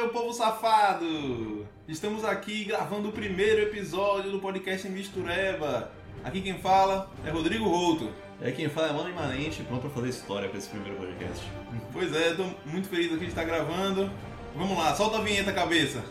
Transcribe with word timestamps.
meu 0.00 0.08
povo 0.08 0.32
safado! 0.32 1.66
Estamos 1.86 2.24
aqui 2.24 2.64
gravando 2.64 3.10
o 3.10 3.12
primeiro 3.12 3.60
episódio 3.60 4.30
do 4.30 4.38
podcast 4.38 4.88
Mistureba. 4.88 5.92
Aqui 6.24 6.40
quem 6.40 6.58
fala 6.58 7.10
é 7.22 7.28
Rodrigo 7.28 7.68
Routo. 7.68 8.10
É 8.40 8.50
quem 8.50 8.66
fala 8.70 8.88
é 8.88 8.92
Mano 8.94 9.10
Imanente, 9.10 9.62
pronto 9.62 9.82
pra 9.82 9.90
fazer 9.90 10.08
história 10.08 10.48
pra 10.48 10.56
esse 10.56 10.70
primeiro 10.70 10.96
podcast. 10.96 11.46
Pois 11.92 12.14
é, 12.14 12.32
tô 12.32 12.44
muito 12.64 12.88
feliz 12.88 13.12
aqui 13.12 13.24
de 13.24 13.26
estar 13.26 13.44
gravando. 13.44 14.10
Vamos 14.56 14.78
lá, 14.78 14.94
solta 14.94 15.18
a 15.18 15.20
vinheta, 15.20 15.52
cabeça. 15.52 16.02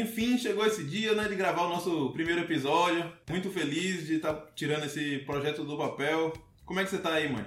Enfim, 0.00 0.38
chegou 0.38 0.66
esse 0.66 0.84
dia 0.84 1.14
né, 1.14 1.28
de 1.28 1.34
gravar 1.34 1.66
o 1.66 1.68
nosso 1.68 2.10
primeiro 2.12 2.40
episódio. 2.40 3.12
Muito 3.28 3.50
feliz 3.50 4.06
de 4.06 4.16
estar 4.16 4.34
tirando 4.54 4.84
esse 4.84 5.18
projeto 5.20 5.64
do 5.64 5.76
papel. 5.76 6.32
Como 6.64 6.80
é 6.80 6.84
que 6.84 6.90
você 6.90 6.98
tá 6.98 7.14
aí, 7.14 7.30
mãe? 7.30 7.44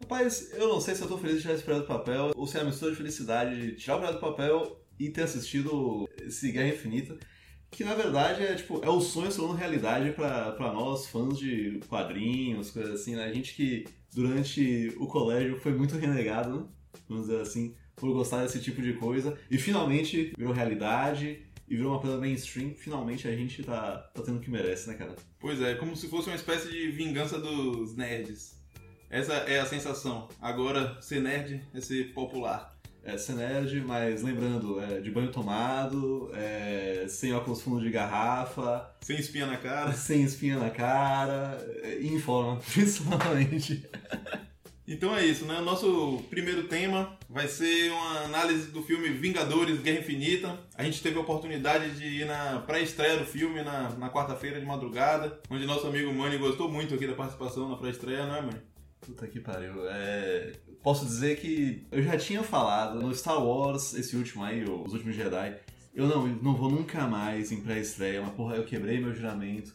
Rapaz, 0.00 0.52
eu 0.52 0.68
não 0.68 0.80
sei 0.80 0.94
se 0.94 1.02
eu 1.02 1.08
tô 1.08 1.16
feliz 1.16 1.36
de 1.36 1.42
tirar 1.42 1.54
esse 1.54 1.62
projeto 1.62 1.84
do 1.84 1.88
papel 1.88 2.32
ou 2.34 2.46
se 2.46 2.58
é 2.58 2.60
a 2.60 2.64
mistura 2.64 2.90
de 2.90 2.96
felicidade 2.96 3.56
de 3.56 3.76
tirar 3.76 3.96
o 3.96 3.98
projeto 3.98 4.20
do 4.20 4.26
papel 4.26 4.86
e 4.98 5.08
ter 5.08 5.22
assistido 5.22 6.08
esse 6.20 6.52
Guerra 6.52 6.68
Infinita. 6.68 7.16
Que 7.70 7.84
na 7.84 7.94
verdade 7.94 8.42
é 8.42 8.54
tipo, 8.54 8.84
é 8.84 8.88
o 8.88 9.00
sonho 9.00 9.30
se 9.30 9.38
tornando 9.38 9.58
realidade 9.58 10.12
para 10.12 10.72
nós, 10.72 11.06
fãs 11.06 11.38
de 11.38 11.80
quadrinhos, 11.88 12.70
coisas 12.70 13.00
assim, 13.00 13.16
né? 13.16 13.24
A 13.24 13.32
gente 13.32 13.54
que 13.54 13.86
durante 14.14 14.94
o 14.98 15.06
colégio 15.06 15.58
foi 15.60 15.72
muito 15.72 15.96
renegado, 15.96 16.60
né? 16.60 16.66
Vamos 17.08 17.26
dizer 17.26 17.40
assim, 17.40 17.74
por 17.96 18.12
gostar 18.12 18.42
desse 18.42 18.60
tipo 18.60 18.80
de 18.80 18.92
coisa. 18.92 19.36
E 19.50 19.58
finalmente 19.58 20.32
virou 20.36 20.52
realidade 20.52 21.42
e 21.68 21.74
virou 21.74 21.92
uma 21.92 22.00
coisa 22.00 22.18
mainstream. 22.18 22.74
Finalmente 22.74 23.26
a 23.26 23.34
gente 23.34 23.62
tá, 23.62 24.10
tá 24.14 24.22
tendo 24.22 24.36
o 24.36 24.40
que 24.40 24.50
merece, 24.50 24.88
né, 24.88 24.94
cara? 24.94 25.16
Pois 25.40 25.60
é, 25.60 25.74
como 25.74 25.96
se 25.96 26.08
fosse 26.08 26.28
uma 26.28 26.36
espécie 26.36 26.70
de 26.70 26.90
vingança 26.90 27.38
dos 27.38 27.96
nerds. 27.96 28.54
Essa 29.08 29.34
é 29.34 29.60
a 29.60 29.66
sensação. 29.66 30.28
Agora, 30.40 31.00
ser 31.00 31.20
nerd 31.20 31.62
é 31.72 31.80
ser 31.80 32.12
popular. 32.12 32.76
É 33.04 33.16
ser 33.16 33.34
nerd, 33.34 33.80
mas 33.82 34.20
lembrando, 34.20 34.80
é, 34.80 35.00
de 35.00 35.12
banho 35.12 35.30
tomado, 35.30 36.28
é, 36.34 37.06
sem 37.08 37.32
óculos 37.32 37.62
fundo 37.62 37.80
de 37.80 37.88
garrafa. 37.88 38.90
Sem 39.00 39.16
espinha 39.16 39.46
na 39.46 39.56
cara. 39.56 39.92
Sem 39.92 40.24
espinha 40.24 40.58
na 40.58 40.70
cara, 40.70 41.56
e 42.00 42.08
em 42.08 42.18
forma, 42.18 42.56
principalmente. 42.74 43.88
Então 44.88 45.16
é 45.16 45.24
isso, 45.24 45.44
né? 45.44 45.58
O 45.58 45.64
nosso 45.64 46.22
primeiro 46.30 46.68
tema 46.68 47.18
vai 47.28 47.48
ser 47.48 47.90
uma 47.90 48.20
análise 48.20 48.70
do 48.70 48.82
filme 48.82 49.08
Vingadores 49.08 49.80
Guerra 49.80 49.98
Infinita. 49.98 50.60
A 50.76 50.84
gente 50.84 51.02
teve 51.02 51.18
a 51.18 51.22
oportunidade 51.22 51.96
de 51.96 52.22
ir 52.22 52.24
na 52.24 52.60
pré-estreia 52.60 53.18
do 53.18 53.24
filme 53.24 53.62
na, 53.62 53.90
na 53.90 54.10
quarta-feira 54.10 54.60
de 54.60 54.66
madrugada, 54.66 55.40
onde 55.50 55.66
nosso 55.66 55.88
amigo 55.88 56.12
Mani 56.12 56.38
gostou 56.38 56.70
muito 56.70 56.94
aqui 56.94 57.04
da 57.04 57.14
participação 57.14 57.68
na 57.68 57.76
pré-estreia, 57.76 58.26
não 58.26 58.36
é, 58.36 58.42
mãe? 58.42 58.62
Puta 59.00 59.26
que 59.26 59.40
pariu. 59.40 59.88
É... 59.88 60.52
Posso 60.84 61.04
dizer 61.04 61.36
que 61.40 61.84
eu 61.90 62.00
já 62.00 62.16
tinha 62.16 62.44
falado 62.44 63.00
no 63.02 63.12
Star 63.12 63.44
Wars, 63.44 63.92
esse 63.94 64.14
último 64.14 64.44
aí, 64.44 64.62
Os 64.62 64.92
Últimos 64.92 65.16
Jedi. 65.16 65.56
Eu 65.92 66.06
não, 66.06 66.28
não 66.28 66.54
vou 66.54 66.70
nunca 66.70 67.08
mais 67.08 67.50
em 67.50 67.60
pré-estreia, 67.60 68.22
mas 68.22 68.34
porra, 68.34 68.54
eu 68.54 68.64
quebrei 68.64 69.00
meu 69.00 69.12
juramento. 69.12 69.74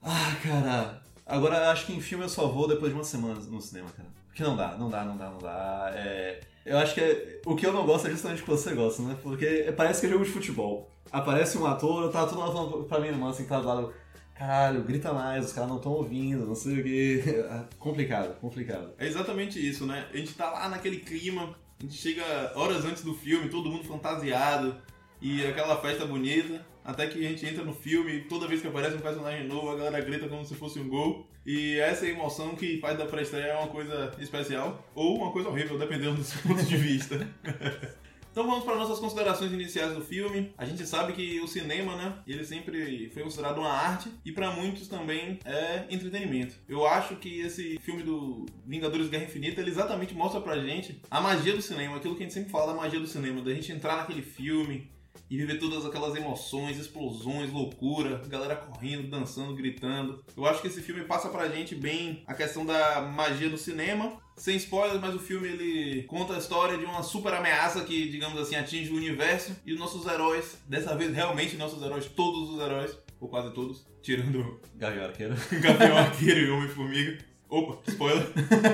Ah, 0.00 0.34
cara. 0.42 1.02
Agora 1.26 1.70
acho 1.70 1.86
que 1.86 1.92
em 1.92 2.00
filme 2.00 2.24
eu 2.24 2.28
só 2.30 2.48
vou 2.48 2.66
depois 2.66 2.92
de 2.92 2.98
uma 2.98 3.04
semana 3.04 3.34
no 3.34 3.60
cinema, 3.60 3.90
cara. 3.90 4.21
Porque 4.32 4.42
não 4.42 4.56
dá, 4.56 4.76
não 4.78 4.88
dá, 4.88 5.04
não 5.04 5.16
dá, 5.16 5.30
não 5.30 5.38
dá. 5.38 5.92
É... 5.94 6.40
Eu 6.64 6.78
acho 6.78 6.94
que 6.94 7.00
é... 7.00 7.40
o 7.44 7.54
que 7.54 7.66
eu 7.66 7.72
não 7.72 7.84
gosto 7.84 8.06
é 8.06 8.10
justamente 8.10 8.40
o 8.40 8.44
que 8.44 8.50
você 8.50 8.74
gosta, 8.74 9.02
né? 9.02 9.14
Porque 9.22 9.72
parece 9.76 10.00
que 10.00 10.06
é 10.06 10.10
jogo 10.10 10.24
de 10.24 10.30
futebol. 10.30 10.90
Aparece 11.10 11.58
um 11.58 11.66
ator, 11.66 12.10
tá 12.10 12.26
todo 12.26 12.40
mundo 12.40 12.52
falando 12.52 12.84
pra 12.84 12.98
minha 12.98 13.12
irmã 13.12 13.28
assim, 13.28 13.44
tá 13.44 13.60
do 13.60 13.68
lado. 13.68 13.92
Caralho, 14.34 14.82
grita 14.82 15.12
mais, 15.12 15.44
os 15.44 15.52
caras 15.52 15.68
não 15.68 15.76
estão 15.76 15.92
ouvindo, 15.92 16.46
não 16.46 16.54
sei 16.54 16.80
o 16.80 16.82
que. 16.82 17.22
complicado, 17.78 18.40
complicado. 18.40 18.94
É 18.98 19.06
exatamente 19.06 19.58
isso, 19.60 19.84
né? 19.84 20.08
A 20.10 20.16
gente 20.16 20.32
tá 20.34 20.50
lá 20.50 20.68
naquele 20.70 20.96
clima, 20.96 21.54
a 21.78 21.82
gente 21.82 21.94
chega 21.94 22.24
horas 22.56 22.86
antes 22.86 23.04
do 23.04 23.14
filme, 23.14 23.50
todo 23.50 23.70
mundo 23.70 23.84
fantasiado 23.84 24.74
e 25.20 25.44
aquela 25.44 25.76
festa 25.76 26.06
bonita. 26.06 26.64
Até 26.82 27.06
que 27.06 27.24
a 27.24 27.28
gente 27.28 27.46
entra 27.46 27.62
no 27.62 27.74
filme, 27.74 28.22
toda 28.22 28.48
vez 28.48 28.62
que 28.62 28.66
aparece 28.66 28.96
um 28.96 29.00
personagem 29.00 29.46
novo, 29.46 29.70
a 29.70 29.76
galera 29.76 30.00
grita 30.00 30.26
como 30.26 30.44
se 30.44 30.54
fosse 30.54 30.80
um 30.80 30.88
gol. 30.88 31.28
E 31.44 31.78
essa 31.78 32.06
emoção 32.06 32.54
que 32.54 32.78
faz 32.78 32.96
da 32.96 33.06
pré-estreia 33.06 33.52
é 33.52 33.56
uma 33.56 33.68
coisa 33.68 34.12
especial 34.18 34.86
ou 34.94 35.16
uma 35.16 35.32
coisa 35.32 35.48
horrível, 35.48 35.78
dependendo 35.78 36.16
do 36.16 36.24
seu 36.24 36.40
ponto 36.46 36.64
de 36.64 36.76
vista. 36.76 37.26
Então 38.32 38.46
vamos 38.46 38.64
para 38.64 38.76
nossas 38.76 38.98
considerações 38.98 39.52
iniciais 39.52 39.92
do 39.92 40.00
filme. 40.00 40.54
A 40.56 40.64
gente 40.64 40.86
sabe 40.86 41.12
que 41.12 41.38
o 41.40 41.46
cinema, 41.46 41.94
né, 41.96 42.14
ele 42.26 42.42
sempre 42.46 43.10
foi 43.12 43.22
considerado 43.22 43.58
uma 43.58 43.70
arte 43.70 44.10
e 44.24 44.32
para 44.32 44.50
muitos 44.50 44.88
também 44.88 45.38
é 45.44 45.84
entretenimento. 45.90 46.54
Eu 46.66 46.86
acho 46.86 47.16
que 47.16 47.40
esse 47.40 47.78
filme 47.80 48.02
do 48.02 48.46
Vingadores 48.64 49.10
Guerra 49.10 49.24
Infinita, 49.24 49.60
ele 49.60 49.68
exatamente 49.68 50.14
mostra 50.14 50.40
pra 50.40 50.58
gente 50.58 50.98
a 51.10 51.20
magia 51.20 51.54
do 51.54 51.60
cinema, 51.60 51.98
aquilo 51.98 52.14
que 52.14 52.22
a 52.22 52.24
gente 52.24 52.32
sempre 52.32 52.50
fala 52.50 52.72
da 52.72 52.80
magia 52.80 52.98
do 52.98 53.06
cinema, 53.06 53.42
da 53.42 53.52
gente 53.52 53.70
entrar 53.70 53.98
naquele 53.98 54.22
filme, 54.22 54.90
e 55.30 55.36
viver 55.36 55.58
todas 55.58 55.86
aquelas 55.86 56.14
emoções, 56.14 56.78
explosões, 56.78 57.50
loucura, 57.50 58.20
galera 58.28 58.56
correndo, 58.56 59.08
dançando, 59.08 59.54
gritando. 59.54 60.22
Eu 60.36 60.44
acho 60.46 60.60
que 60.60 60.68
esse 60.68 60.82
filme 60.82 61.04
passa 61.04 61.28
pra 61.28 61.48
gente 61.48 61.74
bem 61.74 62.22
a 62.26 62.34
questão 62.34 62.66
da 62.66 63.00
magia 63.00 63.48
do 63.48 63.56
cinema. 63.56 64.20
Sem 64.36 64.56
spoilers, 64.56 65.00
mas 65.00 65.14
o 65.14 65.18
filme 65.18 65.48
ele 65.48 66.02
conta 66.04 66.34
a 66.34 66.38
história 66.38 66.76
de 66.76 66.84
uma 66.84 67.02
super 67.02 67.34
ameaça 67.34 67.84
que, 67.84 68.08
digamos 68.08 68.38
assim, 68.40 68.56
atinge 68.56 68.90
o 68.90 68.96
universo 68.96 69.54
e 69.64 69.72
os 69.72 69.78
nossos 69.78 70.06
heróis, 70.06 70.58
dessa 70.66 70.96
vez 70.96 71.14
realmente 71.14 71.56
nossos 71.56 71.82
heróis, 71.82 72.06
todos 72.06 72.50
os 72.50 72.60
heróis, 72.60 72.96
ou 73.20 73.28
quase 73.28 73.52
todos, 73.52 73.86
tirando 74.02 74.60
Gavião 74.74 75.04
Arqueiro, 75.04 75.34
Gavião 75.60 75.96
Arqueiro 75.96 76.40
e 76.40 76.50
Homem-Formiga. 76.50 77.18
Opa, 77.48 77.78
spoiler. 77.86 78.26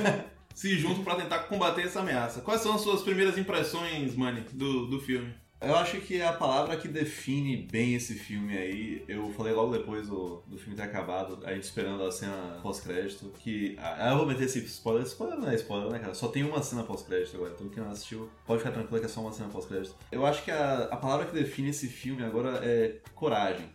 se 0.59 0.77
juntam 0.77 1.03
para 1.05 1.15
tentar 1.15 1.39
combater 1.39 1.83
essa 1.83 2.01
ameaça. 2.01 2.41
Quais 2.41 2.59
são 2.59 2.73
as 2.73 2.81
suas 2.81 3.01
primeiras 3.01 3.37
impressões, 3.37 4.13
Manny, 4.15 4.41
do, 4.51 4.87
do 4.87 4.99
filme? 4.99 5.33
Eu 5.61 5.75
acho 5.75 5.99
que 5.99 6.21
a 6.21 6.31
palavra 6.31 6.77
que 6.77 6.87
define 6.87 7.67
bem 7.69 7.93
esse 7.93 8.13
filme 8.13 8.57
aí, 8.57 9.03
eu 9.09 9.29
falei 9.33 9.53
logo 9.53 9.73
depois 9.73 10.07
do, 10.07 10.41
do 10.47 10.57
filme 10.57 10.73
ter 10.73 10.83
acabado, 10.83 11.39
a 11.43 11.53
gente 11.53 11.63
esperando 11.63 12.01
a 12.03 12.11
cena 12.11 12.59
pós-crédito, 12.63 13.29
que. 13.39 13.75
Ah, 13.77 14.11
eu 14.11 14.17
vou 14.17 14.25
meter 14.25 14.45
esse 14.45 14.59
spoiler. 14.59 15.03
Spoiler 15.03 15.37
não 15.37 15.49
é 15.49 15.55
spoiler, 15.55 15.91
né, 15.91 15.99
cara? 15.99 16.13
Só 16.13 16.29
tem 16.29 16.43
uma 16.43 16.63
cena 16.63 16.83
pós-crédito 16.83 17.35
agora, 17.35 17.51
então 17.53 17.67
quem 17.67 17.83
não 17.83 17.91
assistiu 17.91 18.29
pode 18.45 18.59
ficar 18.59 18.71
tranquilo 18.71 19.01
que 19.01 19.05
é 19.05 19.09
só 19.09 19.19
uma 19.19 19.33
cena 19.33 19.49
pós-crédito. 19.49 19.95
Eu 20.09 20.25
acho 20.25 20.45
que 20.45 20.51
a, 20.51 20.83
a 20.85 20.95
palavra 20.95 21.25
que 21.25 21.33
define 21.33 21.71
esse 21.71 21.87
filme 21.87 22.23
agora 22.23 22.61
é 22.63 22.95
coragem. 23.13 23.69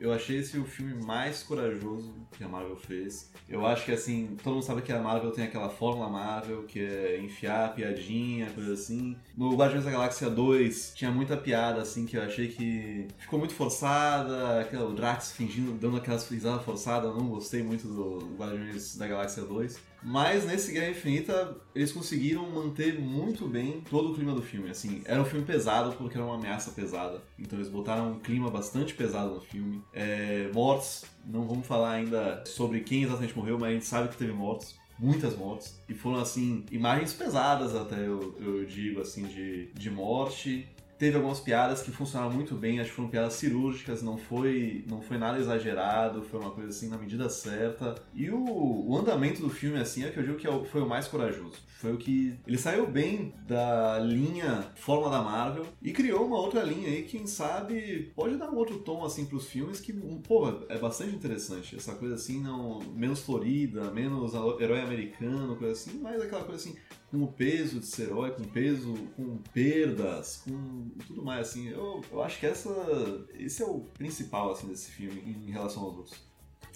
Eu 0.00 0.12
achei 0.12 0.38
esse 0.38 0.56
o 0.56 0.64
filme 0.64 0.94
mais 1.04 1.42
corajoso 1.42 2.14
que 2.30 2.44
a 2.44 2.48
Marvel 2.48 2.76
fez. 2.76 3.32
Eu 3.48 3.66
acho 3.66 3.84
que, 3.84 3.90
assim, 3.90 4.36
todo 4.44 4.54
mundo 4.54 4.62
sabe 4.62 4.82
que 4.82 4.92
a 4.92 5.00
Marvel 5.00 5.32
tem 5.32 5.42
aquela 5.44 5.68
fórmula 5.68 6.08
Marvel, 6.08 6.62
que 6.64 6.78
é 6.80 7.18
enfiar 7.18 7.74
piadinha, 7.74 8.48
coisa 8.50 8.74
assim. 8.74 9.16
No 9.36 9.56
Guardiões 9.56 9.84
da 9.84 9.90
Galáxia 9.90 10.30
2 10.30 10.92
tinha 10.94 11.10
muita 11.10 11.36
piada, 11.36 11.80
assim, 11.82 12.06
que 12.06 12.16
eu 12.16 12.22
achei 12.22 12.46
que 12.46 13.08
ficou 13.18 13.40
muito 13.40 13.54
forçada. 13.54 14.68
O 14.86 14.92
Drax 14.92 15.32
fingindo, 15.32 15.72
dando 15.72 15.96
aquelas 15.96 16.28
risadas 16.28 16.64
forçadas. 16.64 17.10
Eu 17.10 17.16
não 17.16 17.28
gostei 17.28 17.62
muito 17.62 17.88
do 17.88 18.36
Guardiões 18.36 18.96
da 18.96 19.08
Galáxia 19.08 19.42
2. 19.42 19.80
Mas 20.02 20.44
nesse 20.44 20.72
Guerra 20.72 20.90
Infinita, 20.90 21.56
eles 21.74 21.92
conseguiram 21.92 22.48
manter 22.50 22.98
muito 22.98 23.46
bem 23.46 23.82
todo 23.88 24.12
o 24.12 24.14
clima 24.14 24.32
do 24.32 24.42
filme. 24.42 24.70
Assim, 24.70 25.02
era 25.04 25.20
um 25.20 25.24
filme 25.24 25.44
pesado 25.44 25.92
porque 25.96 26.16
era 26.16 26.26
uma 26.26 26.36
ameaça 26.36 26.70
pesada. 26.70 27.22
Então 27.38 27.58
eles 27.58 27.68
botaram 27.68 28.12
um 28.12 28.18
clima 28.18 28.50
bastante 28.50 28.94
pesado 28.94 29.34
no 29.34 29.40
filme. 29.40 29.82
É, 29.92 30.50
mortes, 30.54 31.04
não 31.24 31.46
vamos 31.46 31.66
falar 31.66 31.92
ainda 31.92 32.42
sobre 32.46 32.80
quem 32.80 33.02
exatamente 33.02 33.36
morreu, 33.36 33.58
mas 33.58 33.70
a 33.70 33.72
gente 33.72 33.86
sabe 33.86 34.08
que 34.08 34.16
teve 34.16 34.32
mortes. 34.32 34.76
Muitas 34.98 35.36
mortes. 35.36 35.80
E 35.88 35.94
foram, 35.94 36.18
assim, 36.18 36.66
imagens 36.72 37.12
pesadas 37.12 37.74
até, 37.74 38.04
eu, 38.04 38.36
eu 38.40 38.64
digo, 38.64 39.00
assim, 39.00 39.26
de, 39.28 39.70
de 39.72 39.90
morte. 39.90 40.68
Teve 40.98 41.16
algumas 41.16 41.40
piadas 41.40 41.80
que 41.80 41.92
funcionaram 41.92 42.32
muito 42.32 42.54
bem, 42.54 42.80
acho 42.80 42.90
que 42.90 42.96
foram 42.96 43.08
piadas 43.08 43.34
cirúrgicas, 43.34 44.02
não 44.02 44.18
foi, 44.18 44.84
não 44.88 45.00
foi 45.00 45.16
nada 45.16 45.38
exagerado, 45.38 46.22
foi 46.22 46.40
uma 46.40 46.50
coisa 46.50 46.70
assim 46.70 46.88
na 46.88 46.98
medida 46.98 47.28
certa. 47.28 47.94
E 48.12 48.28
o, 48.30 48.88
o 48.88 48.96
andamento 48.96 49.40
do 49.40 49.48
filme, 49.48 49.78
assim, 49.78 50.04
é 50.04 50.10
que 50.10 50.18
eu 50.18 50.24
digo 50.24 50.36
que 50.36 50.48
é 50.48 50.64
foi 50.64 50.82
o 50.82 50.88
mais 50.88 51.06
corajoso. 51.06 51.68
Foi 51.78 51.92
o 51.92 51.96
que. 51.96 52.36
Ele 52.44 52.58
saiu 52.58 52.88
bem 52.88 53.32
da 53.46 54.00
linha 54.00 54.72
Fórmula 54.74 55.10
da 55.10 55.22
Marvel 55.22 55.66
e 55.80 55.92
criou 55.92 56.26
uma 56.26 56.38
outra 56.38 56.62
linha 56.64 56.88
aí, 56.88 57.04
quem 57.04 57.26
sabe 57.26 58.12
pode 58.16 58.36
dar 58.36 58.50
um 58.50 58.56
outro 58.56 58.80
tom, 58.80 59.04
assim, 59.04 59.24
pros 59.24 59.46
filmes 59.46 59.78
que, 59.78 59.92
pô, 59.92 60.48
é 60.68 60.76
bastante 60.76 61.14
interessante. 61.14 61.76
Essa 61.76 61.94
coisa 61.94 62.16
assim, 62.16 62.42
não. 62.42 62.80
menos 62.94 63.20
florida, 63.20 63.92
menos 63.92 64.32
herói 64.60 64.80
americano, 64.80 65.54
coisa 65.54 65.72
assim, 65.72 66.00
mas 66.00 66.20
aquela 66.20 66.42
coisa 66.42 66.60
assim, 66.60 66.76
com 67.10 67.22
o 67.22 67.28
peso 67.28 67.80
de 67.80 67.86
ser 67.86 68.04
herói, 68.04 68.32
com 68.32 68.44
peso, 68.44 68.94
com 69.16 69.38
perdas, 69.52 70.42
com 70.44 70.88
tudo 71.06 71.24
mais, 71.24 71.48
assim. 71.48 71.68
Eu, 71.68 72.02
eu 72.10 72.22
acho 72.22 72.38
que 72.38 72.46
essa, 72.46 72.70
esse 73.34 73.62
é 73.62 73.66
o 73.66 73.80
principal, 73.80 74.52
assim, 74.52 74.68
desse 74.68 74.90
filme 74.90 75.20
em 75.20 75.50
relação 75.50 75.82
aos 75.82 75.96
outros. 75.96 76.28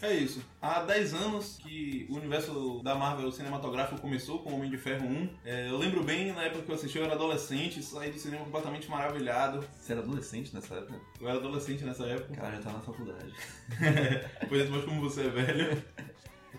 É 0.03 0.13
isso. 0.13 0.45
Há 0.61 0.83
10 0.83 1.15
anos 1.15 1.59
que 1.63 2.09
o 2.11 2.17
universo 2.17 2.81
da 2.83 2.93
Marvel 2.97 3.31
cinematográfico 3.31 4.01
começou 4.01 4.41
com 4.41 4.51
o 4.51 4.57
Homem 4.57 4.69
de 4.69 4.77
Ferro 4.77 5.07
1. 5.07 5.29
É, 5.45 5.69
eu 5.69 5.79
lembro 5.79 6.03
bem, 6.03 6.33
na 6.33 6.43
época 6.43 6.65
que 6.65 6.73
eu 6.73 6.75
assisti, 6.75 6.99
eu 6.99 7.05
era 7.05 7.15
adolescente, 7.15 7.81
saí 7.81 8.11
do 8.11 8.19
cinema 8.19 8.45
completamente 8.45 8.91
maravilhado. 8.91 9.65
Você 9.79 9.93
era 9.93 10.01
adolescente 10.01 10.53
nessa 10.53 10.75
época? 10.75 11.01
Eu 11.21 11.29
era 11.29 11.39
adolescente 11.39 11.85
nessa 11.85 12.05
época. 12.05 12.35
Cara, 12.35 12.57
já 12.57 12.63
tava 12.63 12.79
na 12.79 12.83
faculdade. 12.83 13.33
pois 14.49 14.63
é, 14.63 14.69
mas 14.69 14.85
como 14.85 15.01
você 15.03 15.21
é 15.21 15.29
velho. 15.29 15.85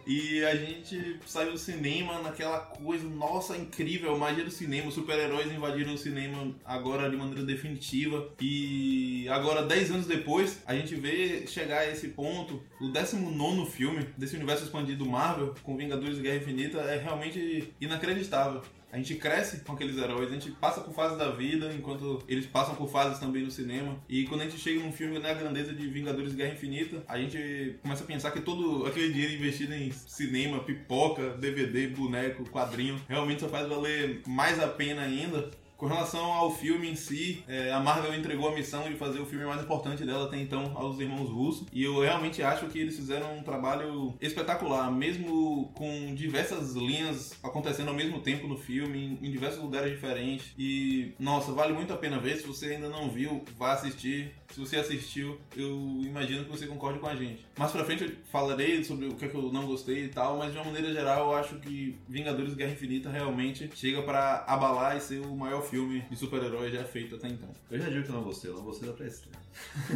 E 0.06 0.44
a 0.44 0.56
gente 0.56 1.20
saiu 1.26 1.52
do 1.52 1.58
cinema 1.58 2.22
naquela 2.22 2.60
coisa, 2.60 3.08
nossa, 3.08 3.58
incrível, 3.58 4.18
magia 4.18 4.44
do 4.44 4.52
cinema, 4.52 4.92
super-heróis 4.92 5.52
invadiram 5.52 5.94
o 5.94 5.98
cinema 5.98 6.54
agora 6.66 7.10
de 7.10 7.16
maneira 7.16 7.44
definitiva. 7.44 8.30
E 8.42 9.28
agora, 9.30 9.64
10 9.64 9.92
anos 9.92 10.06
depois, 10.06 10.62
a 10.66 10.76
gente 10.76 10.96
vê 10.96 11.48
chegar 11.48 11.80
a 11.80 11.90
esse 11.90 12.10
ponto, 12.10 12.62
o 12.82 12.90
19 12.90 13.72
filme 13.72 14.08
desse 14.18 14.36
universo 14.36 14.64
expandido 14.64 15.06
Marvel, 15.06 15.56
com 15.64 15.78
Vingadores 15.78 16.18
e 16.18 16.22
Guerra 16.22 16.38
Infinita, 16.38 16.80
é 16.80 16.98
realmente 16.98 17.74
inacreditável. 17.80 18.62
A 18.94 18.98
gente 18.98 19.16
cresce 19.16 19.62
com 19.62 19.74
aqueles 19.74 19.98
heróis, 19.98 20.30
a 20.30 20.34
gente 20.34 20.52
passa 20.52 20.80
por 20.80 20.94
fases 20.94 21.18
da 21.18 21.32
vida, 21.32 21.74
enquanto 21.74 22.24
eles 22.28 22.46
passam 22.46 22.76
por 22.76 22.88
fases 22.88 23.18
também 23.18 23.42
no 23.42 23.50
cinema. 23.50 24.00
E 24.08 24.26
quando 24.26 24.42
a 24.42 24.44
gente 24.44 24.60
chega 24.60 24.84
num 24.84 24.92
filme 24.92 25.18
na 25.18 25.34
grandeza 25.34 25.74
de 25.74 25.88
Vingadores 25.88 26.36
Guerra 26.36 26.54
Infinita, 26.54 27.04
a 27.08 27.18
gente 27.18 27.80
começa 27.82 28.04
a 28.04 28.06
pensar 28.06 28.30
que 28.30 28.42
todo 28.42 28.86
aquele 28.86 29.12
dinheiro 29.12 29.34
investido 29.34 29.74
em 29.74 29.92
cinema, 29.92 30.60
pipoca, 30.60 31.32
DVD, 31.38 31.88
boneco, 31.88 32.48
quadrinho, 32.52 33.02
realmente 33.10 33.42
só 33.42 33.50
faz 33.50 33.68
valer 33.68 34.22
mais 34.28 34.60
a 34.60 34.68
pena 34.68 35.02
ainda 35.02 35.50
com 35.84 35.90
relação 35.90 36.32
ao 36.32 36.50
filme 36.50 36.90
em 36.90 36.96
si, 36.96 37.44
é, 37.46 37.70
a 37.74 37.78
Marvel 37.82 38.16
entregou 38.16 38.48
a 38.48 38.56
missão 38.56 38.90
de 38.90 38.96
fazer 38.96 39.20
o 39.20 39.26
filme 39.26 39.44
mais 39.44 39.62
importante 39.62 40.06
dela 40.06 40.28
até 40.28 40.38
então 40.38 40.72
aos 40.76 40.98
irmãos 40.98 41.30
russos. 41.30 41.68
E 41.74 41.84
eu 41.84 42.00
realmente 42.00 42.42
acho 42.42 42.68
que 42.68 42.80
eles 42.80 42.96
fizeram 42.96 43.38
um 43.38 43.44
trabalho 43.44 44.14
espetacular, 44.22 44.90
mesmo 44.90 45.74
com 45.76 46.16
diversas 46.16 46.74
linhas 46.74 47.38
acontecendo 47.44 47.90
ao 47.90 47.94
mesmo 47.94 48.22
tempo 48.22 48.48
no 48.48 48.56
filme, 48.56 49.20
em, 49.22 49.28
em 49.28 49.30
diversos 49.30 49.62
lugares 49.62 49.92
diferentes. 49.92 50.54
E, 50.58 51.16
nossa, 51.20 51.52
vale 51.52 51.74
muito 51.74 51.92
a 51.92 51.98
pena 51.98 52.18
ver. 52.18 52.38
Se 52.38 52.48
você 52.48 52.76
ainda 52.76 52.88
não 52.88 53.10
viu, 53.10 53.44
vá 53.58 53.74
assistir. 53.74 54.32
Se 54.54 54.62
você 54.62 54.78
assistiu, 54.78 55.38
eu 55.54 56.00
imagino 56.02 56.46
que 56.46 56.52
você 56.52 56.66
concorde 56.66 57.00
com 57.00 57.08
a 57.08 57.16
gente. 57.16 57.46
Mais 57.58 57.72
pra 57.72 57.84
frente 57.86 58.04
eu 58.04 58.12
falarei 58.32 58.84
sobre 58.84 59.06
o 59.06 59.14
que, 59.14 59.26
é 59.26 59.28
que 59.28 59.36
eu 59.36 59.52
não 59.52 59.68
gostei 59.68 60.06
e 60.06 60.08
tal, 60.08 60.38
mas 60.38 60.52
de 60.52 60.58
uma 60.58 60.66
maneira 60.66 60.92
geral 60.92 61.32
eu 61.32 61.38
acho 61.38 61.56
que 61.60 61.96
Vingadores 62.10 62.56
Guerra 62.56 62.72
Infinita 62.72 63.10
realmente 63.10 63.70
chega 63.76 64.02
para 64.02 64.44
abalar 64.48 64.98
e 64.98 65.02
ser 65.02 65.20
o 65.20 65.36
maior 65.36 65.62
filme 65.62 66.04
de 66.10 66.16
super-herói 66.16 66.72
já 66.72 66.84
feito 66.84 67.16
até 67.16 67.28
então. 67.28 67.50
Eu 67.70 67.80
já 67.80 67.90
digo 67.90 68.04
que 68.04 68.12
não 68.12 68.24
gostei, 68.24 68.50
eu 68.50 68.56
não 68.56 68.64
gostei 68.64 68.88
da 68.90 68.96
pré-estreia. 68.96 69.38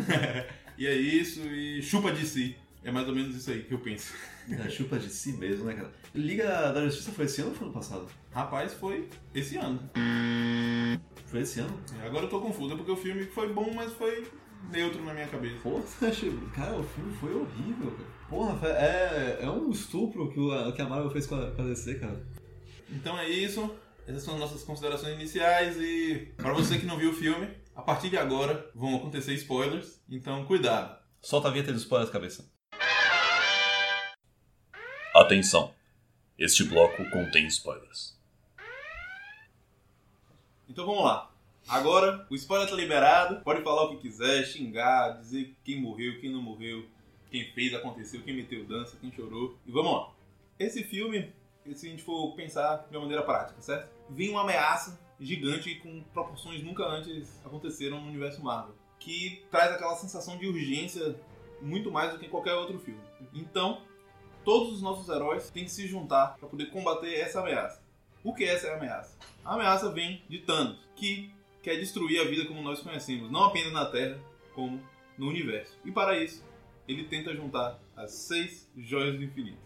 e 0.78 0.86
é 0.86 0.96
isso, 0.96 1.42
e 1.48 1.82
chupa 1.82 2.12
de 2.12 2.26
si. 2.26 2.56
É 2.84 2.92
mais 2.92 3.08
ou 3.08 3.16
menos 3.16 3.36
isso 3.36 3.50
aí 3.50 3.64
que 3.64 3.74
eu 3.74 3.80
penso. 3.80 4.14
É, 4.50 4.70
chupa 4.70 4.98
de 4.98 5.10
si 5.10 5.34
mesmo, 5.34 5.66
né, 5.66 5.74
cara? 5.74 5.92
Liga 6.14 6.72
da 6.72 6.86
Justiça 6.86 7.12
foi 7.12 7.26
esse 7.26 7.42
ano 7.42 7.50
ou 7.50 7.56
foi 7.56 7.66
ano 7.66 7.74
passado? 7.74 8.08
Rapaz, 8.32 8.74
foi 8.74 9.10
esse 9.34 9.58
ano. 9.58 9.80
Foi 11.26 11.42
esse 11.42 11.60
ano? 11.60 11.78
É, 12.02 12.06
agora 12.06 12.26
eu 12.26 12.30
tô 12.30 12.40
confuso, 12.40 12.74
é 12.74 12.78
porque 12.78 12.92
o 12.92 12.96
filme 12.96 13.26
foi 13.26 13.52
bom, 13.52 13.74
mas 13.74 13.92
foi 13.94 14.26
neutro 14.72 15.04
na 15.04 15.14
minha 15.14 15.28
cabeça. 15.28 15.60
Porra, 15.62 15.84
cara, 16.54 16.78
o 16.78 16.84
filme 16.84 17.14
foi 17.18 17.34
horrível, 17.34 17.92
cara. 17.92 18.18
Porra, 18.30 18.68
é, 18.70 19.40
é 19.42 19.50
um 19.50 19.70
estupro 19.72 20.30
que, 20.32 20.40
o, 20.40 20.72
que 20.74 20.82
a 20.82 20.90
Marvel 20.90 21.10
fez 21.10 21.26
com 21.26 21.36
a, 21.36 21.52
com 21.52 21.62
a 21.62 21.66
DC, 21.66 21.96
cara. 21.96 22.26
Então 22.90 23.18
é 23.18 23.30
isso. 23.30 23.74
Essas 24.06 24.24
são 24.24 24.36
as 24.36 24.40
nossas 24.40 24.64
considerações 24.64 25.16
iniciais 25.16 25.76
e 25.78 26.34
para 26.38 26.54
você 26.54 26.78
que 26.78 26.86
não 26.86 26.98
viu 26.98 27.12
o 27.12 27.14
filme, 27.14 27.50
a 27.76 27.82
partir 27.82 28.10
de 28.10 28.18
agora 28.18 28.70
vão 28.74 28.96
acontecer 28.96 29.34
spoilers, 29.34 30.02
então 30.10 30.46
cuidado. 30.46 30.98
Solta 31.22 31.50
a 31.50 31.52
vinheta 31.52 31.74
dos 31.74 31.82
spoilers, 31.82 32.10
cabeça. 32.10 32.50
Atenção. 35.14 35.74
Este 36.38 36.64
bloco 36.64 37.04
contém 37.10 37.48
spoilers. 37.48 38.18
Então 40.70 40.86
vamos 40.86 41.04
lá. 41.04 41.32
Agora, 41.68 42.26
o 42.30 42.36
spoiler 42.36 42.70
tá 42.70 42.76
liberado. 42.76 43.42
Pode 43.42 43.62
falar 43.62 43.84
o 43.84 43.90
que 43.90 44.08
quiser, 44.08 44.46
xingar, 44.46 45.18
dizer 45.20 45.54
quem 45.64 45.82
morreu, 45.82 46.20
quem 46.20 46.32
não 46.32 46.42
morreu, 46.42 46.86
quem 47.30 47.52
fez, 47.52 47.74
aconteceu, 47.74 48.22
quem 48.24 48.36
meteu 48.36 48.66
dança, 48.66 48.98
quem 49.00 49.12
chorou. 49.12 49.58
E 49.66 49.72
vamos 49.72 49.92
lá. 49.92 50.12
Esse 50.58 50.84
filme, 50.84 51.34
se 51.76 51.88
a 51.88 51.90
gente 51.90 52.04
for 52.04 52.34
pensar 52.36 52.88
de 52.90 52.96
uma 52.96 53.02
maneira 53.02 53.22
prática, 53.24 53.62
certo? 53.62 53.90
Vem 54.10 54.30
uma 54.30 54.42
ameaça 54.42 54.98
gigante 55.20 55.76
com 55.76 56.02
proporções 56.14 56.64
nunca 56.64 56.84
antes 56.84 57.42
aconteceram 57.46 58.00
no 58.00 58.08
universo 58.08 58.42
Marvel. 58.42 58.76
Que 58.98 59.46
traz 59.52 59.72
aquela 59.74 59.96
sensação 59.96 60.38
de 60.38 60.48
urgência 60.48 61.20
muito 61.62 61.92
mais 61.92 62.14
do 62.14 62.20
que 62.20 62.28
em 62.28 62.30
qualquer 62.30 62.54
outro 62.54 62.80
filme. 62.80 63.02
Então, 63.34 63.82
todos 64.46 64.74
os 64.74 64.82
nossos 64.82 65.10
heróis 65.10 65.50
têm 65.50 65.66
que 65.66 65.72
se 65.72 65.86
juntar 65.86 66.38
para 66.40 66.48
poder 66.48 66.68
combater 66.68 67.14
essa 67.16 67.42
ameaça. 67.42 67.84
O 68.24 68.34
que 68.34 68.46
é 68.46 68.54
essa 68.54 68.74
ameaça? 68.74 69.18
A 69.44 69.56
ameaça 69.56 69.92
vem 69.92 70.24
de 70.30 70.40
Thanos, 70.40 70.78
que 70.96 71.32
quer 71.68 71.76
destruir 71.76 72.22
a 72.22 72.24
vida 72.24 72.46
como 72.46 72.62
nós 72.62 72.80
conhecemos, 72.80 73.30
não 73.30 73.44
apenas 73.44 73.74
na 73.74 73.86
Terra, 73.88 74.18
como 74.56 74.82
no 75.18 75.28
universo. 75.28 75.78
E 75.84 75.92
para 75.92 76.18
isso, 76.18 76.42
ele 76.88 77.04
tenta 77.04 77.36
juntar 77.36 77.78
as 77.94 78.12
seis 78.12 78.72
joias 78.78 79.18
do 79.18 79.24
infinito. 79.26 79.58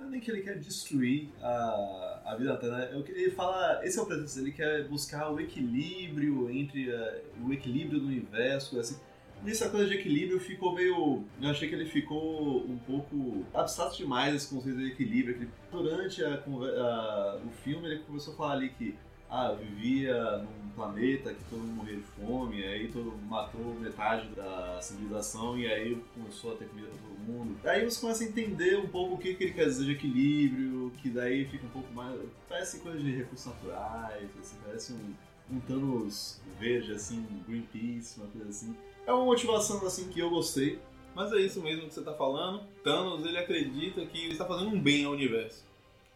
É 0.00 0.04
nem 0.04 0.20
que 0.20 0.30
ele 0.30 0.42
quer 0.42 0.56
destruir 0.56 1.28
a, 1.42 2.22
a 2.26 2.36
vida 2.38 2.52
da 2.52 2.58
Terra. 2.58 2.78
Né? 2.78 3.04
Ele 3.08 3.32
fala, 3.32 3.84
esse 3.84 3.98
é 3.98 4.02
o 4.02 4.06
pretexto, 4.06 4.38
ele 4.38 4.52
quer 4.52 4.86
buscar 4.86 5.32
o 5.32 5.40
equilíbrio 5.40 6.48
entre 6.48 6.90
uh, 6.90 7.22
o 7.44 7.52
equilíbrio 7.52 7.98
do 7.98 8.06
universo, 8.06 8.78
assim. 8.78 8.96
Nessa 9.42 9.68
coisa 9.68 9.88
de 9.88 9.94
equilíbrio 9.94 10.38
ficou 10.38 10.72
meio. 10.72 11.24
Eu 11.42 11.50
achei 11.50 11.68
que 11.68 11.74
ele 11.74 11.86
ficou 11.86 12.64
um 12.66 12.78
pouco 12.78 13.44
abstrato 13.52 13.96
demais 13.96 14.32
esse 14.32 14.48
conceito 14.48 14.78
de 14.78 14.92
equilíbrio. 14.92 15.50
Durante 15.72 16.24
a, 16.24 16.34
a, 16.34 17.40
o 17.44 17.50
filme 17.64 17.88
ele 17.88 17.98
começou 18.00 18.34
a 18.34 18.36
falar 18.36 18.52
ali 18.52 18.68
que 18.70 18.96
ah, 19.30 19.52
vivia 19.52 20.38
num 20.38 20.70
planeta 20.74 21.34
que 21.34 21.44
todo 21.50 21.58
mundo 21.58 21.76
morria 21.76 21.96
de 21.96 22.02
fome, 22.02 22.64
aí 22.64 22.88
todo 22.88 23.12
matou 23.28 23.74
metade 23.74 24.28
da 24.28 24.80
civilização 24.80 25.58
e 25.58 25.66
aí 25.66 26.00
começou 26.14 26.52
a 26.52 26.56
ter 26.56 26.66
comida 26.66 26.88
para 26.88 26.98
todo 26.98 27.18
mundo. 27.18 27.56
Aí 27.64 27.84
você 27.84 28.00
começa 28.00 28.24
a 28.24 28.26
entender 28.26 28.78
um 28.78 28.86
pouco 28.86 29.14
o 29.14 29.18
que, 29.18 29.34
que 29.34 29.44
ele 29.44 29.52
quer 29.52 29.64
dizer 29.64 29.84
de 29.84 29.92
equilíbrio, 29.92 30.92
que 31.02 31.10
daí 31.10 31.44
fica 31.46 31.66
um 31.66 31.70
pouco 31.70 31.92
mais. 31.92 32.18
Parece 32.48 32.78
coisa 32.78 32.98
de 32.98 33.10
recursos 33.10 33.46
naturais, 33.46 34.28
assim, 34.40 34.56
parece 34.64 34.92
um, 34.92 35.14
um 35.56 35.60
Thanos 35.60 36.40
verde, 36.58 36.92
assim, 36.92 37.26
Greenpeace, 37.46 38.20
uma 38.20 38.28
coisa 38.28 38.48
assim. 38.48 38.76
É 39.06 39.12
uma 39.12 39.24
motivação 39.24 39.84
assim 39.86 40.08
que 40.08 40.20
eu 40.20 40.30
gostei. 40.30 40.78
Mas 41.14 41.32
é 41.32 41.38
isso 41.38 41.60
mesmo 41.60 41.88
que 41.88 41.94
você 41.94 42.00
está 42.00 42.14
falando. 42.14 42.62
Thanos 42.84 43.26
ele 43.26 43.38
acredita 43.38 44.06
que 44.06 44.18
ele 44.22 44.32
está 44.32 44.44
fazendo 44.44 44.70
um 44.70 44.80
bem 44.80 45.04
ao 45.04 45.12
universo. 45.12 45.64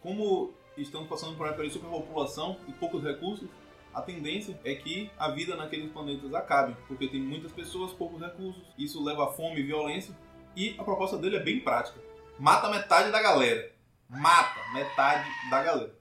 Como 0.01 0.53
estamos 0.77 1.07
passando 1.07 1.35
por 1.35 1.43
uma 1.43 1.49
época 1.49 1.67
de 1.67 1.73
superpopulação 1.73 2.57
e 2.67 2.71
poucos 2.73 3.03
recursos, 3.03 3.49
a 3.93 4.01
tendência 4.01 4.59
é 4.65 4.73
que 4.73 5.11
a 5.17 5.29
vida 5.29 5.55
naqueles 5.55 5.91
planetas 5.91 6.33
acabe, 6.33 6.75
porque 6.87 7.07
tem 7.07 7.21
muitas 7.21 7.51
pessoas, 7.51 7.91
poucos 7.91 8.19
recursos, 8.19 8.63
isso 8.77 9.03
leva 9.03 9.25
a 9.25 9.27
fome 9.27 9.59
e 9.59 9.63
violência, 9.63 10.15
e 10.55 10.75
a 10.79 10.83
proposta 10.83 11.17
dele 11.17 11.37
é 11.37 11.39
bem 11.39 11.59
prática. 11.59 11.99
Mata 12.39 12.69
metade 12.69 13.11
da 13.11 13.21
galera. 13.21 13.71
Mata 14.09 14.59
metade 14.73 15.29
da 15.49 15.63
galera. 15.63 15.95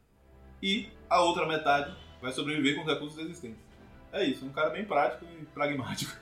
E 0.62 0.88
a 1.08 1.20
outra 1.20 1.46
metade 1.46 1.94
vai 2.20 2.32
sobreviver 2.32 2.76
com 2.76 2.82
os 2.82 2.86
recursos 2.86 3.18
existentes. 3.18 3.60
É 4.12 4.24
isso, 4.24 4.44
um 4.44 4.52
cara 4.52 4.70
bem 4.70 4.84
prático 4.84 5.24
e 5.24 5.44
pragmático. 5.46 6.16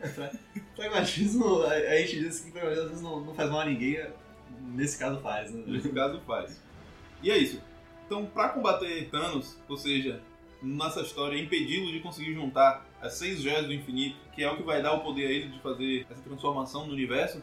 pragmatismo, 0.76 1.62
a, 1.62 1.96
gente 1.98 2.18
diz 2.20 2.40
que 2.40 2.58
às 2.58 2.76
vezes 2.76 3.00
não, 3.00 3.20
não 3.20 3.34
faz 3.34 3.50
mal 3.50 3.60
a 3.60 3.66
ninguém, 3.66 4.06
nesse 4.60 4.98
caso 4.98 5.20
faz, 5.20 5.50
né? 5.50 5.64
Nesse 5.66 5.88
caso 5.90 6.20
faz. 6.26 6.62
E 7.24 7.30
é 7.30 7.38
isso. 7.38 7.60
Então, 8.04 8.26
para 8.26 8.50
combater 8.50 9.08
Thanos, 9.10 9.58
ou 9.66 9.78
seja, 9.78 10.20
nessa 10.62 11.00
história, 11.00 11.40
impedi-lo 11.40 11.90
de 11.90 12.00
conseguir 12.00 12.34
juntar 12.34 12.86
as 13.00 13.14
seis 13.14 13.40
joias 13.40 13.66
do 13.66 13.72
infinito, 13.72 14.16
que 14.34 14.44
é 14.44 14.50
o 14.50 14.56
que 14.58 14.62
vai 14.62 14.82
dar 14.82 14.92
o 14.92 15.00
poder 15.00 15.26
a 15.26 15.30
ele 15.30 15.48
de 15.48 15.58
fazer 15.60 16.06
essa 16.10 16.20
transformação 16.20 16.86
no 16.86 16.92
universo, 16.92 17.42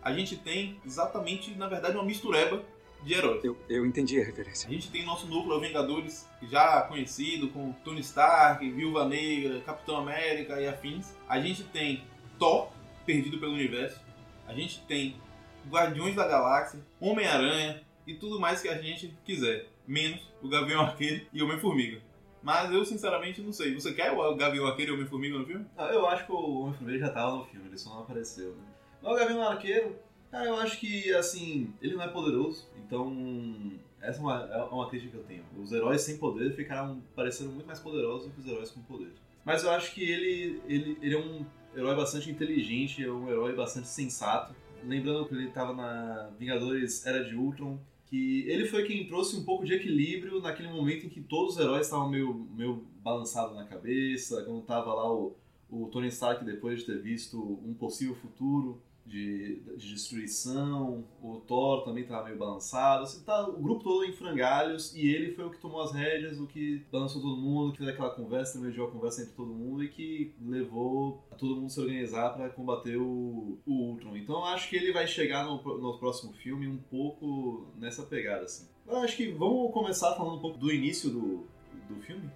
a 0.00 0.12
gente 0.12 0.36
tem 0.36 0.80
exatamente, 0.86 1.50
na 1.56 1.66
verdade, 1.66 1.96
uma 1.96 2.04
mistureba 2.04 2.62
de 3.02 3.14
heróis. 3.14 3.42
Eu, 3.44 3.58
eu 3.68 3.84
entendi 3.84 4.20
a 4.20 4.24
referência. 4.24 4.68
A 4.68 4.72
gente 4.72 4.90
tem 4.92 5.04
nosso 5.04 5.26
núcleo 5.26 5.60
Vingadores, 5.60 6.28
já 6.48 6.82
conhecido, 6.82 7.48
com 7.48 7.72
Tony 7.84 8.00
Stark, 8.00 8.68
Viúva 8.70 9.08
Negra, 9.08 9.60
Capitão 9.60 9.96
América 9.96 10.60
e 10.60 10.68
afins. 10.68 11.16
A 11.28 11.40
gente 11.40 11.64
tem 11.64 12.04
Thor, 12.38 12.70
perdido 13.04 13.38
pelo 13.38 13.52
universo. 13.52 14.00
A 14.46 14.54
gente 14.54 14.80
tem 14.82 15.20
Guardiões 15.68 16.14
da 16.14 16.26
Galáxia, 16.28 16.80
Homem-Aranha, 17.00 17.82
e 18.06 18.14
tudo 18.14 18.38
mais 18.38 18.62
que 18.62 18.68
a 18.68 18.80
gente 18.80 19.16
quiser, 19.24 19.68
menos 19.86 20.32
o 20.42 20.48
Gavião 20.48 20.80
Arqueiro 20.80 21.26
e 21.32 21.42
o 21.42 21.46
Homem-Formiga. 21.46 22.00
Mas 22.42 22.70
eu 22.70 22.84
sinceramente 22.84 23.40
não 23.40 23.52
sei. 23.52 23.74
Você 23.74 23.92
quer 23.92 24.12
o 24.12 24.36
Gavião 24.36 24.66
Arqueiro 24.66 24.92
e 24.92 24.92
o 24.92 24.96
Homem-Formiga 24.96 25.38
no 25.38 25.46
filme? 25.46 25.66
Não, 25.76 25.86
eu 25.86 26.06
acho 26.06 26.26
que 26.26 26.32
o 26.32 26.60
Homem-Formiga 26.60 26.98
já 26.98 27.10
tava 27.10 27.36
no 27.36 27.44
filme, 27.44 27.66
ele 27.66 27.78
só 27.78 27.90
não 27.90 28.02
apareceu. 28.02 28.50
Né? 28.50 28.64
Mas 29.02 29.12
o 29.12 29.16
Gavião 29.16 29.42
Arqueiro, 29.42 29.96
cara, 30.30 30.44
eu 30.44 30.56
acho 30.56 30.78
que, 30.78 31.12
assim, 31.14 31.74
ele 31.82 31.96
não 31.96 32.04
é 32.04 32.08
poderoso, 32.08 32.68
então 32.76 33.72
essa 34.00 34.20
é 34.20 34.22
uma, 34.22 34.44
é 34.44 34.62
uma 34.62 34.88
crítica 34.88 35.12
que 35.12 35.18
eu 35.18 35.24
tenho. 35.24 35.44
Os 35.60 35.72
heróis 35.72 36.02
sem 36.02 36.18
poder 36.18 36.54
ficaram 36.54 37.02
parecendo 37.16 37.50
muito 37.50 37.66
mais 37.66 37.80
poderosos 37.80 38.28
do 38.28 38.34
que 38.34 38.40
os 38.40 38.46
heróis 38.46 38.70
com 38.70 38.80
poder. 38.82 39.12
Mas 39.44 39.64
eu 39.64 39.70
acho 39.70 39.92
que 39.92 40.02
ele, 40.02 40.62
ele, 40.68 40.98
ele 41.02 41.14
é 41.14 41.18
um 41.18 41.44
herói 41.74 41.96
bastante 41.96 42.30
inteligente, 42.30 43.04
é 43.04 43.10
um 43.10 43.28
herói 43.28 43.54
bastante 43.54 43.88
sensato 43.88 44.54
lembrando 44.86 45.26
que 45.26 45.34
ele 45.34 45.50
tava 45.50 45.74
na 45.74 46.30
Vingadores 46.38 47.04
Era 47.04 47.24
de 47.24 47.34
Ultron, 47.34 47.78
que 48.06 48.48
ele 48.48 48.66
foi 48.66 48.84
quem 48.84 49.06
trouxe 49.06 49.36
um 49.36 49.44
pouco 49.44 49.64
de 49.64 49.74
equilíbrio 49.74 50.40
naquele 50.40 50.68
momento 50.68 51.06
em 51.06 51.08
que 51.08 51.20
todos 51.20 51.54
os 51.54 51.60
heróis 51.60 51.86
estavam 51.86 52.08
meio, 52.08 52.46
meio 52.56 52.84
balançados 53.02 53.56
na 53.56 53.64
cabeça, 53.64 54.42
quando 54.44 54.62
tava 54.62 54.94
lá 54.94 55.12
o, 55.12 55.34
o 55.70 55.86
Tony 55.86 56.08
Stark 56.08 56.44
depois 56.44 56.80
de 56.80 56.86
ter 56.86 57.00
visto 57.00 57.60
um 57.64 57.74
possível 57.74 58.14
futuro 58.14 58.80
de, 59.06 59.60
de 59.76 59.94
destruição, 59.94 61.04
o 61.22 61.36
Thor 61.46 61.84
também 61.84 62.02
estava 62.02 62.24
meio 62.24 62.36
balançado, 62.36 63.04
assim, 63.04 63.22
tá, 63.22 63.48
o 63.48 63.62
grupo 63.62 63.84
todo 63.84 64.04
em 64.04 64.12
frangalhos 64.12 64.94
e 64.94 65.06
ele 65.06 65.32
foi 65.32 65.44
o 65.44 65.50
que 65.50 65.60
tomou 65.60 65.80
as 65.80 65.92
rédeas, 65.92 66.40
o 66.40 66.46
que 66.46 66.84
balançou 66.90 67.22
todo 67.22 67.36
mundo, 67.36 67.72
que 67.72 67.78
fez 67.78 67.90
aquela 67.90 68.10
conversa, 68.10 68.58
mediou 68.58 68.88
a 68.88 68.90
conversa 68.90 69.22
entre 69.22 69.34
todo 69.34 69.54
mundo 69.54 69.84
e 69.84 69.88
que 69.88 70.34
levou 70.44 71.24
a 71.30 71.36
todo 71.36 71.54
mundo 71.54 71.70
se 71.70 71.80
organizar 71.80 72.30
para 72.30 72.48
combater 72.48 72.96
o, 72.96 73.58
o 73.64 73.72
Ultron. 73.72 74.16
Então 74.16 74.44
acho 74.44 74.68
que 74.68 74.76
ele 74.76 74.92
vai 74.92 75.06
chegar 75.06 75.44
no, 75.44 75.62
no 75.78 75.98
próximo 75.98 76.32
filme 76.32 76.66
um 76.66 76.78
pouco 76.78 77.68
nessa 77.76 78.02
pegada, 78.02 78.44
assim. 78.44 78.66
Acho 78.88 79.16
que 79.16 79.30
vamos 79.30 79.72
começar 79.72 80.14
falando 80.14 80.36
um 80.36 80.40
pouco 80.40 80.58
do 80.58 80.72
início 80.72 81.10
do, 81.10 81.46
do 81.88 82.00
filme. 82.02 82.28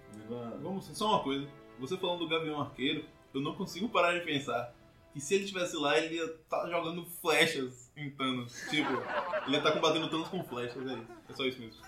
Vamos, 0.61 0.85
só 0.85 1.09
uma 1.09 1.23
coisa. 1.23 1.47
Você 1.79 1.97
falando 1.97 2.19
do 2.19 2.29
Gavião 2.29 2.61
Arqueiro, 2.61 3.03
eu 3.33 3.41
não 3.41 3.55
consigo 3.55 3.89
parar 3.89 4.17
de 4.17 4.25
pensar 4.25 4.73
que 5.13 5.19
se 5.19 5.35
ele 5.35 5.43
estivesse 5.43 5.75
lá, 5.75 5.97
ele 5.97 6.15
ia 6.15 6.25
estar 6.25 6.61
tá 6.61 6.69
jogando 6.69 7.05
flechas 7.21 7.91
em 7.95 8.09
Thanos. 8.09 8.53
Tipo, 8.69 8.91
ele 9.45 9.51
ia 9.51 9.57
estar 9.57 9.71
tá 9.71 9.71
combatendo 9.71 10.09
Thanos 10.09 10.27
com 10.29 10.43
flechas, 10.43 10.85
é 10.87 10.93
isso. 10.93 11.07
É 11.29 11.33
só 11.33 11.45
isso 11.45 11.59
mesmo. 11.59 11.81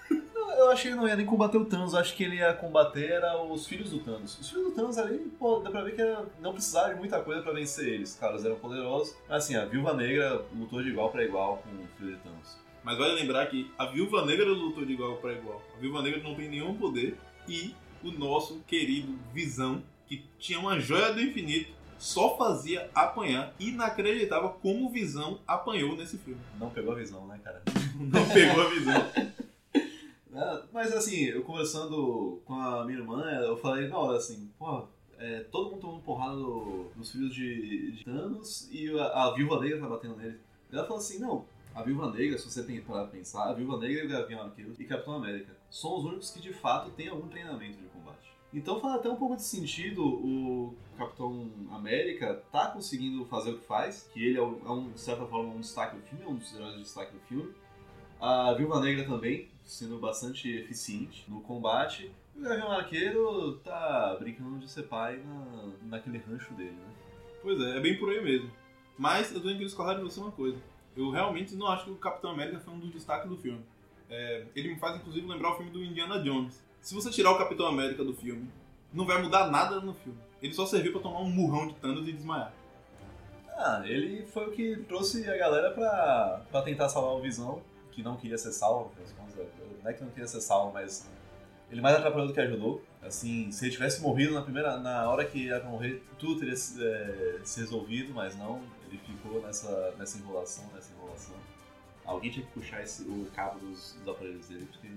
Eu 0.57 0.69
acho 0.69 0.83
que 0.83 0.87
ele 0.89 0.95
não 0.95 1.07
ia 1.07 1.15
nem 1.15 1.25
combater 1.25 1.57
o 1.57 1.65
Thanos, 1.65 1.95
acho 1.95 2.15
que 2.15 2.23
ele 2.23 2.35
ia 2.35 2.53
combater 2.53 3.11
era 3.11 3.41
os 3.41 3.65
filhos 3.65 3.89
do 3.89 3.99
Thanos. 3.99 4.37
Os 4.39 4.49
filhos 4.49 4.65
do 4.65 4.71
Thanos 4.71 4.97
ali, 4.97 5.19
pô, 5.39 5.59
dá 5.59 5.71
pra 5.71 5.81
ver 5.81 5.95
que 5.95 6.01
era, 6.01 6.25
não 6.39 6.53
precisava 6.53 6.93
de 6.93 6.99
muita 6.99 7.19
coisa 7.21 7.41
pra 7.41 7.53
vencer 7.53 7.87
eles. 7.87 8.19
Eles 8.21 8.45
eram 8.45 8.55
poderosos. 8.57 9.15
Mas 9.27 9.45
assim, 9.45 9.55
a 9.55 9.65
Viúva 9.65 9.93
Negra 9.93 10.45
lutou 10.53 10.83
de 10.83 10.89
igual 10.89 11.09
pra 11.09 11.23
igual 11.23 11.57
com 11.57 11.69
o 11.69 11.87
filho 11.97 12.15
de 12.15 12.21
Thanos. 12.21 12.63
Mas 12.83 12.97
vale 12.97 13.13
lembrar 13.13 13.47
que 13.47 13.71
a 13.77 13.85
Viúva 13.85 14.25
Negra 14.25 14.45
lutou 14.45 14.85
de 14.85 14.93
igual 14.93 15.15
para 15.17 15.33
igual. 15.33 15.61
A 15.75 15.79
Viúva 15.79 16.01
Negra 16.01 16.21
não 16.21 16.35
tem 16.35 16.49
nenhum 16.49 16.75
poder 16.75 17.17
e 17.47 17.73
o 18.03 18.11
nosso 18.11 18.59
querido 18.67 19.17
Visão, 19.33 19.81
que 20.05 20.25
tinha 20.37 20.59
uma 20.59 20.79
joia 20.79 21.13
do 21.13 21.21
infinito, 21.21 21.71
só 22.03 22.35
fazia 22.37 22.89
apanhar. 22.93 23.55
Inacreditável 23.57 24.49
como 24.61 24.89
Visão 24.89 25.39
apanhou 25.47 25.95
nesse 25.95 26.17
filme. 26.17 26.41
Não 26.59 26.69
pegou 26.69 26.91
a 26.91 26.95
visão, 26.95 27.25
né, 27.25 27.39
cara? 27.41 27.63
Não 27.95 28.27
pegou 28.27 28.61
a 28.61 28.69
visão. 28.69 28.93
É, 30.35 30.63
mas 30.73 30.91
assim, 30.91 31.23
eu 31.25 31.43
conversando 31.43 32.41
com 32.43 32.55
a 32.55 32.83
minha 32.83 32.99
irmã, 32.99 33.23
eu 33.23 33.55
falei 33.55 33.87
na 33.87 33.97
hora 33.97 34.17
assim, 34.17 34.51
pô, 34.59 34.85
é, 35.17 35.41
todo 35.51 35.71
mundo 35.71 35.79
tomando 35.79 36.01
porrada 36.01 36.35
do, 36.35 36.91
dos 36.95 37.11
filhos 37.11 37.33
de, 37.33 37.91
de 37.91 38.03
Thanos 38.03 38.67
e 38.69 38.89
a, 38.99 39.05
a 39.05 39.33
Viúva 39.33 39.61
Negra 39.61 39.79
tá 39.79 39.87
batendo 39.87 40.17
nele. 40.17 40.39
Ela 40.71 40.83
falou 40.83 40.97
assim, 40.97 41.19
não, 41.19 41.45
a 41.73 41.83
Viúva 41.83 42.11
Negra, 42.11 42.37
se 42.37 42.51
você 42.51 42.63
tem 42.63 42.81
para 42.81 43.05
pensar, 43.05 43.49
a 43.49 43.53
Viúva 43.53 43.77
Negra 43.77 44.03
e 44.03 44.05
o 44.05 44.09
Gavião 44.09 44.41
Arqueiro 44.41 44.73
e 44.77 44.83
Capitão 44.83 45.15
América 45.15 45.55
são 45.69 45.97
os 45.97 46.03
únicos 46.03 46.31
que 46.31 46.41
de 46.41 46.51
fato 46.51 46.89
têm 46.91 47.07
algum 47.07 47.29
treinamento 47.29 47.77
de 47.77 47.85
combate. 47.85 47.92
Então 48.53 48.79
faz 48.79 48.95
até 48.95 49.09
um 49.09 49.15
pouco 49.15 49.35
de 49.35 49.41
sentido 49.41 50.05
o 50.05 50.75
Capitão 50.97 51.49
América 51.71 52.43
tá 52.51 52.67
conseguindo 52.67 53.25
fazer 53.25 53.51
o 53.51 53.57
que 53.57 53.65
faz, 53.65 54.09
que 54.13 54.23
ele 54.23 54.37
é, 54.37 54.41
um, 54.41 54.91
de 54.91 54.99
certa 54.99 55.25
forma, 55.25 55.53
um 55.53 55.59
destaque 55.59 55.95
do 55.95 56.03
filme, 56.03 56.23
é 56.23 56.27
um 56.27 56.35
dos 56.35 56.53
heróis 56.53 56.75
de 56.75 56.83
destaque 56.83 57.13
do 57.13 57.19
filme. 57.21 57.51
A 58.19 58.53
Viúva 58.53 58.79
Negra 58.79 59.05
também, 59.05 59.49
sendo 59.65 59.97
bastante 59.97 60.49
eficiente 60.49 61.29
no 61.29 61.41
combate. 61.41 62.11
E 62.35 62.39
o 62.39 62.43
Gavião 62.43 62.71
Arqueiro 62.71 63.57
tá 63.63 64.15
brincando 64.19 64.59
de 64.59 64.69
ser 64.69 64.83
pai 64.83 65.17
na, 65.17 65.71
naquele 65.97 66.19
rancho 66.19 66.53
dele, 66.53 66.71
né? 66.71 66.93
Pois 67.41 67.59
é, 67.59 67.77
é 67.77 67.79
bem 67.81 67.97
por 67.97 68.09
aí 68.09 68.23
mesmo. 68.23 68.49
Mas 68.97 69.33
eu 69.33 69.41
tenho 69.41 69.57
que 69.57 69.65
discordar 69.65 69.97
de 69.97 70.03
você 70.03 70.19
uma 70.19 70.31
coisa. 70.31 70.57
Eu 70.95 71.09
realmente 71.09 71.55
não 71.55 71.67
acho 71.67 71.85
que 71.85 71.91
o 71.91 71.95
Capitão 71.95 72.31
América 72.31 72.59
foi 72.59 72.73
um 72.73 72.79
dos 72.79 72.91
destaques 72.91 73.27
do 73.27 73.37
filme. 73.37 73.61
É, 74.09 74.45
ele 74.55 74.69
me 74.69 74.79
faz, 74.79 74.95
inclusive, 74.97 75.27
lembrar 75.27 75.53
o 75.53 75.57
filme 75.57 75.71
do 75.71 75.83
Indiana 75.83 76.21
Jones. 76.21 76.63
Se 76.83 76.93
você 76.93 77.09
tirar 77.09 77.31
o 77.31 77.37
Capitão 77.37 77.65
América 77.65 78.03
do 78.03 78.13
filme, 78.13 78.51
não 78.91 79.05
vai 79.05 79.21
mudar 79.21 79.49
nada 79.49 79.79
no 79.79 79.93
filme. 79.93 80.19
Ele 80.41 80.53
só 80.53 80.65
serviu 80.65 80.91
para 80.91 81.01
tomar 81.01 81.21
um 81.21 81.29
murrão 81.29 81.65
de 81.65 81.75
Thanos 81.75 82.05
e 82.09 82.11
desmaiar. 82.11 82.53
Ah, 83.55 83.81
ele 83.85 84.25
foi 84.25 84.47
o 84.47 84.51
que 84.51 84.75
trouxe 84.85 85.29
a 85.29 85.37
galera 85.37 85.71
pra, 85.71 86.41
pra 86.51 86.61
tentar 86.61 86.89
salvar 86.89 87.13
o 87.13 87.21
Visão, 87.21 87.61
que 87.89 88.03
não 88.03 88.17
queria 88.17 88.37
ser 88.37 88.51
salvo. 88.51 88.91
Não 89.81 89.89
é 89.89 89.93
que 89.93 90.03
não 90.03 90.09
queria 90.09 90.27
ser 90.27 90.41
salvo, 90.41 90.73
mas 90.73 91.09
ele 91.71 91.79
mais 91.79 91.95
atrapalhou 91.95 92.27
do 92.27 92.33
que 92.33 92.41
ajudou. 92.41 92.83
Assim, 93.01 93.49
se 93.49 93.63
ele 93.63 93.71
tivesse 93.71 94.01
morrido 94.01 94.33
na 94.33 94.41
primeira, 94.41 94.77
na 94.77 95.09
hora 95.09 95.23
que 95.23 95.37
ia 95.37 95.63
morrer, 95.63 96.03
tudo 96.19 96.41
teria 96.41 96.53
é, 96.53 97.39
se 97.45 97.61
resolvido, 97.61 98.13
mas 98.13 98.35
não. 98.35 98.61
Ele 98.89 98.97
ficou 98.97 99.41
nessa, 99.41 99.95
nessa 99.97 100.17
enrolação, 100.17 100.65
nessa 100.73 100.91
enrolação. 100.93 101.35
Alguém 102.03 102.29
tinha 102.29 102.45
que 102.45 102.51
puxar 102.51 102.83
esse, 102.83 103.03
o 103.03 103.25
cabo 103.33 103.57
dos, 103.59 103.93
dos 103.93 104.07
aparelhos 104.09 104.49
dele, 104.49 104.67
porque 104.69 104.89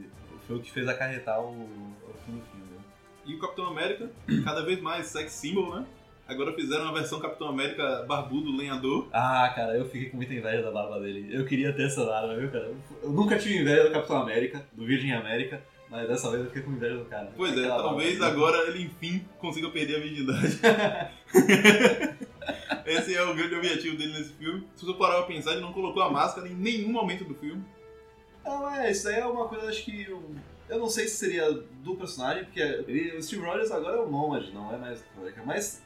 foi 0.47 0.57
o 0.57 0.61
que 0.61 0.71
fez 0.71 0.89
acarretar 0.89 1.41
o, 1.41 1.51
o 1.51 2.15
fim 2.25 2.33
do 2.33 2.45
filme. 2.47 2.67
Né? 2.71 2.79
E 3.27 3.35
o 3.35 3.39
Capitão 3.39 3.67
América, 3.67 4.11
cada 4.45 4.63
vez 4.65 4.81
mais 4.81 5.07
sex 5.07 5.33
symbol, 5.33 5.75
né? 5.75 5.87
Agora 6.29 6.53
fizeram 6.55 6.85
uma 6.85 6.95
versão 6.95 7.21
Capitão 7.21 7.49
América 7.49 8.05
barbudo, 8.09 8.57
lenhador. 8.57 9.09
Ah, 9.13 9.53
cara, 9.55 9.77
eu 9.77 9.85
fiquei 9.85 10.11
com 10.11 10.17
muita 10.17 10.35
inveja 10.35 10.61
da 10.61 10.73
barba 10.73 10.99
dele. 10.99 11.29
Eu 11.31 11.45
queria 11.45 11.73
ter 11.73 11.87
essa 11.87 12.05
barba, 12.05 12.37
viu, 12.37 12.51
cara? 12.51 12.73
Eu 13.03 13.11
nunca 13.11 13.39
tive 13.39 13.59
inveja 13.59 13.85
do 13.85 13.93
Capitão 13.93 14.23
América, 14.23 14.67
do 14.73 14.85
Virgem 14.85 15.13
América, 15.13 15.63
mas 15.89 16.09
dessa 16.09 16.29
vez 16.31 16.43
eu 16.43 16.49
fiquei 16.49 16.63
com 16.63 16.73
inveja 16.73 16.97
do 16.97 17.05
cara. 17.05 17.33
Pois 17.37 17.57
é, 17.57 17.69
talvez 17.69 18.21
agora 18.21 18.69
ele 18.69 18.83
enfim 18.83 19.25
consiga 19.39 19.71
perder 19.71 19.97
a 19.97 20.01
virgindade. 20.01 20.59
Esse 22.85 23.15
é 23.15 23.23
o 23.23 23.35
grande 23.35 23.55
objetivo 23.55 23.97
dele 23.97 24.13
nesse 24.13 24.33
filme. 24.35 24.67
Se 24.75 24.85
você 24.85 24.95
parar 24.95 25.19
pra 25.19 25.27
pensar, 25.27 25.53
ele 25.53 25.61
não 25.61 25.73
colocou 25.73 26.03
a 26.03 26.11
máscara 26.11 26.49
em 26.49 26.55
nenhum 26.55 26.91
momento 26.91 27.25
do 27.25 27.35
filme. 27.35 27.65
É, 28.77 28.91
isso 28.91 29.09
aí 29.09 29.17
é 29.17 29.27
uma 29.27 29.49
coisa, 29.49 29.69
acho 29.69 29.85
que. 29.85 30.09
Eu, 30.69 30.79
não 30.79 30.89
sei 30.89 31.07
se 31.07 31.17
seria 31.17 31.51
do 31.53 31.95
personagem, 31.95 32.45
porque 32.45 32.61
ele, 32.61 33.17
o 33.17 33.23
Steve 33.23 33.43
Rogers 33.43 33.71
agora 33.71 33.97
é 33.97 34.01
o 34.01 34.11
Nomad, 34.11 34.53
não 34.53 34.75
é 34.75 34.77
mais. 34.77 35.05
Mas 35.45 35.83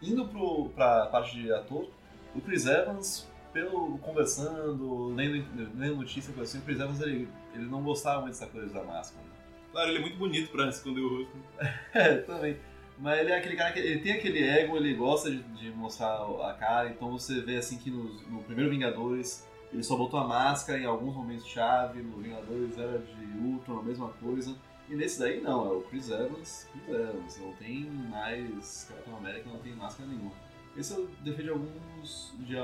indo 0.00 0.26
pro, 0.26 0.70
pra 0.70 1.06
parte 1.06 1.36
de 1.36 1.52
ator, 1.52 1.88
o 2.34 2.40
Chris 2.40 2.66
Evans, 2.66 3.28
pelo 3.52 3.98
conversando, 3.98 5.08
lendo, 5.14 5.44
lendo 5.76 5.96
notícia, 5.96 6.32
assim, 6.40 6.58
o 6.58 6.62
Chris 6.62 6.80
Evans 6.80 7.00
ele, 7.00 7.28
ele 7.54 7.66
não 7.66 7.82
gostava 7.82 8.22
muito 8.22 8.32
dessa 8.32 8.46
coisa 8.46 8.72
da 8.72 8.82
máscara. 8.82 9.22
Né? 9.22 9.32
Claro, 9.70 9.90
ele 9.90 9.98
é 9.98 10.00
muito 10.00 10.16
bonito 10.16 10.50
pra 10.50 10.68
esconder 10.68 11.00
o 11.00 11.18
rosto. 11.18 11.36
é, 11.94 12.16
também. 12.16 12.56
Mas 12.98 13.20
ele 13.20 13.32
é 13.32 13.36
aquele 13.36 13.56
cara 13.56 13.72
que 13.72 13.80
ele 13.80 14.00
tem 14.00 14.12
aquele 14.12 14.42
ego, 14.42 14.76
ele 14.76 14.94
gosta 14.94 15.30
de, 15.30 15.42
de 15.42 15.70
mostrar 15.70 16.22
a 16.42 16.54
cara, 16.54 16.88
então 16.90 17.10
você 17.10 17.40
vê 17.40 17.56
assim 17.56 17.78
que 17.78 17.90
no, 17.90 18.04
no 18.30 18.42
primeiro 18.42 18.70
Vingadores 18.70 19.46
ele 19.72 19.82
só 19.82 19.96
botou 19.96 20.20
a 20.20 20.26
máscara 20.26 20.78
em 20.78 20.84
alguns 20.84 21.14
momentos 21.14 21.46
chave, 21.46 22.02
no 22.02 22.18
Vingadores 22.18 22.76
era 22.76 22.98
de 22.98 23.38
Ultron, 23.38 23.78
a 23.78 23.82
mesma 23.82 24.08
coisa. 24.08 24.54
E 24.88 24.94
nesse 24.94 25.18
daí 25.18 25.40
não, 25.40 25.66
é 25.66 25.72
o 25.72 25.80
Chris 25.82 26.10
Evans, 26.10 26.68
Chris 26.70 26.88
Evans, 26.88 27.40
não 27.40 27.52
tem 27.54 27.84
mais 27.84 28.84
Capitão 28.84 29.16
América, 29.16 29.48
não 29.48 29.60
tem 29.60 29.74
máscara 29.74 30.08
nenhuma. 30.08 30.32
Esse 30.76 30.92
é 30.92 30.98
o 30.98 31.06
defeito 31.06 31.44
de 31.44 31.50
alguns, 31.50 32.34
de, 32.38 32.54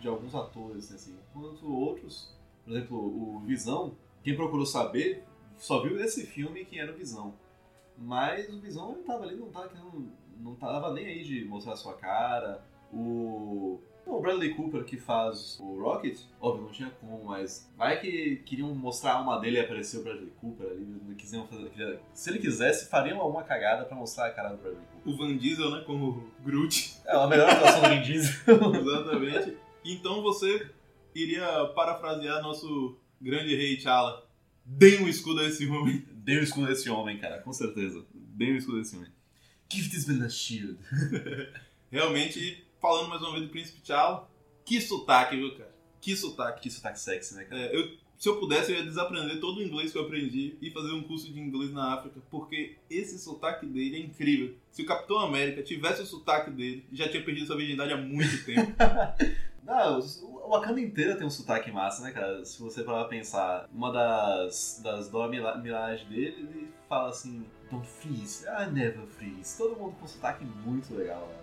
de 0.00 0.08
alguns 0.08 0.34
atores, 0.34 0.92
assim. 0.92 1.16
Enquanto 1.30 1.72
outros, 1.72 2.36
por 2.64 2.72
exemplo, 2.72 2.98
o 2.98 3.40
Visão, 3.40 3.96
quem 4.22 4.36
procurou 4.36 4.66
saber, 4.66 5.24
só 5.56 5.82
viu 5.82 5.96
nesse 5.96 6.26
filme 6.26 6.66
quem 6.66 6.80
era 6.80 6.92
o 6.92 6.96
Visão. 6.96 7.34
Mas 7.96 8.48
o 8.50 8.60
Visão 8.60 8.92
ele 8.92 9.02
tava 9.04 9.24
ali, 9.24 9.36
não 9.36 9.50
tava, 9.50 9.70
não 10.38 10.54
tava 10.54 10.92
nem 10.92 11.06
aí 11.06 11.22
de 11.22 11.44
mostrar 11.44 11.72
a 11.74 11.76
sua 11.76 11.94
cara. 11.94 12.62
O 12.92 13.80
o 14.06 14.20
Bradley 14.20 14.54
Cooper 14.54 14.84
que 14.84 14.96
faz 14.96 15.58
o 15.60 15.80
Rocket, 15.80 16.18
óbvio, 16.40 16.64
não 16.64 16.72
tinha 16.72 16.90
como, 17.00 17.24
mas 17.24 17.70
vai 17.76 18.00
que 18.00 18.36
queriam 18.44 18.74
mostrar 18.74 19.12
a 19.12 19.16
alma 19.16 19.40
dele 19.40 19.56
e 19.56 19.60
apareceu 19.60 20.00
o 20.00 20.04
Bradley 20.04 20.32
Cooper 20.40 20.66
ali, 20.66 20.84
não 20.84 21.14
quisiam 21.14 21.46
fazer. 21.46 22.00
Se 22.12 22.30
ele 22.30 22.38
quisesse, 22.38 22.88
fariam 22.88 23.20
alguma 23.20 23.44
cagada 23.44 23.84
pra 23.84 23.96
mostrar 23.96 24.26
a 24.26 24.30
cara 24.30 24.50
do 24.50 24.56
Bradley 24.56 24.82
Cooper. 24.92 25.12
O 25.12 25.16
Van 25.16 25.36
Diesel, 25.36 25.70
né, 25.70 25.82
como 25.86 26.30
Groot. 26.44 26.98
É, 27.06 27.16
a 27.16 27.26
melhor 27.26 27.48
atuação 27.48 27.82
do 27.82 27.88
Van 27.88 28.02
Diesel. 28.02 28.34
Exatamente. 28.74 29.56
Então 29.84 30.22
você 30.22 30.70
iria 31.14 31.66
parafrasear 31.74 32.42
nosso 32.42 32.98
grande 33.20 33.54
rei 33.54 33.76
T'Challa. 33.76 34.26
Dê 34.64 34.98
um 34.98 35.08
escudo 35.08 35.40
a 35.40 35.46
esse 35.46 35.66
homem. 35.66 36.04
Dê 36.12 36.38
um 36.38 36.42
escudo 36.42 36.68
a 36.68 36.72
esse 36.72 36.88
homem, 36.88 37.18
cara, 37.18 37.40
com 37.40 37.52
certeza. 37.52 38.04
Dê 38.14 38.52
um 38.52 38.56
escudo 38.56 38.78
a 38.78 38.80
esse 38.80 38.96
homem. 38.96 39.10
Give 39.70 39.88
this 39.88 40.06
man 40.06 40.24
a 40.24 40.28
shield. 40.28 40.78
Realmente 41.90 42.64
falando 42.82 43.08
mais 43.08 43.22
uma 43.22 43.30
vez 43.30 43.44
do 43.44 43.48
Príncipe 43.48 43.80
T'Challa. 43.80 44.28
Que 44.64 44.80
sotaque, 44.80 45.36
viu, 45.36 45.56
cara? 45.56 45.72
Que 46.00 46.16
sotaque. 46.16 46.62
Que 46.62 46.70
sotaque 46.70 46.98
sexy, 46.98 47.36
né, 47.36 47.44
cara? 47.44 47.62
É, 47.62 47.76
eu, 47.76 47.96
se 48.18 48.28
eu 48.28 48.38
pudesse, 48.38 48.72
eu 48.72 48.78
ia 48.78 48.84
desaprender 48.84 49.40
todo 49.40 49.58
o 49.58 49.62
inglês 49.62 49.92
que 49.92 49.98
eu 49.98 50.02
aprendi 50.02 50.56
e 50.60 50.70
fazer 50.70 50.92
um 50.92 51.02
curso 51.02 51.32
de 51.32 51.40
inglês 51.40 51.72
na 51.72 51.94
África, 51.94 52.20
porque 52.28 52.76
esse 52.90 53.18
sotaque 53.18 53.64
dele 53.66 53.96
é 53.96 54.00
incrível. 54.00 54.54
Se 54.70 54.82
o 54.82 54.86
Capitão 54.86 55.20
América 55.20 55.62
tivesse 55.62 56.02
o 56.02 56.06
sotaque 56.06 56.50
dele, 56.50 56.84
já 56.92 57.08
tinha 57.08 57.22
perdido 57.22 57.46
sua 57.46 57.56
virgindade 57.56 57.92
há 57.92 57.96
muito 57.96 58.42
tempo. 58.44 58.72
Não, 59.64 60.00
o 60.00 60.50
Wakanda 60.50 60.80
inteiro 60.80 61.16
tem 61.16 61.26
um 61.26 61.30
sotaque 61.30 61.70
massa, 61.70 62.02
né, 62.02 62.10
cara? 62.10 62.44
Se 62.44 62.60
você 62.60 62.82
parar 62.82 63.00
pra 63.00 63.08
pensar, 63.08 63.68
uma 63.72 63.92
das, 63.92 64.80
das 64.82 65.08
Dora 65.08 65.30
Mirage 65.30 66.04
dele, 66.06 66.36
ele 66.38 66.68
fala 66.88 67.10
assim, 67.10 67.46
don't 67.70 67.86
freeze, 67.86 68.44
I 68.46 68.70
never 68.70 69.06
freeze. 69.06 69.56
Todo 69.56 69.76
mundo 69.76 69.94
com 69.98 70.04
um 70.04 70.08
sotaque 70.08 70.44
muito 70.44 70.94
legal, 70.94 71.28
né? 71.28 71.41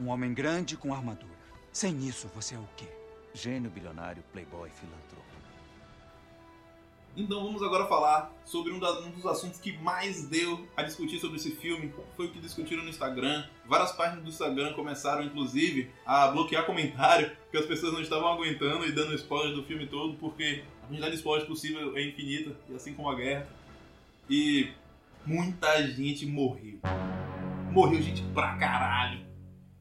Um 0.00 0.08
homem 0.08 0.32
grande 0.32 0.76
com 0.76 0.94
armadura. 0.94 1.30
Sem 1.72 2.06
isso, 2.08 2.28
você 2.34 2.54
é 2.54 2.58
o 2.58 2.68
quê? 2.76 2.86
Gênio 3.34 3.70
bilionário, 3.70 4.22
playboy, 4.32 4.70
filantropo. 4.70 5.20
Então 7.16 7.42
vamos 7.42 7.60
agora 7.62 7.86
falar 7.86 8.32
sobre 8.44 8.72
um, 8.72 8.78
da- 8.78 9.00
um 9.00 9.10
dos 9.10 9.26
assuntos 9.26 9.58
que 9.60 9.76
mais 9.78 10.28
deu 10.28 10.66
a 10.76 10.82
discutir 10.82 11.18
sobre 11.18 11.36
esse 11.36 11.50
filme. 11.56 11.92
Foi 12.16 12.26
o 12.26 12.30
que 12.30 12.38
discutiram 12.38 12.82
no 12.84 12.88
Instagram. 12.88 13.44
Várias 13.66 13.92
páginas 13.92 14.22
do 14.24 14.30
Instagram 14.30 14.72
começaram, 14.74 15.22
inclusive, 15.22 15.90
a 16.06 16.28
bloquear 16.28 16.64
comentário, 16.64 17.30
porque 17.42 17.58
as 17.58 17.66
pessoas 17.66 17.92
não 17.92 18.00
estavam 18.00 18.28
aguentando 18.32 18.86
e 18.86 18.92
dando 18.92 19.12
spoilers 19.14 19.54
do 19.56 19.64
filme 19.64 19.86
todo, 19.86 20.14
porque 20.18 20.62
a 20.82 20.86
quantidade 20.86 21.12
de 21.12 21.18
spoilers 21.18 21.48
possível 21.48 21.96
é 21.96 22.02
infinita, 22.08 22.56
e 22.68 22.74
assim 22.74 22.94
como 22.94 23.10
a 23.10 23.14
guerra. 23.16 23.46
E 24.28 24.70
muita 25.26 25.84
gente 25.88 26.24
morreu. 26.26 26.78
Morreu 27.72 28.00
gente 28.00 28.22
pra 28.32 28.56
caralho. 28.56 29.28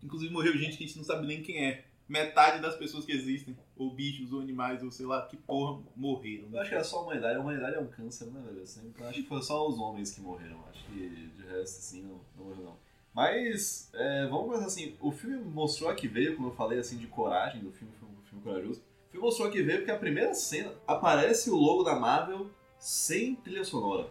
Inclusive 0.03 0.31
morreu 0.31 0.57
gente 0.57 0.77
que 0.77 0.83
a 0.83 0.87
gente 0.87 0.97
não 0.97 1.03
sabe 1.03 1.27
nem 1.27 1.41
quem 1.41 1.65
é. 1.65 1.85
Metade 2.07 2.59
das 2.59 2.75
pessoas 2.75 3.05
que 3.05 3.11
existem, 3.11 3.55
ou 3.77 3.93
bichos, 3.93 4.33
ou 4.33 4.41
animais, 4.41 4.81
ou 4.81 4.89
sei 4.89 5.05
lá, 5.05 5.27
que 5.27 5.37
porra, 5.37 5.79
morreram. 5.95 6.47
Eu 6.51 6.59
acho 6.59 6.69
que 6.69 6.75
era 6.75 6.83
só 6.83 6.97
a 6.97 7.01
humanidade. 7.03 7.37
A 7.37 7.41
humanidade 7.41 7.75
é 7.75 7.79
um 7.79 7.87
câncer, 7.87 8.25
né, 8.25 8.41
velho? 8.43 8.59
Eu 8.59 8.65
sempre 8.65 9.03
acho 9.03 9.21
que 9.21 9.27
foi 9.27 9.41
só 9.43 9.67
os 9.67 9.77
homens 9.77 10.11
que 10.11 10.19
morreram. 10.19 10.59
Acho 10.69 10.83
que 10.85 11.07
de 11.37 11.43
resto, 11.43 11.77
assim, 11.77 12.01
não, 12.01 12.19
não 12.35 12.45
morreu, 12.45 12.63
não. 12.63 12.77
Mas, 13.13 13.91
é, 13.93 14.25
vamos 14.27 14.45
começar 14.45 14.65
assim. 14.65 14.95
O 14.99 15.11
filme 15.11 15.37
mostrou 15.37 15.89
a 15.89 15.95
que 15.95 16.07
veio, 16.07 16.35
como 16.35 16.47
eu 16.47 16.53
falei, 16.53 16.79
assim, 16.79 16.97
de 16.97 17.05
coragem 17.05 17.61
do 17.61 17.71
filme, 17.71 17.93
foi 17.99 18.09
um 18.09 18.23
filme 18.23 18.43
corajoso. 18.43 18.81
O 19.07 19.11
filme 19.11 19.25
mostrou 19.25 19.47
a 19.47 19.51
que 19.51 19.61
veio 19.61 19.79
porque 19.79 19.91
a 19.91 19.97
primeira 19.97 20.33
cena 20.33 20.73
aparece 20.87 21.51
o 21.51 21.55
logo 21.55 21.83
da 21.83 21.95
Marvel 21.95 22.49
sem 22.79 23.35
trilha 23.35 23.63
sonora. 23.63 24.07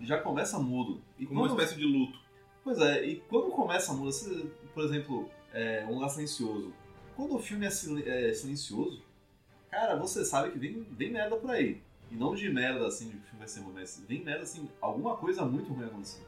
Já 0.00 0.20
começa 0.20 0.58
mudo. 0.58 1.00
E 1.18 1.24
Como 1.24 1.40
uma 1.40 1.48
espécie 1.48 1.76
de 1.76 1.84
luto. 1.84 2.18
Pois 2.64 2.78
é, 2.78 3.04
e 3.06 3.16
quando 3.20 3.50
começa 3.50 3.92
a 3.92 3.94
música, 3.94 4.34
você, 4.34 4.46
por 4.74 4.84
exemplo, 4.84 5.28
é, 5.52 5.84
um 5.88 5.94
lugar 5.94 6.08
silencioso. 6.08 6.72
Quando 7.16 7.36
o 7.36 7.38
filme 7.38 7.66
é, 7.66 7.70
sil- 7.70 8.02
é 8.06 8.32
silencioso, 8.32 9.02
cara, 9.70 9.96
você 9.96 10.24
sabe 10.24 10.50
que 10.52 10.58
vem, 10.58 10.86
vem 10.90 11.10
merda 11.10 11.36
por 11.36 11.50
aí. 11.50 11.80
E 12.10 12.14
não 12.14 12.34
de 12.34 12.50
merda 12.50 12.86
assim, 12.86 13.06
de 13.06 13.12
que 13.12 13.18
o 13.18 13.22
filme 13.22 13.38
vai 13.38 13.48
ser 13.48 13.60
ruim, 13.60 13.72
mas 13.74 14.04
vem 14.08 14.24
merda 14.24 14.42
assim, 14.42 14.68
alguma 14.80 15.16
coisa 15.16 15.44
muito 15.44 15.72
ruim 15.72 15.86
acontecendo. 15.86 16.26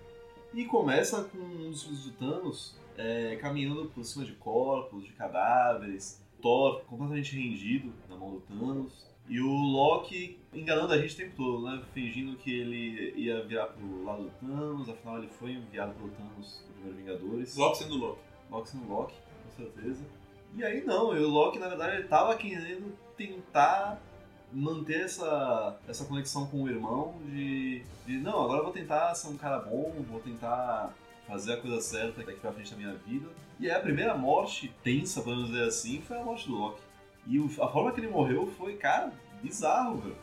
E 0.54 0.64
começa 0.66 1.24
com 1.24 1.38
um 1.38 1.70
dos 1.70 1.82
filhos 1.82 2.04
de 2.04 2.10
Thanos 2.12 2.76
é, 2.96 3.36
caminhando 3.36 3.86
por 3.86 4.04
cima 4.04 4.24
de 4.24 4.32
corpos, 4.32 5.04
de 5.04 5.12
cadáveres, 5.12 6.22
Thor 6.42 6.82
completamente 6.84 7.34
rendido 7.36 7.92
na 8.08 8.16
mão 8.16 8.32
do 8.32 8.40
Thanos. 8.40 9.06
E 9.28 9.40
o 9.40 9.48
Loki 9.48 10.38
enganando 10.52 10.92
a 10.92 10.98
gente 10.98 11.14
o 11.14 11.16
tempo 11.16 11.36
todo, 11.36 11.64
né? 11.64 11.82
Fingindo 11.94 12.36
que 12.36 12.52
ele 12.52 13.14
ia 13.16 13.42
virar 13.44 13.66
pro 13.68 14.04
lado 14.04 14.24
do 14.24 14.30
Thanos, 14.30 14.88
afinal 14.88 15.18
ele 15.18 15.28
foi 15.28 15.52
enviado 15.52 15.94
pelo 15.94 16.10
Thanos 16.10 16.64
do 16.84 16.92
Vingadores. 16.92 17.56
Loki 17.56 17.78
sendo 17.78 17.96
Loki. 17.96 18.20
Loki 18.50 18.70
sendo 18.70 18.88
Loki, 18.88 19.14
com 19.14 19.62
certeza. 19.62 20.04
E 20.54 20.64
aí 20.64 20.84
não, 20.84 21.16
e 21.16 21.20
o 21.20 21.28
Loki 21.28 21.58
na 21.58 21.68
verdade 21.68 21.96
ele 21.96 22.08
tava 22.08 22.36
querendo 22.36 22.96
tentar 23.16 23.98
manter 24.52 25.02
essa, 25.02 25.78
essa 25.88 26.04
conexão 26.04 26.46
com 26.46 26.62
o 26.62 26.68
irmão 26.68 27.14
de, 27.24 27.82
de 28.06 28.18
não, 28.18 28.42
agora 28.42 28.58
eu 28.58 28.64
vou 28.64 28.72
tentar 28.72 29.14
ser 29.14 29.28
um 29.28 29.36
cara 29.36 29.58
bom, 29.58 29.94
vou 30.10 30.20
tentar 30.20 30.92
fazer 31.26 31.54
a 31.54 31.56
coisa 31.56 31.80
certa 31.80 32.22
daqui 32.22 32.40
pra 32.40 32.52
frente 32.52 32.70
da 32.70 32.76
minha 32.76 32.94
vida. 32.94 33.28
E 33.58 33.70
aí 33.70 33.76
a 33.76 33.80
primeira 33.80 34.14
morte 34.14 34.74
tensa, 34.82 35.22
podemos 35.22 35.48
dizer 35.48 35.64
assim, 35.64 36.02
foi 36.02 36.18
a 36.18 36.24
morte 36.24 36.48
do 36.48 36.56
Loki. 36.56 36.82
E 37.26 37.38
a 37.38 37.68
forma 37.68 37.92
que 37.92 38.00
ele 38.00 38.08
morreu 38.08 38.46
foi, 38.46 38.76
cara, 38.76 39.12
bizarro, 39.42 39.98
velho. 39.98 40.16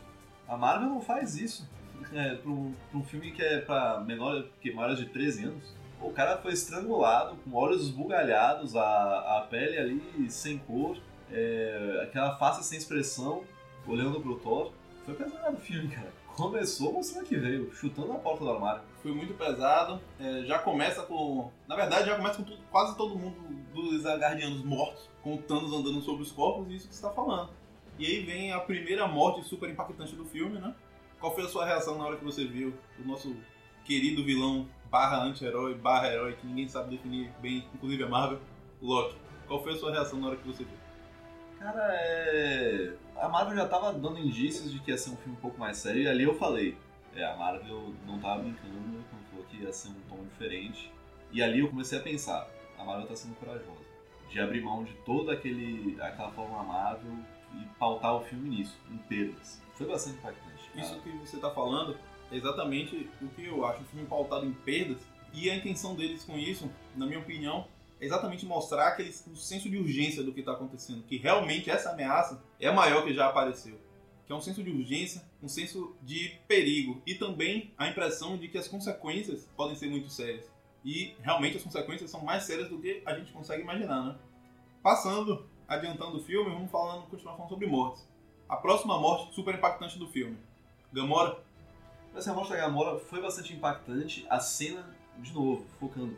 A 0.46 0.56
Marvel 0.56 0.88
não 0.88 1.00
faz 1.00 1.36
isso. 1.36 1.68
É, 2.14 2.34
pra, 2.34 2.50
um, 2.50 2.74
pra 2.90 2.98
um 2.98 3.04
filme 3.04 3.30
que 3.30 3.42
é 3.42 3.60
pra 3.60 4.00
menor, 4.00 4.46
que 4.60 4.72
maiores 4.72 4.98
de 4.98 5.04
13 5.10 5.44
anos. 5.44 5.76
O 6.00 6.10
cara 6.12 6.38
foi 6.38 6.52
estrangulado, 6.52 7.36
com 7.36 7.56
olhos 7.56 7.82
esbugalhados, 7.82 8.74
a, 8.76 9.38
a 9.38 9.46
pele 9.50 9.76
ali 9.78 10.30
sem 10.30 10.58
cor, 10.58 10.96
é, 11.30 12.00
aquela 12.02 12.36
face 12.38 12.64
sem 12.64 12.78
expressão, 12.78 13.44
olhando 13.86 14.20
pro 14.20 14.36
Thor. 14.36 14.72
Foi 15.04 15.14
pesado 15.14 15.56
o 15.56 15.60
filme, 15.60 15.88
cara. 15.88 16.12
Começou 16.34 16.92
mostrando 16.92 17.26
que 17.26 17.36
veio, 17.36 17.70
chutando 17.74 18.12
a 18.12 18.16
porta 18.16 18.44
do 18.44 18.50
armário. 18.50 18.82
Foi 19.02 19.12
muito 19.12 19.34
pesado. 19.34 20.00
É, 20.18 20.42
já 20.46 20.58
começa 20.58 21.02
com. 21.02 21.50
Na 21.68 21.76
verdade, 21.76 22.06
já 22.06 22.16
começa 22.16 22.36
com 22.38 22.44
tudo- 22.44 22.62
quase 22.70 22.96
todo 22.96 23.18
mundo 23.18 23.36
dos 23.74 24.06
Asgardianos 24.06 24.64
mortos, 24.64 25.08
com 25.22 25.36
Thanos 25.36 25.72
andando 25.72 26.00
sobre 26.00 26.22
os 26.22 26.32
corpos, 26.32 26.70
e 26.70 26.76
isso 26.76 26.88
que 26.88 26.94
você 26.94 27.02
tá 27.02 27.10
falando. 27.10 27.50
E 27.98 28.06
aí 28.06 28.20
vem 28.24 28.52
a 28.52 28.60
primeira 28.60 29.06
morte 29.06 29.46
super 29.46 29.68
impactante 29.68 30.14
do 30.16 30.24
filme, 30.24 30.58
né? 30.58 30.74
Qual 31.20 31.34
foi 31.34 31.44
a 31.44 31.48
sua 31.48 31.66
reação 31.66 31.98
na 31.98 32.04
hora 32.06 32.16
que 32.16 32.24
você 32.24 32.44
viu 32.46 32.72
o 32.98 33.06
nosso 33.06 33.36
querido 33.84 34.24
vilão 34.24 34.66
barra 34.90 35.22
anti-herói, 35.22 35.74
barra 35.74 36.08
herói, 36.12 36.34
que 36.34 36.46
ninguém 36.46 36.68
sabe 36.68 36.96
definir 36.96 37.30
bem, 37.40 37.64
inclusive 37.74 38.02
a 38.02 38.08
Marvel, 38.08 38.40
Loki? 38.82 39.16
Qual 39.46 39.62
foi 39.62 39.72
a 39.72 39.76
sua 39.76 39.92
reação 39.92 40.18
na 40.18 40.28
hora 40.28 40.36
que 40.36 40.46
você 40.46 40.64
viu? 40.64 40.76
Cara, 41.58 41.88
é. 41.92 42.94
A 43.16 43.28
Marvel 43.28 43.56
já 43.56 43.68
tava 43.68 43.92
dando 43.92 44.18
indícios 44.18 44.72
de 44.72 44.78
que 44.80 44.90
ia 44.90 44.98
ser 44.98 45.10
um 45.10 45.16
filme 45.16 45.36
um 45.36 45.40
pouco 45.40 45.58
mais 45.58 45.76
sério, 45.76 46.02
e 46.02 46.08
ali 46.08 46.24
eu 46.24 46.34
falei. 46.34 46.76
É, 47.14 47.24
a 47.24 47.36
Marvel 47.36 47.92
não 48.06 48.20
tava 48.20 48.42
brincando 48.42 49.04
quando 49.10 49.24
falou 49.30 49.44
que 49.46 49.56
ia 49.56 49.72
ser 49.72 49.88
um 49.88 50.00
tom 50.08 50.22
diferente. 50.24 50.92
E 51.32 51.42
ali 51.42 51.60
eu 51.60 51.68
comecei 51.68 51.98
a 51.98 52.02
pensar, 52.02 52.48
a 52.78 52.84
Marvel 52.84 53.06
tá 53.06 53.16
sendo 53.16 53.34
corajosa. 53.34 53.90
De 54.28 54.40
abrir 54.40 54.62
mão 54.62 54.84
de 54.84 54.92
toda 55.04 55.32
aquele, 55.32 56.00
aquela 56.00 56.30
forma 56.30 56.62
Marvel 56.62 57.12
e 57.54 57.64
pautar 57.78 58.14
o 58.14 58.20
filme 58.20 58.48
nisso, 58.48 58.78
em 58.90 58.96
perdas. 58.98 59.60
Foi 59.74 59.88
bastante 59.88 60.18
impactante. 60.18 60.70
cara. 60.70 60.80
Isso 60.80 61.00
que 61.00 61.10
você 61.10 61.38
tá 61.38 61.50
falando 61.50 61.96
é 62.30 62.36
exatamente 62.36 63.08
o 63.20 63.28
que 63.28 63.46
eu 63.46 63.64
acho. 63.64 63.82
Um 63.82 63.86
filme 63.86 64.06
pautado 64.06 64.46
em 64.46 64.52
perdas. 64.52 64.98
E 65.32 65.48
a 65.50 65.56
intenção 65.56 65.94
deles 65.94 66.24
com 66.24 66.38
isso, 66.38 66.70
na 66.96 67.06
minha 67.06 67.18
opinião, 67.18 67.66
é 68.00 68.04
exatamente 68.04 68.46
mostrar 68.46 68.88
aquele 68.88 69.10
o 69.30 69.36
senso 69.36 69.68
de 69.68 69.76
urgência 69.76 70.22
do 70.22 70.32
que 70.32 70.40
está 70.40 70.52
acontecendo. 70.52 71.02
Que 71.04 71.16
realmente 71.16 71.70
essa 71.70 71.90
ameaça 71.90 72.42
é 72.58 72.68
a 72.68 72.72
maior 72.72 73.04
que 73.04 73.14
já 73.14 73.26
apareceu. 73.26 73.78
Que 74.26 74.32
é 74.32 74.36
um 74.36 74.40
senso 74.40 74.62
de 74.62 74.70
urgência, 74.70 75.22
um 75.42 75.48
senso 75.48 75.94
de 76.02 76.38
perigo. 76.48 77.02
E 77.06 77.14
também 77.14 77.72
a 77.76 77.88
impressão 77.88 78.36
de 78.36 78.48
que 78.48 78.58
as 78.58 78.68
consequências 78.68 79.48
podem 79.56 79.76
ser 79.76 79.88
muito 79.88 80.08
sérias. 80.08 80.50
E 80.84 81.14
realmente 81.20 81.56
as 81.56 81.62
consequências 81.62 82.10
são 82.10 82.24
mais 82.24 82.44
sérias 82.44 82.68
do 82.68 82.78
que 82.78 83.02
a 83.04 83.14
gente 83.14 83.32
consegue 83.32 83.62
imaginar, 83.62 84.02
né? 84.02 84.16
Passando, 84.82 85.46
adiantando 85.68 86.16
o 86.16 86.22
filme, 86.22 86.50
vamos 86.50 86.70
falando, 86.70 87.06
continuar 87.06 87.34
falando 87.34 87.50
sobre 87.50 87.66
mortes. 87.66 88.08
A 88.48 88.56
próxima 88.56 88.98
morte 88.98 89.34
super 89.34 89.54
impactante 89.54 89.98
do 89.98 90.08
filme. 90.08 90.38
Gamora 90.92 91.38
Mas 92.12 92.26
a 92.26 92.34
morte 92.34 92.50
da 92.50 92.56
Gamora 92.56 92.98
foi 92.98 93.20
bastante 93.20 93.52
impactante. 93.54 94.26
A 94.28 94.40
cena, 94.40 94.96
de 95.18 95.32
novo, 95.32 95.64
focando, 95.78 96.16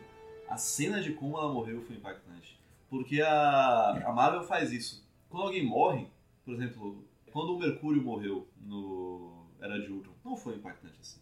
a 0.48 0.56
cena 0.56 1.00
de 1.00 1.12
como 1.12 1.36
ela 1.36 1.52
morreu 1.52 1.82
foi 1.82 1.96
impactante. 1.96 2.58
Porque 2.88 3.20
a, 3.20 4.08
a 4.08 4.12
Marvel 4.12 4.42
faz 4.44 4.72
isso. 4.72 5.06
Quando 5.28 5.44
alguém 5.44 5.64
morre, 5.64 6.06
por 6.44 6.54
exemplo, 6.54 7.04
quando 7.32 7.54
o 7.54 7.58
Mercúrio 7.58 8.02
morreu 8.02 8.48
no 8.60 9.46
Era 9.60 9.78
de 9.80 9.90
Ultron, 9.90 10.12
não 10.24 10.36
foi 10.36 10.56
impactante 10.56 10.98
assim. 11.00 11.20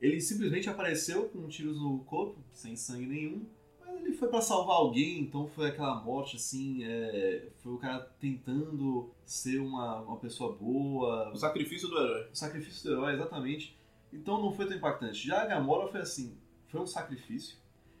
Ele 0.00 0.20
simplesmente 0.20 0.68
apareceu 0.68 1.28
com 1.28 1.46
tiros 1.48 1.80
no 1.80 2.00
corpo, 2.00 2.36
sem 2.52 2.74
sangue 2.76 3.06
nenhum, 3.06 3.46
mas 3.80 3.96
ele 3.96 4.12
foi 4.12 4.28
pra 4.28 4.40
salvar 4.40 4.76
alguém, 4.76 5.20
então 5.20 5.46
foi 5.46 5.68
aquela 5.68 6.02
morte 6.02 6.36
assim, 6.36 6.82
é, 6.84 7.48
foi 7.58 7.72
o 7.72 7.78
cara 7.78 8.00
tentando 8.18 9.10
ser 9.24 9.60
uma, 9.60 10.00
uma 10.00 10.16
pessoa 10.16 10.52
boa, 10.52 11.30
O 11.32 11.36
sacrifício 11.36 11.88
do 11.88 11.96
herói. 11.96 12.28
o 12.30 12.36
sacrifício 12.36 12.82
do 12.84 12.92
herói, 12.92 13.14
exatamente. 13.14 13.78
Então 14.14 14.40
não 14.40 14.52
foi 14.52 14.66
tão 14.66 14.76
impactante. 14.76 15.26
Já 15.26 15.42
a 15.42 15.46
Gamora 15.46 15.88
foi 15.88 16.00
assim, 16.00 16.36
foi 16.68 16.80
um 16.80 16.86
sacrifício. 16.86 17.56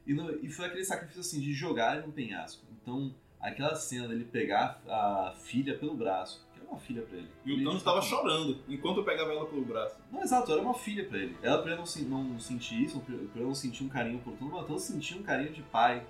E, 0.06 0.14
não- 0.14 0.30
e 0.42 0.48
foi 0.50 0.66
aquele 0.66 0.84
sacrifício 0.84 1.20
assim 1.20 1.40
de 1.40 1.52
jogar 1.52 1.98
em 2.02 2.08
um 2.08 2.12
penhasco. 2.12 2.62
Então, 2.80 3.14
aquela 3.40 3.74
cena 3.74 4.06
dele 4.08 4.24
pegar 4.24 4.80
a 4.88 5.34
filha 5.36 5.76
pelo 5.78 5.94
braço, 5.94 6.46
que 6.52 6.60
era 6.60 6.68
uma 6.68 6.78
filha 6.78 7.02
pra 7.02 7.16
ele. 7.18 7.28
E 7.44 7.50
o 7.50 7.54
Ele- 7.54 7.64
Thanos 7.64 7.78
estava 7.78 8.00
chorando 8.02 8.58
enquanto 8.68 8.98
eu 8.98 9.04
pegava 9.04 9.32
ela 9.32 9.46
pelo 9.46 9.64
braço. 9.64 9.96
Não, 10.12 10.22
exato, 10.22 10.52
era 10.52 10.60
uma 10.60 10.74
filha 10.74 11.04
pra 11.06 11.18
ele. 11.18 11.36
Ela 11.42 11.62
pra 11.62 11.72
ele 11.72 11.82
não, 12.08 12.22
não 12.24 12.38
sentir 12.40 12.82
isso, 12.82 13.00
pra 13.00 13.14
ele 13.14 13.30
não 13.44 13.54
sentir 13.54 13.82
um 13.84 13.88
carinho 13.88 14.18
por 14.20 14.34
tudo, 14.34 14.50
mas 14.52 14.62
o 14.62 14.66
Thanos 14.66 14.82
sentia 14.82 15.16
um 15.18 15.22
carinho 15.22 15.52
de 15.52 15.62
pai 15.62 16.06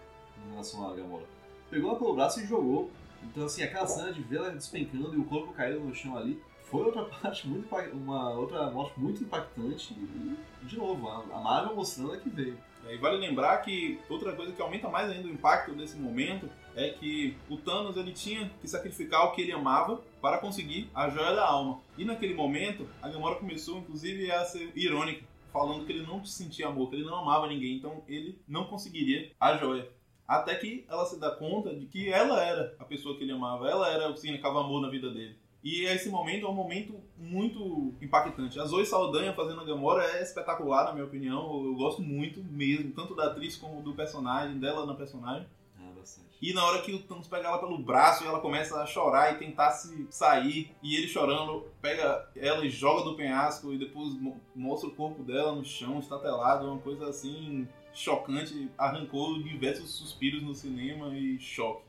em 0.46 0.50
relação 0.50 0.88
à 0.90 0.94
Gamora. 0.94 1.24
Pegou 1.70 1.90
ela 1.90 1.98
pelo 1.98 2.14
braço 2.14 2.40
e 2.40 2.46
jogou. 2.46 2.90
Então, 3.22 3.46
assim, 3.46 3.62
aquela 3.62 3.86
cena 3.86 4.12
de 4.12 4.20
ver 4.22 4.36
ela 4.36 4.50
despencando 4.50 5.14
e 5.14 5.18
o 5.18 5.24
corpo 5.24 5.52
caindo 5.54 5.80
no 5.80 5.94
chão 5.94 6.14
ali, 6.16 6.42
foi 6.64 6.84
outra 6.84 7.04
parte 7.20 7.46
muito 7.46 7.68
uma 7.92 8.30
outra 8.30 8.70
morte 8.70 8.98
muito 8.98 9.22
impactante 9.22 9.94
e, 9.94 10.66
de 10.66 10.76
novo, 10.76 11.08
a 11.08 11.36
a 11.36 11.40
Marvel 11.40 11.76
mostrando 11.76 12.20
que 12.20 12.30
veio. 12.30 12.58
E 12.88 12.98
vale 12.98 13.16
lembrar 13.16 13.58
que 13.58 13.98
outra 14.10 14.34
coisa 14.34 14.52
que 14.52 14.60
aumenta 14.60 14.88
mais 14.88 15.10
ainda 15.10 15.26
o 15.26 15.30
impacto 15.30 15.72
desse 15.74 15.96
momento 15.96 16.50
é 16.76 16.90
que 16.90 17.36
o 17.48 17.56
Thanos 17.56 17.96
ele 17.96 18.12
tinha 18.12 18.50
que 18.60 18.68
sacrificar 18.68 19.24
o 19.24 19.32
que 19.32 19.40
ele 19.40 19.52
amava 19.52 20.02
para 20.20 20.38
conseguir 20.38 20.90
a 20.94 21.08
joia 21.08 21.34
da 21.34 21.46
alma. 21.46 21.80
E 21.96 22.04
naquele 22.04 22.34
momento, 22.34 22.86
a 23.00 23.08
Gamora 23.08 23.36
começou 23.36 23.78
inclusive 23.78 24.30
a 24.30 24.44
ser 24.44 24.70
irônica, 24.74 25.24
falando 25.52 25.86
que 25.86 25.92
ele 25.92 26.06
não 26.06 26.24
sentia 26.24 26.66
amor, 26.66 26.90
que 26.90 26.96
ele 26.96 27.06
não 27.06 27.16
amava 27.16 27.46
ninguém, 27.46 27.76
então 27.76 28.02
ele 28.06 28.38
não 28.46 28.64
conseguiria 28.64 29.32
a 29.40 29.56
joia. 29.56 29.88
Até 30.26 30.54
que 30.54 30.84
ela 30.88 31.04
se 31.04 31.18
dá 31.18 31.30
conta 31.30 31.74
de 31.74 31.86
que 31.86 32.10
ela 32.10 32.42
era 32.42 32.74
a 32.78 32.84
pessoa 32.84 33.16
que 33.16 33.24
ele 33.24 33.32
amava, 33.32 33.68
ela 33.68 33.90
era 33.90 34.08
o 34.08 34.14
que 34.14 34.20
significava 34.20 34.60
amor 34.60 34.80
na 34.80 34.88
vida 34.88 35.10
dele. 35.10 35.36
E 35.64 35.86
esse 35.86 36.10
momento 36.10 36.44
é 36.44 36.48
um 36.48 36.54
momento 36.54 37.00
muito 37.16 37.94
impactante. 38.02 38.60
A 38.60 38.66
Zoe 38.66 38.84
Saldanha 38.84 39.32
fazendo 39.32 39.62
a 39.62 39.64
Gamora 39.64 40.04
é 40.04 40.22
espetacular, 40.22 40.84
na 40.84 40.92
minha 40.92 41.06
opinião. 41.06 41.64
Eu 41.64 41.74
gosto 41.74 42.02
muito 42.02 42.44
mesmo, 42.44 42.92
tanto 42.92 43.14
da 43.16 43.28
atriz 43.28 43.56
como 43.56 43.80
do 43.82 43.94
personagem, 43.94 44.58
dela 44.58 44.84
na 44.84 44.92
personagem. 44.94 45.48
Ah, 45.80 45.90
bastante. 45.96 46.28
E 46.42 46.52
na 46.52 46.62
hora 46.66 46.82
que 46.82 46.92
o 46.92 46.98
Thanos 47.02 47.26
pega 47.26 47.48
ela 47.48 47.58
pelo 47.58 47.78
braço, 47.78 48.24
ela 48.24 48.40
começa 48.40 48.78
a 48.82 48.84
chorar 48.84 49.32
e 49.32 49.38
tentar 49.38 49.70
se 49.70 50.06
sair. 50.10 50.70
E 50.82 50.96
ele 50.96 51.08
chorando, 51.08 51.64
pega 51.80 52.28
ela 52.36 52.66
e 52.66 52.68
joga 52.68 53.02
do 53.02 53.16
penhasco 53.16 53.72
e 53.72 53.78
depois 53.78 54.12
mo- 54.20 54.38
mostra 54.54 54.90
o 54.90 54.94
corpo 54.94 55.22
dela 55.22 55.54
no 55.54 55.64
chão, 55.64 55.98
estatelado. 55.98 56.66
Uma 56.70 56.78
coisa 56.78 57.08
assim 57.08 57.66
chocante. 57.94 58.68
Arrancou 58.76 59.42
diversos 59.42 59.92
suspiros 59.92 60.42
no 60.42 60.54
cinema 60.54 61.16
e 61.16 61.40
choque. 61.40 61.84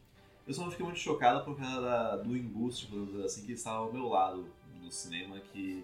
Eu 0.47 0.53
só 0.53 0.69
fiquei 0.69 0.85
muito 0.85 0.99
chocado 0.99 1.43
por 1.43 1.57
causa 1.57 1.81
da- 1.81 2.15
do 2.17 2.35
embuste, 2.37 2.85
podemos 2.87 3.11
dizer 3.11 3.25
assim, 3.25 3.45
que 3.45 3.53
estava 3.53 3.77
ao 3.79 3.91
meu 3.91 4.07
lado 4.07 4.45
no 4.81 4.91
cinema, 4.91 5.39
que 5.39 5.83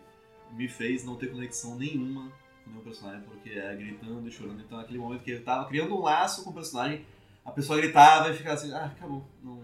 me 0.51 0.67
fez 0.67 1.03
não 1.03 1.15
ter 1.15 1.31
conexão 1.31 1.75
nenhuma 1.75 2.31
com 2.63 2.69
nenhum 2.69 2.83
personagem, 2.83 3.21
porque 3.23 3.49
é 3.51 3.75
gritando 3.75 4.27
e 4.27 4.31
chorando. 4.31 4.61
Então, 4.61 4.77
naquele 4.77 4.99
momento 4.99 5.23
que 5.23 5.31
ele 5.31 5.43
tava 5.43 5.67
criando 5.67 5.95
um 5.95 6.01
laço 6.01 6.43
com 6.43 6.51
o 6.51 6.53
personagem, 6.53 7.05
a 7.43 7.51
pessoa 7.51 7.79
gritava 7.79 8.29
e 8.29 8.37
ficava 8.37 8.53
assim, 8.55 8.71
ah, 8.71 8.85
acabou. 8.85 9.25
Não, 9.43 9.63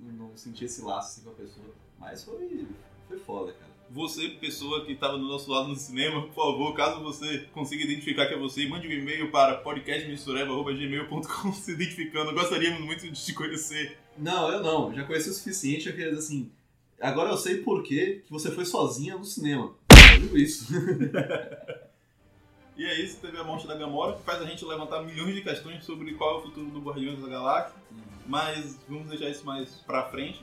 não 0.00 0.36
senti 0.36 0.64
esse 0.64 0.80
laço 0.82 1.08
assim, 1.20 1.24
com 1.24 1.30
a 1.30 1.34
pessoa. 1.34 1.66
Mas 1.98 2.24
foi, 2.24 2.66
foi 3.08 3.18
foda, 3.18 3.52
cara. 3.52 3.71
Você, 3.92 4.28
pessoa 4.28 4.86
que 4.86 4.92
estava 4.92 5.18
do 5.18 5.24
nosso 5.24 5.50
lado 5.50 5.68
no 5.68 5.76
cinema, 5.76 6.22
por 6.22 6.34
favor, 6.34 6.74
caso 6.74 7.02
você 7.02 7.46
consiga 7.52 7.84
identificar 7.84 8.26
que 8.26 8.32
é 8.32 8.38
você, 8.38 8.66
mande 8.66 8.88
um 8.88 8.90
e-mail 8.90 9.30
para 9.30 9.56
podcastmistureba.gmail.com 9.56 11.52
se 11.52 11.72
identificando. 11.72 12.32
Gostaríamos 12.32 12.80
muito 12.80 13.06
de 13.06 13.22
te 13.22 13.34
conhecer. 13.34 13.98
Não, 14.16 14.50
eu 14.50 14.62
não. 14.62 14.94
Já 14.94 15.04
conheci 15.04 15.28
o 15.28 15.34
suficiente, 15.34 15.88
eu 15.88 15.92
queria 15.92 16.08
dizer 16.08 16.20
assim. 16.20 16.50
Agora 16.98 17.28
eu 17.28 17.36
sei 17.36 17.58
por 17.58 17.82
que 17.82 18.22
você 18.30 18.50
foi 18.50 18.64
sozinha 18.64 19.18
no 19.18 19.26
cinema. 19.26 19.74
Eu 20.14 20.20
digo 20.20 20.38
isso. 20.38 20.72
E 22.74 22.86
é 22.86 22.98
isso, 22.98 23.18
teve 23.20 23.36
a 23.36 23.44
morte 23.44 23.66
da 23.66 23.74
Gamora, 23.74 24.16
que 24.16 24.22
faz 24.22 24.40
a 24.40 24.46
gente 24.46 24.64
levantar 24.64 25.02
milhões 25.02 25.34
de 25.34 25.42
questões 25.42 25.84
sobre 25.84 26.14
qual 26.14 26.36
é 26.36 26.38
o 26.38 26.42
futuro 26.42 26.70
do 26.70 26.80
Guardiões 26.80 27.20
da 27.20 27.28
Galáxia. 27.28 27.76
Mas 28.26 28.78
vamos 28.88 29.08
deixar 29.08 29.28
isso 29.28 29.44
mais 29.44 29.74
pra 29.86 30.08
frente. 30.08 30.42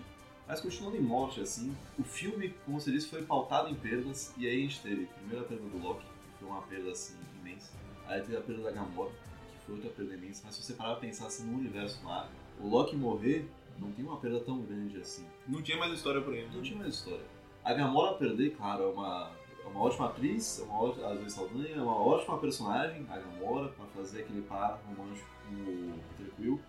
Mas 0.50 0.62
continuando 0.62 0.98
em 0.98 1.02
morte, 1.02 1.40
assim, 1.42 1.78
o 2.00 2.04
filme, 2.04 2.56
como 2.66 2.82
você 2.82 2.92
disse, 2.92 3.08
foi 3.08 3.22
pautado 3.22 3.70
em 3.70 3.76
perdas, 3.76 4.34
e 4.36 4.48
aí 4.48 4.58
a 4.58 4.62
gente 4.62 4.82
teve 4.82 5.06
primeiro 5.06 5.46
a 5.46 5.48
perda 5.48 5.64
do 5.70 5.78
Loki, 5.78 6.04
que 6.04 6.40
foi 6.40 6.48
uma 6.48 6.64
perda 6.64 6.90
assim 6.90 7.14
imensa. 7.40 7.72
Aí 8.08 8.20
teve 8.22 8.36
a 8.36 8.42
perda 8.42 8.64
da 8.64 8.72
Gamora, 8.72 9.12
que 9.12 9.66
foi 9.68 9.76
outra 9.76 9.92
perda 9.92 10.16
imensa. 10.16 10.42
Mas 10.44 10.56
se 10.56 10.64
você 10.64 10.74
parar 10.74 10.94
pra 10.94 11.02
pensar 11.02 11.28
assim 11.28 11.46
no 11.46 11.56
universo 11.56 12.04
Marvel, 12.04 12.32
o 12.60 12.68
Loki 12.68 12.96
morrer 12.96 13.48
não 13.78 13.92
tem 13.92 14.04
uma 14.04 14.18
perda 14.18 14.40
tão 14.40 14.60
grande 14.64 14.98
assim. 14.98 15.24
Não 15.48 15.62
tinha 15.62 15.78
mais 15.78 15.94
história 15.94 16.20
pra 16.20 16.34
ele. 16.34 16.50
Não 16.52 16.64
tinha 16.64 16.80
mais 16.80 16.96
história. 16.96 17.24
A 17.64 17.72
Gamora 17.72 18.16
perder, 18.16 18.56
claro, 18.56 18.86
é 18.86 18.88
uma, 18.88 19.32
é 19.64 19.68
uma 19.68 19.82
ótima 19.82 20.08
atriz, 20.08 20.60
é 20.60 20.64
uma 20.64 20.82
ótima, 20.82 21.10
a 21.10 21.16
Zoe 21.16 21.30
Saldanha 21.30 21.76
é 21.76 21.82
uma 21.82 21.96
ótima 21.96 22.40
personagem, 22.40 23.06
a 23.08 23.20
Gamora, 23.20 23.70
pra 23.70 23.86
fazer 23.86 24.22
aquele 24.22 24.42
par 24.42 24.82
romântico 24.88 25.30
com 25.48 25.54
o 25.54 26.00
Peter 26.18 26.34
Quill. 26.36 26.60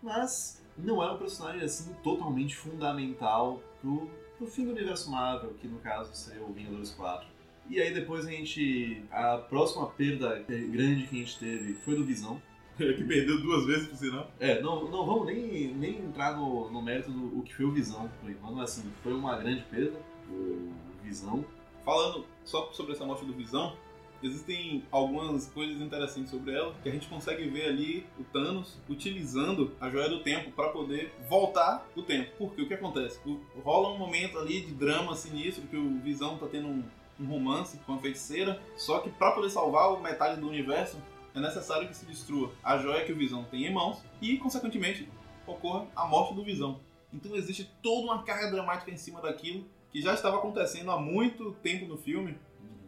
Mas 0.00 0.62
não 0.78 1.02
é 1.02 1.10
um 1.10 1.18
personagem 1.18 1.62
assim 1.62 1.92
totalmente 2.02 2.56
fundamental 2.56 3.62
pro, 3.80 4.08
pro 4.36 4.46
fim 4.46 4.64
do 4.64 4.70
universo 4.70 5.10
Marvel, 5.10 5.54
que 5.54 5.66
no 5.66 5.78
caso 5.80 6.14
seria 6.14 6.42
o 6.42 6.52
Vingadores 6.52 6.90
4. 6.90 7.26
E 7.68 7.80
aí 7.80 7.92
depois 7.92 8.26
a 8.26 8.30
gente. 8.30 9.02
A 9.10 9.36
próxima 9.38 9.86
perda 9.86 10.44
grande 10.48 11.06
que 11.06 11.16
a 11.16 11.18
gente 11.18 11.38
teve 11.38 11.74
foi 11.74 11.94
do 11.94 12.04
Visão. 12.04 12.40
que 12.76 13.04
perdeu 13.04 13.40
duas 13.40 13.66
vezes, 13.66 13.88
por 13.88 13.96
sinal. 13.96 14.30
É, 14.38 14.62
não, 14.62 14.88
não 14.88 15.04
vamos 15.04 15.26
nem, 15.26 15.74
nem 15.74 15.98
entrar 15.98 16.36
no, 16.36 16.70
no 16.70 16.80
mérito 16.80 17.10
do 17.10 17.38
o 17.38 17.42
que 17.42 17.54
foi 17.54 17.66
o 17.66 17.72
Visão 17.72 18.08
por 18.20 18.30
enquanto, 18.30 18.54
mas 18.54 18.70
assim, 18.70 18.88
foi 19.02 19.12
uma 19.12 19.36
grande 19.36 19.62
perda, 19.64 20.00
o 20.30 20.72
Visão. 21.02 21.44
Falando 21.84 22.24
só 22.44 22.70
sobre 22.72 22.92
essa 22.92 23.04
morte 23.04 23.24
do 23.24 23.32
Visão, 23.32 23.76
existem 24.22 24.82
algumas 24.90 25.46
coisas 25.46 25.80
interessantes 25.80 26.30
sobre 26.30 26.52
ela, 26.54 26.74
que 26.82 26.88
a 26.88 26.92
gente 26.92 27.06
consegue 27.08 27.48
ver 27.48 27.68
ali 27.68 28.06
o 28.18 28.24
Thanos 28.24 28.76
utilizando 28.88 29.72
a 29.80 29.88
Joia 29.90 30.08
do 30.08 30.20
Tempo 30.20 30.50
para 30.52 30.68
poder 30.70 31.12
voltar 31.28 31.86
o 31.96 32.02
tempo. 32.02 32.30
Porque 32.38 32.62
o 32.62 32.68
que 32.68 32.74
acontece? 32.74 33.18
O- 33.26 33.38
rola 33.62 33.90
um 33.94 33.98
momento 33.98 34.38
ali 34.38 34.60
de 34.60 34.72
drama 34.72 35.14
sinistro, 35.14 35.66
que 35.68 35.76
o 35.76 35.98
Visão 36.00 36.36
tá 36.38 36.46
tendo 36.46 36.68
um, 36.68 36.82
um 37.20 37.26
romance 37.26 37.78
com 37.86 37.94
a 37.94 37.98
feiticeira, 37.98 38.60
só 38.76 38.98
que 39.00 39.10
para 39.10 39.32
poder 39.32 39.50
salvar 39.50 39.92
o 39.92 40.00
metade 40.02 40.40
do 40.40 40.48
universo, 40.48 40.96
é 41.34 41.40
necessário 41.40 41.86
que 41.86 41.96
se 41.96 42.04
destrua 42.06 42.50
a 42.62 42.78
joia 42.78 43.04
que 43.04 43.12
o 43.12 43.16
Visão 43.16 43.44
tem 43.44 43.64
em 43.66 43.72
mãos 43.72 43.98
e, 44.20 44.36
consequentemente, 44.38 45.08
ocorra 45.46 45.86
a 45.94 46.06
morte 46.06 46.34
do 46.34 46.42
Visão. 46.42 46.80
Então 47.12 47.34
existe 47.36 47.70
toda 47.82 48.06
uma 48.06 48.22
carga 48.22 48.50
dramática 48.50 48.90
em 48.90 48.96
cima 48.96 49.20
daquilo 49.20 49.64
que 49.90 50.02
já 50.02 50.12
estava 50.12 50.36
acontecendo 50.36 50.90
há 50.90 50.98
muito 51.00 51.52
tempo 51.62 51.86
no 51.86 51.96
filme. 51.96 52.36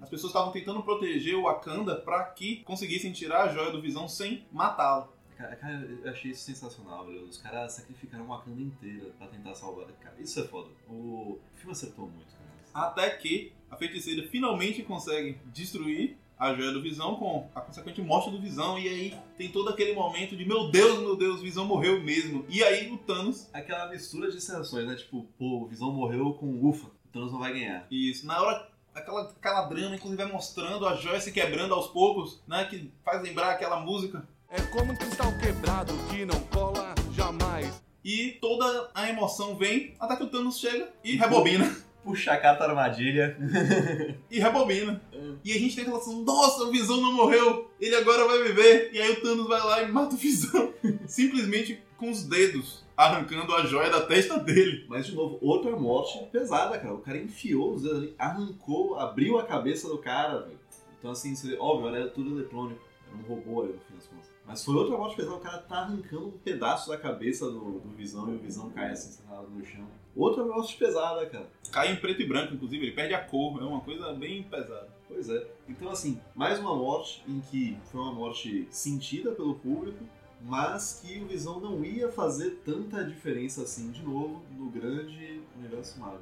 As 0.00 0.08
pessoas 0.08 0.30
estavam 0.30 0.52
tentando 0.52 0.82
proteger 0.82 1.36
o 1.36 1.42
Wakanda 1.42 1.96
para 1.96 2.24
que 2.24 2.56
conseguissem 2.64 3.12
tirar 3.12 3.44
a 3.44 3.52
joia 3.52 3.70
do 3.70 3.80
Visão 3.80 4.08
sem 4.08 4.46
matá-lo. 4.50 5.12
Cara, 5.36 5.58
eu 6.04 6.10
achei 6.10 6.32
isso 6.32 6.42
sensacional, 6.42 7.06
velho. 7.06 7.24
Os 7.24 7.38
caras 7.38 7.72
sacrificaram 7.72 8.24
uma 8.24 8.36
Wakanda 8.36 8.60
inteira 8.60 9.10
pra 9.18 9.26
tentar 9.26 9.54
salvar. 9.54 9.86
Cara, 10.00 10.16
isso 10.18 10.38
é 10.38 10.44
foda. 10.44 10.68
O 10.88 11.38
filme 11.54 11.72
acertou 11.72 12.06
muito, 12.06 12.26
cara. 12.26 12.50
Até 12.86 13.10
que 13.10 13.52
a 13.70 13.76
feiticeira 13.76 14.26
finalmente 14.28 14.82
consegue 14.82 15.38
destruir 15.46 16.16
a 16.40 16.54
joia 16.54 16.72
do 16.72 16.80
Visão 16.80 17.16
com 17.16 17.50
a 17.54 17.60
consequente 17.60 18.00
morte 18.00 18.30
do 18.30 18.40
Visão. 18.40 18.78
E 18.78 18.88
aí 18.88 19.14
tem 19.36 19.50
todo 19.50 19.68
aquele 19.68 19.92
momento 19.92 20.34
de 20.34 20.46
meu 20.46 20.70
Deus, 20.70 20.98
meu 20.98 21.14
Deus, 21.14 21.42
Visão 21.42 21.66
morreu 21.66 22.02
mesmo. 22.02 22.46
E 22.48 22.64
aí 22.64 22.90
o 22.90 22.96
Thanos 22.96 23.48
Aquela 23.52 23.88
mistura 23.88 24.30
de 24.30 24.40
sensações, 24.40 24.86
né? 24.86 24.94
Tipo, 24.94 25.26
pô, 25.38 25.62
o 25.62 25.66
Visão 25.66 25.92
morreu 25.92 26.32
com 26.32 26.66
ufa, 26.66 26.86
o 26.86 27.08
Thanos 27.12 27.30
não 27.30 27.38
vai 27.38 27.52
ganhar. 27.52 27.86
Isso, 27.90 28.26
na 28.26 28.40
hora, 28.40 28.69
aquela, 29.00 29.22
aquela 29.22 29.62
drama, 29.62 29.96
inclusive 29.96 30.22
vai 30.22 30.32
mostrando 30.32 30.86
a 30.86 30.94
joia 30.94 31.20
se 31.20 31.32
quebrando 31.32 31.74
aos 31.74 31.88
poucos, 31.88 32.42
né? 32.46 32.64
Que 32.64 32.92
faz 33.04 33.22
lembrar 33.22 33.50
aquela 33.50 33.80
música. 33.80 34.26
É 34.48 34.60
como 34.62 34.92
um 34.92 34.96
cristal 34.96 35.32
quebrado 35.38 35.92
que 36.10 36.24
não 36.24 36.38
cola 36.52 36.94
jamais. 37.12 37.82
E 38.04 38.38
toda 38.40 38.90
a 38.94 39.08
emoção 39.08 39.56
vem 39.56 39.94
até 40.00 40.16
que 40.16 40.24
o 40.24 40.28
Thanos 40.28 40.58
chega 40.58 40.88
e 41.04 41.16
rebobina. 41.16 41.76
Puxa 42.02 42.32
a 42.32 42.38
carta 42.38 42.64
armadilha. 42.64 43.36
E 44.30 44.38
rebobina. 44.38 45.02
E 45.44 45.52
a 45.52 45.58
gente 45.58 45.74
tem 45.74 45.82
aquela 45.82 45.98
sensação, 45.98 46.22
nossa, 46.22 46.64
o 46.64 46.70
Visão 46.70 47.00
não 47.00 47.12
morreu, 47.12 47.70
ele 47.80 47.94
agora 47.94 48.26
vai 48.26 48.42
viver. 48.44 48.90
E 48.92 49.00
aí 49.00 49.10
o 49.12 49.20
Thanos 49.20 49.48
vai 49.48 49.60
lá 49.60 49.82
e 49.82 49.90
mata 49.90 50.14
o 50.14 50.18
Visão. 50.18 50.72
Simplesmente 51.06 51.82
com 51.96 52.10
os 52.10 52.22
dedos, 52.22 52.84
arrancando 53.06 53.54
a 53.54 53.64
joia 53.64 53.90
da 53.90 54.02
testa 54.02 54.38
dele. 54.38 54.84
Mas, 54.88 55.06
de 55.06 55.14
novo, 55.14 55.38
outra 55.40 55.74
morte 55.76 56.18
pesada, 56.30 56.78
cara. 56.78 56.94
O 56.94 56.98
cara 56.98 57.18
enfiou 57.18 57.74
os 57.74 57.82
dedos 57.82 57.98
ali, 57.98 58.14
arrancou, 58.18 58.98
abriu 58.98 59.38
a 59.38 59.44
cabeça 59.44 59.88
do 59.88 59.98
cara, 59.98 60.40
velho. 60.40 60.58
Então, 60.98 61.10
assim, 61.10 61.34
você- 61.34 61.56
óbvio, 61.58 61.94
era 61.94 62.08
tudo 62.08 62.30
eletrônico. 62.38 62.80
Era 63.08 63.16
um 63.16 63.22
robô 63.34 63.62
ali, 63.62 63.72
no 63.72 63.80
fim 63.80 63.94
das 63.94 64.06
contas. 64.06 64.30
Mas 64.46 64.64
foi 64.64 64.74
outra 64.74 64.96
morte 64.96 65.16
pesada. 65.16 65.36
O 65.36 65.40
cara 65.40 65.58
tá 65.58 65.76
arrancando 65.78 66.28
um 66.28 66.38
pedaço 66.38 66.88
da 66.90 66.96
cabeça 66.96 67.46
do, 67.50 67.78
do 67.80 67.88
Visão 67.96 68.30
e 68.30 68.36
o 68.36 68.38
Visão 68.38 68.70
cai 68.70 68.90
assim, 68.90 69.10
sentado 69.12 69.48
no 69.48 69.64
chão. 69.64 69.86
Outra 70.14 70.44
morte 70.44 70.76
pesada, 70.76 71.24
cara. 71.26 71.48
Cai 71.72 71.92
em 71.92 71.96
preto 71.96 72.20
e 72.20 72.26
branco, 72.26 72.54
inclusive, 72.54 72.84
ele 72.86 72.92
perde 72.94 73.14
a 73.14 73.20
cor. 73.24 73.60
É 73.60 73.64
uma 73.64 73.80
coisa 73.80 74.12
bem 74.12 74.42
pesada. 74.42 74.88
Pois 75.08 75.28
é. 75.28 75.44
Então, 75.68 75.88
assim, 75.90 76.20
mais 76.34 76.58
uma 76.58 76.74
morte 76.76 77.22
em 77.28 77.40
que 77.40 77.76
foi 77.90 78.00
uma 78.00 78.12
morte 78.12 78.66
sentida 78.70 79.32
pelo 79.32 79.54
público, 79.54 80.04
mas 80.42 81.02
que 81.02 81.18
o 81.20 81.26
Visão 81.26 81.60
não 81.60 81.84
ia 81.84 82.10
fazer 82.10 82.62
tanta 82.64 83.04
diferença 83.04 83.62
assim 83.62 83.90
de 83.90 84.02
novo 84.02 84.42
no 84.56 84.70
grande 84.70 85.40
universo 85.58 85.98
Marvel. 86.00 86.20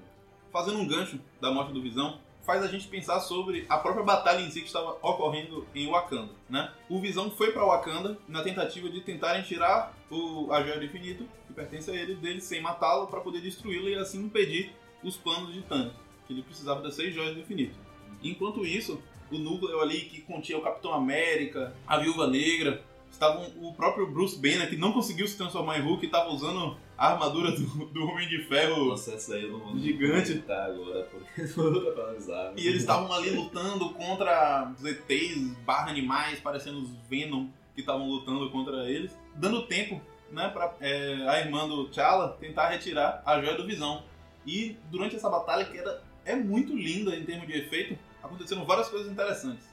Fazendo 0.52 0.78
um 0.78 0.86
gancho 0.86 1.20
da 1.40 1.52
morte 1.52 1.72
do 1.72 1.82
Visão, 1.82 2.18
faz 2.48 2.62
a 2.62 2.66
gente 2.66 2.88
pensar 2.88 3.20
sobre 3.20 3.66
a 3.68 3.76
própria 3.76 4.02
batalha 4.02 4.40
em 4.40 4.50
si 4.50 4.60
que 4.60 4.66
estava 4.66 4.96
ocorrendo 5.02 5.66
em 5.74 5.86
Wakanda, 5.90 6.32
né? 6.48 6.72
O 6.88 6.98
Visão 6.98 7.30
foi 7.30 7.52
para 7.52 7.62
Wakanda 7.62 8.18
na 8.26 8.42
tentativa 8.42 8.88
de 8.88 9.02
tentarem 9.02 9.42
tirar 9.42 9.94
o, 10.10 10.50
a 10.50 10.62
Joia 10.62 10.78
do 10.78 10.84
Infinito, 10.86 11.28
que 11.46 11.52
pertence 11.52 11.90
a 11.90 11.94
ele, 11.94 12.14
dele 12.14 12.40
sem 12.40 12.62
matá-lo, 12.62 13.06
para 13.06 13.20
poder 13.20 13.42
destruí-lo 13.42 13.88
e 13.88 13.94
assim 13.96 14.24
impedir 14.24 14.72
os 15.04 15.14
planos 15.14 15.52
de 15.52 15.60
Thanos, 15.60 15.92
que 16.26 16.32
ele 16.32 16.42
precisava 16.42 16.80
das 16.80 16.94
seis 16.94 17.14
Joias 17.14 17.34
do 17.34 17.40
Infinito. 17.40 17.78
Enquanto 18.22 18.64
isso, 18.64 18.98
o 19.30 19.36
núcleo 19.36 19.80
ali 19.80 20.00
que 20.06 20.22
continha 20.22 20.58
o 20.58 20.62
Capitão 20.62 20.94
América, 20.94 21.74
a 21.86 21.98
Viúva 21.98 22.26
Negra, 22.26 22.82
estavam 23.10 23.50
o 23.60 23.72
próprio 23.74 24.10
Bruce 24.10 24.36
Banner, 24.36 24.68
que 24.68 24.76
não 24.76 24.92
conseguiu 24.92 25.26
se 25.26 25.36
transformar 25.36 25.78
em 25.78 25.82
Hulk, 25.82 26.06
estava 26.06 26.30
usando 26.30 26.76
a 26.96 27.12
armadura 27.12 27.52
do, 27.52 27.64
do 27.86 28.04
Homem 28.04 28.28
de 28.28 28.42
Ferro 28.44 28.86
Nossa, 28.86 29.14
essa 29.14 29.34
aí 29.34 29.44
eu 29.44 29.52
não 29.52 29.60
vou 29.60 29.78
Gigante. 29.78 30.38
tá 30.40 30.66
agora, 30.66 31.08
pra 31.94 32.10
avisar. 32.10 32.52
E 32.56 32.66
eles 32.66 32.80
estavam 32.80 33.12
ali 33.12 33.30
lutando 33.30 33.90
contra 33.90 34.72
os 34.76 34.84
ETs 34.84 35.54
barra 35.64 35.90
animais, 35.90 36.40
parecendo 36.40 36.80
os 36.80 36.90
Venom 37.08 37.48
que 37.74 37.80
estavam 37.80 38.08
lutando 38.08 38.50
contra 38.50 38.90
eles, 38.90 39.16
dando 39.36 39.66
tempo 39.66 40.00
né, 40.30 40.48
pra 40.48 40.74
é, 40.80 41.28
a 41.28 41.40
irmã 41.40 41.68
do 41.68 41.88
T'Challa 41.88 42.36
tentar 42.40 42.68
retirar 42.68 43.22
a 43.24 43.40
joia 43.40 43.56
do 43.56 43.66
Visão. 43.66 44.02
E 44.46 44.76
durante 44.90 45.16
essa 45.16 45.28
batalha, 45.28 45.64
que 45.64 45.78
era, 45.78 46.02
é 46.24 46.34
muito 46.34 46.74
linda 46.74 47.14
em 47.14 47.24
termos 47.24 47.46
de 47.46 47.58
efeito, 47.58 47.98
aconteceram 48.22 48.64
várias 48.64 48.88
coisas 48.88 49.10
interessantes. 49.10 49.66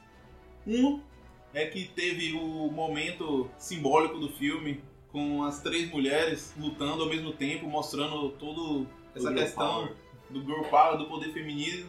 Um 0.67 1.02
é 1.56 1.65
que 1.65 1.86
teve 1.86 2.34
o 2.34 2.70
momento 2.70 3.50
simbólico 3.58 4.20
do 4.20 4.30
filme 4.30 4.84
com 5.10 5.41
as 5.44 5.62
três 5.62 5.89
mulheres 5.89 6.54
lutando 6.60 7.04
ao 7.04 7.10
mesmo 7.10 7.32
tempo, 7.32 7.65
mostrando 7.65 8.30
toda 8.32 8.86
essa 9.15 9.34
questão 9.34 9.89
do 10.30 10.41
girl 10.41 10.63
power, 10.63 10.98
do 10.98 11.06
poder 11.06 11.32
feminino. 11.32 11.88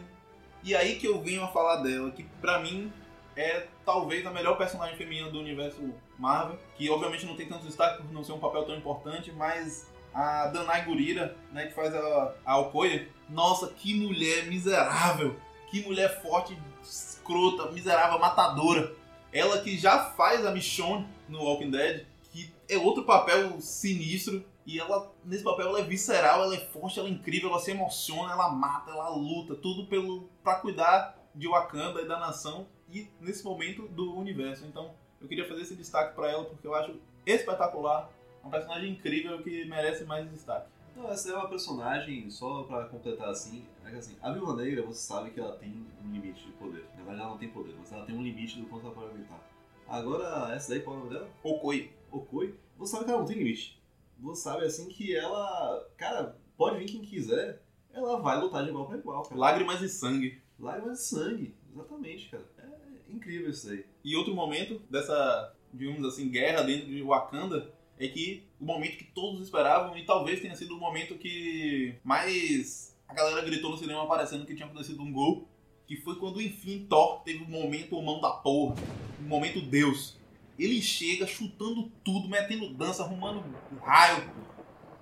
E 0.63 0.73
aí 0.73 0.95
que 0.95 1.05
eu 1.05 1.21
venho 1.21 1.43
a 1.43 1.49
falar 1.49 1.83
dela, 1.83 2.09
que 2.11 2.23
pra 2.39 2.59
mim 2.59 2.91
é 3.35 3.67
talvez 3.85 4.25
a 4.25 4.31
melhor 4.31 4.57
personagem 4.57 4.95
feminina 4.95 5.29
do 5.29 5.39
universo 5.39 5.93
Marvel, 6.17 6.57
que 6.77 6.89
obviamente 6.89 7.25
não 7.25 7.35
tem 7.35 7.47
tanto 7.47 7.67
destaque 7.67 8.01
por 8.01 8.11
não 8.13 8.23
ser 8.23 8.31
um 8.31 8.39
papel 8.39 8.63
tão 8.63 8.75
importante, 8.75 9.33
mas 9.33 9.91
a 10.13 10.47
Danai 10.47 10.85
Gurira, 10.85 11.35
né, 11.51 11.67
que 11.67 11.73
faz 11.73 11.93
a, 11.93 12.33
a 12.45 12.57
Okoye, 12.57 13.09
nossa, 13.29 13.67
que 13.67 13.93
mulher 13.93 14.47
miserável, 14.47 15.35
que 15.69 15.83
mulher 15.83 16.21
forte, 16.21 16.57
escrota, 16.81 17.69
miserável, 17.71 18.17
matadora. 18.17 18.95
Ela 19.31 19.61
que 19.61 19.77
já 19.77 20.11
faz 20.11 20.45
a 20.45 20.51
Michonne 20.51 21.07
no 21.27 21.43
Walking 21.43 21.71
Dead, 21.71 22.05
que 22.31 22.51
é 22.69 22.77
outro 22.77 23.03
papel 23.03 23.59
sinistro, 23.61 24.43
e 24.65 24.79
ela, 24.79 25.09
nesse 25.23 25.43
papel, 25.43 25.67
ela 25.67 25.79
é 25.79 25.83
visceral, 25.83 26.43
ela 26.43 26.55
é 26.55 26.59
forte, 26.59 26.99
ela 26.99 27.07
é 27.07 27.11
incrível, 27.11 27.49
ela 27.49 27.59
se 27.59 27.71
emociona, 27.71 28.33
ela 28.33 28.49
mata, 28.49 28.91
ela 28.91 29.09
luta, 29.09 29.55
tudo 29.55 29.85
pelo 29.87 30.29
para 30.43 30.59
cuidar 30.59 31.17
de 31.33 31.47
Wakanda 31.47 32.01
e 32.01 32.07
da 32.07 32.19
nação 32.19 32.67
e 32.91 33.07
nesse 33.21 33.45
momento 33.45 33.87
do 33.87 34.13
universo. 34.17 34.65
Então, 34.65 34.93
eu 35.21 35.27
queria 35.27 35.47
fazer 35.47 35.61
esse 35.61 35.75
destaque 35.75 36.15
para 36.15 36.29
ela 36.29 36.43
porque 36.45 36.67
eu 36.67 36.75
acho 36.75 36.95
espetacular, 37.25 38.09
um 38.43 38.49
personagem 38.49 38.91
incrível 38.91 39.41
que 39.41 39.65
merece 39.65 40.03
mais 40.03 40.29
destaque. 40.29 40.67
Não, 40.97 41.11
essa 41.11 41.29
é 41.29 41.35
uma 41.35 41.47
personagem, 41.47 42.27
só 42.31 42.63
pra 42.63 42.85
completar 42.85 43.29
assim, 43.29 43.63
é 43.85 43.91
que 43.91 43.97
assim, 43.97 44.15
a 44.19 44.31
Viúva 44.31 44.55
Negra, 44.55 44.81
você 44.81 44.99
sabe 44.99 45.29
que 45.29 45.39
ela 45.39 45.55
tem 45.55 45.85
um 46.03 46.11
limite 46.11 46.43
de 46.43 46.51
poder. 46.53 46.85
Na 46.95 47.03
verdade, 47.03 47.19
ela 47.19 47.29
não 47.29 47.37
tem 47.37 47.49
poder, 47.49 47.75
mas 47.77 47.91
ela 47.91 48.03
tem 48.03 48.15
um 48.15 48.23
limite 48.23 48.59
do 48.59 48.65
quanto 48.65 48.87
ela 48.87 48.95
pode 48.95 49.11
aguentar. 49.11 49.39
Agora, 49.87 50.53
essa 50.55 50.71
daí, 50.71 50.81
qual 50.81 50.95
é 50.95 50.99
o 50.99 51.03
nome 51.03 51.13
dela? 51.13 51.29
Okoi. 51.43 51.93
Okoi, 52.11 52.59
você 52.77 52.93
sabe 52.93 53.05
que 53.05 53.11
ela 53.11 53.19
não 53.19 53.27
tem 53.27 53.37
limite. 53.37 53.79
Você 54.19 54.41
sabe, 54.41 54.65
assim, 54.65 54.87
que 54.89 55.15
ela, 55.15 55.87
cara, 55.95 56.35
pode 56.57 56.79
vir 56.79 56.85
quem 56.85 57.01
quiser, 57.01 57.61
ela 57.93 58.19
vai 58.19 58.41
lutar 58.41 58.63
de 58.63 58.69
igual 58.69 58.87
pra 58.87 58.97
igual, 58.97 59.21
cara. 59.21 59.39
Lágrimas 59.39 59.81
e 59.81 59.89
sangue. 59.89 60.41
Lágrimas 60.59 60.97
de 60.97 61.03
sangue, 61.05 61.55
exatamente, 61.71 62.29
cara. 62.29 62.43
É 62.57 63.11
incrível 63.13 63.51
isso 63.51 63.69
aí. 63.69 63.85
E 64.03 64.15
outro 64.15 64.33
momento 64.33 64.81
dessa, 64.89 65.53
digamos 65.71 66.03
assim, 66.03 66.27
guerra 66.29 66.63
dentro 66.63 66.87
de 66.87 67.03
Wakanda 67.03 67.71
é 67.99 68.07
que 68.07 68.47
o 68.59 68.65
momento 68.65 68.97
que 68.97 69.05
todos 69.05 69.41
esperavam 69.41 69.97
e 69.97 70.05
talvez 70.05 70.39
tenha 70.41 70.55
sido 70.55 70.75
o 70.75 70.79
momento 70.79 71.15
que 71.15 71.95
mais 72.03 72.95
a 73.07 73.13
galera 73.13 73.41
gritou 73.41 73.71
no 73.71 73.77
cinema 73.77 74.05
parecendo 74.07 74.45
que 74.45 74.55
tinha 74.55 74.67
acontecido 74.67 75.01
um 75.01 75.11
gol, 75.11 75.47
que 75.87 75.95
foi 75.97 76.15
quando 76.15 76.41
enfim 76.41 76.85
Thor 76.89 77.21
teve 77.23 77.43
o 77.43 77.49
momento 77.49 78.01
mão 78.01 78.19
da 78.19 78.31
porra, 78.31 78.75
o 79.19 79.23
momento 79.23 79.61
Deus. 79.61 80.17
Ele 80.59 80.81
chega 80.81 81.27
chutando 81.27 81.91
tudo, 82.03 82.27
metendo 82.27 82.73
dança, 82.73 83.03
arrumando 83.03 83.43
raio. 83.81 84.29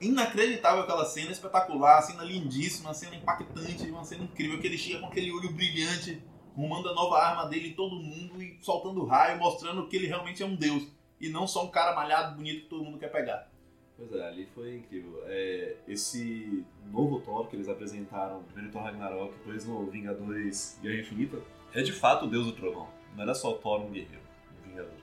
Inacreditável 0.01 0.83
aquela 0.83 1.05
cena, 1.05 1.31
espetacular, 1.31 2.01
cena 2.01 2.23
lindíssima, 2.23 2.93
cena 2.93 3.15
impactante, 3.15 3.89
uma 3.89 4.03
cena 4.03 4.25
incrível, 4.25 4.59
que 4.59 4.67
ele 4.67 4.77
chega 4.77 4.99
com 4.99 5.07
aquele 5.07 5.31
olho 5.31 5.53
brilhante, 5.53 6.21
arrumando 6.51 6.89
a 6.89 6.93
nova 6.93 7.17
arma 7.17 7.45
dele 7.45 7.69
em 7.69 7.73
todo 7.73 7.95
mundo 7.95 8.43
e 8.43 8.57
soltando 8.61 9.05
raio, 9.05 9.39
mostrando 9.39 9.87
que 9.87 9.95
ele 9.95 10.07
realmente 10.07 10.43
é 10.43 10.45
um 10.45 10.55
deus. 10.55 10.85
E 11.19 11.29
não 11.29 11.47
só 11.47 11.65
um 11.65 11.69
cara 11.69 11.95
malhado, 11.95 12.35
bonito 12.35 12.63
que 12.63 12.69
todo 12.69 12.83
mundo 12.83 12.99
quer 12.99 13.11
pegar. 13.11 13.49
Pois 13.97 14.11
é, 14.13 14.27
ali 14.27 14.45
foi 14.47 14.77
incrível. 14.77 15.23
É, 15.25 15.75
esse 15.87 16.65
novo 16.91 17.21
Thor 17.21 17.47
que 17.47 17.55
eles 17.55 17.69
apresentaram, 17.69 18.43
primeiro 18.43 18.71
Thor 18.71 18.83
Ragnarok, 18.83 19.33
depois 19.37 19.65
no 19.65 19.85
Vingadores 19.85 20.77
Guerra 20.81 20.99
Infinita, 20.99 21.37
é 21.73 21.81
de 21.81 21.93
fato 21.93 22.25
o 22.25 22.29
Deus 22.29 22.45
do 22.45 22.51
Trovão. 22.51 22.89
Não 23.15 23.23
era 23.23 23.33
só 23.33 23.53
Thor 23.53 23.81
um 23.81 23.91
guerreiro, 23.91 24.21
um 24.59 24.69
Vingador. 24.69 24.97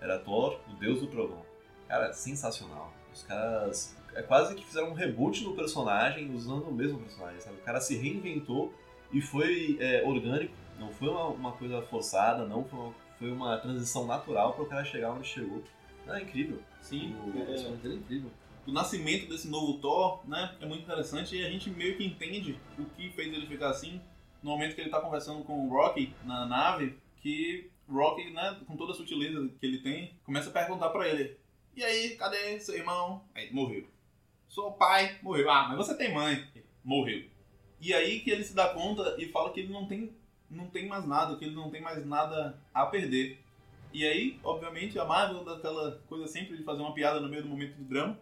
Era 0.00 0.18
Thor, 0.20 0.60
o 0.70 0.74
Deus 0.74 1.00
do 1.00 1.08
Trovão. 1.08 1.44
Cara, 1.88 2.12
sensacional. 2.12 2.92
Os 3.12 3.22
caras 3.24 3.96
é 4.14 4.22
quase 4.22 4.54
que 4.54 4.64
fizeram 4.64 4.90
um 4.90 4.94
reboot 4.94 5.42
no 5.42 5.56
personagem 5.56 6.32
usando 6.32 6.68
o 6.68 6.72
mesmo 6.72 6.98
personagem, 6.98 7.40
sabe? 7.40 7.56
O 7.56 7.62
cara 7.62 7.80
se 7.80 7.96
reinventou 7.96 8.72
e 9.12 9.20
foi 9.20 9.76
é, 9.80 10.04
orgânico, 10.04 10.54
não 10.78 10.92
foi 10.92 11.08
uma, 11.08 11.26
uma 11.26 11.52
coisa 11.52 11.82
forçada, 11.82 12.44
não 12.44 12.64
foi 12.64 12.78
uma, 12.78 12.94
foi 13.18 13.30
uma 13.30 13.56
transição 13.58 14.06
natural 14.06 14.52
para 14.54 14.62
o 14.62 14.66
cara 14.66 14.84
chegar 14.84 15.12
onde 15.12 15.26
chegou. 15.28 15.62
É 16.06 16.20
incrível. 16.22 16.62
Sim, 16.80 17.14
O 17.16 17.38
é- 17.38 17.54
é 17.54 17.94
incrível. 17.94 18.30
o 18.66 18.72
nascimento 18.72 19.28
desse 19.28 19.48
novo 19.48 19.78
Thor, 19.78 20.20
né, 20.28 20.54
é 20.60 20.66
muito 20.66 20.82
interessante 20.82 21.36
e 21.36 21.44
a 21.44 21.50
gente 21.50 21.68
meio 21.70 21.96
que 21.96 22.04
entende 22.04 22.58
o 22.78 22.84
que 22.84 23.10
fez 23.10 23.32
ele 23.32 23.46
ficar 23.46 23.70
assim 23.70 24.00
no 24.42 24.50
momento 24.50 24.74
que 24.74 24.80
ele 24.80 24.90
tá 24.90 25.00
conversando 25.00 25.42
com 25.44 25.66
o 25.66 25.68
Rocky 25.68 26.14
na 26.24 26.46
nave, 26.46 26.96
que 27.20 27.70
Rocky, 27.88 28.30
né, 28.30 28.56
com 28.66 28.76
toda 28.76 28.92
a 28.92 28.94
sutileza 28.94 29.48
que 29.60 29.66
ele 29.66 29.78
tem, 29.78 30.12
começa 30.24 30.48
a 30.50 30.52
perguntar 30.52 30.90
pra 30.90 31.08
ele: 31.08 31.36
"E 31.76 31.82
aí, 31.82 32.10
cadê 32.16 32.58
seu 32.60 32.74
irmão?" 32.76 33.24
Aí, 33.34 33.52
morreu. 33.52 33.86
"Seu 34.48 34.70
pai 34.72 35.18
morreu." 35.22 35.50
"Ah, 35.50 35.66
mas 35.68 35.78
você 35.78 35.94
tem 35.96 36.12
mãe." 36.14 36.46
"Morreu." 36.84 37.24
E 37.80 37.92
aí 37.94 38.20
que 38.20 38.30
ele 38.30 38.44
se 38.44 38.54
dá 38.54 38.68
conta 38.68 39.16
e 39.18 39.26
fala 39.28 39.50
que 39.52 39.60
ele 39.60 39.72
não 39.72 39.86
tem 39.86 40.12
não 40.50 40.66
tem 40.66 40.86
mais 40.86 41.06
nada, 41.06 41.36
que 41.36 41.44
ele 41.44 41.54
não 41.54 41.70
tem 41.70 41.80
mais 41.80 42.04
nada 42.06 42.58
a 42.72 42.86
perder. 42.86 43.40
E 43.92 44.06
aí, 44.06 44.38
obviamente, 44.44 44.98
a 44.98 45.04
Marvel 45.04 45.44
dá 45.44 45.54
aquela 45.54 45.92
coisa 46.08 46.26
sempre 46.26 46.56
de 46.56 46.62
fazer 46.62 46.82
uma 46.82 46.92
piada 46.92 47.20
no 47.20 47.28
meio 47.28 47.42
do 47.42 47.48
momento 47.48 47.74
de 47.74 47.84
drama. 47.84 48.18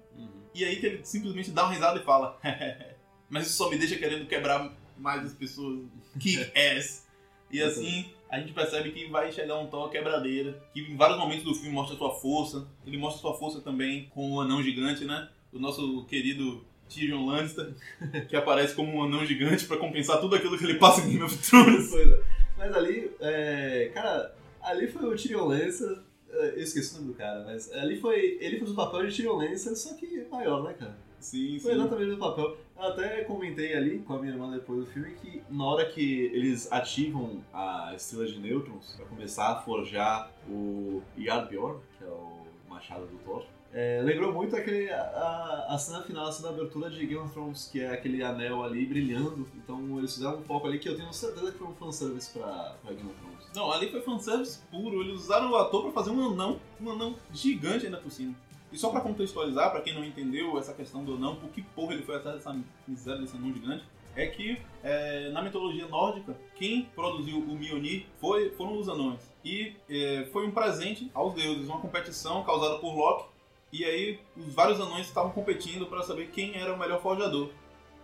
E 0.54 0.64
aí 0.64 0.76
que 0.76 0.86
ele 0.86 1.04
simplesmente 1.04 1.50
dá 1.50 1.64
uma 1.64 1.72
risada 1.72 2.00
e 2.00 2.04
fala: 2.04 2.38
Mas 3.28 3.46
isso 3.46 3.56
só 3.56 3.68
me 3.68 3.76
deixa 3.76 3.96
querendo 3.96 4.26
quebrar 4.26 4.72
mais 4.96 5.24
as 5.24 5.34
pessoas. 5.34 5.80
Kick 6.18 6.50
ass. 6.56 7.06
E 7.50 7.62
assim, 7.62 8.10
a 8.28 8.40
gente 8.40 8.52
percebe 8.52 8.90
que 8.90 9.08
vai 9.08 9.30
chegar 9.30 9.58
um 9.58 9.68
Thor 9.68 9.88
quebradeira, 9.90 10.60
que 10.72 10.80
em 10.80 10.96
vários 10.96 11.18
momentos 11.18 11.44
do 11.44 11.54
filme 11.54 11.70
mostra 11.70 11.96
sua 11.96 12.14
força. 12.14 12.66
Ele 12.86 12.96
mostra 12.96 13.20
sua 13.20 13.34
força 13.34 13.60
também 13.60 14.06
com 14.10 14.32
o 14.32 14.40
anão 14.40 14.62
gigante, 14.62 15.04
né? 15.04 15.28
O 15.52 15.58
nosso 15.58 16.04
querido 16.06 16.64
Tyrion 16.88 17.26
Lannister, 17.26 17.74
que 18.28 18.36
aparece 18.36 18.74
como 18.74 18.96
um 18.96 19.04
anão 19.04 19.24
gigante 19.24 19.66
pra 19.66 19.76
compensar 19.76 20.20
tudo 20.20 20.36
aquilo 20.36 20.56
que 20.56 20.64
ele 20.64 20.78
passa 20.78 21.00
em 21.02 21.10
Game 21.10 21.22
of 21.22 21.36
Thrones. 21.38 21.94
É. 21.94 22.22
Mas 22.56 22.74
ali, 22.74 23.10
é, 23.20 23.90
cara, 23.92 24.34
ali 24.62 24.86
foi 24.86 25.04
o 25.04 25.16
Tyrion 25.16 25.46
Lannister, 25.46 25.98
é, 26.30 26.54
eu 26.56 26.62
esqueci 26.62 26.94
o 26.94 26.98
nome 26.98 27.12
do 27.12 27.18
cara, 27.18 27.44
mas 27.44 27.72
ali 27.72 27.98
foi, 27.98 28.38
ele 28.40 28.58
fez 28.58 28.70
o 28.70 28.74
papel 28.74 29.06
de 29.06 29.16
Tyrion 29.16 29.36
Lannister, 29.36 29.76
só 29.76 29.94
que 29.94 30.26
maior, 30.30 30.62
né, 30.64 30.74
cara? 30.74 31.06
Sim, 31.18 31.58
Foi 31.58 31.72
exatamente 31.72 32.12
o 32.12 32.18
papel. 32.18 32.56
Eu 32.76 32.82
até 32.82 33.24
comentei 33.24 33.74
ali 33.74 33.98
com 34.00 34.14
a 34.14 34.18
minha 34.20 34.32
irmã 34.32 34.50
depois 34.50 34.80
do 34.80 34.86
filme 34.86 35.12
que 35.14 35.42
na 35.50 35.64
hora 35.64 35.84
que 35.86 36.26
eles 36.26 36.70
ativam 36.70 37.42
a 37.52 37.92
estrela 37.96 38.26
de 38.26 38.38
nêutrons 38.38 38.94
pra 38.96 39.06
começar 39.06 39.48
a 39.48 39.56
forjar 39.56 40.30
o 40.48 41.02
Yarbjorn, 41.18 41.80
que 41.98 42.04
é 42.04 42.08
o 42.08 42.45
machado 42.76 43.06
do 43.06 43.16
Thor, 43.24 43.42
é, 43.72 44.00
lembrou 44.02 44.32
muito 44.32 44.54
aquele, 44.54 44.88
a, 44.90 45.66
a 45.68 45.78
cena 45.78 46.02
final, 46.02 46.26
a 46.26 46.32
cena 46.32 46.48
da 46.48 46.54
abertura 46.54 46.88
de 46.88 47.04
Game 47.04 47.16
of 47.22 47.32
Thrones, 47.32 47.68
que 47.70 47.80
é 47.80 47.90
aquele 47.90 48.22
anel 48.22 48.62
ali 48.62 48.86
brilhando. 48.86 49.46
Então 49.54 49.98
eles 49.98 50.14
fizeram 50.14 50.38
um 50.38 50.42
foco 50.42 50.66
ali 50.66 50.78
que 50.78 50.88
eu 50.88 50.96
tenho 50.96 51.12
certeza 51.12 51.52
que 51.52 51.58
foi 51.58 51.66
um 51.66 51.74
fanservice 51.74 52.30
pra, 52.32 52.76
pra 52.82 52.92
Game 52.94 53.10
of 53.10 53.18
Thrones. 53.20 53.50
Não, 53.54 53.70
ali 53.72 53.90
foi 53.90 54.00
fanservice 54.00 54.60
puro. 54.70 55.02
Eles 55.02 55.20
usaram 55.20 55.50
o 55.50 55.56
ator 55.56 55.82
pra 55.82 55.92
fazer 55.92 56.10
um 56.10 56.32
anão, 56.32 56.58
um 56.80 56.90
anão 56.90 57.16
gigante 57.32 57.86
ainda 57.86 57.98
por 57.98 58.10
cima. 58.10 58.34
E 58.72 58.78
só 58.78 58.90
pra 58.90 59.00
contextualizar, 59.00 59.70
pra 59.70 59.80
quem 59.80 59.94
não 59.94 60.04
entendeu 60.04 60.58
essa 60.58 60.72
questão 60.72 61.04
do 61.04 61.14
anão, 61.14 61.36
por 61.36 61.50
que 61.50 61.62
porra 61.62 61.94
ele 61.94 62.02
foi 62.02 62.16
atrás 62.16 62.36
dessa 62.36 62.58
miséria 62.86 63.20
desse 63.20 63.36
anão 63.36 63.52
gigante, 63.52 63.84
é 64.16 64.26
que 64.26 64.60
é, 64.82 65.28
na 65.30 65.42
mitologia 65.42 65.86
nórdica, 65.86 66.36
quem 66.54 66.86
produziu 66.94 67.38
o 67.38 67.54
Mjolnir 67.54 68.06
foi, 68.18 68.50
foram 68.50 68.78
os 68.78 68.88
anões. 68.88 69.20
E 69.44 69.76
é, 69.88 70.26
foi 70.32 70.46
um 70.46 70.50
presente 70.50 71.10
aos 71.12 71.34
deuses, 71.34 71.68
uma 71.68 71.80
competição 71.80 72.42
causada 72.42 72.78
por 72.78 72.94
Loki. 72.94 73.28
E 73.72 73.84
aí 73.84 74.18
os 74.36 74.54
vários 74.54 74.80
anões 74.80 75.06
estavam 75.06 75.32
competindo 75.32 75.86
pra 75.86 76.02
saber 76.02 76.30
quem 76.30 76.56
era 76.56 76.72
o 76.72 76.78
melhor 76.78 77.02
forjador. 77.02 77.50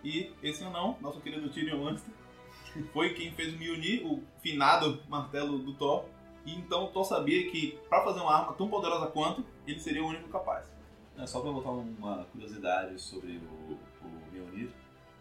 E 0.05 0.31
esse 0.43 0.63
anão, 0.63 0.97
nosso 1.01 1.21
querido 1.21 1.49
Tyrion 1.49 1.83
Lannister, 1.83 2.13
foi 2.93 3.15
quem 3.15 3.33
fez 3.33 3.55
o 3.55 3.57
Mjolnir, 3.57 4.07
o 4.07 4.23
finado 4.43 5.03
martelo 5.09 5.59
do 5.59 5.73
Thor. 5.75 6.05
E 6.45 6.55
então 6.55 6.89
Thor 6.89 7.05
sabia 7.05 7.51
que 7.51 7.79
para 7.89 8.05
fazer 8.05 8.21
uma 8.21 8.35
arma 8.35 8.53
tão 8.53 8.69
poderosa 8.69 9.07
quanto, 9.07 9.45
ele 9.67 9.79
seria 9.79 10.03
o 10.03 10.09
único 10.09 10.29
capaz. 10.29 10.71
É, 11.17 11.27
só 11.27 11.41
pra 11.41 11.53
botar 11.53 11.71
uma 11.71 12.25
curiosidade 12.33 13.01
sobre 13.01 13.37
o. 13.69 13.79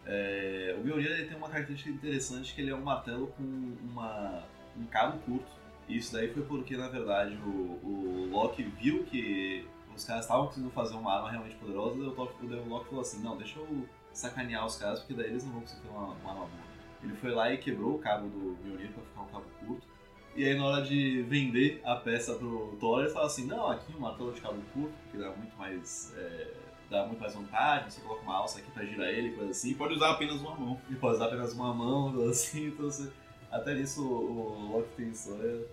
É, 0.05 0.75
o 0.77 0.83
Mjolnir 0.83 1.11
ele 1.11 1.25
tem 1.27 1.37
uma 1.37 1.49
característica 1.49 1.89
interessante 1.91 2.53
que 2.55 2.61
ele 2.61 2.71
é 2.71 2.75
um 2.75 2.81
martelo 2.81 3.27
com 3.27 3.43
uma, 3.43 4.43
um 4.77 4.85
cabo 4.85 5.19
curto. 5.19 5.51
E 5.87 5.97
isso 5.97 6.13
daí 6.13 6.31
foi 6.33 6.43
porque, 6.43 6.77
na 6.77 6.87
verdade, 6.87 7.35
o, 7.45 7.79
o 7.83 8.29
Loki 8.31 8.63
viu 8.63 9.03
que 9.03 9.67
os 9.95 10.05
caras 10.05 10.23
estavam 10.25 10.47
conseguindo 10.47 10.71
fazer 10.71 10.95
uma 10.95 11.13
arma 11.13 11.29
realmente 11.31 11.55
poderosa 11.55 11.97
e 11.97 12.01
o, 12.01 12.11
Thor- 12.11 12.33
o 12.41 12.69
Loki 12.69 12.85
falou 12.85 13.01
assim, 13.01 13.21
não, 13.21 13.37
deixa 13.37 13.59
eu 13.59 13.87
sacanear 14.13 14.65
os 14.65 14.77
caras 14.77 14.99
porque 14.99 15.13
daí 15.13 15.27
eles 15.27 15.43
não 15.43 15.51
vão 15.53 15.61
conseguir 15.61 15.81
ter 15.81 15.89
uma, 15.89 16.13
uma 16.13 16.29
arma 16.31 16.45
boa. 16.45 16.71
Ele 17.03 17.13
foi 17.15 17.31
lá 17.31 17.51
e 17.51 17.57
quebrou 17.57 17.95
o 17.95 17.99
cabo 17.99 18.27
do 18.27 18.57
Mjolnir 18.63 18.91
pra 18.91 19.03
ficar 19.03 19.21
um 19.21 19.27
cabo 19.27 19.45
curto. 19.65 19.87
E 20.35 20.45
aí 20.45 20.57
na 20.57 20.65
hora 20.65 20.81
de 20.81 21.23
vender 21.23 21.81
a 21.83 21.95
peça 21.95 22.35
pro 22.35 22.77
Thor, 22.79 23.01
ele 23.01 23.09
fala 23.09 23.25
assim, 23.25 23.45
não, 23.45 23.69
aqui 23.69 23.93
um 23.95 23.99
martelo 23.99 24.31
de 24.31 24.39
cabo 24.39 24.61
curto, 24.73 24.93
que 25.11 25.17
dá 25.17 25.29
muito 25.31 25.55
mais. 25.57 26.13
é, 26.15 26.53
dá 26.91 27.05
muito 27.05 27.21
mais 27.21 27.33
vantagem, 27.33 27.89
você 27.89 28.01
coloca 28.01 28.21
uma 28.21 28.35
alça 28.35 28.59
aqui 28.59 28.69
pra 28.69 28.85
girar 28.85 29.07
ele, 29.07 29.31
coisa 29.31 29.51
assim. 29.51 29.73
Pode 29.73 29.95
usar 29.95 30.11
apenas 30.11 30.41
uma 30.41 30.53
mão. 30.53 30.79
E 30.89 30.95
pode 30.95 31.15
usar 31.15 31.27
apenas 31.27 31.53
uma 31.53 31.73
mão, 31.73 32.13
assim, 32.29 32.67
então 32.67 32.85
você... 32.85 33.09
Até 33.49 33.73
nisso 33.73 34.05
o 34.05 34.71
Loki 34.71 34.89
tem 34.95 35.09
história. 35.09 35.65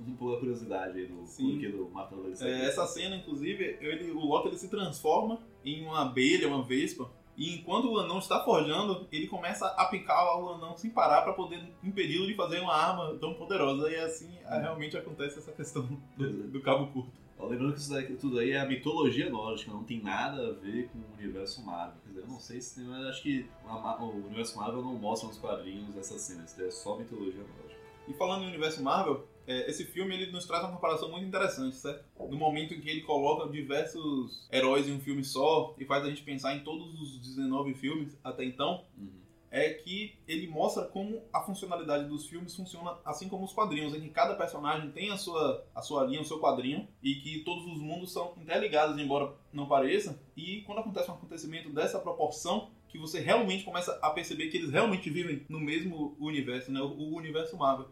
Um 0.00 0.14
pouco 0.16 0.34
a 0.34 0.38
curiosidade 0.40 0.98
aí 0.98 1.06
do 1.06 1.14
porquê 1.14 1.68
do 1.68 1.88
martelo 1.90 2.22
dele. 2.22 2.36
É, 2.40 2.66
essa 2.66 2.86
cena, 2.86 3.16
inclusive, 3.16 3.78
ele, 3.80 4.10
o 4.10 4.24
Loki 4.24 4.48
ele 4.48 4.58
se 4.58 4.68
transforma 4.68 5.40
em 5.64 5.84
uma 5.84 6.02
abelha, 6.02 6.48
uma 6.48 6.62
vespa. 6.62 7.08
E 7.36 7.54
enquanto 7.54 7.90
o 7.90 7.98
anão 7.98 8.18
está 8.18 8.44
forjando, 8.44 9.08
ele 9.10 9.26
começa 9.28 9.66
a 9.66 9.86
picar 9.86 10.40
o 10.40 10.50
anão 10.50 10.76
sem 10.76 10.90
parar 10.90 11.22
para 11.22 11.32
poder 11.32 11.62
impedi-lo 11.82 12.26
de 12.26 12.34
fazer 12.34 12.60
uma 12.60 12.74
arma 12.74 13.16
tão 13.20 13.34
poderosa. 13.34 13.90
E 13.90 13.96
assim 13.96 14.30
é, 14.44 14.60
realmente 14.60 14.96
acontece 14.96 15.38
essa 15.38 15.52
questão 15.52 15.88
do, 16.16 16.48
do 16.48 16.60
cabo 16.60 16.88
curto. 16.88 17.19
Lembrando 17.48 17.74
que 17.74 17.80
isso 17.80 18.16
tudo 18.18 18.38
aí 18.38 18.52
é 18.52 18.60
a 18.60 18.66
mitologia 18.66 19.30
nórdica, 19.30 19.72
não 19.72 19.84
tem 19.84 20.00
nada 20.00 20.48
a 20.48 20.52
ver 20.52 20.88
com 20.88 20.98
o 20.98 21.14
universo 21.18 21.64
Marvel. 21.64 22.00
Quer 22.02 22.08
dizer, 22.10 22.20
eu 22.22 22.28
não 22.28 22.40
sei 22.40 22.60
se 22.60 22.76
tem, 22.76 22.84
mas 22.84 23.06
acho 23.06 23.22
que 23.22 23.46
a 23.64 24.04
o 24.04 24.26
universo 24.26 24.56
Marvel 24.56 24.82
não 24.82 24.94
mostra 24.94 25.28
nos 25.28 25.38
quadrinhos 25.38 25.96
essas 25.96 26.20
cenas, 26.20 26.50
isso 26.50 26.58
daí 26.58 26.68
é 26.68 26.70
só 26.70 26.96
mitologia 26.98 27.40
nórdica. 27.40 27.80
E 28.08 28.12
falando 28.14 28.42
no 28.42 28.48
universo 28.48 28.82
Marvel, 28.82 29.26
é, 29.46 29.70
esse 29.70 29.84
filme 29.84 30.14
ele 30.14 30.30
nos 30.30 30.46
traz 30.46 30.64
uma 30.64 30.72
comparação 30.72 31.10
muito 31.10 31.26
interessante, 31.26 31.76
certo? 31.76 32.04
No 32.18 32.36
momento 32.36 32.74
em 32.74 32.80
que 32.80 32.88
ele 32.88 33.02
coloca 33.02 33.50
diversos 33.50 34.48
heróis 34.52 34.88
em 34.88 34.92
um 34.92 35.00
filme 35.00 35.24
só 35.24 35.74
e 35.78 35.84
faz 35.84 36.04
a 36.04 36.08
gente 36.08 36.22
pensar 36.22 36.54
em 36.54 36.60
todos 36.60 37.00
os 37.00 37.18
19 37.18 37.74
filmes 37.74 38.18
até 38.22 38.44
então, 38.44 38.84
Uhum. 38.96 39.19
É 39.50 39.70
que 39.70 40.16
ele 40.28 40.46
mostra 40.46 40.84
como 40.84 41.22
a 41.32 41.40
funcionalidade 41.40 42.08
dos 42.08 42.28
filmes 42.28 42.54
funciona 42.54 42.96
assim 43.04 43.28
como 43.28 43.44
os 43.44 43.52
quadrinhos, 43.52 43.94
em 43.94 44.00
que 44.00 44.08
cada 44.08 44.34
personagem 44.34 44.90
tem 44.92 45.10
a 45.10 45.16
sua, 45.16 45.66
a 45.74 45.82
sua 45.82 46.04
linha, 46.04 46.20
o 46.20 46.24
seu 46.24 46.38
quadrinho, 46.38 46.86
e 47.02 47.16
que 47.16 47.40
todos 47.40 47.66
os 47.66 47.80
mundos 47.80 48.12
são 48.12 48.34
interligados, 48.40 48.96
embora 48.98 49.34
não 49.52 49.66
pareça, 49.66 50.20
e 50.36 50.62
quando 50.62 50.78
acontece 50.78 51.10
um 51.10 51.14
acontecimento 51.14 51.70
dessa 51.70 51.98
proporção, 51.98 52.70
que 52.88 52.98
você 52.98 53.20
realmente 53.20 53.64
começa 53.64 53.98
a 54.02 54.10
perceber 54.10 54.48
que 54.48 54.56
eles 54.56 54.70
realmente 54.70 55.08
vivem 55.10 55.44
no 55.48 55.60
mesmo 55.60 56.16
universo, 56.18 56.72
né? 56.72 56.80
o, 56.80 57.14
universo 57.14 57.56
Marvel. 57.56 57.88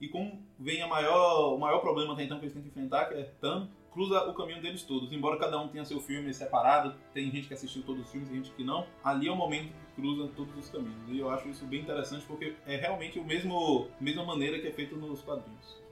E 0.00 0.08
como 0.08 0.42
vem 0.58 0.82
a 0.82 0.88
maior, 0.88 1.54
o 1.54 1.58
maior 1.58 1.78
problema 1.78 2.12
até 2.12 2.24
então 2.24 2.38
que 2.38 2.46
eles 2.46 2.52
têm 2.52 2.62
que 2.62 2.68
enfrentar, 2.68 3.04
que 3.04 3.14
é 3.14 3.22
Thanos, 3.40 3.68
cruza 3.92 4.20
o 4.24 4.34
caminho 4.34 4.60
deles 4.60 4.82
todos. 4.82 5.12
Embora 5.12 5.38
cada 5.38 5.60
um 5.60 5.68
tenha 5.68 5.84
seu 5.84 6.00
filme 6.00 6.34
separado, 6.34 6.96
tem 7.14 7.30
gente 7.30 7.46
que 7.46 7.54
assistiu 7.54 7.84
todos 7.84 8.04
os 8.04 8.10
filmes 8.10 8.28
e 8.28 8.34
gente 8.34 8.50
que 8.50 8.64
não, 8.64 8.84
ali 9.04 9.28
é 9.28 9.30
o 9.30 9.36
momento 9.36 9.72
que 9.94 10.00
cruza 10.00 10.28
todos 10.36 10.56
os 10.56 10.68
caminhos. 10.70 11.08
E 11.08 11.18
eu 11.18 11.30
acho 11.30 11.48
isso 11.48 11.64
bem 11.66 11.80
interessante 11.80 12.24
porque 12.26 12.54
é 12.66 12.76
realmente 12.76 13.18
o 13.18 13.24
mesmo 13.24 13.88
mesma 14.00 14.24
maneira 14.24 14.58
que 14.58 14.68
é 14.68 14.72
feito 14.72 14.96
nos 14.96 15.22
quadrinhos. 15.22 15.82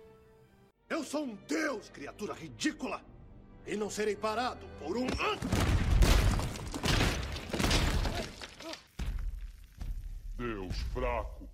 Eu 0.89 1.05
sou 1.05 1.25
um 1.25 1.39
deus, 1.47 1.89
criatura 1.89 2.35
ridícula! 2.35 3.01
E 3.67 3.77
não 3.77 3.91
serei 3.91 4.17
parado 4.17 4.67
por 4.79 4.97
um. 4.97 5.07
Deus 10.37 10.77
fraco. 10.93 11.49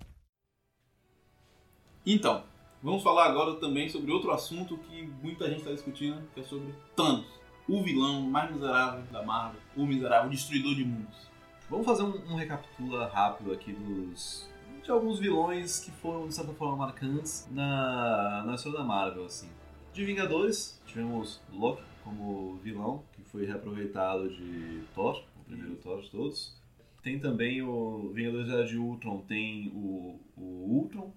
Então, 2.07 2.45
vamos 2.81 3.03
falar 3.03 3.27
agora 3.27 3.57
também 3.57 3.89
sobre 3.89 4.13
outro 4.13 4.31
assunto 4.31 4.79
que 4.79 5.03
muita 5.21 5.49
gente 5.49 5.59
está 5.59 5.73
discutindo, 5.73 6.23
que 6.33 6.41
é 6.41 6.45
sobre 6.45 6.73
Thanos, 6.95 7.27
o 7.69 7.83
vilão 7.83 8.23
mais 8.23 8.51
miserável 8.53 9.03
da 9.11 9.25
Marvel, 9.25 9.61
o 9.77 9.85
miserável 9.85 10.31
destruidor 10.31 10.77
de 10.77 10.85
mundos. 10.85 11.36
Vamos 11.69 11.85
fazer 11.85 12.05
um, 12.05 12.33
um 12.33 12.37
recapitula 12.37 13.09
rápido 13.09 13.53
aqui 13.53 13.73
dos 13.73 14.49
de 14.85 14.91
alguns 14.93 15.19
vilões 15.19 15.81
que 15.81 15.91
foram, 15.91 16.29
de 16.29 16.35
certa 16.35 16.53
forma, 16.53 16.77
marcantes 16.77 17.49
na, 17.51 18.45
na 18.47 18.55
história 18.55 18.79
da 18.79 18.85
Marvel, 18.85 19.25
assim. 19.25 19.49
De 19.93 20.05
Vingadores, 20.05 20.81
tivemos 20.87 21.41
Loki 21.53 21.83
como 22.05 22.55
vilão, 22.59 23.03
que 23.13 23.23
foi 23.23 23.47
reaproveitado 23.47 24.29
de 24.31 24.85
Thor, 24.95 25.25
o 25.41 25.45
primeiro 25.45 25.75
Thor 25.77 26.01
de 26.03 26.11
todos. 26.11 26.57
Tem 27.03 27.19
também 27.19 27.63
o 27.63 28.13
Vingadores 28.15 28.49
Era 28.49 28.65
de 28.65 28.79
Ultron, 28.79 29.23
tem 29.23 29.73
o, 29.75 30.21
o 30.37 30.43
Ultron, 30.71 31.13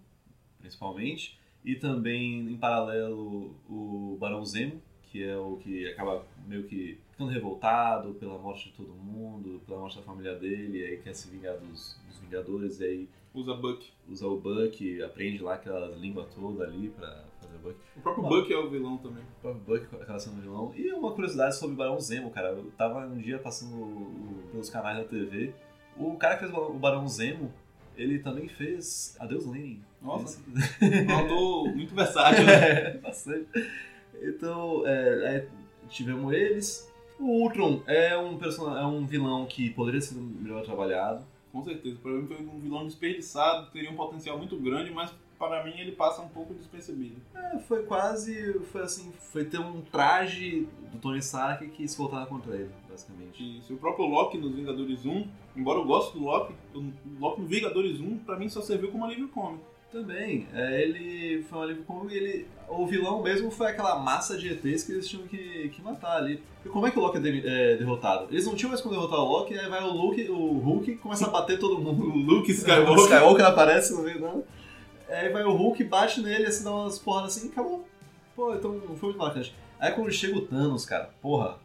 principalmente, 0.57 1.37
e 1.63 1.75
também, 1.75 2.51
em 2.51 2.57
paralelo, 2.57 3.55
o 3.69 4.17
Barão 4.19 4.43
Zemo, 4.43 4.81
que 5.11 5.23
é 5.23 5.35
o 5.37 5.57
que 5.57 5.87
acaba 5.87 6.23
meio 6.47 6.63
que 6.63 6.97
ficando 7.11 7.31
revoltado 7.31 8.13
pela 8.15 8.37
morte 8.37 8.69
de 8.69 8.75
todo 8.75 8.89
mundo, 8.93 9.61
pela 9.65 9.79
morte 9.79 9.97
da 9.97 10.03
família 10.03 10.35
dele, 10.35 10.79
e 10.79 10.85
aí 10.85 10.97
quer 10.97 11.13
se 11.13 11.29
vingar 11.29 11.57
dos, 11.57 11.99
dos 12.07 12.19
Vingadores, 12.19 12.79
e 12.79 12.83
aí 12.85 13.09
Usa 13.33 13.53
Buck. 13.53 13.85
usa 14.09 14.27
o 14.27 14.37
Buck, 14.39 15.03
aprende 15.03 15.41
lá 15.43 15.53
aquelas 15.55 15.95
línguas 15.97 16.27
todas 16.33 16.61
ali 16.67 16.89
pra 16.89 17.23
fazer 17.41 17.55
o 17.57 17.59
Buck. 17.59 17.75
O 17.97 18.01
próprio. 18.01 18.23
Buck 18.27 18.51
é 18.53 18.57
o 18.57 18.69
vilão 18.69 18.97
também. 18.97 19.23
O 19.23 19.41
próprio 19.41 19.63
Buck 19.81 19.95
acaba 20.01 20.19
sendo 20.19 20.41
vilão. 20.41 20.73
E 20.75 20.91
uma 20.93 21.11
curiosidade 21.11 21.55
sobre 21.55 21.75
o 21.75 21.77
Barão 21.77 21.99
Zemo, 21.99 22.31
cara. 22.31 22.49
Eu 22.49 22.71
tava 22.77 23.05
um 23.05 23.17
dia 23.17 23.37
passando 23.37 23.75
o- 23.75 23.83
o- 23.85 24.43
pelos 24.51 24.69
canais 24.69 24.97
da 24.97 25.03
TV. 25.03 25.53
O 25.95 26.15
cara 26.15 26.35
que 26.37 26.45
fez 26.45 26.53
o 26.57 26.73
Barão 26.73 27.07
Zemo, 27.07 27.53
ele 27.95 28.17
também 28.19 28.47
fez 28.47 29.15
Adeus 29.19 29.45
Lenin. 29.45 29.81
Nossa. 30.01 30.41
Esse- 30.81 31.11
ator 31.11 31.67
muito 31.75 31.93
versátil, 31.93 32.45
né? 32.45 32.93
Bastante. 33.03 33.47
Então, 34.21 34.85
é, 34.85 35.27
aí 35.27 35.47
tivemos 35.89 36.33
eles. 36.33 36.89
O 37.19 37.43
Ultron 37.43 37.81
é 37.85 38.17
um, 38.17 38.37
person... 38.37 38.75
é 38.77 38.85
um 38.85 39.05
vilão 39.05 39.45
que 39.45 39.69
poderia 39.71 39.99
ser 39.99 40.15
melhor 40.15 40.63
trabalhado. 40.63 41.25
Com 41.51 41.63
certeza. 41.63 41.97
Pra 42.01 42.11
mim 42.11 42.27
foi 42.27 42.37
um 42.37 42.59
vilão 42.59 42.85
desperdiçado, 42.85 43.69
teria 43.71 43.91
um 43.91 43.95
potencial 43.95 44.37
muito 44.37 44.55
grande, 44.57 44.91
mas 44.91 45.11
para 45.37 45.63
mim 45.63 45.73
ele 45.79 45.93
passa 45.93 46.21
um 46.21 46.27
pouco 46.27 46.53
despercebido. 46.53 47.15
É, 47.33 47.59
foi 47.59 47.83
quase. 47.83 48.59
Foi 48.71 48.81
assim. 48.81 49.11
Foi 49.31 49.45
ter 49.45 49.59
um 49.59 49.81
traje 49.81 50.67
do 50.91 50.99
Tony 50.99 51.19
Stark 51.19 51.67
que 51.69 51.87
se 51.87 51.97
voltava 51.97 52.25
contra 52.25 52.55
ele, 52.55 52.71
basicamente. 52.89 53.41
E 53.41 53.61
se 53.63 53.73
o 53.73 53.77
próprio 53.77 54.05
Loki 54.05 54.37
nos 54.37 54.53
Vingadores 54.53 55.05
1, 55.05 55.27
embora 55.55 55.79
eu 55.79 55.85
goste 55.85 56.17
do 56.17 56.23
Loki, 56.23 56.53
o 56.75 56.91
Loki 57.19 57.41
no 57.41 57.47
Vingadores 57.47 57.99
1 57.99 58.17
pra 58.19 58.37
mim 58.37 58.49
só 58.49 58.61
serviu 58.61 58.91
como 58.91 59.05
alívio 59.05 59.29
cômico. 59.29 59.63
Também, 59.91 60.47
é, 60.53 60.83
ele 60.83 61.43
foi 61.49 61.57
um 61.57 61.61
alívio 61.63 61.83
cômico 61.83 62.11
e 62.11 62.17
ele. 62.17 62.47
O 62.67 62.85
vilão 62.85 63.23
mesmo 63.23 63.49
foi 63.49 63.67
aquela 63.67 63.97
massa 63.97 64.37
de 64.37 64.47
ETs 64.49 64.83
que 64.83 64.91
eles 64.91 65.07
tinham 65.07 65.25
que, 65.27 65.69
que 65.69 65.81
matar 65.81 66.17
ali. 66.17 66.43
E 66.63 66.69
como 66.69 66.85
é 66.85 66.91
que 66.91 66.99
o 66.99 67.01
Loki 67.01 67.17
é, 67.17 67.19
de- 67.19 67.47
é 67.47 67.75
derrotado? 67.77 68.27
Eles 68.29 68.45
não 68.45 68.53
tinham 68.53 68.69
mais 68.69 68.79
como 68.81 68.93
derrotar 68.93 69.19
o 69.19 69.25
Loki, 69.27 69.57
aí 69.57 69.67
vai 69.67 69.81
o 69.83 69.91
Luke, 69.91 70.29
o 70.29 70.59
Hulk 70.59 70.97
começa 70.97 71.25
a 71.25 71.29
bater 71.31 71.57
todo 71.57 71.79
mundo. 71.81 72.03
O 72.03 72.15
Luke 72.17 72.51
O 72.51 72.53
Skywalker. 72.53 73.03
Skywalker 73.05 73.45
aparece 73.45 73.93
no 73.95 74.03
meio 74.03 74.19
dela. 74.21 74.43
Aí 75.09 75.29
vai 75.29 75.43
o 75.43 75.53
Hulk, 75.55 75.83
bate 75.85 76.21
nele, 76.21 76.45
assim, 76.45 76.63
dá 76.63 76.71
umas 76.71 76.99
porradas 76.99 77.35
assim 77.35 77.47
e 77.47 77.51
acabou. 77.51 77.83
Pô, 78.35 78.53
então 78.53 78.71
não 78.73 78.95
foi 78.95 79.09
muito 79.09 79.17
marcante. 79.17 79.55
Aí 79.79 79.91
quando 79.93 80.11
chega 80.11 80.37
o 80.37 80.41
Thanos, 80.41 80.85
cara, 80.85 81.09
porra. 81.19 81.57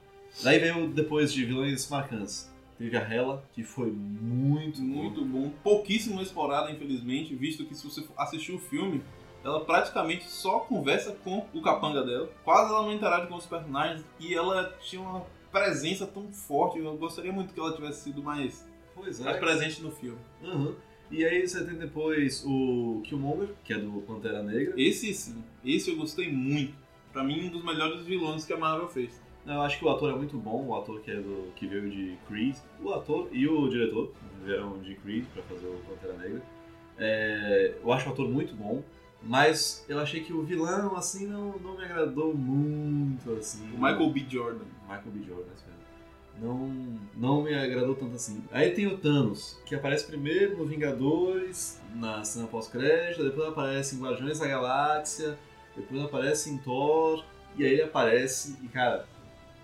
Daí 0.43 0.59
veio 0.59 0.89
depois 0.89 1.31
de 1.31 1.45
vilões 1.45 1.87
marcantes. 1.91 2.51
Teve 2.85 2.99
a 2.99 3.01
Hela, 3.01 3.43
que 3.55 3.63
foi 3.63 3.91
muito, 3.91 4.83
muito. 4.83 5.25
Muito 5.25 5.25
bom. 5.25 5.51
Pouquíssimo 5.63 6.21
explorada, 6.21 6.71
infelizmente, 6.71 7.35
visto 7.35 7.65
que 7.65 7.75
se 7.75 7.83
você 7.83 8.05
assistir 8.15 8.53
o 8.53 8.59
filme, 8.59 9.03
ela 9.43 9.65
praticamente 9.65 10.29
só 10.29 10.61
conversa 10.61 11.13
com 11.25 11.47
o 11.55 11.63
capanga 11.63 12.05
dela. 12.05 12.31
Quase 12.45 12.71
ela 12.71 12.83
não 12.83 12.93
interage 12.93 13.27
com 13.27 13.37
os 13.37 13.47
personagens 13.47 14.05
e 14.21 14.35
ela 14.35 14.77
tinha 14.83 15.01
uma 15.01 15.25
presença 15.51 16.07
tão 16.07 16.31
forte. 16.31 16.79
Eu 16.79 16.95
gostaria 16.99 17.33
muito 17.33 17.55
que 17.55 17.61
ela 17.61 17.75
tivesse 17.75 18.03
sido 18.03 18.23
mais, 18.23 18.69
Pois 18.95 19.19
mais 19.19 19.39
presente 19.39 19.81
no 19.81 19.91
filme. 19.91 20.19
Uhum. 20.43 20.75
E 21.11 21.25
aí 21.25 21.49
você 21.49 21.65
tem 21.65 21.77
depois 21.77 22.45
o 22.45 23.01
Killmonger, 23.05 23.55
que 23.65 23.73
é 23.73 23.79
do 23.79 24.03
Pantera 24.03 24.43
Negra. 24.43 24.75
Esse 24.77 25.15
sim, 25.15 25.43
esse 25.65 25.91
eu 25.91 25.97
gostei 25.97 26.31
muito. 26.31 26.75
Pra 27.15 27.25
mim, 27.25 27.47
um 27.47 27.51
dos 27.51 27.65
melhores 27.65 28.05
vilões 28.05 28.45
que 28.45 28.53
a 28.53 28.59
Marvel 28.59 28.89
fez. 28.89 29.24
Eu 29.47 29.61
acho 29.61 29.79
que 29.79 29.85
o 29.85 29.91
ator 29.91 30.13
é 30.13 30.17
muito 30.17 30.39
bom, 30.39 30.67
o 30.69 30.75
ator 30.75 31.01
que, 31.01 31.11
é 31.11 31.17
do, 31.17 31.53
que 31.55 31.67
veio 31.67 31.91
de 31.91 32.17
Creed. 32.27 32.57
O 32.83 32.91
ator 32.93 33.29
e 33.31 33.47
o 33.47 33.69
diretor 33.69 34.13
vieram 34.43 34.79
de 34.79 34.95
Creed 34.97 35.27
pra 35.35 35.43
fazer 35.43 35.67
o 35.67 35.79
Pantera 35.89 36.15
Negra. 36.15 36.43
É, 36.97 37.75
eu 37.83 37.93
acho 37.93 38.09
o 38.09 38.13
ator 38.13 38.29
muito 38.29 38.55
bom, 38.55 38.83
mas 39.23 39.85
eu 39.89 39.99
achei 39.99 40.23
que 40.23 40.33
o 40.33 40.43
vilão, 40.43 40.97
assim, 40.97 41.27
não, 41.27 41.59
não 41.59 41.77
me 41.77 41.85
agradou 41.85 42.35
muito, 42.35 43.33
assim. 43.33 43.65
O 43.75 43.77
Michael 43.77 44.11
B. 44.11 44.27
Jordan. 44.29 44.65
Michael 44.89 45.11
B. 45.13 45.25
Jordan, 45.27 45.51
mesmo. 45.51 45.75
Não, 46.41 46.99
não 47.17 47.43
me 47.43 47.55
agradou 47.55 47.95
tanto 47.95 48.17
assim. 48.17 48.43
Aí 48.51 48.73
tem 48.73 48.87
o 48.87 48.99
Thanos, 48.99 49.61
que 49.65 49.75
aparece 49.75 50.07
primeiro 50.07 50.57
no 50.57 50.65
Vingadores, 50.65 51.81
na 51.95 52.25
cena 52.25 52.47
pós-crédito, 52.47 53.23
depois 53.23 53.49
aparece 53.49 53.95
em 53.95 54.01
Guardiões 54.01 54.41
da 54.41 54.49
Galáxia, 54.49 55.39
depois 55.77 56.03
aparece 56.03 56.51
em 56.51 56.59
Thor, 56.59 57.25
e 57.57 57.65
aí 57.65 57.73
ele 57.75 57.83
aparece 57.83 58.59
e, 58.63 58.69
cara, 58.69 59.07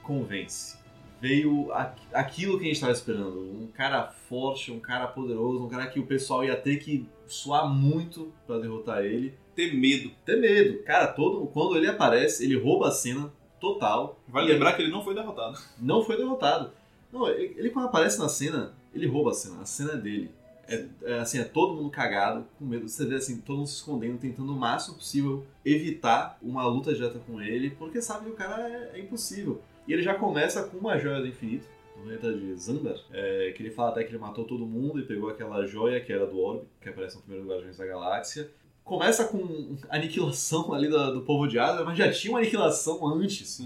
convence. 0.02 0.78
Veio 1.20 1.70
aqu- 1.72 2.00
aquilo 2.14 2.56
que 2.56 2.64
a 2.64 2.66
gente 2.66 2.76
estava 2.76 2.92
esperando. 2.92 3.40
Um 3.40 3.68
cara 3.74 4.06
forte, 4.06 4.72
um 4.72 4.80
cara 4.80 5.06
poderoso, 5.06 5.64
um 5.64 5.68
cara 5.68 5.86
que 5.86 6.00
o 6.00 6.06
pessoal 6.06 6.42
ia 6.44 6.56
ter 6.56 6.78
que 6.78 7.06
suar 7.26 7.68
muito 7.68 8.32
pra 8.46 8.58
derrotar 8.58 9.04
ele. 9.04 9.34
Ter 9.54 9.74
medo. 9.74 10.10
Ter 10.24 10.36
medo. 10.36 10.82
Cara, 10.84 11.08
todo, 11.08 11.46
quando 11.48 11.76
ele 11.76 11.86
aparece, 11.88 12.42
ele 12.44 12.56
rouba 12.58 12.88
a 12.88 12.90
cena 12.90 13.30
total. 13.60 14.18
Vale 14.26 14.50
lembrar 14.52 14.72
que 14.72 14.82
ele 14.82 14.90
não 14.90 15.04
foi 15.04 15.14
derrotado. 15.14 15.58
não 15.78 16.02
foi 16.02 16.16
derrotado. 16.16 16.70
Não, 17.12 17.28
ele, 17.28 17.54
ele 17.58 17.70
quando 17.70 17.86
aparece 17.86 18.18
na 18.18 18.28
cena, 18.28 18.72
ele 18.94 19.06
rouba 19.06 19.30
a 19.30 19.34
cena, 19.34 19.60
a 19.60 19.66
cena 19.66 19.92
é 19.92 19.96
dele. 19.96 20.30
É, 20.66 20.86
é, 21.02 21.18
assim, 21.18 21.38
é 21.40 21.44
todo 21.44 21.74
mundo 21.74 21.90
cagado, 21.90 22.46
com 22.58 22.64
medo. 22.64 22.88
Você 22.88 23.04
vê 23.04 23.16
assim, 23.16 23.38
todo 23.40 23.58
mundo 23.58 23.66
se 23.66 23.74
escondendo, 23.74 24.16
tentando 24.18 24.52
o 24.52 24.56
máximo 24.56 24.94
possível 24.94 25.44
evitar 25.64 26.38
uma 26.40 26.64
luta 26.66 26.94
direta 26.94 27.18
com 27.26 27.42
ele, 27.42 27.70
porque 27.70 28.00
sabe 28.00 28.26
que 28.26 28.30
o 28.30 28.34
cara 28.34 28.68
é, 28.70 28.92
é 28.94 29.00
impossível. 29.00 29.60
E 29.86 29.92
ele 29.92 30.02
já 30.02 30.14
começa 30.14 30.62
com 30.64 30.78
uma 30.78 30.98
joia 30.98 31.20
do 31.20 31.26
infinito, 31.26 31.66
planeta 31.94 32.32
de 32.32 32.58
Xandar, 32.58 32.98
é, 33.12 33.52
que 33.56 33.62
ele 33.62 33.70
fala 33.70 33.90
até 33.90 34.04
que 34.04 34.10
ele 34.10 34.18
matou 34.18 34.44
todo 34.44 34.66
mundo 34.66 34.98
e 35.00 35.04
pegou 35.04 35.28
aquela 35.28 35.66
joia 35.66 36.00
que 36.00 36.12
era 36.12 36.26
do 36.26 36.38
Orbe, 36.38 36.66
que 36.80 36.88
aparece 36.88 37.16
no 37.16 37.22
primeiro 37.22 37.48
Guardiões 37.48 37.76
da 37.76 37.86
Galáxia. 37.86 38.50
Começa 38.84 39.26
com 39.26 39.76
aniquilação 39.88 40.72
ali 40.72 40.88
do, 40.88 41.14
do 41.14 41.20
povo 41.22 41.46
de 41.46 41.58
Asgard, 41.58 41.84
mas 41.84 41.98
já 41.98 42.10
tinha 42.10 42.32
uma 42.32 42.40
aniquilação 42.40 43.06
antes. 43.06 43.60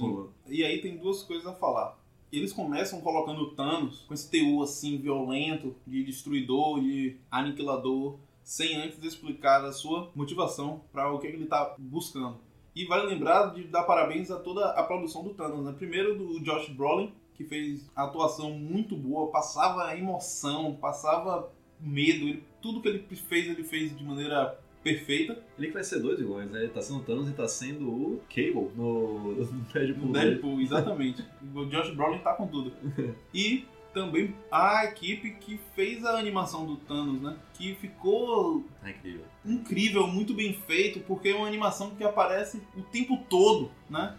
E 0.48 0.64
aí 0.64 0.80
tem 0.80 0.96
duas 0.96 1.22
coisas 1.22 1.46
a 1.46 1.52
falar. 1.52 1.98
Eles 2.32 2.52
começam 2.52 3.00
colocando 3.00 3.42
o 3.42 3.50
Thanos 3.54 4.00
com 4.08 4.12
esse 4.12 4.28
TU 4.28 4.60
assim 4.62 4.98
violento, 4.98 5.74
de 5.86 6.02
destruidor, 6.02 6.80
de 6.80 7.16
aniquilador, 7.30 8.18
sem 8.42 8.76
antes 8.76 9.02
explicar 9.02 9.64
a 9.64 9.72
sua 9.72 10.10
motivação 10.14 10.82
para 10.92 11.10
o 11.12 11.18
que 11.18 11.28
ele 11.28 11.46
tá 11.46 11.74
buscando. 11.78 12.38
E 12.74 12.84
vale 12.86 13.06
lembrar 13.06 13.54
de 13.54 13.64
dar 13.64 13.84
parabéns 13.84 14.30
a 14.30 14.38
toda 14.38 14.70
a 14.70 14.82
produção 14.82 15.22
do 15.22 15.30
Thanos, 15.34 15.64
né? 15.64 15.72
Primeiro 15.76 16.16
do 16.16 16.40
Josh 16.40 16.68
Brolin, 16.70 17.12
que 17.34 17.44
fez 17.44 17.88
a 17.94 18.04
atuação 18.04 18.50
muito 18.50 18.96
boa, 18.96 19.30
passava 19.30 19.96
emoção, 19.96 20.74
passava 20.80 21.50
medo, 21.80 22.28
ele- 22.28 22.42
tudo 22.60 22.80
que 22.80 22.88
ele 22.88 23.04
fez, 23.28 23.46
ele 23.48 23.62
fez 23.64 23.96
de 23.96 24.02
maneira 24.04 24.58
perfeita. 24.82 25.42
Ele 25.56 25.68
que 25.68 25.72
vai 25.72 25.82
ser 25.84 26.00
dois 26.00 26.18
vilões, 26.18 26.50
né? 26.50 26.60
Ele 26.60 26.68
tá 26.68 26.82
sendo 26.82 27.00
o 27.00 27.02
Thanos 27.02 27.28
e 27.28 27.32
tá 27.32 27.46
sendo 27.48 27.88
o 27.90 28.20
Cable 28.28 28.70
no, 28.76 29.32
no 29.44 29.44
Deadpool. 29.72 30.06
No. 30.06 30.12
Deadpool, 30.12 30.60
exatamente. 30.60 31.24
o 31.54 31.64
Josh 31.66 31.90
Brolin 31.94 32.18
tá 32.18 32.34
com 32.34 32.46
tudo. 32.48 32.72
E 33.32 33.64
também 33.94 34.34
a 34.50 34.84
equipe 34.84 35.30
que 35.40 35.58
fez 35.74 36.04
a 36.04 36.18
animação 36.18 36.66
do 36.66 36.76
Thanos, 36.76 37.22
né? 37.22 37.36
Que 37.54 37.74
ficou 37.76 38.62
Tá 38.82 38.90
incrível. 38.90 39.24
incrível, 39.46 40.06
muito 40.06 40.34
bem 40.34 40.52
feito, 40.52 41.00
porque 41.00 41.28
é 41.30 41.34
uma 41.34 41.46
animação 41.46 41.90
que 41.94 42.04
aparece 42.04 42.60
o 42.76 42.82
tempo 42.82 43.16
todo, 43.30 43.70
né? 43.88 44.14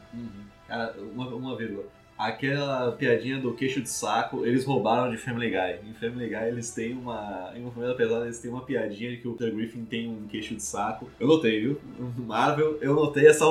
Cara, 0.68 0.96
uma, 1.14 1.28
uma 1.28 1.56
vírgula. 1.58 1.84
Aquela 2.18 2.94
piadinha 2.94 3.38
do 3.42 3.54
queixo 3.54 3.82
de 3.82 3.90
saco, 3.90 4.46
eles 4.46 4.64
roubaram 4.64 5.12
de 5.12 5.18
Family 5.18 5.50
Guy. 5.50 5.90
Em 5.90 5.94
Family 5.96 6.30
Guy 6.30 6.48
eles 6.48 6.74
têm 6.74 6.94
uma. 6.94 7.52
Em 7.54 7.62
uma 7.62 7.72
família 7.72 7.94
pesada 7.94 8.24
eles 8.24 8.40
têm 8.40 8.50
uma 8.50 8.62
piadinha 8.62 9.12
de 9.12 9.18
que 9.18 9.28
o 9.28 9.34
Peter 9.34 9.54
Griffin 9.54 9.84
tem 9.84 10.08
um 10.10 10.26
queixo 10.26 10.56
de 10.56 10.64
saco. 10.64 11.10
Eu 11.20 11.28
notei, 11.28 11.60
viu? 11.60 11.82
Marvel, 12.26 12.78
eu 12.82 12.96
notei 12.96 13.28
essa, 13.28 13.44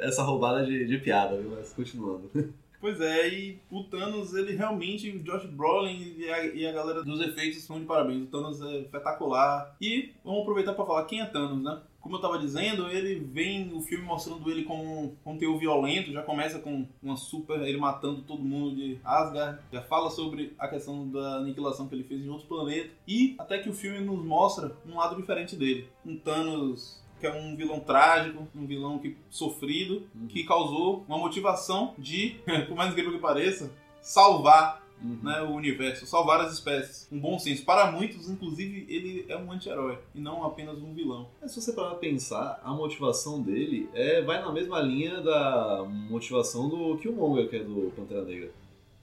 essa 0.00 0.22
roubada 0.22 0.64
de, 0.64 0.86
de 0.86 0.98
piada, 0.98 1.36
viu? 1.36 1.50
Mas 1.56 1.72
continuando. 1.72 2.30
Pois 2.84 3.00
é, 3.00 3.26
e 3.30 3.58
o 3.70 3.82
Thanos, 3.84 4.34
ele 4.34 4.54
realmente, 4.54 5.08
o 5.08 5.22
Josh 5.22 5.46
Brolin 5.46 6.16
e 6.18 6.28
a, 6.28 6.44
e 6.44 6.66
a 6.66 6.72
galera 6.72 7.02
dos 7.02 7.18
efeitos 7.18 7.56
estão 7.56 7.80
de 7.80 7.86
parabéns. 7.86 8.24
O 8.24 8.26
Thanos 8.26 8.60
é 8.60 8.80
espetacular. 8.80 9.74
E 9.80 10.12
vamos 10.22 10.42
aproveitar 10.42 10.74
para 10.74 10.84
falar 10.84 11.06
quem 11.06 11.22
é 11.22 11.24
Thanos, 11.24 11.64
né? 11.64 11.80
Como 11.98 12.16
eu 12.16 12.20
tava 12.20 12.38
dizendo, 12.38 12.86
ele 12.90 13.14
vem 13.20 13.72
o 13.72 13.80
filme 13.80 14.04
mostrando 14.04 14.50
ele 14.50 14.64
como 14.64 15.04
um 15.04 15.16
conteúdo 15.24 15.60
violento, 15.60 16.12
já 16.12 16.22
começa 16.22 16.58
com 16.58 16.86
uma 17.02 17.16
super. 17.16 17.58
ele 17.62 17.78
matando 17.78 18.20
todo 18.20 18.42
mundo 18.42 18.76
de 18.76 18.98
Asgard, 19.02 19.60
já 19.72 19.80
fala 19.80 20.10
sobre 20.10 20.52
a 20.58 20.68
questão 20.68 21.08
da 21.08 21.36
aniquilação 21.36 21.88
que 21.88 21.94
ele 21.94 22.04
fez 22.04 22.22
em 22.22 22.28
outros 22.28 22.46
planetas, 22.46 22.90
e 23.08 23.34
até 23.38 23.56
que 23.56 23.70
o 23.70 23.72
filme 23.72 24.00
nos 24.00 24.22
mostra 24.22 24.76
um 24.86 24.98
lado 24.98 25.16
diferente 25.16 25.56
dele. 25.56 25.88
Um 26.04 26.18
Thanos 26.18 27.02
que 27.20 27.26
é 27.26 27.32
um 27.32 27.56
vilão 27.56 27.80
trágico, 27.80 28.46
um 28.54 28.66
vilão 28.66 28.98
que 28.98 29.16
sofrido, 29.30 30.06
que 30.28 30.44
causou 30.44 31.04
uma 31.08 31.18
motivação 31.18 31.94
de, 31.98 32.36
por 32.68 32.76
mais 32.76 32.90
incrível 32.90 33.12
que 33.12 33.18
pareça, 33.18 33.70
salvar 34.00 34.84
né, 35.22 35.42
o 35.42 35.52
universo, 35.52 36.06
salvar 36.06 36.40
as 36.40 36.52
espécies. 36.54 37.08
Um 37.10 37.18
bom 37.18 37.38
senso. 37.38 37.64
Para 37.64 37.90
muitos, 37.90 38.28
inclusive, 38.28 38.86
ele 38.88 39.26
é 39.28 39.36
um 39.36 39.50
anti-herói 39.52 39.98
e 40.14 40.20
não 40.20 40.44
apenas 40.44 40.78
um 40.78 40.94
vilão. 40.94 41.28
Mas 41.40 41.52
se 41.52 41.60
você 41.60 41.72
parar 41.72 41.96
pensar, 41.96 42.60
a 42.64 42.72
motivação 42.72 43.42
dele 43.42 43.88
é, 43.92 44.22
vai 44.22 44.40
na 44.40 44.50
mesma 44.52 44.80
linha 44.80 45.20
da 45.20 45.84
motivação 46.08 46.68
do 46.68 46.96
Killmonger, 46.98 47.48
que 47.48 47.56
é 47.56 47.62
do 47.62 47.92
Pantera 47.94 48.24
Negra. 48.24 48.50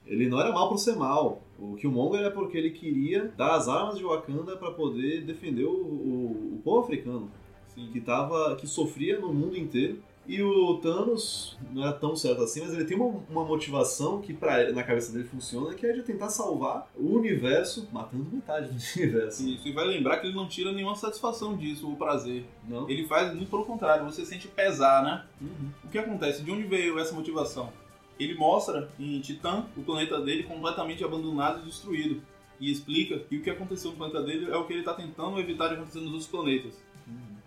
Ele 0.05 0.27
não 0.27 0.39
era 0.39 0.51
mal 0.51 0.67
por 0.67 0.77
ser 0.77 0.95
mal. 0.95 1.41
O 1.59 1.75
Killmonger 1.75 2.25
é 2.25 2.29
porque 2.29 2.57
ele 2.57 2.71
queria 2.71 3.31
dar 3.37 3.55
as 3.55 3.67
armas 3.67 3.97
de 3.97 4.03
Wakanda 4.03 4.57
para 4.57 4.71
poder 4.71 5.21
defender 5.21 5.65
o, 5.65 5.71
o, 5.71 6.55
o 6.55 6.61
povo 6.63 6.79
africano, 6.79 7.29
que, 7.75 8.01
tava, 8.01 8.55
que 8.55 8.67
sofria 8.67 9.19
no 9.19 9.33
mundo 9.33 9.57
inteiro. 9.57 10.01
E 10.27 10.41
o 10.41 10.77
Thanos 10.77 11.57
não 11.73 11.87
é 11.87 11.91
tão 11.91 12.15
certo 12.15 12.43
assim, 12.43 12.61
mas 12.61 12.73
ele 12.73 12.85
tem 12.85 12.95
uma, 12.95 13.21
uma 13.29 13.43
motivação 13.43 14.21
que 14.21 14.33
pra, 14.33 14.71
na 14.71 14.83
cabeça 14.83 15.11
dele 15.11 15.25
funciona, 15.25 15.73
que 15.73 15.85
é 15.85 15.91
de 15.91 16.03
tentar 16.03 16.29
salvar 16.29 16.87
o 16.95 17.15
universo, 17.15 17.87
matando 17.91 18.25
metade 18.31 18.67
do 18.67 18.73
universo. 19.01 19.47
Isso, 19.47 19.67
e 19.67 19.71
vai 19.71 19.85
lembrar 19.85 20.17
que 20.17 20.27
ele 20.27 20.35
não 20.35 20.47
tira 20.47 20.71
nenhuma 20.71 20.95
satisfação 20.95 21.57
disso, 21.57 21.89
ou 21.89 21.95
prazer. 21.95 22.45
Não? 22.67 22.87
Ele 22.89 23.07
faz 23.07 23.33
muito 23.33 23.49
pelo 23.49 23.65
contrário, 23.65 24.05
você 24.05 24.23
sente 24.23 24.47
pesar, 24.47 25.03
né? 25.03 25.25
Uhum. 25.41 25.69
O 25.83 25.87
que 25.89 25.97
acontece? 25.97 26.43
De 26.43 26.51
onde 26.51 26.63
veio 26.63 26.99
essa 26.99 27.13
motivação? 27.13 27.73
Ele 28.19 28.35
mostra 28.35 28.89
em 28.99 29.19
Titã 29.19 29.65
o 29.75 29.81
planeta 29.81 30.21
dele 30.21 30.43
completamente 30.43 31.03
abandonado 31.03 31.61
e 31.61 31.65
destruído. 31.65 32.21
E 32.59 32.71
explica 32.71 33.17
que 33.17 33.37
o 33.37 33.41
que 33.41 33.49
aconteceu 33.49 33.89
no 33.89 33.97
planeta 33.97 34.21
dele 34.21 34.51
é 34.51 34.55
o 34.55 34.65
que 34.65 34.73
ele 34.73 34.81
está 34.81 34.93
tentando 34.93 35.39
evitar 35.39 35.69
de 35.69 35.73
acontecer 35.73 35.99
nos 35.99 36.11
outros 36.11 36.27
planetas. 36.27 36.79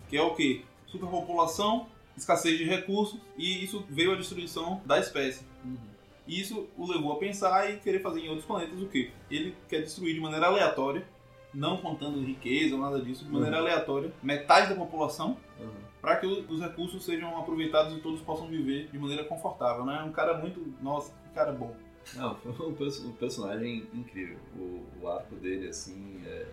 Que 0.09 0.17
é 0.17 0.21
o 0.21 0.33
quê? 0.35 0.61
Superpopulação, 0.87 1.87
escassez 2.17 2.57
de 2.57 2.63
recursos 2.63 3.19
e 3.37 3.63
isso 3.63 3.83
veio 3.89 4.13
a 4.13 4.15
destruição 4.15 4.81
da 4.85 4.99
espécie. 4.99 5.45
E 6.27 6.39
isso 6.39 6.67
o 6.77 6.87
levou 6.91 7.13
a 7.13 7.17
pensar 7.17 7.69
e 7.71 7.77
querer 7.77 7.99
fazer 7.99 8.21
em 8.21 8.29
outros 8.29 8.45
planetas 8.45 8.81
o 8.81 8.87
quê? 8.87 9.11
Ele 9.29 9.55
quer 9.69 9.81
destruir 9.81 10.13
de 10.15 10.19
maneira 10.19 10.47
aleatória, 10.47 11.05
não 11.53 11.77
contando 11.77 12.19
riqueza 12.19 12.75
ou 12.75 12.81
nada 12.81 12.99
disso, 12.99 13.23
de 13.25 13.31
maneira 13.31 13.57
aleatória, 13.57 14.11
metade 14.23 14.69
da 14.69 14.75
população 14.75 15.37
Uhum. 15.57 15.69
para 16.01 16.17
que 16.17 16.25
os 16.27 16.59
recursos 16.59 17.05
sejam 17.05 17.37
aproveitados 17.37 17.95
e 17.95 18.01
todos 18.01 18.19
possam 18.21 18.47
viver 18.47 18.89
de 18.91 18.99
maneira 18.99 19.23
confortável, 19.23 19.85
né? 19.85 20.03
Um 20.03 20.11
cara 20.11 20.37
muito, 20.37 20.61
nossa, 20.81 21.13
que 21.23 21.33
cara 21.33 21.53
bom. 21.53 21.73
Não, 22.13 22.35
foi 22.35 22.51
um, 22.67 23.07
um 23.07 23.11
personagem 23.13 23.87
incrível. 23.93 24.37
O, 24.57 24.83
o 25.01 25.07
arco 25.07 25.33
dele, 25.35 25.69
assim, 25.69 26.21
é, 26.25 26.45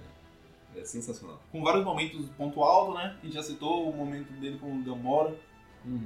é 0.77 0.85
sensacional. 0.85 1.41
Com 1.51 1.63
vários 1.63 1.85
momentos 1.85 2.29
ponto 2.31 2.63
alto, 2.63 2.95
né? 2.95 3.17
A 3.21 3.25
gente 3.27 3.35
já 3.35 3.43
citou 3.43 3.89
o 3.89 3.97
momento 3.97 4.33
dele 4.41 4.59
com 4.59 4.73
o 4.75 4.83
Gamora, 4.83 5.35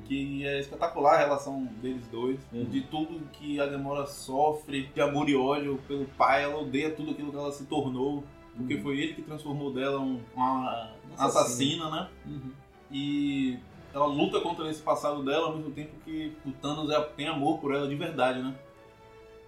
que 0.06 0.46
é 0.46 0.58
espetacular 0.60 1.14
a 1.16 1.18
relação 1.18 1.64
deles 1.82 2.06
dois, 2.08 2.40
Uhum. 2.52 2.64
de 2.64 2.80
tudo 2.82 3.20
que 3.32 3.60
a 3.60 3.66
Gamora 3.66 4.06
sofre, 4.06 4.86
de 4.86 5.00
amor 5.00 5.28
e 5.28 5.36
ódio 5.36 5.78
pelo 5.86 6.06
pai, 6.16 6.44
ela 6.44 6.58
odeia 6.58 6.90
tudo 6.90 7.10
aquilo 7.10 7.30
que 7.30 7.36
ela 7.36 7.52
se 7.52 7.66
tornou, 7.66 8.24
porque 8.56 8.74
Uhum. 8.76 8.82
foi 8.82 8.98
ele 8.98 9.14
que 9.14 9.22
transformou 9.22 9.70
dela 9.72 10.00
um- 10.00 10.20
uma 10.34 10.90
Assassina. 11.18 11.24
assassina, 11.26 11.90
né? 11.90 12.08
Uhum. 12.26 12.52
E 12.90 13.58
ela 13.92 14.06
luta 14.06 14.40
contra 14.40 14.68
esse 14.70 14.80
passado 14.82 15.22
dela 15.22 15.48
ao 15.48 15.56
mesmo 15.56 15.70
tempo 15.72 15.90
que 16.04 16.32
o 16.46 16.52
Thanos 16.52 16.88
é- 16.90 17.00
tem 17.16 17.28
amor 17.28 17.58
por 17.58 17.74
ela 17.74 17.86
de 17.88 17.94
verdade, 17.94 18.40
né? 18.42 18.54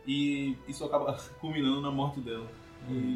E 0.06 0.56
isso 0.66 0.84
acaba 0.84 1.12
culminando 1.40 1.80
na 1.80 1.90
morte 1.90 2.20
dela. 2.20 2.46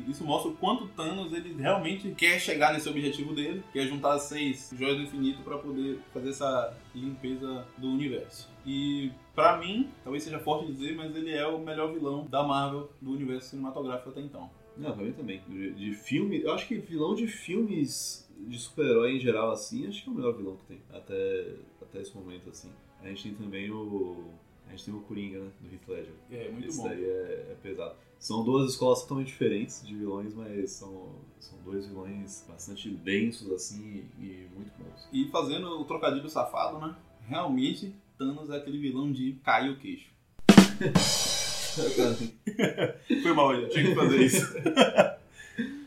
Isso 0.09 0.25
mostra 0.25 0.51
o 0.51 0.55
quanto 0.55 0.87
Thanos 0.89 1.33
ele 1.33 1.55
realmente 1.55 2.11
quer 2.13 2.39
chegar 2.39 2.73
nesse 2.73 2.89
objetivo 2.89 3.35
dele, 3.35 3.63
que 3.73 3.79
é 3.79 3.87
juntar 3.87 4.19
seis 4.19 4.71
joias 4.77 4.97
do 4.97 5.03
infinito 5.05 5.43
para 5.43 5.57
poder 5.59 5.99
fazer 6.13 6.31
essa 6.31 6.77
limpeza 6.95 7.67
do 7.79 7.89
universo. 7.89 8.51
E 8.67 9.11
pra 9.35 9.57
mim, 9.57 9.91
talvez 10.05 10.25
seja 10.25 10.39
forte 10.39 10.67
dizer, 10.67 10.95
mas 10.95 11.15
ele 11.17 11.33
é 11.33 11.47
o 11.47 11.59
melhor 11.59 11.93
vilão 11.93 12.27
da 12.27 12.43
Marvel 12.43 12.91
do 13.01 13.13
universo 13.13 13.51
cinematográfico 13.51 14.11
até 14.11 14.21
então. 14.21 14.51
Não, 14.77 14.93
pra 14.93 15.05
mim 15.05 15.13
também. 15.13 15.41
De, 15.49 15.73
de 15.73 15.95
filme, 15.95 16.43
eu 16.43 16.53
acho 16.53 16.67
que 16.67 16.77
vilão 16.77 17.15
de 17.15 17.27
filmes 17.27 18.29
de 18.39 18.59
super-herói 18.59 19.17
em 19.17 19.21
geral, 19.21 19.51
assim, 19.51 19.87
acho 19.87 20.03
que 20.03 20.09
é 20.09 20.13
o 20.13 20.15
melhor 20.15 20.37
vilão 20.37 20.57
que 20.57 20.65
tem. 20.65 20.81
Até, 20.93 21.55
até 21.81 22.01
esse 22.01 22.15
momento, 22.17 22.51
assim. 22.51 22.71
A 23.03 23.09
gente 23.09 23.23
tem 23.23 23.35
também 23.35 23.71
o. 23.71 24.25
A 24.73 24.75
gente 24.75 24.87
tem 24.87 24.95
o 24.95 25.01
Coringa, 25.01 25.39
né? 25.39 25.51
Do 25.61 25.71
Heath 25.71 25.87
Ledger. 25.87 26.15
É 26.31 26.51
muito 26.51 26.69
Esse 26.69 26.79
bom. 26.79 26.89
daí 26.89 27.05
é, 27.05 27.49
é 27.51 27.57
pesado. 27.63 27.95
São 28.19 28.43
duas 28.43 28.71
escolas 28.71 29.03
totalmente 29.03 29.27
diferentes 29.27 29.87
de 29.87 29.95
vilões, 29.95 30.33
mas 30.33 30.71
são, 30.71 31.11
são 31.39 31.59
dois 31.63 31.87
vilões 31.87 32.47
bastante 32.49 32.89
densos, 32.89 33.53
assim, 33.53 34.07
e 34.19 34.47
muito 34.55 34.73
bons. 34.79 35.07
E 35.13 35.29
fazendo 35.29 35.79
o 35.79 35.85
trocadilho 35.85 36.27
safado, 36.27 36.79
né? 36.79 36.97
Realmente, 37.29 37.93
Thanos 38.17 38.49
é 38.49 38.57
aquele 38.57 38.79
vilão 38.79 39.13
de 39.13 39.35
cair 39.45 39.71
o 39.71 39.77
queixo. 39.77 40.09
Foi 43.23 43.35
mal, 43.35 43.61
já 43.61 43.69
tinha 43.69 43.85
que 43.85 43.95
fazer 43.95 44.25
isso. 44.25 44.41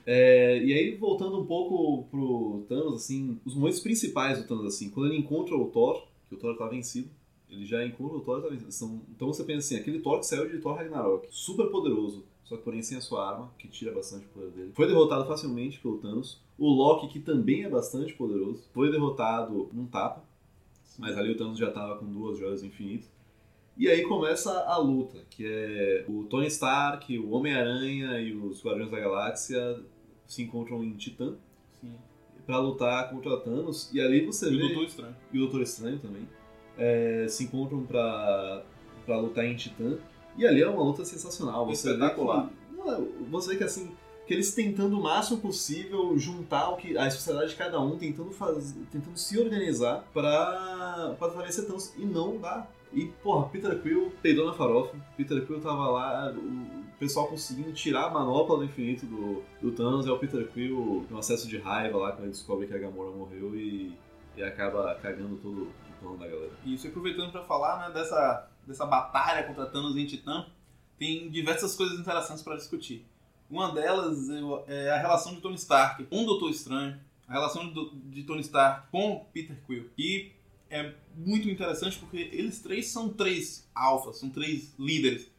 É, 0.07 0.63
e 0.63 0.71
aí, 0.71 0.95
voltando 0.97 1.41
um 1.41 1.47
pouco 1.47 2.07
pro 2.11 2.63
Thanos, 2.69 3.01
assim, 3.01 3.39
os 3.43 3.55
momentos 3.55 3.79
principais 3.79 4.37
do 4.37 4.47
Thanos, 4.47 4.67
assim, 4.67 4.91
quando 4.91 5.07
ele 5.07 5.17
encontra 5.17 5.55
o 5.55 5.65
Thor, 5.71 6.05
que 6.29 6.35
o 6.35 6.37
Thor 6.37 6.55
tá 6.55 6.67
vencido, 6.67 7.09
ele 7.49 7.65
já 7.65 7.85
encontra 7.85 8.17
o 8.17 8.21
Thor 8.21 8.43
e 8.45 8.49
vencido. 8.49 8.71
São- 8.71 9.01
então 9.15 9.27
você 9.27 9.43
pensa 9.43 9.59
assim, 9.67 9.75
aquele 9.81 9.99
Thor 9.99 10.19
que 10.19 10.25
saiu 10.25 10.49
de 10.49 10.59
Thor 10.59 10.75
Ragnarok, 10.75 11.27
super 11.31 11.67
poderoso, 11.67 12.25
só 12.43 12.57
que 12.57 12.63
porém 12.63 12.81
sem 12.81 12.97
a 12.97 13.01
sua 13.01 13.27
arma, 13.29 13.51
que 13.57 13.67
tira 13.67 13.91
bastante 13.91 14.25
o 14.25 14.29
poder 14.29 14.51
dele. 14.51 14.71
Foi 14.73 14.87
derrotado 14.87 15.25
facilmente 15.25 15.79
pelo 15.79 15.97
Thanos. 15.97 16.41
O 16.57 16.69
Loki, 16.71 17.07
que 17.07 17.19
também 17.19 17.63
é 17.63 17.69
bastante 17.69 18.13
poderoso, 18.13 18.63
foi 18.73 18.91
derrotado 18.91 19.69
num 19.73 19.85
tapa, 19.87 20.23
mas 20.97 21.17
ali 21.17 21.31
o 21.31 21.37
Thanos 21.37 21.57
já 21.57 21.71
tava 21.71 21.97
com 21.97 22.05
duas 22.05 22.37
joias 22.39 22.61
do 22.61 22.67
infinito. 22.67 23.07
E 23.77 23.89
aí 23.89 24.03
começa 24.03 24.51
a 24.61 24.77
luta, 24.77 25.19
que 25.29 25.45
é 25.45 26.05
o 26.07 26.23
Tony 26.23 26.47
Stark, 26.47 27.17
o 27.19 27.31
Homem-Aranha 27.31 28.21
e 28.21 28.33
os 28.33 28.63
Guardiões 28.63 28.89
da 28.89 28.97
Galáxia 28.99 29.83
se 30.25 30.41
encontram 30.43 30.81
em 30.81 30.93
Titã 30.93 31.35
Sim. 31.81 31.91
pra 32.45 32.57
lutar 32.57 33.09
contra 33.09 33.35
Thanos. 33.37 33.91
E 33.93 33.99
ali 33.99 34.25
você 34.25 34.49
E 34.49 34.55
o 34.55 34.59
vê. 34.59 34.67
Doutor 34.67 34.83
Estranho. 34.85 35.15
E 35.33 35.37
o 35.37 35.41
Doutor 35.41 35.61
Estranho 35.61 35.99
também. 35.99 36.25
É, 36.77 37.25
se 37.27 37.43
encontram 37.45 37.83
pra, 37.83 38.63
pra 39.05 39.17
lutar 39.17 39.45
em 39.45 39.55
Titã. 39.55 39.97
E 40.37 40.45
ali 40.45 40.61
é 40.61 40.67
uma 40.67 40.83
luta 40.83 41.05
sensacional. 41.05 41.65
Você 41.65 41.89
vê 41.89 41.93
Espetacular. 41.93 42.49
que, 42.49 42.75
não, 42.75 42.93
é, 42.93 43.01
você 43.29 43.51
vê 43.51 43.57
que 43.57 43.63
assim. 43.63 43.91
Que 44.27 44.33
eles 44.33 44.55
tentando 44.55 44.97
o 44.97 45.03
máximo 45.03 45.39
possível 45.39 46.17
juntar 46.17 46.69
o 46.69 46.77
que 46.77 46.97
a 46.97 47.11
sociedade 47.11 47.51
de 47.51 47.55
cada 47.55 47.79
um, 47.79 47.95
tentando 47.95 48.31
fazer, 48.31 48.73
tentando 48.91 49.15
se 49.15 49.39
organizar 49.39 50.03
pra, 50.11 51.15
pra 51.19 51.27
vencer 51.27 51.67
Thanos. 51.67 51.93
E 51.95 52.03
não 52.03 52.39
dá. 52.39 52.67
E, 52.91 53.05
porra, 53.21 53.47
Peter 53.49 53.79
Quill 53.81 54.11
peidou 54.23 54.47
na 54.47 54.53
farofa. 54.53 54.95
Peter 55.15 55.45
Quill 55.45 55.61
tava 55.61 55.91
lá, 55.91 56.33
o 56.33 56.97
pessoal 56.97 57.27
conseguindo 57.27 57.71
tirar 57.71 58.05
a 58.05 58.09
manopla 58.09 58.57
do 58.57 58.63
infinito 58.63 59.05
do, 59.05 59.43
do 59.61 59.71
Thanos. 59.71 60.07
É 60.07 60.11
o 60.11 60.17
Peter 60.17 60.47
Quill 60.47 61.05
com 61.07 61.15
um 61.15 61.17
acesso 61.19 61.47
de 61.47 61.57
raiva 61.57 61.97
lá 61.97 62.11
quando 62.11 62.23
ele 62.23 62.31
descobre 62.31 62.65
que 62.65 62.73
a 62.73 62.79
Gamora 62.79 63.11
morreu 63.11 63.55
e, 63.55 63.93
e 64.35 64.41
acaba 64.41 64.95
cagando 64.95 65.35
todo, 65.35 65.67
plano 65.99 66.17
da 66.17 66.27
galera. 66.27 66.51
Isso, 66.65 66.85
e 66.87 66.89
aproveitando 66.89 67.31
para 67.31 67.43
falar 67.43 67.87
né, 67.87 67.93
dessa, 67.93 68.49
dessa 68.65 68.85
batalha 68.85 69.43
contra 69.43 69.65
Thanos 69.65 69.95
em 69.97 70.05
Titã, 70.05 70.45
tem 70.97 71.29
diversas 71.29 71.75
coisas 71.75 71.99
interessantes 71.99 72.43
para 72.43 72.55
discutir. 72.55 73.05
Uma 73.49 73.71
delas 73.73 74.29
eu- 74.29 74.63
é 74.67 74.91
a 74.91 74.97
relação 74.97 75.35
de 75.35 75.41
Tony 75.41 75.55
Stark 75.55 76.03
com 76.05 76.23
o 76.23 76.25
Doutor 76.25 76.49
Estranho, 76.49 76.99
a 77.27 77.33
relação 77.33 77.71
de, 77.71 77.89
de 78.11 78.23
Tony 78.23 78.41
Stark 78.41 78.87
com 78.91 79.25
Peter 79.33 79.57
Quill, 79.67 79.89
que 79.95 80.31
é 80.69 80.93
muito 81.15 81.49
interessante 81.49 81.97
porque 81.99 82.17
eles 82.31 82.59
três 82.61 82.87
são 82.87 83.09
três 83.09 83.69
alfas, 83.73 84.17
são 84.17 84.29
três 84.29 84.73
líderes. 84.79 85.29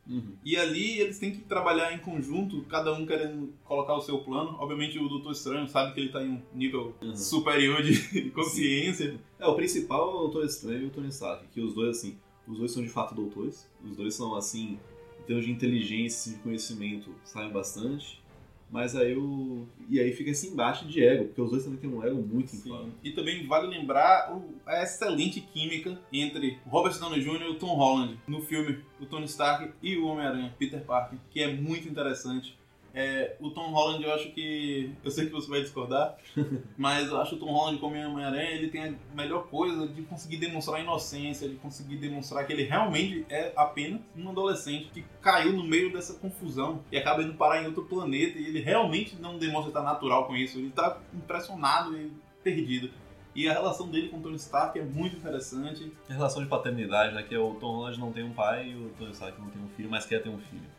E 0.45 0.57
ali 0.57 1.01
eles 1.01 1.19
têm 1.19 1.33
que 1.33 1.39
trabalhar 1.41 1.93
em 1.93 1.99
conjunto, 1.99 2.63
cada 2.69 2.93
um 2.93 3.05
querendo 3.05 3.53
colocar 3.65 3.95
o 3.97 4.01
seu 4.01 4.19
plano. 4.19 4.57
Obviamente 4.61 4.99
o 4.99 5.09
Doutor 5.09 5.33
Estranho 5.33 5.67
sabe 5.69 5.93
que 5.95 6.01
ele 6.01 6.07
está 6.09 6.23
em 6.23 6.31
um 6.31 6.43
nível 6.55 6.95
Uhum. 7.03 7.17
superior 7.17 7.83
de 7.83 8.31
consciência. 8.31 9.19
É, 9.39 9.47
o 9.47 9.55
principal 9.55 10.11
é 10.11 10.15
o 10.15 10.19
Doutor 10.19 10.45
Estranho 10.45 10.83
e 10.83 10.87
o 10.87 10.91
Tony 10.91 11.09
Stark, 11.09 11.47
que 11.49 11.61
os 11.61 11.75
dois, 11.75 11.99
assim, 11.99 12.17
os 12.47 12.59
dois 12.59 12.71
são 12.71 12.83
de 12.83 12.89
fato 12.89 13.15
doutores, 13.15 13.69
os 13.85 13.97
dois 13.97 14.15
são, 14.15 14.35
assim, 14.37 14.79
em 15.21 15.23
termos 15.27 15.45
de 15.45 15.51
inteligência 15.51 16.31
e 16.31 16.35
de 16.35 16.39
conhecimento, 16.41 17.11
sabem 17.25 17.51
bastante, 17.51 18.23
mas 18.71 18.97
aí 18.97 19.17
o... 19.17 19.67
e 19.89 20.01
aí 20.01 20.13
fica 20.13 20.31
esse 20.31 20.49
embate 20.49 20.87
de 20.87 21.03
ego, 21.05 21.27
porque 21.27 21.41
os 21.41 21.51
dois 21.51 21.65
também 21.65 21.79
têm 21.79 21.89
um 21.91 22.03
ego 22.05 22.21
muito 22.21 22.55
inflado. 22.55 22.93
E 23.03 23.11
também 23.13 23.47
vale 23.47 23.67
lembrar 23.69 24.35
o- 24.37 24.55
a 24.67 24.83
excelente 24.83 25.41
química 25.41 25.99
entre 26.13 26.59
Robert 26.67 26.99
Downey 26.99 27.21
Jr. 27.21 27.43
e 27.43 27.49
o 27.51 27.55
Tom 27.59 27.75
Holland 27.75 28.19
no 28.27 28.43
filme 28.43 28.79
O 29.01 29.07
Tony 29.07 29.27
Stark 29.27 29.71
e 29.83 29.97
o 29.97 30.07
Homem-Aranha, 30.07 30.55
Peter 30.59 30.83
Parker, 30.85 31.19
que 31.31 31.41
é 31.43 31.53
muito 31.55 31.89
interessante. 31.89 32.59
É, 32.99 33.37
o 33.41 33.51
Tom 33.51 33.73
Holland, 33.73 34.03
eu 34.03 34.15
acho 34.15 34.31
que. 34.31 34.91
Eu 35.05 35.11
sei 35.11 35.27
que 35.27 35.33
você 35.33 35.51
vai 35.51 35.61
discordar, 35.61 36.17
mas 36.79 37.09
eu 37.09 37.21
acho 37.21 37.35
o 37.35 37.39
Tom 37.39 37.53
Holland 37.53 37.79
como 37.79 37.95
Homem-Aranha, 37.95 38.53
ele 38.53 38.69
tem 38.69 38.85
a 38.85 38.95
melhor 39.15 39.49
coisa 39.49 39.87
de 39.87 40.01
conseguir 40.01 40.39
demonstrar 40.39 40.81
inocência, 40.81 41.47
de 41.47 41.57
conseguir 41.57 41.97
demonstrar 41.97 42.47
que 42.47 42.55
ele 42.55 42.63
realmente 42.63 43.27
é 43.29 43.53
apenas 43.55 44.01
um 44.17 44.31
adolescente 44.31 44.89
que 44.95 45.05
caiu 45.21 45.53
no 45.53 45.63
meio 45.63 45.93
dessa 45.93 46.15
confusão 46.15 46.83
e 46.91 46.97
acaba 46.97 47.23
indo 47.23 47.35
parar 47.35 47.63
em 47.63 47.67
outro 47.67 47.85
planeta 47.85 48.39
e 48.39 48.47
ele 48.47 48.61
realmente 48.61 49.15
não 49.21 49.37
demonstra 49.37 49.69
estar 49.69 49.83
natural 49.83 50.27
com 50.27 50.35
isso, 50.35 50.59
ele 50.59 50.69
está 50.69 50.99
impressionado 51.13 51.95
e 51.95 52.11
perdido. 52.43 52.91
E 53.35 53.47
a 53.47 53.53
relação 53.53 53.91
dele 53.91 54.09
com 54.09 54.17
o 54.17 54.23
Tony 54.23 54.37
Stark 54.37 54.79
é 54.79 54.83
muito 54.83 55.15
interessante. 55.15 55.93
A 56.09 56.15
relação 56.15 56.43
de 56.43 56.49
paternidade, 56.49 57.15
né, 57.15 57.23
que 57.23 57.35
é 57.35 57.39
o 57.39 57.55
Tom 57.57 57.77
Holland 57.77 58.01
não 58.01 58.11
tem 58.11 58.25
um 58.25 58.33
pai 58.33 58.71
e 58.71 58.75
o 58.75 58.89
Tony 58.99 59.11
Stark 59.11 59.39
não 59.39 59.51
tem 59.51 59.61
um 59.61 59.69
filho, 59.69 59.91
mas 59.91 60.07
quer 60.07 60.23
ter 60.23 60.31
um 60.31 60.39
filho. 60.39 60.76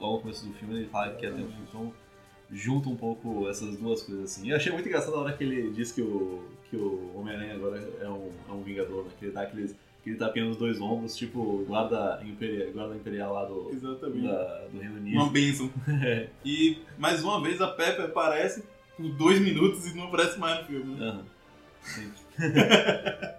Logo 0.00 0.14
no 0.16 0.20
começo 0.22 0.46
do 0.46 0.52
filme 0.54 0.74
ele 0.76 0.86
fala 0.88 1.10
que 1.14 1.20
quer 1.20 1.32
ter 1.34 1.42
um 1.42 1.48
filho, 1.48 1.64
então 1.68 1.92
junta 2.50 2.88
um 2.88 2.96
pouco 2.96 3.48
essas 3.48 3.76
duas 3.76 4.02
coisas 4.02 4.24
assim. 4.24 4.50
Eu 4.50 4.56
achei 4.56 4.70
muito 4.72 4.86
engraçado 4.86 5.14
a 5.14 5.20
hora 5.20 5.32
que 5.32 5.42
ele 5.44 5.70
diz 5.72 5.90
que 5.92 6.02
o, 6.02 6.44
que 6.70 6.76
o 6.76 7.10
Homem-Aranha 7.16 7.54
agora 7.54 7.78
é 8.00 8.08
um, 8.08 8.30
é 8.48 8.52
um 8.52 8.62
vingador, 8.62 9.04
né, 9.04 9.10
que 9.18 9.24
ele 9.26 9.32
dá 9.32 9.42
aqueles, 9.42 9.74
aquele 10.00 10.16
tapinha 10.16 10.44
nos 10.44 10.56
dois 10.56 10.80
ombros, 10.80 11.16
tipo 11.16 11.64
guarda 11.66 12.20
imperial, 12.24 12.72
guarda 12.72 12.96
imperial 12.96 13.32
lá 13.32 13.44
do, 13.46 13.70
da- 14.28 14.66
do 14.70 14.78
Reino 14.78 14.96
Unido. 14.96 15.16
Uma 15.16 15.30
bênção. 15.30 15.70
E 16.44 16.78
mais 16.98 17.24
uma 17.24 17.40
vez 17.42 17.60
a 17.60 17.68
Pepe 17.68 18.02
aparece 18.02 18.62
por 18.96 19.08
dois 19.16 19.40
minutos 19.40 19.86
e 19.90 19.96
não 19.96 20.04
aparece 20.04 20.38
mais 20.38 20.60
no 20.60 20.66
filme. 20.66 20.94
né? 20.96 21.22
Sim. 21.82 22.12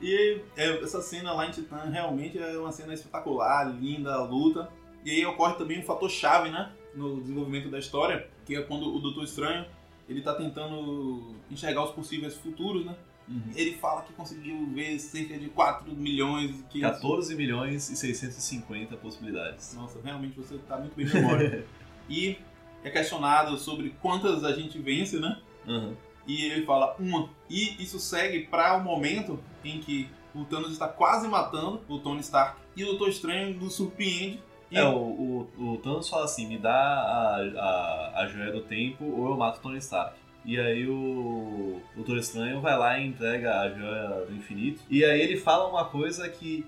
E 0.00 0.40
é, 0.56 0.80
essa 0.82 1.02
cena 1.02 1.32
lá 1.32 1.46
em 1.46 1.50
Titã 1.50 1.76
realmente 1.90 2.38
é 2.38 2.56
uma 2.56 2.70
cena 2.70 2.94
espetacular, 2.94 3.64
linda, 3.80 4.14
a 4.14 4.22
luta. 4.22 4.70
E 5.04 5.10
aí 5.10 5.26
ocorre 5.26 5.54
também 5.54 5.78
um 5.78 5.82
fator 5.82 6.10
chave, 6.10 6.50
né? 6.50 6.72
No 6.94 7.20
desenvolvimento 7.20 7.68
da 7.68 7.78
história, 7.78 8.28
que 8.44 8.56
é 8.56 8.62
quando 8.62 8.94
o 8.94 8.98
Doutor 8.98 9.24
Estranho 9.24 9.66
ele 10.08 10.22
tá 10.22 10.34
tentando 10.34 11.34
enxergar 11.50 11.84
os 11.84 11.90
possíveis 11.90 12.34
futuros, 12.34 12.84
né? 12.84 12.96
Uhum. 13.28 13.42
Ele 13.54 13.76
fala 13.76 14.02
que 14.02 14.12
conseguiu 14.14 14.66
ver 14.72 14.98
cerca 14.98 15.36
de 15.38 15.50
4 15.50 15.94
milhões 15.94 16.64
que 16.70 16.80
14 16.80 17.34
milhões 17.34 17.90
e 17.90 17.96
650 17.96 18.96
possibilidades. 18.96 19.74
Nossa, 19.74 20.00
realmente 20.02 20.38
você 20.38 20.56
tá 20.66 20.78
muito 20.78 20.96
bem 20.96 21.06
de 21.06 21.14
memória. 21.14 21.66
e 22.08 22.38
é 22.82 22.90
questionado 22.90 23.58
sobre 23.58 23.90
quantas 24.00 24.44
a 24.44 24.52
gente 24.52 24.78
vence, 24.78 25.18
né? 25.18 25.38
Aham. 25.66 25.94
E 26.26 26.44
ele 26.44 26.64
fala 26.64 26.94
uma. 26.98 27.28
E 27.48 27.82
isso 27.82 27.98
segue 27.98 28.46
para 28.46 28.76
o 28.76 28.84
momento 28.84 29.38
em 29.64 29.80
que 29.80 30.08
o 30.34 30.44
Thanos 30.44 30.72
está 30.72 30.86
quase 30.86 31.26
matando 31.26 31.82
o 31.88 31.98
Tony 31.98 32.20
Stark 32.20 32.60
e 32.76 32.82
o 32.84 32.86
Doutor 32.88 33.08
Estranho 33.08 33.58
nos 33.58 33.74
surpreende. 33.74 34.42
E 34.70 34.76
É, 34.76 34.84
o, 34.84 34.96
o, 34.96 35.72
o 35.72 35.78
Thanos 35.78 36.08
fala 36.08 36.24
assim, 36.24 36.46
me 36.46 36.58
dá 36.58 36.70
a, 36.72 37.36
a, 37.36 38.22
a 38.22 38.26
joia 38.26 38.52
do 38.52 38.60
tempo 38.60 39.04
ou 39.04 39.30
eu 39.30 39.36
mato 39.36 39.58
o 39.58 39.62
Tony 39.62 39.78
Stark. 39.78 40.14
E 40.44 40.58
aí 40.58 40.88
o, 40.88 41.80
Doutor 41.94 42.16
Estranho 42.18 42.60
vai 42.60 42.76
lá 42.78 42.98
e 42.98 43.06
entrega 43.06 43.60
a 43.60 43.70
joia 43.70 44.26
do 44.26 44.34
infinito. 44.34 44.82
E 44.88 45.04
aí 45.04 45.20
ele 45.20 45.36
fala 45.36 45.68
uma 45.68 45.84
coisa 45.84 46.28
que 46.28 46.66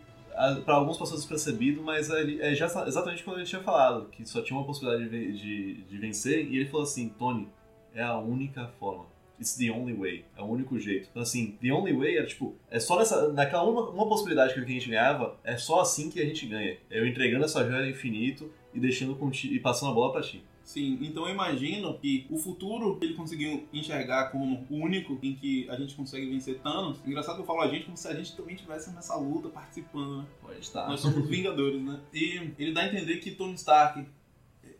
para 0.65 0.75
alguns 0.75 0.97
passou 0.97 1.17
despercebido, 1.17 1.83
mas 1.83 2.09
é 2.11 2.55
já, 2.55 2.67
exatamente 2.87 3.23
quando 3.23 3.39
ele 3.39 3.47
tinha 3.47 3.63
falado, 3.63 4.07
que 4.07 4.27
só 4.27 4.41
tinha 4.43 4.59
uma 4.59 4.67
possibilidade 4.67 5.09
de, 5.09 5.33
de, 5.33 5.75
de 5.83 5.99
vencer. 5.99 6.47
E 6.51 6.57
ele 6.57 6.67
falou 6.67 6.85
assim, 6.85 7.09
Tony, 7.11 7.49
é 7.95 8.03
a 8.03 8.17
única 8.17 8.67
forma. 8.79 9.07
It's 9.41 9.57
the 9.57 9.71
only 9.71 9.95
way. 9.95 10.25
É 10.37 10.43
o 10.43 10.45
único 10.45 10.79
jeito. 10.79 11.09
Então, 11.11 11.23
assim, 11.23 11.57
the 11.63 11.73
only 11.73 11.95
way 11.95 12.19
era 12.19 12.27
tipo, 12.27 12.55
é 12.71 12.79
só 12.79 12.99
nessa, 12.99 13.33
naquela 13.33 13.65
uma, 13.65 13.89
uma 13.89 14.07
possibilidade 14.07 14.53
que 14.53 14.61
a 14.61 14.65
gente 14.65 14.91
ganhava, 14.91 15.39
é 15.43 15.57
só 15.57 15.81
assim 15.81 16.11
que 16.11 16.21
a 16.21 16.27
gente 16.27 16.47
ganha. 16.47 16.77
É 16.91 17.01
eu 17.01 17.07
entregando 17.07 17.45
essa 17.45 17.67
joia 17.69 17.89
infinito 17.89 18.53
e 18.75 18.79
deixando 18.79 19.19
e 19.45 19.59
passando 19.59 19.93
a 19.93 19.95
bola 19.95 20.13
pra 20.13 20.21
ti. 20.21 20.45
Sim, 20.71 20.99
então 21.01 21.27
eu 21.27 21.35
imagino 21.35 21.99
que 21.99 22.27
o 22.31 22.37
futuro 22.37 22.97
ele 23.03 23.15
conseguiu 23.15 23.67
enxergar 23.73 24.31
como 24.31 24.65
o 24.71 24.77
único 24.77 25.19
em 25.21 25.35
que 25.35 25.69
a 25.69 25.75
gente 25.75 25.97
consegue 25.97 26.31
vencer 26.31 26.61
Thanos. 26.61 26.99
Engraçado 27.05 27.35
que 27.35 27.43
eu 27.43 27.47
falo 27.47 27.63
a 27.63 27.67
gente 27.67 27.87
como 27.87 27.97
se 27.97 28.07
a 28.07 28.15
gente 28.15 28.37
também 28.37 28.55
estivesse 28.55 28.93
nessa 28.93 29.17
luta 29.17 29.49
participando, 29.49 30.19
né? 30.19 30.27
Pode 30.41 30.61
estar. 30.61 30.87
Nós 30.87 31.01
somos 31.01 31.27
Vingadores, 31.29 31.83
né? 31.83 31.99
E 32.15 32.53
ele 32.57 32.73
dá 32.73 32.83
a 32.83 32.87
entender 32.87 33.17
que 33.17 33.33
Tony 33.33 33.55
Stark, 33.55 34.07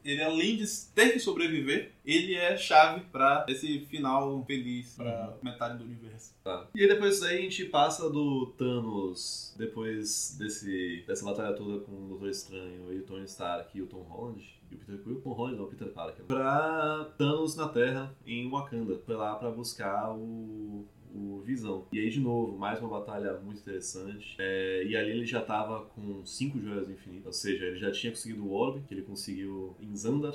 ele 0.05 0.23
além 0.23 0.57
de 0.57 0.67
ter 0.95 1.13
que 1.13 1.19
sobreviver, 1.19 1.93
ele 2.05 2.35
é 2.35 2.57
chave 2.57 3.03
pra 3.13 3.45
esse 3.49 3.81
final 3.81 4.45
feliz 4.45 4.95
pra 4.97 5.37
metade 5.43 5.79
do 5.79 5.85
universo. 5.85 6.35
Tá. 6.43 6.69
E 6.75 6.83
aí 6.83 6.89
depois 6.89 7.15
disso 7.15 7.27
aí 7.27 7.39
a 7.39 7.43
gente 7.43 7.65
passa 7.67 8.09
do 8.09 8.47
Thanos, 8.59 9.55
depois 9.57 10.37
desse, 10.39 11.05
dessa 11.07 11.25
batalha 11.25 11.55
toda 11.55 11.81
com 11.85 11.93
o 11.93 12.09
Doutor 12.09 12.29
Estranho 12.29 12.93
e 12.93 12.99
o 12.99 13.03
Tony 13.03 13.25
Stark 13.25 13.77
e 13.77 13.83
o 13.83 13.87
Tom 13.87 14.03
Holland, 14.03 14.61
e 14.71 14.75
o 14.75 14.79
Peter 14.79 14.99
Quill, 15.03 15.21
Tom 15.21 15.33
Holland 15.33 15.57
não, 15.57 15.65
o 15.65 15.69
Peter 15.69 15.89
Parker, 15.89 16.25
pra 16.25 17.13
Thanos 17.19 17.57
na 17.57 17.69
Terra, 17.69 18.15
em 18.27 18.49
Wakanda, 18.49 18.99
foi 19.05 19.17
lá 19.17 19.35
pra 19.35 19.51
buscar 19.51 20.13
o, 20.13 20.87
o 21.15 21.41
Visão. 21.41 21.87
E 21.93 21.99
aí 21.99 22.11
de 22.11 22.21
novo, 22.21 22.57
mais 22.57 22.81
uma 22.81 22.89
batalha 22.89 23.39
muito 23.41 23.61
interessante, 23.61 24.37
É, 24.39 24.85
e 24.85 24.97
ali 24.97 25.11
ele 25.11 25.27
já 25.27 25.43
tava 25.43 25.85
com 25.87 26.25
cinco 26.25 26.61
joias 26.61 26.87
do 26.87 26.93
infinito, 26.93 27.27
ou 27.27 27.33
seja, 27.33 27.65
ele 27.65 27.79
já 27.79 27.91
tinha 27.91 28.13
conseguido 28.13 28.45
o 28.45 28.53
Orb, 28.53 28.83
que 28.87 28.95
ele 28.95 29.03
conseguiu 29.03 29.77
em 29.81 29.97
Xandar, 29.97 30.35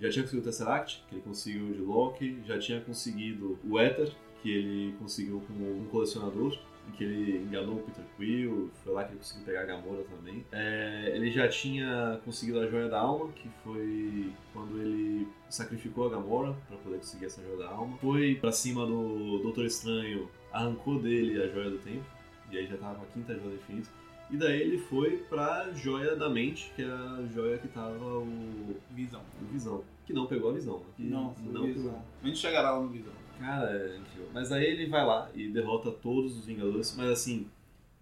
já 0.00 0.10
tinha 0.10 0.22
conseguido 0.22 0.48
o 0.48 0.50
Tesseract, 0.50 1.04
que 1.08 1.14
ele 1.14 1.22
conseguiu 1.22 1.72
de 1.72 1.80
Loki, 1.80 2.38
já 2.44 2.58
tinha 2.58 2.80
conseguido 2.80 3.58
o 3.64 3.78
Éter, 3.78 4.12
que 4.42 4.50
ele 4.50 4.94
conseguiu 4.98 5.40
com 5.40 5.52
um 5.52 5.86
colecionador, 5.86 6.58
em 6.88 6.92
que 6.92 7.04
ele 7.04 7.38
enganou 7.38 7.76
o 7.76 7.82
Peter 7.82 8.04
Quill, 8.16 8.70
foi 8.82 8.92
lá 8.92 9.04
que 9.04 9.12
ele 9.12 9.18
conseguiu 9.18 9.44
pegar 9.44 9.60
a 9.62 9.64
Gamora 9.64 10.04
também. 10.04 10.44
É, 10.52 11.12
ele 11.14 11.30
já 11.30 11.48
tinha 11.48 12.20
conseguido 12.24 12.60
a 12.60 12.66
Joia 12.66 12.88
da 12.88 13.00
Alma, 13.00 13.28
que 13.32 13.48
foi 13.62 14.32
quando 14.52 14.80
ele 14.80 15.28
sacrificou 15.48 16.06
a 16.06 16.10
Gamora 16.10 16.54
para 16.68 16.76
poder 16.78 16.96
conseguir 16.98 17.26
essa 17.26 17.42
Joia 17.42 17.58
da 17.58 17.68
Alma. 17.70 17.96
Foi 17.98 18.34
pra 18.36 18.52
cima 18.52 18.86
do 18.86 19.38
Doutor 19.38 19.64
Estranho, 19.64 20.28
arrancou 20.52 20.98
dele 20.98 21.42
a 21.42 21.48
Joia 21.48 21.70
do 21.70 21.78
Tempo, 21.78 22.04
e 22.50 22.58
aí 22.58 22.66
já 22.66 22.76
tava 22.76 22.96
com 22.96 23.04
a 23.04 23.06
quinta 23.06 23.34
Joia 23.34 23.50
do 23.50 23.54
Infinito. 23.54 23.90
E 24.30 24.36
daí 24.36 24.62
ele 24.62 24.78
foi 24.78 25.18
pra 25.28 25.70
Joia 25.74 26.16
da 26.16 26.28
Mente, 26.28 26.72
que 26.74 26.82
é 26.82 26.86
a 26.86 27.22
joia 27.34 27.58
que 27.58 27.68
tava 27.68 27.92
o, 28.02 28.74
Visão. 28.90 29.20
o 29.42 29.44
Visão. 29.52 29.84
Que 30.06 30.14
não 30.14 30.26
pegou 30.26 30.50
a 30.50 30.54
Visão, 30.54 30.78
né? 30.78 30.84
Que 30.96 31.02
Não, 31.02 31.34
não 31.44 31.66
pegou. 31.66 31.66
Visão. 31.66 32.02
A 32.22 32.26
gente 32.26 32.38
chegará 32.38 32.70
lá 32.72 32.80
no 32.80 32.88
Visão. 32.88 33.12
Cara, 33.42 33.96
incrível. 33.96 34.28
Mas 34.32 34.52
aí 34.52 34.64
ele 34.64 34.86
vai 34.86 35.04
lá 35.04 35.30
e 35.34 35.48
derrota 35.48 35.90
todos 35.90 36.38
os 36.38 36.46
Vingadores, 36.46 36.94
mas 36.96 37.10
assim, 37.10 37.46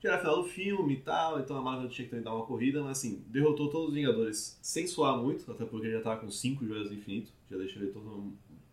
já 0.02 0.10
era 0.10 0.18
final 0.18 0.42
do 0.42 0.48
filme 0.48 0.94
e 0.94 1.00
tal, 1.00 1.40
então 1.40 1.56
a 1.56 1.62
Marvel 1.62 1.88
tinha 1.88 2.04
que 2.04 2.10
também 2.10 2.24
dar 2.24 2.34
uma 2.34 2.46
corrida, 2.46 2.82
mas 2.82 2.98
assim, 2.98 3.22
derrotou 3.28 3.68
todos 3.68 3.88
os 3.88 3.94
Vingadores 3.94 4.58
sem 4.62 4.86
suar 4.86 5.16
muito, 5.16 5.50
até 5.50 5.64
porque 5.64 5.86
ele 5.86 5.96
já 5.96 6.02
tava 6.02 6.20
com 6.20 6.30
cinco 6.30 6.66
joias 6.66 6.88
do 6.88 6.94
infinito, 6.94 7.32
já 7.50 7.56
deixou 7.56 7.82
ele 7.82 7.90
todo 7.90 8.32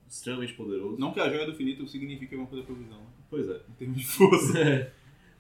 extremamente 0.10 0.54
poderoso. 0.54 0.98
Não 0.98 1.14
que 1.14 1.20
a 1.20 1.30
joia 1.30 1.46
do 1.46 1.52
infinito 1.52 1.88
signifique 1.88 2.34
alguma 2.34 2.50
coisa 2.50 2.66
pra 2.66 2.76
Visão, 2.76 2.98
né? 2.98 3.08
Pois 3.30 3.50
é. 3.50 3.62
em 3.70 3.74
termos 3.74 3.98
de 3.98 4.06
força. 4.06 4.58
É. 4.60 4.92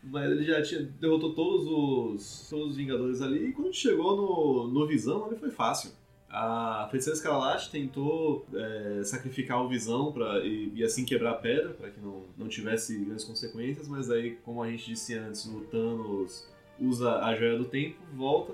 Mas 0.03 0.32
ele 0.32 0.45
já 0.45 0.61
tinha 0.61 0.84
derrotou 0.84 1.34
todos 1.34 1.67
os, 1.67 2.47
todos 2.49 2.71
os 2.71 2.78
Vingadores 2.78 3.21
ali, 3.21 3.47
e 3.47 3.51
quando 3.51 3.73
chegou 3.73 4.15
no, 4.15 4.67
no 4.67 4.88
Visão, 4.88 5.25
ali 5.25 5.36
foi 5.36 5.49
fácil. 5.49 5.91
A 6.30 6.88
Feiticeira 6.91 7.17
Escarlate 7.17 7.71
tentou 7.71 8.45
é, 8.53 9.01
sacrificar 9.03 9.63
o 9.63 9.69
Visão 9.69 10.11
pra, 10.11 10.39
e, 10.39 10.73
e 10.75 10.84
assim 10.84 11.05
quebrar 11.05 11.32
a 11.32 11.36
pedra, 11.36 11.69
para 11.69 11.89
que 11.89 11.99
não, 11.99 12.23
não 12.38 12.47
tivesse 12.47 12.97
grandes 12.99 13.23
consequências, 13.23 13.88
mas 13.88 14.11
aí, 14.11 14.36
como 14.43 14.61
a 14.61 14.69
gente 14.69 14.88
disse 14.88 15.13
antes, 15.13 15.45
o 15.45 15.61
Thanos 15.61 16.47
usa 16.80 17.19
a 17.19 17.36
Joia 17.36 17.57
do 17.57 17.65
Tempo, 17.65 17.97
volta 18.13 18.53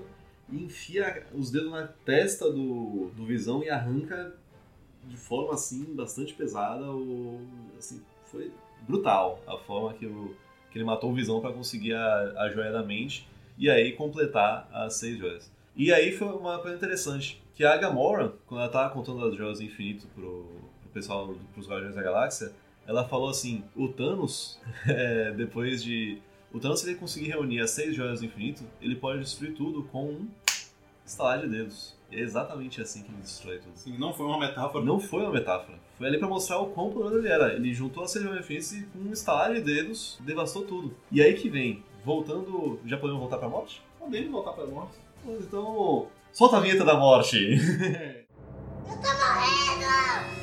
e 0.50 0.62
enfia 0.62 1.26
os 1.34 1.50
dedos 1.50 1.70
na 1.70 1.86
testa 1.86 2.50
do, 2.50 3.10
do 3.16 3.24
Visão 3.24 3.62
e 3.62 3.70
arranca 3.70 4.34
de 5.04 5.16
forma 5.16 5.54
assim 5.54 5.84
bastante 5.94 6.34
pesada. 6.34 6.90
O, 6.90 7.40
assim, 7.78 8.02
foi 8.26 8.52
brutal 8.82 9.42
a 9.46 9.56
forma 9.58 9.94
que 9.94 10.06
o, 10.06 10.34
que 10.70 10.78
ele 10.78 10.84
matou 10.84 11.10
o 11.10 11.14
Visão 11.14 11.40
pra 11.40 11.52
conseguir 11.52 11.94
a, 11.94 12.34
a 12.38 12.50
joia 12.50 12.72
da 12.72 12.82
mente 12.82 13.28
e 13.56 13.70
aí 13.70 13.92
completar 13.92 14.68
as 14.72 14.94
seis 14.94 15.18
joias. 15.18 15.50
E 15.76 15.92
aí 15.92 16.12
foi 16.12 16.28
uma 16.28 16.58
coisa 16.58 16.76
interessante, 16.76 17.42
que 17.54 17.64
a 17.64 17.76
Gamora, 17.76 18.34
quando 18.46 18.60
ela 18.60 18.70
tava 18.70 18.92
contando 18.92 19.24
as 19.24 19.34
joias 19.36 19.58
do 19.58 19.64
infinito 19.64 20.06
pro, 20.14 20.44
pro 20.80 20.90
pessoal, 20.92 21.34
pros 21.52 21.68
Guardiões 21.68 21.94
da 21.94 22.02
Galáxia, 22.02 22.52
ela 22.86 23.06
falou 23.08 23.28
assim, 23.28 23.64
o 23.76 23.88
Thanos, 23.88 24.60
é, 24.86 25.30
depois 25.32 25.82
de... 25.82 26.18
O 26.52 26.60
Thanos, 26.60 26.80
se 26.80 26.88
ele 26.88 26.98
conseguir 26.98 27.28
reunir 27.28 27.60
as 27.60 27.70
seis 27.70 27.94
joias 27.94 28.20
do 28.20 28.26
infinito, 28.26 28.64
ele 28.80 28.96
pode 28.96 29.20
destruir 29.20 29.54
tudo 29.54 29.84
com 29.84 30.04
um 30.04 30.28
estalar 31.06 31.40
de 31.40 31.48
dedos. 31.48 31.96
E 32.10 32.16
é 32.16 32.20
exatamente 32.20 32.80
assim 32.80 33.02
que 33.02 33.10
ele 33.10 33.22
destrói 33.22 33.58
tudo. 33.58 33.72
Assim, 33.74 33.96
não 33.98 34.12
foi 34.12 34.26
uma 34.26 34.38
metáfora. 34.38 34.84
Não 34.84 35.00
foi 35.00 35.22
uma 35.22 35.32
metáfora. 35.32 35.78
Foi 35.98 36.06
ali 36.06 36.18
pra 36.18 36.28
mostrar 36.28 36.58
o 36.60 36.66
quão 36.66 36.90
poderoso 36.90 37.18
ele 37.18 37.28
era. 37.28 37.54
Ele 37.54 37.72
juntou 37.74 38.04
a 38.04 38.08
seis 38.08 38.24
joias 38.24 38.38
do 38.38 38.44
infinito 38.44 38.74
e 38.74 38.98
com 38.98 39.08
um 39.08 39.12
estalar 39.12 39.52
de 39.52 39.60
dedos, 39.60 40.18
devastou 40.20 40.64
tudo. 40.64 40.94
E 41.10 41.20
aí 41.22 41.34
que 41.34 41.48
vem, 41.48 41.82
voltando... 42.04 42.78
Já 42.84 42.96
podemos 42.98 43.20
voltar 43.20 43.38
pra 43.38 43.48
morte? 43.48 43.82
Podemos 43.98 44.30
voltar 44.30 44.52
pra 44.52 44.66
morte. 44.66 44.96
Então, 45.26 46.08
solta 46.34 46.56
a 46.56 46.60
vinheta 46.60 46.84
da 46.84 46.98
morte. 46.98 47.38
Eu 48.86 48.96
tô 48.96 49.08
morrendo! 49.08 50.34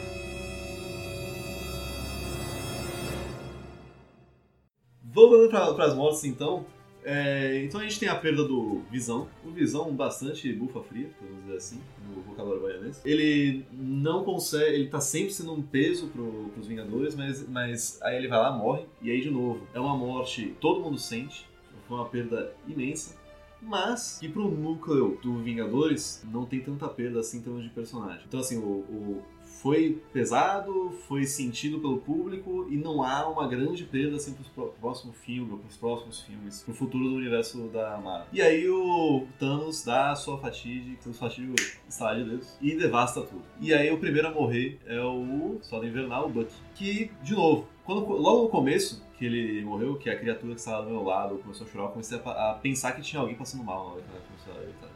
Voltando 5.04 5.76
para 5.76 5.86
as 5.86 5.94
mortes, 5.94 6.24
então. 6.24 6.66
é, 7.04 7.62
então 7.66 7.82
a 7.82 7.84
gente 7.84 8.00
tem 8.00 8.08
a 8.08 8.16
perda 8.16 8.46
do 8.46 8.82
Visão. 8.89 9.28
O 9.46 9.52
Visão 9.52 9.94
bastante 9.94 10.52
bufa 10.54 10.82
fria, 10.82 11.10
vamos 11.22 11.44
dizer 11.44 11.58
assim, 11.58 11.82
no 12.08 12.22
vocabulário 12.22 12.64
baianês. 12.64 13.02
Ele 13.04 13.66
não 13.74 14.24
consegue, 14.24 14.74
ele 14.74 14.88
tá 14.88 15.02
sempre 15.02 15.34
sendo 15.34 15.54
um 15.54 15.62
peso 15.62 16.08
pro, 16.08 16.50
pros 16.54 16.68
Vingadores, 16.68 17.14
mas, 17.16 17.48
mas 17.50 18.02
aí 18.02 18.16
ele 18.16 18.30
vai 18.30 18.39
lá, 18.39 18.52
morre, 18.52 18.86
e 19.02 19.12
aí 19.12 19.20
de 19.20 19.30
novo. 19.30 19.68
É 19.74 19.80
uma 19.80 19.98
morte 19.98 20.56
todo 20.62 20.80
mundo 20.80 20.98
sente, 20.98 21.46
foi 21.86 21.98
uma 21.98 22.08
perda 22.08 22.56
imensa. 22.66 23.20
Mas 23.62 24.18
que 24.20 24.28
pro 24.28 24.49
núcleo 24.49 25.20
do 25.22 25.41
Vingadores 25.41 26.24
não 26.32 26.45
tem 26.45 26.59
tanta 26.62 26.88
perda 26.88 27.20
assim 27.20 27.38
em 27.38 27.41
termos 27.41 27.64
de 27.64 27.70
personagem. 27.70 28.24
Então 28.28 28.39
assim, 28.39 28.57
o, 28.57 28.62
o- 28.64 29.24
foi 29.62 30.01
pesado, 30.12 30.91
foi 31.07 31.24
sentido 31.26 31.80
pelo 31.80 31.97
público 31.99 32.66
e 32.70 32.76
não 32.76 33.03
há 33.03 33.28
uma 33.30 33.47
grande 33.47 33.84
perda 33.84 34.16
assim 34.16 34.34
pro 34.55 34.68
próximo 34.80 35.14
filme, 35.14 35.51
ou 35.51 35.59
pros 35.59 35.78
próximos 35.78 36.22
filmes, 36.22 36.64
pro 36.64 36.74
futuro 36.74 37.09
do 37.09 37.16
universo 37.16 37.68
da 37.68 37.97
Marvel. 37.97 38.28
E 38.34 38.41
aí 38.41 38.68
o 38.68 39.28
Thanos 39.38 39.84
dá 39.84 40.12
a 40.12 40.16
sua 40.16 40.39
fatídica, 40.39 41.01
seu 41.01 41.14
fatídico 41.14 41.55
estalar 41.88 42.16
de 42.16 42.24
dedos 42.24 42.57
e 42.59 42.76
devasta 42.76 43.22
tudo. 43.22 43.43
E 43.59 43.72
aí 43.74 43.91
o 43.91 43.99
primeiro 43.99 44.28
a 44.28 44.32
morrer 44.32 44.80
é 44.88 44.99
o 44.99 45.57
Soda 45.62 45.86
Invernal, 45.86 46.26
o 46.26 46.30
Bucky, 46.30 46.55
que, 46.74 47.12
de 47.22 47.34
novo, 47.34 47.68
quando, 47.86 48.05
logo 48.07 48.43
no 48.43 48.49
começo 48.49 49.05
que 49.18 49.26
ele 49.26 49.64
morreu, 49.64 49.95
que 49.95 50.09
a 50.09 50.18
criatura 50.18 50.53
que 50.53 50.59
estava 50.59 50.84
do 50.84 50.89
meu 50.89 51.03
lado 51.03 51.38
começou 51.38 51.68
a 51.68 51.70
chorar, 51.70 51.86
eu 51.86 51.91
comecei 51.91 52.18
a, 52.18 52.51
a 52.51 52.53
pensar 52.55 52.93
que 52.93 53.01
tinha 53.01 53.20
alguém 53.20 53.36
passando 53.36 53.64
mal 53.64 53.84
na 53.84 53.93
hora 53.93 54.01
que 54.01 54.09
ela 54.09 54.22
começou 54.28 54.53
a 54.53 54.66
gritar. 54.66 54.91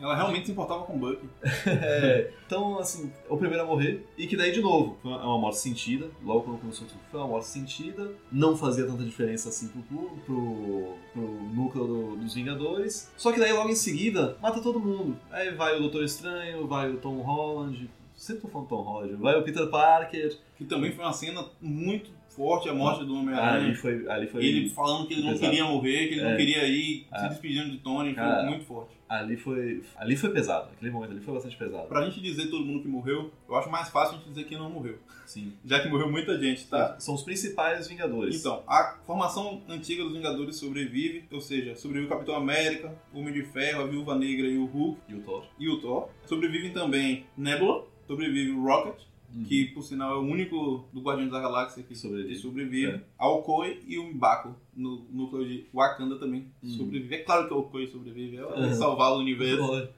Ela 0.00 0.14
realmente 0.16 0.46
se 0.46 0.52
importava 0.52 0.82
com 0.84 0.96
o 0.96 0.98
Bucky. 0.98 1.28
É, 1.66 2.30
então, 2.46 2.78
assim, 2.78 3.10
é 3.28 3.32
o 3.32 3.36
primeiro 3.36 3.62
a 3.62 3.66
morrer. 3.66 4.06
E 4.18 4.26
que 4.26 4.36
daí, 4.36 4.52
de 4.52 4.60
novo, 4.60 4.96
foi 5.02 5.10
uma 5.12 5.38
morte 5.38 5.58
sentida. 5.58 6.08
Logo 6.22 6.42
quando 6.42 6.58
começou 6.60 6.86
tudo, 6.86 7.00
foi 7.10 7.20
uma 7.20 7.28
morte 7.28 7.46
sentida. 7.46 8.12
Não 8.30 8.56
fazia 8.56 8.84
tanta 8.86 9.02
diferença 9.04 9.48
assim 9.48 9.68
pro, 9.68 9.82
pro, 9.82 10.10
pro, 10.26 10.94
pro 11.12 11.22
núcleo 11.54 11.86
do- 11.86 12.16
dos 12.16 12.34
Vingadores. 12.34 13.10
Só 13.16 13.32
que 13.32 13.38
daí, 13.40 13.52
logo 13.52 13.68
em 13.70 13.74
seguida, 13.76 14.36
mata 14.42 14.60
todo 14.60 14.78
mundo. 14.80 15.16
Aí 15.30 15.52
vai 15.54 15.76
o 15.76 15.80
Doutor 15.80 16.04
Estranho, 16.04 16.66
vai 16.66 16.90
o 16.90 16.96
Tom 16.98 17.20
Holland. 17.20 17.88
Sempre 18.16 18.42
tô 18.42 18.48
falando 18.48 18.68
Tom 18.68 18.82
Holland. 18.82 19.14
Vai 19.16 19.38
o 19.38 19.42
Peter 19.42 19.66
Parker. 19.68 20.36
Que 20.56 20.64
também 20.64 20.92
foi 20.92 21.04
uma 21.04 21.12
cena 21.12 21.44
muito 21.60 22.10
forte, 22.34 22.68
a 22.68 22.74
morte 22.74 23.04
do 23.04 23.12
ali 23.12 23.20
Homem-Aranha. 23.20 23.74
foi. 23.76 24.08
Ali 24.08 24.26
foi 24.26 24.44
Ele 24.44 24.68
falando 24.70 25.06
que 25.06 25.14
ele 25.14 25.22
não 25.22 25.30
pesado. 25.32 25.50
queria 25.50 25.64
morrer, 25.64 26.08
que 26.08 26.14
ele 26.14 26.20
É. 26.20 26.30
não 26.30 26.36
queria 26.36 26.66
ir, 26.66 27.06
Ah. 27.12 27.18
se 27.20 27.28
despedindo 27.28 27.70
de 27.70 27.78
Tony, 27.78 28.14
foi 28.14 28.42
muito 28.46 28.64
forte. 28.64 28.94
ali 29.08 29.36
foi. 29.36 29.82
Ali 29.96 30.16
foi 30.16 30.30
pesado. 30.30 30.70
Aquele 30.72 30.90
momento 30.90 31.12
ali 31.12 31.20
foi 31.20 31.34
bastante 31.34 31.56
pesado. 31.56 31.86
Pra 31.86 32.04
gente 32.04 32.20
dizer 32.20 32.48
todo 32.50 32.64
mundo 32.64 32.82
que 32.82 32.88
morreu, 32.88 33.30
eu 33.48 33.54
acho 33.54 33.70
mais 33.70 33.88
fácil 33.90 34.14
a 34.16 34.18
gente 34.18 34.28
dizer 34.30 34.44
quem 34.44 34.58
não 34.58 34.68
morreu. 34.70 34.98
Sim. 35.26 35.52
Já 35.64 35.80
que 35.80 35.88
morreu 35.88 36.10
muita 36.10 36.38
gente, 36.38 36.66
tá? 36.66 36.96
São 36.98 37.14
os 37.14 37.22
principais 37.22 37.86
Vingadores. 37.88 38.40
Então, 38.40 38.62
a 38.66 38.96
formação 39.06 39.62
antiga 39.68 40.02
dos 40.02 40.12
Vingadores 40.12 40.56
sobrevive, 40.56 41.24
ou 41.30 41.40
seja, 41.40 41.74
sobrevive 41.76 42.06
o 42.06 42.08
Capitão 42.14 42.34
América, 42.34 42.92
o 43.12 43.20
Homem 43.20 43.32
de 43.32 43.42
Ferro, 43.44 43.82
a 43.82 43.86
Viúva 43.86 44.14
Negra 44.16 44.46
e 44.48 44.56
o 44.58 44.64
Hulk 44.66 45.00
E 45.08 45.14
o 45.14 45.20
Thor. 45.22 45.44
e 45.58 45.68
o 45.68 45.78
Thor. 45.80 46.08
Sobrevivem 46.26 46.72
também 46.72 47.24
Nebula, 47.36 47.84
sobrevive 48.06 48.50
o 48.52 48.62
Rocket, 48.64 49.00
que 49.48 49.66
por 49.66 49.82
sinal 49.82 50.14
é 50.14 50.18
o 50.18 50.22
único 50.22 50.84
do 50.92 51.00
Guardiões 51.00 51.30
da 51.32 51.40
Galáxia 51.40 51.82
que 51.82 51.94
Sobrevive. 51.96 52.28
que 52.28 52.36
sobrevive. 52.40 52.92
É. 52.92 53.00
A 53.18 53.28
Okoi 53.28 53.80
e 53.86 53.98
o 53.98 54.04
Mbaku, 54.12 54.54
no 54.76 55.04
núcleo 55.10 55.46
de 55.46 55.66
Wakanda 55.74 56.16
também 56.18 56.46
Uhum. 56.62 56.68
sobrevive. 56.70 57.14
É 57.14 57.18
claro 57.18 57.48
que 57.48 57.54
a 57.54 57.56
Okoi 57.56 57.86
sobrevive, 57.86 58.36
ela 58.36 58.56
Uhum. 58.56 58.74
salvar 58.74 59.12
o 59.12 59.18
universo. 59.18 59.88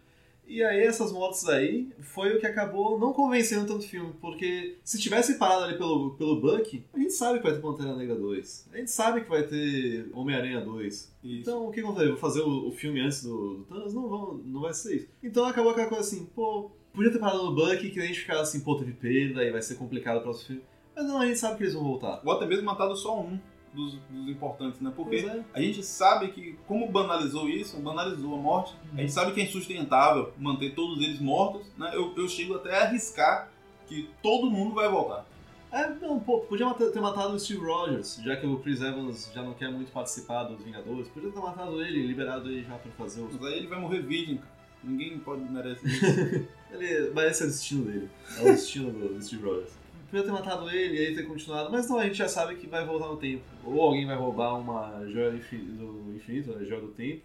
E 0.49 0.63
aí 0.63 0.79
essas 0.85 1.11
mortes 1.11 1.49
aí 1.49 1.89
foi 2.01 2.37
o 2.37 2.39
que 2.39 2.47
acabou 2.47 3.01
não 3.01 3.13
convencendo 3.13 3.67
tanto 3.67 3.81
o 3.85 3.89
filme, 3.89 4.13
porque 4.21 4.79
se 4.85 4.97
tivesse 4.97 5.39
parado 5.39 5.65
ali 5.65 5.77
pelo, 5.77 6.11
pelo 6.15 6.41
Bucky, 6.41 6.85
a 6.95 6.99
gente 7.01 7.13
sabe 7.15 7.39
que 7.41 7.45
vai 7.47 7.55
ter 7.55 7.61
Pantera 7.61 7.97
Negra 7.97 8.15
2, 8.15 8.69
a 8.73 8.77
gente 8.77 8.91
sabe 8.93 9.23
que 9.23 9.29
vai 9.29 9.43
ter 9.43 10.09
Homem-Aranha 10.15 10.61
2. 10.61 10.87
Isso. 10.95 11.13
Então 11.25 11.67
o 11.67 11.73
que 11.73 11.81
aconteceu? 11.81 12.11
Vou 12.11 12.17
fazer 12.19 12.43
o, 12.43 12.69
o 12.69 12.71
filme 12.71 13.01
antes 13.01 13.25
do, 13.25 13.55
do 13.57 13.65
Thanos? 13.65 13.93
Não, 13.93 14.09
vão, 14.09 14.35
não 14.45 14.61
vai 14.61 14.73
ser 14.73 14.95
isso. 14.99 15.09
Então 15.21 15.45
acabou 15.47 15.73
aquela 15.73 15.89
coisa 15.89 16.05
assim, 16.05 16.25
pô, 16.27 16.71
podia 16.97 17.13
ter 17.13 17.19
parado 17.19 17.45
no 17.45 17.55
Bucky, 17.55 17.91
que 17.91 18.01
a 18.01 18.07
gente 18.07 18.21
ficava 18.21 18.41
assim, 18.41 18.61
pô, 18.61 18.75
teve 18.75 18.93
perda 18.93 19.45
e 19.45 19.53
vai 19.53 19.61
ser 19.61 19.75
complicado 19.75 20.19
o 20.19 20.23
próximo 20.23 20.47
filme. 20.47 20.63
Mas 20.97 21.05
não, 21.07 21.21
a 21.21 21.27
gente 21.27 21.39
sabe 21.39 21.59
que 21.59 21.65
eles 21.65 21.75
vão 21.75 21.85
voltar. 21.85 22.23
Ou 22.25 22.33
até 22.33 22.47
mesmo 22.47 22.65
matado 22.65 22.97
só 22.97 23.21
um 23.21 23.39
dos, 23.75 23.99
dos 24.09 24.29
importantes, 24.29 24.81
né? 24.81 24.91
Porque 24.97 25.17
é. 25.17 25.45
a 25.53 25.61
gente 25.61 25.83
sabe 25.85 26.29
que, 26.29 26.59
como 26.67 26.89
banalizou 26.89 27.49
isso, 27.51 27.79
banalizou 27.79 28.35
a 28.35 28.39
morte, 28.39 28.75
a 28.95 29.01
gente 29.03 29.13
sabe 29.13 29.33
que 29.33 29.41
é 29.43 29.45
insustentável 29.45 30.33
manter 30.39 30.75
todos 30.75 30.99
eles 31.05 31.21
mortos, 31.21 31.67
né? 31.77 31.91
Eu, 31.95 32.15
eu 32.17 32.27
chego 32.27 32.55
até 32.55 32.75
a 32.75 32.85
arriscar 32.85 33.51
que 33.87 34.09
todo 34.23 34.51
mundo 34.51 34.75
vai 34.75 34.89
voltar. 34.89 35.27
É, 35.71 35.91
não, 36.01 36.19
pô, 36.19 36.41
podia 36.41 36.73
ter 36.73 37.01
matado 37.01 37.35
o 37.35 37.39
Steve 37.39 37.61
Rogers, 37.61 38.21
já 38.25 38.37
que 38.37 38.47
o 38.47 38.59
Chris 38.61 38.81
Evans 38.81 39.31
já 39.35 39.43
não 39.43 39.53
quer 39.53 39.71
muito 39.71 39.93
participar 39.93 40.45
dos 40.45 40.65
Vingadores. 40.65 41.09
Podia 41.09 41.31
ter 41.31 41.39
matado 41.39 41.83
ele, 41.83 42.07
liberado 42.07 42.49
ele 42.49 42.63
já 42.63 42.77
pra 42.77 42.91
fazer 42.93 43.21
os. 43.21 43.35
Mas 43.35 43.53
aí 43.53 43.59
ele 43.59 43.67
vai 43.67 43.79
morrer 43.79 44.01
virgem, 44.01 44.39
cara. 44.39 44.56
Ninguém 44.87 45.19
pode 45.19 45.43
merece 45.51 45.87
isso. 45.87 46.05
Ele, 46.71 46.85
esse 47.29 47.43
é 47.43 47.47
o 47.47 47.49
destino 47.49 47.85
dele. 47.85 48.09
É 48.39 48.43
o 48.43 48.45
destino 48.45 48.91
do, 48.91 49.23
Steve 49.23 49.43
Rogers. 49.43 49.71
Podia 50.11 50.25
ter 50.25 50.31
matado 50.33 50.71
ele 50.71 50.95
e 50.97 51.07
aí 51.07 51.15
ter 51.17 51.25
continuado, 51.25 51.71
mas 51.71 51.89
não, 51.89 51.99
a 51.99 52.05
gente 52.05 52.17
já 52.17 52.29
sabe 52.29 52.55
que 52.57 52.67
vai 52.67 52.85
voltar 52.85 53.09
no 53.09 53.17
tempo. 53.17 53.43
Ou 53.65 53.81
alguém 53.81 54.07
vai 54.07 54.17
roubar 54.17 54.55
uma 54.59 55.05
joia 55.09 55.31
do 55.31 55.37
infi- 55.37 55.57
do 55.59 56.13
infinito, 56.15 56.55
a 56.57 56.65
joia 56.65 56.81
do 56.81 56.89
tempo. 56.89 57.23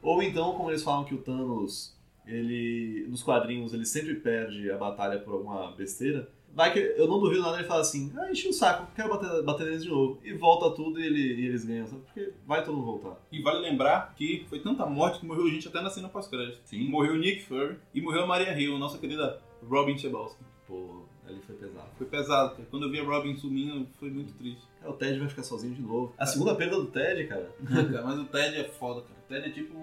Ou 0.00 0.22
então, 0.22 0.52
como 0.54 0.70
eles 0.70 0.82
falam 0.82 1.04
que 1.04 1.14
o 1.14 1.18
Thanos, 1.18 1.92
ele. 2.26 3.04
Nos 3.08 3.22
quadrinhos, 3.22 3.74
ele 3.74 3.84
sempre 3.84 4.14
perde 4.14 4.70
a 4.70 4.76
batalha 4.76 5.18
por 5.18 5.34
alguma 5.34 5.72
besteira. 5.72 6.28
Vai 6.54 6.72
que 6.72 6.78
eu 6.78 7.06
não 7.06 7.20
duvido 7.20 7.42
nada 7.42 7.58
ele 7.58 7.68
fala 7.68 7.80
assim, 7.80 8.12
ah, 8.18 8.30
enchi 8.30 8.48
o 8.48 8.52
saco, 8.52 8.86
quero 8.94 9.08
bater, 9.08 9.42
bater 9.42 9.66
neles 9.66 9.84
de 9.84 9.88
novo. 9.88 10.18
E 10.24 10.32
volta 10.32 10.74
tudo 10.74 11.00
e, 11.00 11.06
ele, 11.06 11.40
e 11.40 11.46
eles 11.46 11.64
ganham, 11.64 11.86
sabe? 11.86 12.02
Porque 12.02 12.32
vai 12.46 12.64
todo 12.64 12.76
mundo 12.76 12.86
voltar. 12.86 13.16
e 13.30 13.40
vale 13.40 13.60
lembrar 13.60 14.14
que 14.16 14.44
foi 14.48 14.58
tanta 14.58 14.84
morte 14.84 15.20
que 15.20 15.26
morreu 15.26 15.48
gente 15.48 15.68
até 15.68 15.80
na 15.80 15.90
cena 15.90 16.08
pós-crédito. 16.08 16.60
Sim. 16.64 16.88
Morreu 16.88 17.14
o 17.14 17.18
Nick 17.18 17.44
Fury 17.44 17.76
e 17.94 18.00
morreu 18.00 18.24
a 18.24 18.26
Maria 18.26 18.58
Hill, 18.58 18.78
nossa 18.78 18.98
querida 18.98 19.40
Robin 19.62 19.96
Chebowski. 19.96 20.42
Pô, 20.66 21.02
ali 21.26 21.40
foi 21.46 21.54
pesado. 21.56 21.88
Foi 21.96 22.06
pesado, 22.06 22.50
cara. 22.56 22.68
Quando 22.70 22.86
eu 22.86 22.90
vi 22.90 23.00
a 23.00 23.04
Robin 23.04 23.36
sumindo, 23.36 23.86
foi 23.98 24.10
muito 24.10 24.32
triste. 24.34 24.62
Cara, 24.80 24.92
o 24.92 24.96
Ted 24.96 25.18
vai 25.18 25.28
ficar 25.28 25.42
sozinho 25.42 25.74
de 25.74 25.82
novo. 25.82 26.14
A 26.18 26.26
segunda 26.26 26.54
perda 26.54 26.76
do 26.76 26.86
Ted, 26.86 27.26
cara. 27.26 27.50
Cara, 27.66 28.02
mas 28.02 28.18
o 28.18 28.24
Ted 28.24 28.56
é 28.56 28.64
foda, 28.64 29.02
cara. 29.02 29.14
O 29.24 29.28
Ted 29.28 29.48
é 29.48 29.52
tipo 29.52 29.76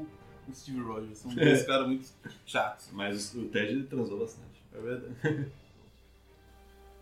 o 0.48 0.54
Steve 0.54 0.80
Rogers. 0.80 1.18
São 1.20 1.34
dois 1.34 1.64
caras 1.68 1.88
muito 1.88 2.08
chatos. 2.46 2.90
Mas 2.94 3.34
o 3.36 3.46
Ted 3.46 3.84
transou 3.84 4.20
bastante. 4.20 4.62
É 4.74 4.80
verdade. 4.80 5.16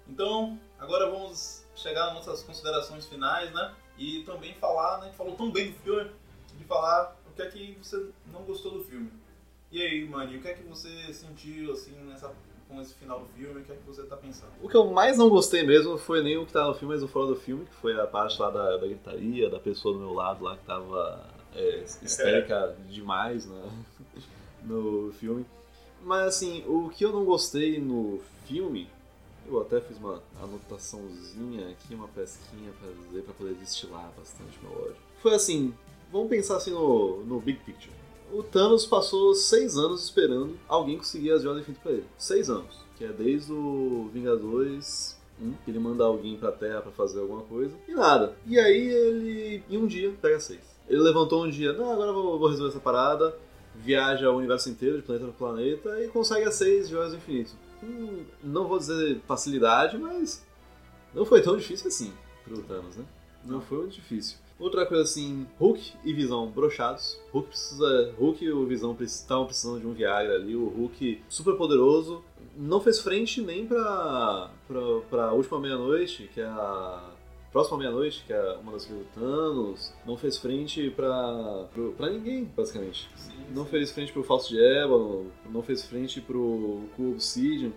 Então, 0.08 0.60
agora 0.80 1.10
vamos 1.10 1.66
chegar 1.76 2.08
nas 2.08 2.16
nossas 2.16 2.44
considerações 2.44 3.06
finais, 3.06 3.52
né? 3.54 3.74
E 3.98 4.24
também 4.24 4.54
falar, 4.56 4.98
né? 4.98 5.04
A 5.04 5.06
gente 5.08 5.18
falou 5.18 5.36
tão 5.36 5.52
bem 5.52 5.72
do 5.72 5.80
filme, 5.80 6.12
de 6.58 6.64
falar 6.66 7.16
o 7.28 7.36
que 7.36 7.42
é 7.42 7.48
que 7.48 7.78
você 7.82 8.10
não 8.32 8.44
gostou 8.44 8.72
do 8.72 8.84
filme. 8.84 9.12
E 9.72 9.82
aí, 9.82 10.08
Mani, 10.08 10.38
o 10.38 10.42
que 10.42 10.48
é 10.48 10.54
que 10.54 10.64
você 10.64 11.12
sentiu, 11.12 11.72
assim, 11.72 11.92
nessa, 12.06 12.34
com 12.68 12.80
esse 12.80 12.94
final 12.94 13.20
do 13.20 13.26
filme? 13.28 13.62
O 13.62 13.66
que 13.66 13.72
é 13.72 13.76
que 13.76 13.84
você 13.86 14.04
tá 14.04 14.16
pensando? 14.16 14.52
O 14.62 14.70
que 14.70 14.76
eu 14.76 14.86
mais 14.86 15.18
não 15.18 15.30
gostei 15.30 15.64
mesmo 15.64 15.98
foi 15.98 16.24
nem 16.24 16.38
o 16.38 16.46
que 16.46 16.54
tava 16.54 16.70
no 16.70 16.76
filme, 16.76 16.94
mas 16.94 17.04
o 17.04 17.08
fora 17.08 17.28
do 17.28 17.36
filme, 17.36 17.66
que 17.66 17.76
foi 17.76 18.00
a 18.00 18.08
parte 18.08 18.40
lá 18.42 18.50
da, 18.50 18.78
da 18.78 18.88
gritaria, 18.88 19.50
da 19.50 19.60
pessoa 19.60 19.94
do 19.94 20.00
meu 20.00 20.14
lado 20.14 20.44
lá 20.44 20.56
que 20.56 20.66
tava 20.66 21.26
é, 21.54 21.84
histérica 22.02 22.76
demais 22.90 23.46
né, 23.48 23.70
no 24.64 25.12
filme. 25.14 25.46
Mas 26.02 26.28
assim, 26.28 26.64
o 26.68 26.90
que 26.90 27.04
eu 27.04 27.12
não 27.12 27.26
gostei 27.26 27.80
no 27.80 28.22
filme, 28.46 28.88
eu 29.48 29.62
até 29.62 29.80
fiz 29.82 29.98
uma 29.98 30.22
anotaçãozinha 30.42 31.70
aqui, 31.70 31.94
uma 31.94 32.08
pesquinha 32.08 32.72
pra 32.80 32.90
dizer, 32.92 33.24
pra 33.24 33.34
poder 33.34 33.54
destilar 33.56 34.12
bastante 34.18 34.60
meu 34.62 34.72
ódio. 34.72 34.96
Foi 35.22 35.34
assim, 35.34 35.74
vamos 36.12 36.30
pensar 36.30 36.58
assim 36.58 36.72
no, 36.72 37.24
no 37.24 37.40
big 37.40 37.60
picture. 37.60 37.94
O 38.32 38.42
Thanos 38.42 38.86
passou 38.86 39.36
seis 39.36 39.78
anos 39.78 40.04
esperando 40.04 40.58
alguém 40.68 40.98
conseguir 40.98 41.32
as 41.32 41.44
joias 41.44 41.58
do 41.58 41.62
infinito 41.62 41.82
pra 41.82 41.92
ele. 41.92 42.06
Seis 42.18 42.50
anos. 42.50 42.84
Que 42.98 43.06
é 43.06 43.10
desde 43.10 43.52
o 43.52 44.10
Vingadores 44.14 45.16
Um, 45.42 45.54
que 45.64 45.72
ele 45.72 45.80
manda 45.80 46.04
alguém 46.04 46.38
pra 46.38 46.52
Terra 46.52 46.82
pra 46.82 46.92
fazer 46.92 47.20
alguma 47.20 47.42
coisa. 47.42 47.76
E 47.88 47.94
nada. 47.94 48.36
E 48.48 48.58
aí 48.58 48.88
ele, 48.88 49.64
em 49.70 49.78
um 49.78 49.86
dia, 49.86 50.14
pega 50.22 50.40
seis. 50.40 50.62
Ele 50.88 51.02
levantou 51.02 51.44
um 51.44 51.50
dia, 51.50 51.74
não, 51.74 51.92
agora 51.92 52.14
vou, 52.14 52.40
vou 52.40 52.48
resolver 52.48 52.70
essa 52.70 52.80
parada. 52.80 53.38
Viaja 53.76 54.32
o 54.32 54.38
universo 54.38 54.70
inteiro, 54.70 54.98
de 54.98 55.04
planeta 55.04 55.28
para 55.28 55.34
planeta, 55.34 56.02
e 56.02 56.08
consegue 56.08 56.46
as 56.46 56.56
seis 56.56 56.88
joias 56.88 57.12
do 57.12 57.18
infinito. 57.18 57.52
Hum, 57.86 58.26
não 58.44 58.68
vou 58.68 58.80
dizer 58.80 59.22
facilidade, 59.28 59.98
mas 59.98 60.44
não 61.14 61.26
foi 61.26 61.42
tão 61.42 61.56
difícil 61.56 61.88
assim 61.88 62.12
pro 62.44 62.62
Thanos, 62.64 62.96
né? 62.96 63.06
Não 63.44 63.62
foi 63.62 63.80
muito 63.80 63.94
difícil. 63.94 64.38
Outra 64.58 64.86
coisa 64.86 65.04
assim, 65.04 65.46
Hulk 65.60 65.94
e 66.04 66.14
Visão 66.14 66.48
brochados. 66.48 67.20
Hulk. 67.32 67.50
Hulk 68.18 68.46
e 68.46 68.52
o 68.52 68.66
Visão 68.66 68.96
estavam 69.02 69.46
precisando 69.46 69.82
de 69.82 69.88
um 69.88 69.94
Viagra 69.94 70.36
ali. 70.36 70.56
O 70.56 70.68
Hulk 70.70 71.22
super 71.28 71.56
poderoso. 71.56 72.24
Não 72.56 72.80
fez 72.80 73.00
frente 73.00 73.42
nem 73.42 73.68
pra, 73.68 74.50
pra, 74.66 74.82
pra 75.10 75.34
última 75.34 75.60
meia-noite, 75.60 76.30
que 76.34 76.40
é 76.40 76.46
a. 76.46 77.12
Próxima 77.56 77.78
meia-noite, 77.78 78.22
que 78.28 78.34
é 78.34 78.58
uma 78.62 78.74
das 78.74 78.84
do 78.84 79.06
Thanos. 79.16 79.94
Não 80.06 80.18
fez 80.18 80.38
frente 80.38 80.90
pra. 80.90 81.66
pra, 81.74 81.84
pra 81.96 82.10
ninguém, 82.10 82.44
basicamente. 82.44 83.10
Não 83.52 83.64
fez 83.64 83.94
frente 83.94 84.12
pro 84.12 84.26
Falso 84.26 84.50
de 84.50 84.62
Ébano, 84.62 85.32
não 85.50 85.64
fez 85.64 85.86
frente 85.86 86.20
pro 86.20 86.82
Cool 86.98 87.12
Obsidian. 87.14 87.72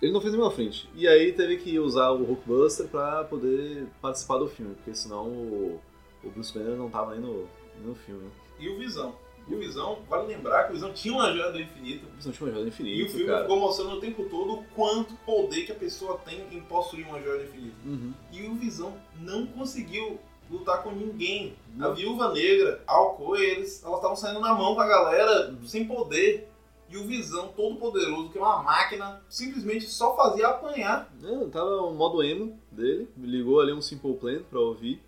Ele 0.00 0.12
não 0.12 0.20
fez 0.22 0.32
nenhuma 0.32 0.50
frente. 0.50 0.88
E 0.94 1.06
aí 1.06 1.30
teve 1.30 1.58
que 1.58 1.78
usar 1.78 2.08
o 2.12 2.24
Hulkbuster 2.24 2.88
pra 2.88 3.22
poder 3.24 3.86
participar 4.00 4.38
do 4.38 4.48
filme, 4.48 4.74
porque 4.76 4.94
senão 4.94 5.26
o, 5.26 5.78
o 6.24 6.30
Bruce 6.30 6.54
Banner 6.54 6.78
não 6.78 6.88
tava 6.88 7.10
nem 7.10 7.20
no, 7.20 7.46
nem 7.76 7.88
no 7.88 7.94
filme. 7.94 8.30
E 8.58 8.66
o 8.70 8.78
Visão. 8.78 9.14
E 9.48 9.54
o 9.54 9.58
Visão, 9.58 9.98
vale 10.08 10.26
lembrar 10.26 10.64
que 10.64 10.70
o 10.70 10.74
Visão 10.74 10.92
tinha 10.92 11.14
uma 11.14 11.32
joia 11.32 11.52
do 11.52 11.60
infinito. 11.60 12.06
O 12.12 12.16
Visão 12.16 12.32
tinha 12.32 12.46
uma 12.46 12.52
joia 12.52 12.64
do 12.64 12.68
infinito, 12.68 12.96
E 12.98 13.04
o 13.04 13.08
filme 13.10 13.26
cara. 13.26 13.42
ficou 13.42 13.60
mostrando 13.60 13.92
o 13.96 14.00
tempo 14.00 14.24
todo 14.28 14.54
o 14.54 14.64
quanto 14.74 15.14
poder 15.24 15.64
que 15.64 15.72
a 15.72 15.76
pessoa 15.76 16.18
tem 16.24 16.44
em 16.50 16.60
possuir 16.62 17.06
uma 17.06 17.20
joia 17.22 17.38
do 17.38 17.44
infinito. 17.44 17.76
Uhum. 17.84 18.12
E 18.32 18.42
o 18.48 18.54
Visão 18.56 18.94
não 19.20 19.46
conseguiu 19.46 20.18
lutar 20.50 20.82
com 20.82 20.90
ninguém. 20.92 21.54
A 21.76 21.88
Não. 21.88 21.94
Viúva 21.94 22.32
Negra, 22.32 22.82
a 22.86 22.92
Alcoa, 22.94 23.38
eles 23.40 23.82
elas 23.84 23.96
estavam 23.96 24.16
saindo 24.16 24.40
na 24.40 24.52
mão 24.54 24.74
com 24.74 24.80
a 24.80 24.86
galera 24.88 25.54
sem 25.64 25.86
poder. 25.86 26.48
E 26.88 26.96
o 26.96 27.04
Visão, 27.04 27.48
todo 27.48 27.76
poderoso, 27.76 28.28
que 28.30 28.38
é 28.38 28.40
uma 28.40 28.62
máquina, 28.62 29.20
simplesmente 29.28 29.86
só 29.86 30.14
fazia 30.16 30.46
apanhar. 30.48 31.12
Não, 31.20 31.50
tava 31.50 31.82
o 31.82 31.92
modo 31.92 32.22
emo 32.22 32.56
dele, 32.70 33.08
ligou 33.18 33.60
ali 33.60 33.72
um 33.72 33.80
Simple 33.80 34.14
Plan 34.14 34.40
pra 34.48 34.60
ouvir. 34.60 35.02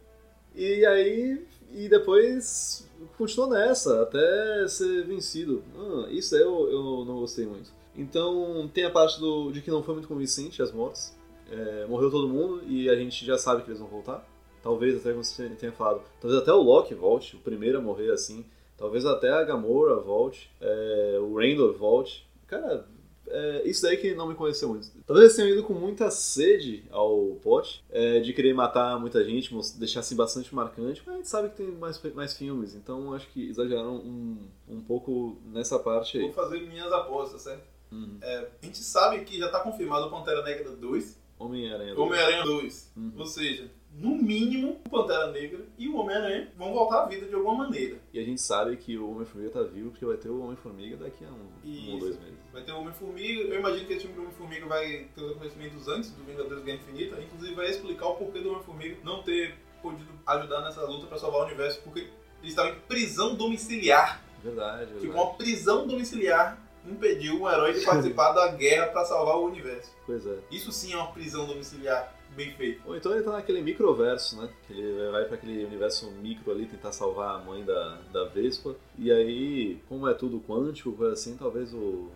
E 0.55 0.84
aí. 0.86 1.45
E 1.70 1.89
depois 1.89 2.88
continuou 3.17 3.51
nessa, 3.51 4.03
até 4.03 4.67
ser 4.69 5.05
vencido. 5.05 5.63
Ah, 5.77 6.07
isso 6.11 6.37
eu, 6.37 6.71
eu 6.71 7.05
não 7.05 7.21
gostei 7.21 7.47
muito. 7.47 7.71
Então 7.97 8.71
tem 8.73 8.85
a 8.85 8.91
parte 8.91 9.19
do, 9.19 9.51
de 9.51 9.61
que 9.61 9.71
não 9.71 9.83
foi 9.83 9.95
muito 9.95 10.09
convincente 10.09 10.63
as 10.63 10.73
mortes. 10.73 11.17
É, 11.51 11.87
morreu 11.87 12.11
todo 12.11 12.29
mundo 12.29 12.63
e 12.67 12.89
a 12.89 12.95
gente 12.95 13.25
já 13.25 13.39
sabe 13.39 13.63
que 13.63 13.69
eles 13.69 13.81
vão 13.81 13.89
voltar. 13.89 14.27
Talvez 14.63 14.97
até 14.97 15.11
como 15.11 15.25
você 15.25 15.49
tenha 15.51 15.73
falado, 15.73 16.03
talvez 16.21 16.43
até 16.43 16.53
o 16.53 16.61
Loki 16.61 16.95
volte, 16.95 17.37
o 17.37 17.41
primeiro 17.41 17.79
a 17.79 17.81
morrer 17.81 18.11
assim. 18.13 18.45
Talvez 18.77 19.05
até 19.05 19.31
a 19.31 19.43
Gamora 19.43 19.97
volte, 19.97 20.51
é, 20.61 21.19
o 21.21 21.37
Randall 21.37 21.73
volte. 21.73 22.29
Cara, 22.47 22.87
é, 23.31 23.62
isso 23.64 23.83
daí 23.83 23.97
que 23.97 24.14
não 24.14 24.29
me 24.29 24.35
conheceu 24.35 24.68
muito. 24.68 24.91
Talvez 25.07 25.24
eles 25.24 25.37
tenham 25.37 25.51
ido 25.51 25.62
com 25.62 25.74
muita 25.74 26.11
sede 26.11 26.85
ao 26.91 27.37
pote, 27.43 27.85
é, 27.91 28.20
de 28.20 28.33
querer 28.33 28.55
matar 28.55 28.99
muita 28.99 29.24
gente, 29.24 29.55
deixar 29.76 30.01
assim 30.01 30.16
bastante 30.16 30.55
marcante, 30.55 31.03
mas 31.05 31.14
a 31.14 31.18
gente 31.18 31.29
sabe 31.29 31.49
que 31.51 31.57
tem 31.57 31.66
mais, 31.66 32.01
mais 32.14 32.35
filmes, 32.35 32.74
então 32.74 33.12
acho 33.14 33.29
que 33.29 33.49
exageraram 33.49 33.97
um, 33.97 34.39
um 34.68 34.81
pouco 34.81 35.39
nessa 35.47 35.79
parte 35.79 36.18
aí. 36.18 36.24
Vou 36.24 36.33
fazer 36.33 36.61
minhas 36.61 36.93
apostas, 36.93 37.43
certo? 37.43 37.64
Uhum. 37.91 38.18
É, 38.20 38.49
a 38.62 38.66
gente 38.66 38.79
sabe 38.79 39.24
que 39.24 39.39
já 39.39 39.49
tá 39.49 39.61
confirmado 39.61 40.07
o 40.07 40.11
Pantera 40.11 40.43
Negra 40.43 40.70
2, 40.70 41.18
Homem-Aranha. 41.39 41.99
Homem-Aranha 41.99 42.43
2. 42.43 42.93
Uhum. 42.97 43.12
Ou 43.16 43.26
seja, 43.26 43.70
no 43.93 44.14
mínimo, 44.14 44.80
o 44.86 44.91
Pantera 44.91 45.32
Negra 45.32 45.61
e 45.76 45.89
o 45.89 45.97
Homem-Aranha 45.97 46.53
vão 46.57 46.72
voltar 46.72 47.03
à 47.03 47.07
vida 47.07 47.26
de 47.26 47.34
alguma 47.34 47.64
maneira. 47.64 47.99
E 48.12 48.20
a 48.20 48.22
gente 48.22 48.41
sabe 48.41 48.76
que 48.76 48.97
o 48.97 49.11
Homem-Formiga 49.11 49.51
tá 49.51 49.62
vivo 49.62 49.91
porque 49.91 50.05
vai 50.05 50.16
ter 50.16 50.28
o 50.28 50.41
Homem-Formiga 50.41 50.97
daqui 50.97 51.24
a 51.24 51.28
um, 51.28 51.49
um 51.64 51.93
ou 51.95 51.99
dois 51.99 52.16
meses. 52.20 52.39
Vai 52.53 52.62
ter 52.62 52.72
o 52.72 52.78
Homem-Formiga. 52.78 53.43
Eu 53.43 53.59
imagino 53.59 53.86
que 53.86 53.93
esse 53.95 54.03
filme 54.03 54.14
do 54.14 54.22
Homem-Formiga 54.22 54.66
vai 54.66 55.09
ter 55.14 55.22
os 55.22 55.32
acontecimentos 55.32 55.89
antes 55.89 56.11
do 56.12 56.24
Vingadores 56.24 56.62
Guerra 56.62 56.78
Infinita. 56.78 57.20
Inclusive, 57.20 57.55
vai 57.55 57.68
explicar 57.68 58.07
o 58.07 58.14
porquê 58.14 58.41
do 58.41 58.51
Homem-Formiga 58.51 58.97
não 59.03 59.22
ter 59.22 59.55
podido 59.82 60.11
ajudar 60.26 60.61
nessa 60.61 60.82
luta 60.82 61.07
pra 61.07 61.18
salvar 61.18 61.41
o 61.41 61.45
universo. 61.47 61.80
Porque 61.82 62.01
ele 62.01 62.11
estava 62.43 62.68
em 62.70 62.78
prisão 62.86 63.34
domiciliar. 63.34 64.22
Verdade, 64.45 64.78
verdade. 64.78 65.01
Tipo, 65.01 65.14
uma 65.14 65.34
prisão 65.34 65.89
domiciliar 65.89 66.57
impediu 66.86 67.43
um 67.43 67.51
herói 67.51 67.72
de 67.72 67.84
participar 67.84 68.30
da 68.32 68.49
guerra 68.49 68.86
pra 68.86 69.05
salvar 69.05 69.36
o 69.36 69.45
universo. 69.45 69.91
Pois 70.07 70.24
é. 70.26 70.39
Isso 70.51 70.70
sim 70.70 70.93
é 70.93 70.97
uma 70.97 71.11
prisão 71.12 71.47
domiciliar 71.47 72.14
bem 72.39 72.53
feita. 72.53 72.80
Ou 72.86 72.97
então 72.97 73.12
ele 73.12 73.24
tá 73.24 73.32
naquele 73.32 73.61
microverso, 73.61 74.41
né? 74.41 74.49
Que 74.66 74.72
ele 74.72 75.11
vai 75.11 75.24
pra 75.24 75.34
aquele 75.34 75.64
universo 75.64 76.11
micro 76.12 76.53
ali 76.53 76.66
tentar 76.66 76.93
salvar 76.93 77.34
a 77.34 77.45
mãe 77.45 77.64
da, 77.64 77.99
da 78.12 78.24
Vespa. 78.26 78.76
E 78.97 79.11
aí, 79.11 79.82
como 79.89 80.09
é 80.09 80.14
tudo 80.14 80.41
quântico, 80.41 80.93
coisa 80.93 81.12
assim, 81.12 81.36
talvez 81.36 81.74
o. 81.74 82.09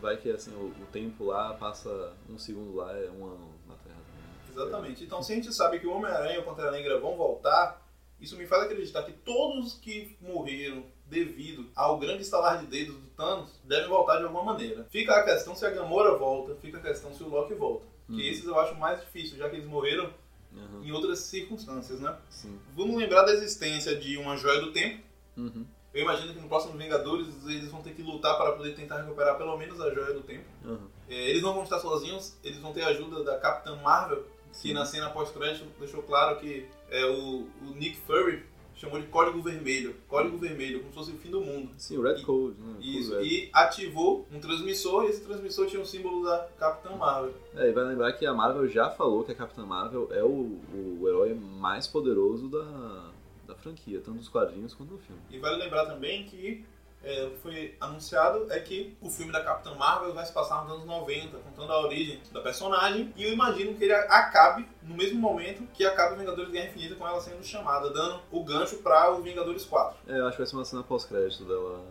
Vai 0.00 0.16
que 0.16 0.30
assim, 0.30 0.52
o, 0.52 0.66
o 0.66 0.86
tempo 0.92 1.24
lá 1.24 1.54
passa 1.54 2.12
um 2.28 2.38
segundo 2.38 2.76
lá, 2.76 2.90
é 2.96 3.10
um 3.10 3.24
ano 3.24 3.48
na 3.66 3.74
Terra 3.74 3.98
também. 4.06 4.66
Exatamente. 4.66 5.04
Então, 5.04 5.22
se 5.22 5.32
a 5.32 5.34
gente 5.34 5.52
sabe 5.52 5.78
que 5.78 5.86
o 5.86 5.92
Homem-Aranha 5.92 6.36
e 6.36 6.38
o 6.38 6.42
Pantera 6.42 6.70
Negra 6.70 6.98
vão 6.98 7.16
voltar, 7.16 7.86
isso 8.18 8.36
me 8.36 8.46
faz 8.46 8.64
acreditar 8.64 9.02
que 9.02 9.12
todos 9.12 9.74
que 9.74 10.16
morreram 10.20 10.84
devido 11.06 11.66
ao 11.74 11.98
grande 11.98 12.22
estalar 12.22 12.60
de 12.60 12.66
dedos 12.66 12.94
do 12.94 13.08
Thanos 13.10 13.50
devem 13.64 13.88
voltar 13.88 14.18
de 14.18 14.24
alguma 14.24 14.44
maneira. 14.44 14.86
Fica 14.90 15.16
a 15.16 15.24
questão 15.24 15.54
se 15.54 15.66
a 15.66 15.70
Gamora 15.70 16.16
volta, 16.16 16.54
fica 16.54 16.78
a 16.78 16.82
questão 16.82 17.12
se 17.12 17.22
o 17.22 17.28
Loki 17.28 17.52
volta. 17.54 17.84
Que 18.10 18.16
Uhum. 18.16 18.20
esses 18.20 18.44
eu 18.44 18.58
acho 18.58 18.74
mais 18.76 19.00
difícil, 19.00 19.38
já 19.38 19.48
que 19.48 19.56
eles 19.56 19.66
morreram 19.66 20.12
Uhum. 20.52 20.82
em 20.82 20.90
outras 20.90 21.20
circunstâncias, 21.20 22.00
né? 22.00 22.16
Sim. 22.28 22.58
Vamos 22.76 22.96
lembrar 22.96 23.22
da 23.22 23.32
existência 23.32 23.94
de 23.96 24.16
uma 24.16 24.36
joia 24.36 24.60
do 24.60 24.72
tempo. 24.72 25.02
Uhum. 25.36 25.64
Eu 25.94 26.02
imagino 26.02 26.32
que 26.34 26.40
no 26.40 26.48
próximo 26.48 26.76
Vingadores 26.76 27.28
eles 27.46 27.68
vão 27.70 27.82
ter 27.82 27.94
que 27.94 28.02
lutar 28.02 28.36
para 28.36 28.52
poder 28.52 28.74
tentar 28.74 29.00
recuperar 29.02 29.36
pelo 29.36 29.56
menos 29.56 29.80
a 29.80 29.92
joia 29.94 30.12
do 30.12 30.22
tempo. 30.22 30.44
Uhum. 30.64 30.88
É, 31.08 31.30
eles 31.30 31.42
não 31.42 31.54
vão 31.54 31.62
estar 31.64 31.78
sozinhos, 31.80 32.36
eles 32.44 32.58
vão 32.58 32.72
ter 32.72 32.82
a 32.82 32.88
ajuda 32.88 33.22
da 33.24 33.38
Capitã 33.38 33.76
Marvel, 33.76 34.24
que 34.52 34.56
Sim. 34.58 34.72
na 34.72 34.84
cena 34.84 35.10
pós-crédito 35.10 35.66
deixou 35.78 36.02
claro 36.02 36.38
que 36.40 36.66
é, 36.88 37.04
o, 37.06 37.48
o 37.62 37.74
Nick 37.76 37.96
Fury 37.98 38.44
chamou 38.80 38.98
de 39.00 39.06
Código 39.08 39.42
Vermelho. 39.42 39.94
Código 40.08 40.38
Vermelho, 40.38 40.78
como 40.80 40.90
se 40.90 40.98
fosse 40.98 41.10
o 41.12 41.18
fim 41.18 41.30
do 41.30 41.40
mundo. 41.40 41.70
Sim, 41.76 41.98
o 41.98 42.02
Red 42.02 42.20
E- 42.20 42.22
Code, 42.24 42.56
né? 42.60 42.76
Isso, 42.80 43.14
Red. 43.14 43.24
e 43.24 43.50
ativou 43.52 44.26
um 44.32 44.40
transmissor, 44.40 45.04
e 45.04 45.08
esse 45.08 45.20
transmissor 45.20 45.66
tinha 45.66 45.82
o 45.82 45.86
símbolo 45.86 46.24
da 46.24 46.48
Capitã 46.58 46.96
Marvel. 46.96 47.34
É, 47.54 47.68
e 47.68 47.72
vai 47.72 47.84
lembrar 47.84 48.12
que 48.12 48.24
a 48.24 48.32
Marvel 48.32 48.66
já 48.68 48.88
falou 48.90 49.22
que 49.22 49.32
a 49.32 49.34
Capitã 49.34 49.66
Marvel 49.66 50.08
é 50.12 50.22
o, 50.24 50.58
o 50.74 51.04
herói 51.06 51.34
mais 51.34 51.86
poderoso 51.86 52.48
da, 52.48 53.10
da 53.46 53.54
franquia, 53.54 53.98
tanto 54.00 54.16
nos 54.16 54.28
quadrinhos 54.28 54.72
quanto 54.72 54.92
no 54.92 54.98
filme. 54.98 55.20
E 55.30 55.38
vale 55.38 55.56
lembrar 55.62 55.84
também 55.86 56.24
que 56.24 56.64
é, 57.02 57.24
o 57.24 57.30
que 57.30 57.38
foi 57.38 57.74
anunciado 57.80 58.46
é 58.52 58.60
que 58.60 58.96
o 59.00 59.08
filme 59.08 59.32
da 59.32 59.42
Capitã 59.42 59.74
Marvel 59.74 60.12
vai 60.12 60.24
se 60.26 60.32
passar 60.32 60.62
nos 60.64 60.74
anos 60.74 60.84
90, 60.84 61.38
contando 61.38 61.72
a 61.72 61.80
origem 61.80 62.20
da 62.30 62.40
personagem. 62.40 63.12
E 63.16 63.24
eu 63.24 63.32
imagino 63.32 63.74
que 63.74 63.84
ele 63.84 63.94
acabe 63.94 64.68
no 64.82 64.94
mesmo 64.94 65.18
momento 65.18 65.66
que 65.72 65.84
acaba 65.84 66.14
o 66.14 66.18
Vingadores 66.18 66.50
Guerra 66.50 66.68
Infinita 66.68 66.94
com 66.96 67.08
ela 67.08 67.20
sendo 67.20 67.42
chamada, 67.42 67.90
dando 67.90 68.20
o 68.30 68.44
gancho 68.44 68.76
para 68.78 69.12
o 69.12 69.22
Vingadores 69.22 69.64
4. 69.64 69.96
É, 70.08 70.18
eu 70.18 70.26
acho 70.26 70.32
que 70.32 70.42
vai 70.42 70.46
ser 70.46 70.56
uma 70.56 70.64
cena 70.64 70.82
pós-crédito 70.82 71.44
dela, 71.44 71.82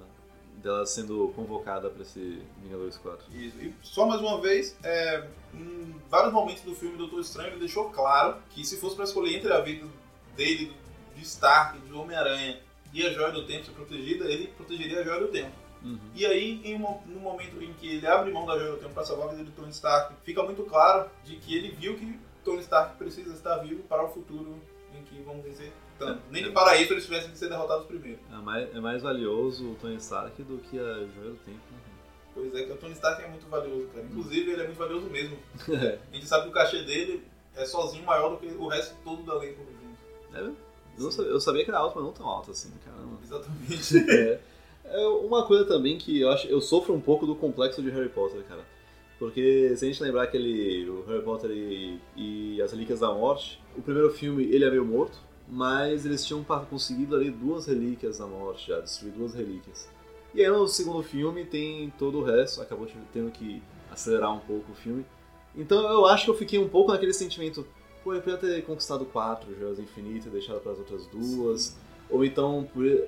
dela 0.57 0.86
sendo 0.86 1.34
convocada 1.36 1.89
pra 1.89 2.03
esse 2.03 2.43
Vingadores 2.62 2.97
4. 2.97 3.26
Isso. 3.34 3.57
E 3.57 3.74
só 3.82 4.05
mais 4.05 4.22
uma 4.22 4.39
vez, 4.39 4.78
é, 4.84 5.28
em 5.55 5.99
vários 6.07 6.32
momentos 6.32 6.62
do 6.62 6.76
filme 6.76 6.97
Doutor 6.97 7.20
Estranho 7.22 7.49
ele 7.49 7.60
deixou 7.60 7.89
claro 7.89 8.38
que 8.51 8.64
se 8.64 8.78
fosse 8.78 8.95
para 8.95 9.05
escolher 9.05 9.38
entre 9.38 9.51
a 9.51 9.60
vida 9.60 9.88
dele, 10.36 10.72
de 11.16 11.24
Stark, 11.24 11.80
de 11.80 11.93
Homem-Aranha 11.93 12.68
e 12.93 13.05
a 13.05 13.11
Joia 13.11 13.31
do 13.31 13.45
Tempo 13.45 13.65
ser 13.65 13.71
protegida, 13.71 14.25
ele 14.25 14.47
protegeria 14.47 15.01
a 15.01 15.03
Joia 15.03 15.19
do 15.19 15.27
Tempo. 15.27 15.51
Uhum. 15.83 15.97
E 16.13 16.25
aí, 16.25 16.61
em 16.63 16.75
um, 16.75 16.99
no 17.05 17.19
momento 17.19 17.61
em 17.61 17.73
que 17.73 17.95
ele 17.95 18.07
abre 18.07 18.31
mão 18.31 18.45
da 18.45 18.57
Joia 18.57 18.71
do 18.71 18.77
Tempo 18.77 18.93
para 18.93 19.05
salvar 19.05 19.27
a 19.27 19.31
vida 19.31 19.43
de 19.45 19.51
Tony 19.51 19.69
Stark, 19.69 20.13
fica 20.23 20.43
muito 20.43 20.63
claro 20.63 21.09
de 21.23 21.35
que 21.37 21.55
ele 21.55 21.71
viu 21.71 21.95
que 21.95 22.19
Tony 22.43 22.59
Stark 22.59 22.97
precisa 22.97 23.33
estar 23.33 23.57
vivo 23.57 23.83
para 23.83 24.03
o 24.03 24.09
futuro 24.09 24.59
em 24.93 25.03
que 25.03 25.21
vamos 25.21 25.43
vencer 25.43 25.71
tanto. 25.97 26.21
Nem 26.31 26.43
que 26.43 26.51
para 26.51 26.77
isso 26.77 26.93
eles 26.93 27.05
tivessem 27.05 27.31
que 27.31 27.37
ser 27.37 27.49
derrotados 27.49 27.85
primeiro. 27.85 28.19
É, 28.31 28.37
mais, 28.37 28.75
é 28.75 28.79
mais 28.79 29.01
valioso 29.01 29.71
o 29.71 29.75
Tony 29.75 29.97
Stark 29.97 30.41
do 30.43 30.57
que 30.57 30.79
a 30.79 30.93
Joia 30.93 31.31
do 31.31 31.39
Tempo. 31.45 31.59
Pois 32.33 32.55
é, 32.55 32.63
que 32.63 32.71
o 32.71 32.77
Tony 32.77 32.93
Stark 32.93 33.21
é 33.21 33.27
muito 33.27 33.47
valioso, 33.47 33.87
cara. 33.87 34.05
Inclusive, 34.05 34.51
ele 34.51 34.61
é 34.61 34.65
muito 34.65 34.77
valioso 34.77 35.09
mesmo. 35.09 35.37
é, 35.73 35.99
A 36.11 36.15
gente 36.15 36.27
sabe 36.27 36.43
que 36.43 36.49
o 36.49 36.53
cachê 36.53 36.83
dele 36.83 37.23
é 37.55 37.65
sozinho 37.65 38.05
maior 38.05 38.29
do 38.29 38.37
que 38.37 38.47
o 38.47 38.67
resto 38.67 38.95
todo 39.03 39.23
do 39.23 39.33
elenco 39.33 39.61
junto. 39.65 40.37
é, 40.37 40.51
eu, 41.00 41.12
sabia, 41.12 41.32
eu 41.32 41.39
sabia 41.39 41.64
que 41.64 41.72
era 41.72 41.80
alto, 41.80 41.95
mas 41.95 42.06
não 42.06 42.14
tão 42.14 42.28
alto 42.28 42.52
assim, 42.52 42.72
caramba. 42.84 43.18
Exatamente. 43.24 44.39
É, 44.91 45.04
é 45.04 45.08
uma 45.08 45.45
coisa 45.45 45.66
também 45.66 45.97
que 45.97 46.22
eu 46.22 46.30
acho, 46.32 46.47
eu 46.47 46.60
sofro 46.60 46.95
um 46.95 47.02
pouco 47.02 47.26
do 47.28 47.36
complexo 47.36 47.82
de 47.82 47.91
Harry 47.91 48.10
Potter, 48.10 48.41
cara. 48.43 48.66
Porque 49.20 49.76
se 49.76 49.86
a 49.86 49.88
gente 49.88 50.02
lembrar 50.02 50.24
aquele 50.24 50.89
o 50.89 51.04
Harry 51.06 51.22
Potter 51.22 51.52
e, 51.52 52.00
e 52.16 52.62
as 52.62 52.72
Relíquias 52.72 53.02
da 53.02 53.14
Morte, 53.14 53.62
o 53.78 53.82
primeiro 53.82 54.10
filme 54.12 54.45
ele 54.45 54.64
é 54.66 54.70
meio 54.70 54.86
morto, 54.86 55.20
mas 55.50 56.06
eles 56.06 56.26
tinham 56.26 56.43
conseguido 56.43 57.16
ali 57.16 57.30
duas 57.30 57.66
relíquias 57.66 58.20
da 58.20 58.28
morte 58.28 58.68
já, 58.68 58.80
destruir 58.80 59.12
duas 59.14 59.34
relíquias. 59.34 59.89
E 60.34 60.41
aí 60.41 60.50
no 60.50 60.68
segundo 60.68 61.02
filme 61.02 61.43
tem 61.43 61.91
todo 61.97 62.20
o 62.20 62.24
resto, 62.24 62.62
acabou 62.62 62.88
tendo 63.12 63.32
que 63.32 63.62
acelerar 63.91 64.32
um 64.34 64.39
pouco 64.39 64.72
o 64.72 64.76
filme, 64.76 65.04
Então 65.56 65.80
eu 65.91 66.06
acho 66.06 66.26
que 66.26 66.30
eu 66.30 66.36
fiquei 66.36 66.60
um 66.60 66.70
pouco 66.70 66.91
naquele 66.91 67.14
sentimento, 67.14 67.66
pô, 68.04 68.14
eu 68.14 68.22
podia 68.22 68.38
ter 68.38 68.64
conquistado 68.66 69.06
quatro 69.06 69.54
joias 69.58 69.80
infinitas 69.80 70.26
e 70.28 70.30
deixado 70.30 70.60
para 70.60 70.72
as 70.72 70.80
outras 70.80 71.06
duas. 71.08 71.78
Ou 72.10 72.26
então, 72.26 72.68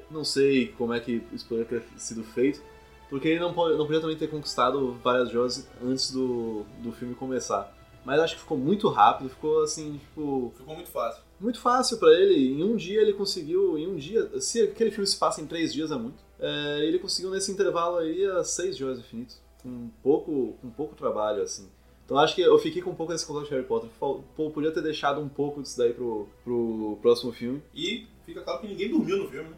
não 0.09 0.23
sei 0.23 0.67
como 0.77 0.93
é 0.93 0.99
que 0.99 1.23
isso 1.33 1.45
poderia 1.47 1.79
ter 1.79 1.99
sido 1.99 2.23
feito, 2.23 2.61
porque 3.09 3.27
ele 3.27 3.39
não, 3.39 3.53
pode, 3.53 3.77
não 3.77 3.85
podia 3.85 3.99
também 3.99 4.15
ter 4.15 4.29
conquistado 4.29 4.93
várias 5.03 5.29
joias 5.31 5.67
antes 5.83 6.11
do, 6.11 6.63
do 6.79 6.91
filme 6.91 7.15
começar. 7.15 7.75
Mas 8.05 8.19
acho 8.19 8.35
que 8.35 8.41
ficou 8.41 8.57
muito 8.57 8.87
rápido, 8.89 9.29
ficou 9.29 9.63
assim, 9.63 9.97
tipo, 9.97 10.51
Ficou 10.57 10.75
muito 10.75 10.89
fácil. 10.89 11.23
muito 11.39 11.59
fácil 11.59 11.97
pra 11.97 12.09
ele. 12.13 12.51
Em 12.53 12.63
um 12.63 12.75
dia 12.75 13.01
ele 13.01 13.13
conseguiu, 13.13 13.77
em 13.77 13.87
um 13.87 13.95
dia, 13.95 14.39
se 14.39 14.61
aquele 14.61 14.91
filme 14.91 15.05
se 15.05 15.17
passa 15.17 15.41
em 15.41 15.45
três 15.45 15.73
dias 15.73 15.91
é 15.91 15.95
muito, 15.95 16.23
é, 16.39 16.79
ele 16.85 16.97
conseguiu 16.99 17.29
nesse 17.31 17.51
intervalo 17.51 17.97
aí 17.97 18.25
as 18.25 18.49
seis 18.51 18.75
joias 18.77 18.97
infinitas, 18.99 19.39
com 19.61 19.89
pouco, 20.01 20.57
com 20.61 20.69
pouco 20.69 20.95
trabalho 20.95 21.43
assim. 21.43 21.67
Então 22.11 22.19
acho 22.19 22.35
que 22.35 22.41
eu 22.41 22.59
fiquei 22.59 22.81
com 22.81 22.89
um 22.89 22.95
pouco 22.95 23.13
desse 23.13 23.25
contato 23.25 23.45
de 23.45 23.51
Harry 23.51 23.63
Potter. 23.63 23.89
Pô, 23.97 24.21
podia 24.49 24.69
ter 24.69 24.81
deixado 24.81 25.21
um 25.21 25.29
pouco 25.29 25.61
disso 25.61 25.77
daí 25.77 25.93
pro, 25.93 26.27
pro 26.43 26.99
próximo 27.01 27.31
filme. 27.31 27.63
E 27.73 28.05
fica 28.25 28.41
claro 28.41 28.59
que 28.59 28.67
ninguém 28.67 28.89
dormiu 28.89 29.15
no 29.15 29.29
filme, 29.29 29.49
né? 29.49 29.55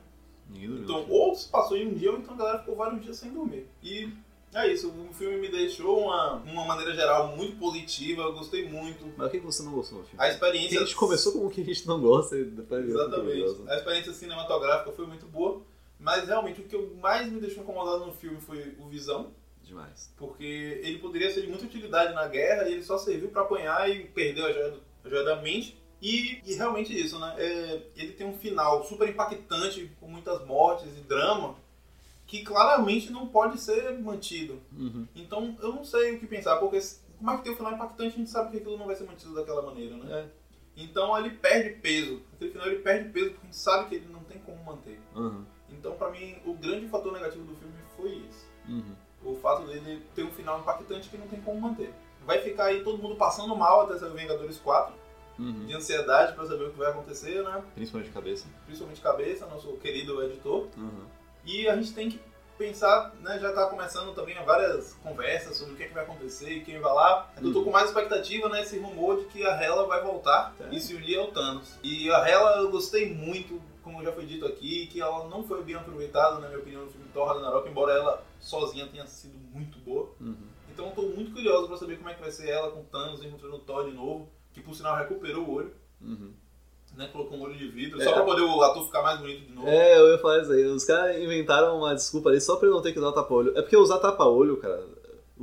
Ninguém 0.51 0.69
dormiu. 0.69 0.83
Então, 0.83 1.05
ou 1.09 1.33
se 1.33 1.49
passou 1.49 1.75
em 1.75 1.87
um 1.87 1.95
dia, 1.95 2.11
ou 2.11 2.19
então 2.19 2.35
a 2.35 2.37
galera 2.37 2.59
ficou 2.59 2.75
vários 2.75 3.01
dias 3.01 3.17
sem 3.17 3.31
dormir. 3.31 3.65
E 3.81 4.07
é 4.53 4.71
isso, 4.71 4.87
o 4.87 5.11
filme 5.15 5.37
me 5.37 5.49
deixou 5.49 6.01
uma, 6.03 6.35
uma 6.45 6.63
maneira 6.63 6.93
geral 6.93 7.35
muito 7.35 7.57
positiva, 7.57 8.21
eu 8.21 8.33
gostei 8.33 8.69
muito. 8.69 9.03
Mas 9.17 9.29
o 9.29 9.31
que 9.31 9.39
você 9.39 9.63
não 9.63 9.71
gostou 9.71 9.97
no 9.97 10.05
filme? 10.05 10.23
A 10.23 10.29
experiência. 10.29 10.79
a 10.79 10.83
gente 10.83 10.95
começou 10.95 11.31
com 11.31 11.47
o 11.47 11.49
que 11.49 11.61
a 11.61 11.65
gente 11.65 11.87
não 11.87 11.99
gosta 11.99 12.37
e 12.37 12.43
depois 12.43 12.87
Exatamente. 12.87 13.67
A 13.67 13.77
experiência 13.77 14.13
cinematográfica 14.13 14.91
foi 14.91 15.07
muito 15.07 15.25
boa, 15.25 15.59
mas 15.99 16.27
realmente 16.27 16.61
o 16.61 16.65
que 16.65 16.77
mais 17.01 17.31
me 17.31 17.39
deixou 17.39 17.63
incomodado 17.63 18.05
no 18.05 18.13
filme 18.13 18.39
foi 18.39 18.75
o 18.77 18.87
Visão, 18.87 19.31
Demais. 19.73 20.13
porque 20.17 20.43
ele 20.83 20.99
poderia 20.99 21.31
ser 21.31 21.41
de 21.41 21.47
muita 21.47 21.65
utilidade 21.65 22.13
na 22.13 22.27
guerra 22.27 22.67
e 22.69 22.73
ele 22.73 22.83
só 22.83 22.97
serviu 22.97 23.29
pra 23.29 23.41
apanhar 23.41 23.89
e 23.89 24.05
perdeu 24.05 24.45
a 24.45 24.51
joia, 24.51 24.69
do- 24.71 24.81
a 25.03 25.09
joia 25.09 25.23
da 25.23 25.41
mente. 25.41 25.77
E, 26.01 26.41
e 26.45 26.53
realmente 26.55 26.93
isso, 26.93 27.17
né? 27.19 27.33
É, 27.37 27.81
ele 27.95 28.11
tem 28.13 28.27
um 28.27 28.37
final 28.37 28.83
super 28.85 29.07
impactante, 29.09 29.89
com 29.99 30.07
muitas 30.07 30.45
mortes 30.45 30.97
e 30.97 31.01
drama, 31.01 31.55
que 32.27 32.43
claramente 32.43 33.11
não 33.11 33.27
pode 33.27 33.59
ser 33.59 33.97
mantido. 33.99 34.61
Uhum. 34.77 35.07
Então 35.15 35.57
eu 35.61 35.73
não 35.73 35.83
sei 35.83 36.15
o 36.15 36.19
que 36.19 36.27
pensar, 36.27 36.57
porque 36.57 36.79
como 37.17 37.31
é 37.31 37.37
que 37.37 37.43
tem 37.43 37.53
um 37.53 37.55
final 37.55 37.73
impactante, 37.73 38.15
a 38.15 38.17
gente 38.17 38.29
sabe 38.29 38.51
que 38.51 38.57
aquilo 38.57 38.77
não 38.77 38.85
vai 38.85 38.95
ser 38.95 39.05
mantido 39.05 39.33
daquela 39.33 39.61
maneira, 39.61 39.95
né? 39.97 40.19
É. 40.19 40.43
Então 40.83 41.17
ele 41.17 41.29
perde 41.31 41.79
peso. 41.79 42.21
Aquele 42.33 42.51
final 42.51 42.67
ele 42.67 42.79
perde 42.79 43.09
peso 43.09 43.29
porque 43.31 43.41
a 43.43 43.45
gente 43.45 43.57
sabe 43.57 43.89
que 43.89 43.95
ele 43.95 44.07
não 44.11 44.23
tem 44.25 44.39
como 44.39 44.61
manter. 44.63 44.99
Uhum. 45.15 45.45
Então, 45.69 45.95
pra 45.95 46.09
mim, 46.11 46.35
o 46.45 46.53
grande 46.53 46.87
fator 46.87 47.11
negativo 47.13 47.45
do 47.45 47.55
filme 47.55 47.73
foi 47.95 48.11
esse. 48.27 48.45
Uhum. 48.69 48.95
O 49.25 49.35
fato 49.35 49.65
dele 49.67 50.01
ter 50.15 50.23
um 50.23 50.31
final 50.31 50.59
impactante 50.59 51.09
que 51.09 51.17
não 51.17 51.27
tem 51.27 51.39
como 51.41 51.59
manter. 51.61 51.93
Vai 52.25 52.39
ficar 52.39 52.65
aí 52.65 52.83
todo 52.83 52.97
mundo 53.01 53.15
passando 53.15 53.55
mal 53.55 53.81
até 53.81 53.97
sair 53.97 54.09
o 54.09 54.13
Vingadores 54.15 54.57
4, 54.57 54.93
Uhum. 55.39 55.65
de 55.65 55.73
ansiedade 55.73 56.33
pra 56.33 56.45
saber 56.45 56.65
o 56.65 56.71
que 56.71 56.77
vai 56.77 56.91
acontecer, 56.91 57.41
né? 57.43 57.63
Principalmente 57.73 58.07
de 58.09 58.13
cabeça. 58.13 58.45
Principalmente 58.65 59.01
Cabeça, 59.01 59.45
nosso 59.47 59.67
querido 59.77 60.21
editor. 60.23 60.67
Uhum. 60.77 61.05
E 61.45 61.67
a 61.67 61.75
gente 61.75 61.91
tem 61.93 62.07
que 62.09 62.19
pensar, 62.57 63.11
né? 63.19 63.39
Já 63.39 63.51
tá 63.51 63.65
começando 63.65 64.13
também 64.13 64.35
várias 64.45 64.93
conversas 65.01 65.57
sobre 65.57 65.73
o 65.73 65.75
que, 65.75 65.83
é 65.83 65.87
que 65.87 65.93
vai 65.93 66.03
acontecer 66.03 66.49
e 66.51 66.61
quem 66.61 66.79
vai 66.79 66.93
lá. 66.93 67.31
Eu 67.41 67.51
tô 67.51 67.63
com 67.63 67.71
mais 67.71 67.87
expectativa 67.87 68.47
nesse 68.47 68.77
rumor 68.77 69.17
de 69.21 69.25
que 69.25 69.43
a 69.43 69.59
Hela 69.61 69.87
vai 69.87 70.03
voltar 70.03 70.53
Tá. 70.57 70.65
e 70.71 70.79
se 70.79 70.93
unir 70.93 71.17
ao 71.17 71.27
Thanos. 71.31 71.79
E 71.83 72.11
a 72.11 72.19
Hela 72.27 72.57
eu 72.59 72.69
gostei 72.69 73.11
muito, 73.13 73.59
como 73.83 74.03
já 74.03 74.11
foi 74.11 74.25
dito 74.25 74.45
aqui, 74.45 74.87
que 74.87 75.01
ela 75.01 75.27
não 75.27 75.43
foi 75.43 75.61
bem 75.63 75.75
aproveitada, 75.75 76.39
na 76.39 76.47
minha 76.47 76.59
opinião, 76.59 76.85
no 76.85 76.91
filme 76.91 77.05
Thor 77.13 77.27
Ragnarok, 77.27 77.69
embora 77.69 77.93
ela 77.93 78.23
sozinha 78.39 78.87
tenha 78.87 79.05
sido 79.05 79.37
muito 79.53 79.77
boa. 79.79 80.09
Uhum. 80.19 80.35
Então 80.73 80.85
eu 80.87 80.91
tô 80.93 81.01
muito 81.03 81.31
curioso 81.31 81.67
pra 81.67 81.77
saber 81.77 81.97
como 81.97 82.09
é 82.09 82.13
que 82.15 82.21
vai 82.21 82.31
ser 82.31 82.49
ela 82.49 82.71
com 82.71 82.83
Thanos 82.85 83.23
encontrando 83.23 83.55
o 83.55 83.59
Thor 83.59 83.85
de 83.85 83.91
novo, 83.95 84.27
que 84.53 84.61
por 84.61 84.73
sinal 84.73 84.95
recuperou 84.97 85.43
o 85.45 85.53
olho, 85.53 85.71
Uhum. 86.01 86.31
né? 86.97 87.07
Colocou 87.11 87.37
um 87.37 87.41
olho 87.43 87.55
de 87.55 87.67
vidro, 87.67 88.01
É. 88.01 88.03
só 88.05 88.13
pra 88.13 88.23
poder 88.23 88.41
o 88.41 88.61
ator 88.61 88.85
ficar 88.85 89.01
mais 89.03 89.19
bonito 89.19 89.45
de 89.45 89.51
novo. 89.53 89.67
É, 89.67 89.97
eu 89.99 90.09
ia 90.11 90.17
falar 90.17 90.41
isso 90.41 90.51
aí. 90.51 90.63
Os 90.65 90.83
caras 90.83 91.17
inventaram 91.17 91.77
uma 91.77 91.93
desculpa 91.93 92.29
ali 92.29 92.41
só 92.41 92.55
pra 92.55 92.67
ele 92.67 92.75
não 92.75 92.81
ter 92.81 92.91
que 92.93 92.99
usar 92.99 93.11
tapa-olho. 93.11 93.51
É 93.57 93.61
porque 93.61 93.77
usar 93.77 93.99
tapa-olho, 93.99 94.57
cara, 94.57 94.83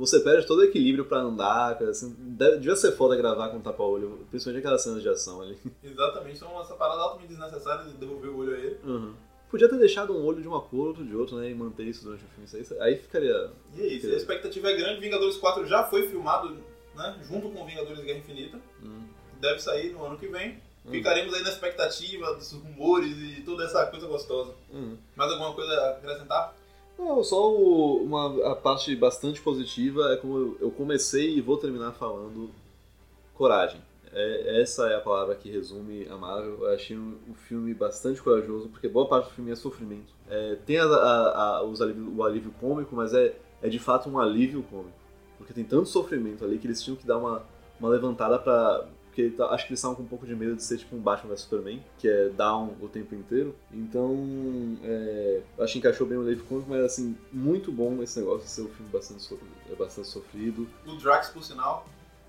você 0.01 0.19
perde 0.19 0.45
todo 0.47 0.59
o 0.59 0.63
equilíbrio 0.63 1.05
pra 1.05 1.19
andar, 1.19 1.77
cara, 1.77 1.91
assim, 1.91 2.13
deve- 2.17 2.57
devia 2.57 2.75
ser 2.75 2.91
foda 2.93 3.15
gravar 3.15 3.49
com 3.49 3.59
tapa-olho, 3.61 4.25
principalmente 4.29 4.59
aquelas 4.61 4.81
cenas 4.83 5.01
de 5.01 5.09
ação 5.09 5.41
ali. 5.41 5.57
Exatamente, 5.83 6.37
então 6.37 6.59
essa 6.61 6.73
parada 6.75 7.01
altamente 7.01 7.29
desnecessária 7.29 7.85
de 7.85 7.91
devolver 7.97 8.29
o 8.29 8.37
olho 8.37 8.55
a 8.55 8.57
ele. 8.59 8.77
Uhum. 8.83 9.13
Podia 9.49 9.67
ter 9.69 9.77
deixado 9.77 10.13
um 10.13 10.23
olho 10.25 10.41
de 10.41 10.47
uma 10.47 10.61
cor, 10.61 10.87
outro 10.87 11.05
de 11.05 11.15
outro, 11.15 11.35
né, 11.37 11.49
e 11.49 11.53
manter 11.53 11.83
isso 11.83 12.03
durante 12.03 12.23
o 12.23 12.27
filme. 12.27 12.45
Isso 12.45 12.73
aí, 12.73 12.81
aí 12.81 12.97
ficaria... 12.97 13.51
E 13.75 13.81
é 13.81 13.87
isso, 13.87 14.07
a 14.07 14.11
expectativa 14.15 14.69
é 14.69 14.75
grande. 14.75 15.01
Vingadores 15.01 15.35
4 15.37 15.65
já 15.67 15.83
foi 15.83 16.07
filmado, 16.07 16.55
né? 16.95 17.19
Junto 17.27 17.49
com 17.49 17.65
Vingadores 17.65 17.99
Guerra 18.01 18.19
Infinita. 18.19 18.57
Hum. 18.81 19.03
Deve 19.41 19.59
sair 19.59 19.91
no 19.91 20.05
ano 20.05 20.17
que 20.17 20.27
vem. 20.27 20.57
Hum. 20.85 20.91
Ficaremos 20.91 21.33
aí 21.33 21.43
na 21.43 21.49
expectativa 21.49 22.33
dos 22.33 22.51
rumores 22.53 23.11
e 23.17 23.41
toda 23.41 23.65
essa 23.65 23.85
coisa 23.87 24.07
gostosa. 24.07 24.53
Uhum. 24.71 24.97
Mais 25.17 25.31
alguma 25.31 25.53
coisa 25.53 25.71
a 25.73 25.89
acrescentar? 25.91 26.55
Não, 27.03 27.23
só 27.23 27.51
o- 27.51 28.03
uma 28.03 28.51
a 28.51 28.55
parte 28.55 28.95
bastante 28.95 29.41
positiva 29.41 30.13
é 30.13 30.17
como 30.17 30.55
eu, 30.61 30.71
comecei 30.71 31.35
e 31.35 31.41
vou 31.41 31.57
terminar 31.57 31.93
falando 31.93 32.51
coragem. 33.33 33.81
É, 34.13 34.61
essa 34.61 34.87
é 34.87 34.95
a 34.95 35.01
palavra 35.01 35.33
que 35.35 35.49
resume 35.49 36.07
a 36.09 36.15
Marvel. 36.15 36.59
Eu 36.65 36.73
achei 36.73 36.95
um, 36.97 37.17
um 37.29 37.33
filme 37.33 37.73
bastante 37.73 38.21
corajoso, 38.21 38.69
porque 38.69 38.87
boa 38.87 39.07
parte 39.07 39.29
do 39.29 39.31
filme 39.33 39.51
é 39.51 39.55
sofrimento. 39.55 40.13
É, 40.29 40.57
tem 40.65 40.77
a- 40.77 40.85
a- 40.85 41.57
a- 41.57 41.63
os 41.63 41.81
alívio- 41.81 42.13
o 42.15 42.23
alívio 42.23 42.53
cômico, 42.59 42.95
mas 42.95 43.13
é, 43.13 43.35
é 43.63 43.69
de 43.69 43.79
fato 43.79 44.09
um 44.09 44.19
alívio 44.19 44.61
cômico. 44.69 44.99
Porque 45.37 45.53
tem 45.53 45.63
tanto 45.63 45.87
sofrimento 45.87 46.45
ali 46.45 46.59
que 46.59 46.67
eles 46.67 46.83
tinham 46.83 46.95
que 46.97 47.07
dar 47.07 47.17
uma, 47.17 47.41
uma 47.79 47.89
levantada 47.89 48.37
pra. 48.37 48.85
Porque 49.11 49.29
tá- 49.31 49.47
acho 49.47 49.65
que 49.67 49.71
eles 49.73 49.79
estavam 49.79 49.95
com 49.97 50.03
um 50.03 50.07
pouco 50.07 50.25
de 50.25 50.33
medo 50.33 50.55
de 50.55 50.63
ser 50.63 50.77
tipo 50.77 50.95
um 50.95 50.99
Batman 50.99 51.31
vs 51.31 51.41
Superman, 51.41 51.83
que 51.99 52.07
é 52.07 52.29
down 52.29 52.75
o 52.79 52.87
tempo 52.87 53.13
inteiro. 53.13 53.53
Então, 53.69 54.15
é, 54.83 55.41
acho 55.59 55.73
que 55.73 55.79
encaixou 55.79 56.07
bem 56.07 56.17
o 56.17 56.21
alívio 56.21 56.45
cômico, 56.45 56.69
mas 56.69 56.81
assim, 56.85 57.17
muito 57.31 57.71
bom 57.73 58.01
esse 58.01 58.19
negócio 58.19 58.45
de 58.45 58.49
ser 58.49 58.61
um 58.61 58.69
filme 58.69 58.89
bastante, 58.91 59.21
so- 59.21 59.37
é 59.69 59.75
bastante 59.75 60.07
sofrido. 60.07 60.65
O 60.87 60.95
Drax, 60.95 61.27
por 61.29 61.43
sinal, 61.43 61.85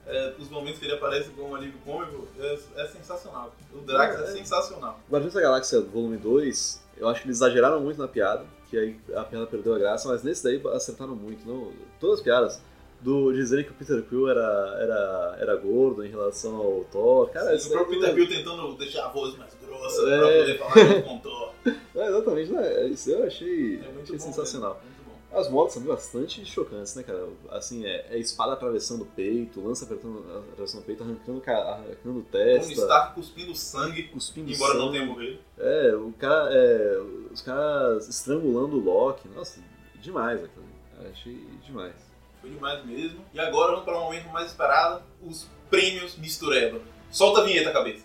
é, 0.07 0.35
os 0.41 0.49
momentos 0.51 0.80
que 0.80 0.87
ele 0.87 0.95
aparece 0.95 1.30
com 1.30 1.43
um 1.51 1.55
alívio 1.55 1.78
cômico, 1.85 2.26
é, 2.39 2.59
é 2.76 2.87
sensacional. 2.89 3.55
O 3.72 3.78
Drax 3.78 4.16
é, 4.16 4.20
É, 4.20 4.22
é. 4.24 4.26
sensacional. 4.33 4.99
Guardiões 5.09 5.35
da 5.35 5.41
Galáxia 5.41 5.80
Volume 5.83 6.16
2, 6.16 6.83
eu 6.97 7.09
acho 7.09 7.22
que 7.22 7.28
eles 7.28 7.37
exageraram 7.37 7.80
muito 7.80 7.99
na 7.99 8.09
piada, 8.09 8.45
que 8.68 8.76
aí 8.76 8.99
a 9.14 9.22
piada 9.22 9.47
perdeu 9.47 9.74
a 9.74 9.78
graça, 9.78 10.09
mas 10.09 10.24
nesse 10.24 10.43
daí 10.43 10.61
acertaram 10.74 11.14
muito. 11.14 11.47
Não, 11.47 11.70
todas 12.01 12.18
as 12.18 12.24
piadas. 12.24 12.61
Do 13.03 13.32
dizerem 13.32 13.64
que 13.64 13.72
o 13.72 13.74
Peter 13.74 14.00
Quill 14.05 14.28
era, 14.30 14.76
era, 14.80 15.36
era 15.40 15.57
gordo 15.57 16.05
em 16.05 16.09
relação 16.09 16.55
ao 16.57 16.84
Thor. 16.84 17.28
Cara, 17.30 17.59
Sim, 17.59 17.68
o 17.68 17.72
próprio 17.72 17.94
não- 17.94 18.00
Peter 18.00 18.14
Bill 18.14 18.28
tentando 18.28 18.74
deixar 18.76 19.07
a 19.07 19.09
voz 19.09 19.36
mais 19.36 19.53
grossa 19.61 20.03
É. 20.09 20.18
pra 20.18 20.28
poder 20.28 20.59
falar 20.59 21.03
com 21.03 21.16
o 21.16 21.20
Thor. 21.20 21.53
É, 21.94 22.09
exatamente, 22.09 22.50
né? 22.53 22.86
Isso 22.86 23.11
eu 23.11 23.24
achei, 23.26 23.76
É 23.76 23.80
achei 24.03 24.16
bom. 24.16 24.24
sensacional. 24.24 24.80
bom. 25.07 25.38
As 25.38 25.48
mortes 25.50 25.74
são 25.74 25.82
bastante 25.82 26.44
chocantes, 26.44 26.94
né, 26.94 27.03
cara? 27.03 27.26
Assim, 27.50 27.84
é, 27.86 28.07
é 28.11 28.18
espada 28.18 28.53
atravessando 28.55 29.03
o 29.03 29.07
peito, 29.07 29.61
lança 29.61 29.84
apertando, 29.84 30.24
atravessando 30.53 30.80
o 30.80 30.84
peito, 30.84 31.03
arrancando, 31.03 31.40
ca- 31.40 31.53
arrancando 31.59 32.22
Tony 32.22 32.24
testa, 32.30 32.72
Stark 32.72 33.14
cuspindo 33.14 33.55
sangue, 33.55 34.05
cuspindo 34.05 34.50
embora 34.53 34.74
não 34.74 34.86
sangue. 34.86 34.92
tenha 34.98 35.07
morrido. 35.07 35.38
É, 35.59 35.94
o 35.94 36.12
cara, 36.18 36.50
é, 36.55 36.98
os 37.32 37.40
caras 37.42 38.09
estrangulando 38.09 38.76
o 38.76 38.80
Loki. 38.80 39.28
Nossa, 39.34 39.61
demais 40.00 40.42
aquilo. 40.42 40.64
Achei 41.11 41.38
demais. 41.66 41.94
Foi 42.43 42.51
demais 42.51 42.84
mesmo. 42.84 43.24
E 43.32 43.40
agora 43.40 43.70
vamos 43.70 43.84
para 43.86 43.97
o 43.97 44.01
momento 44.05 44.28
mais 44.28 44.49
esperado, 44.49 45.03
os 45.22 45.49
prêmios 45.70 46.16
Mistureba. 46.18 46.80
Solta 47.11 47.40
a 47.40 47.45
vinheta, 47.45 47.72
cabeça. 47.72 48.05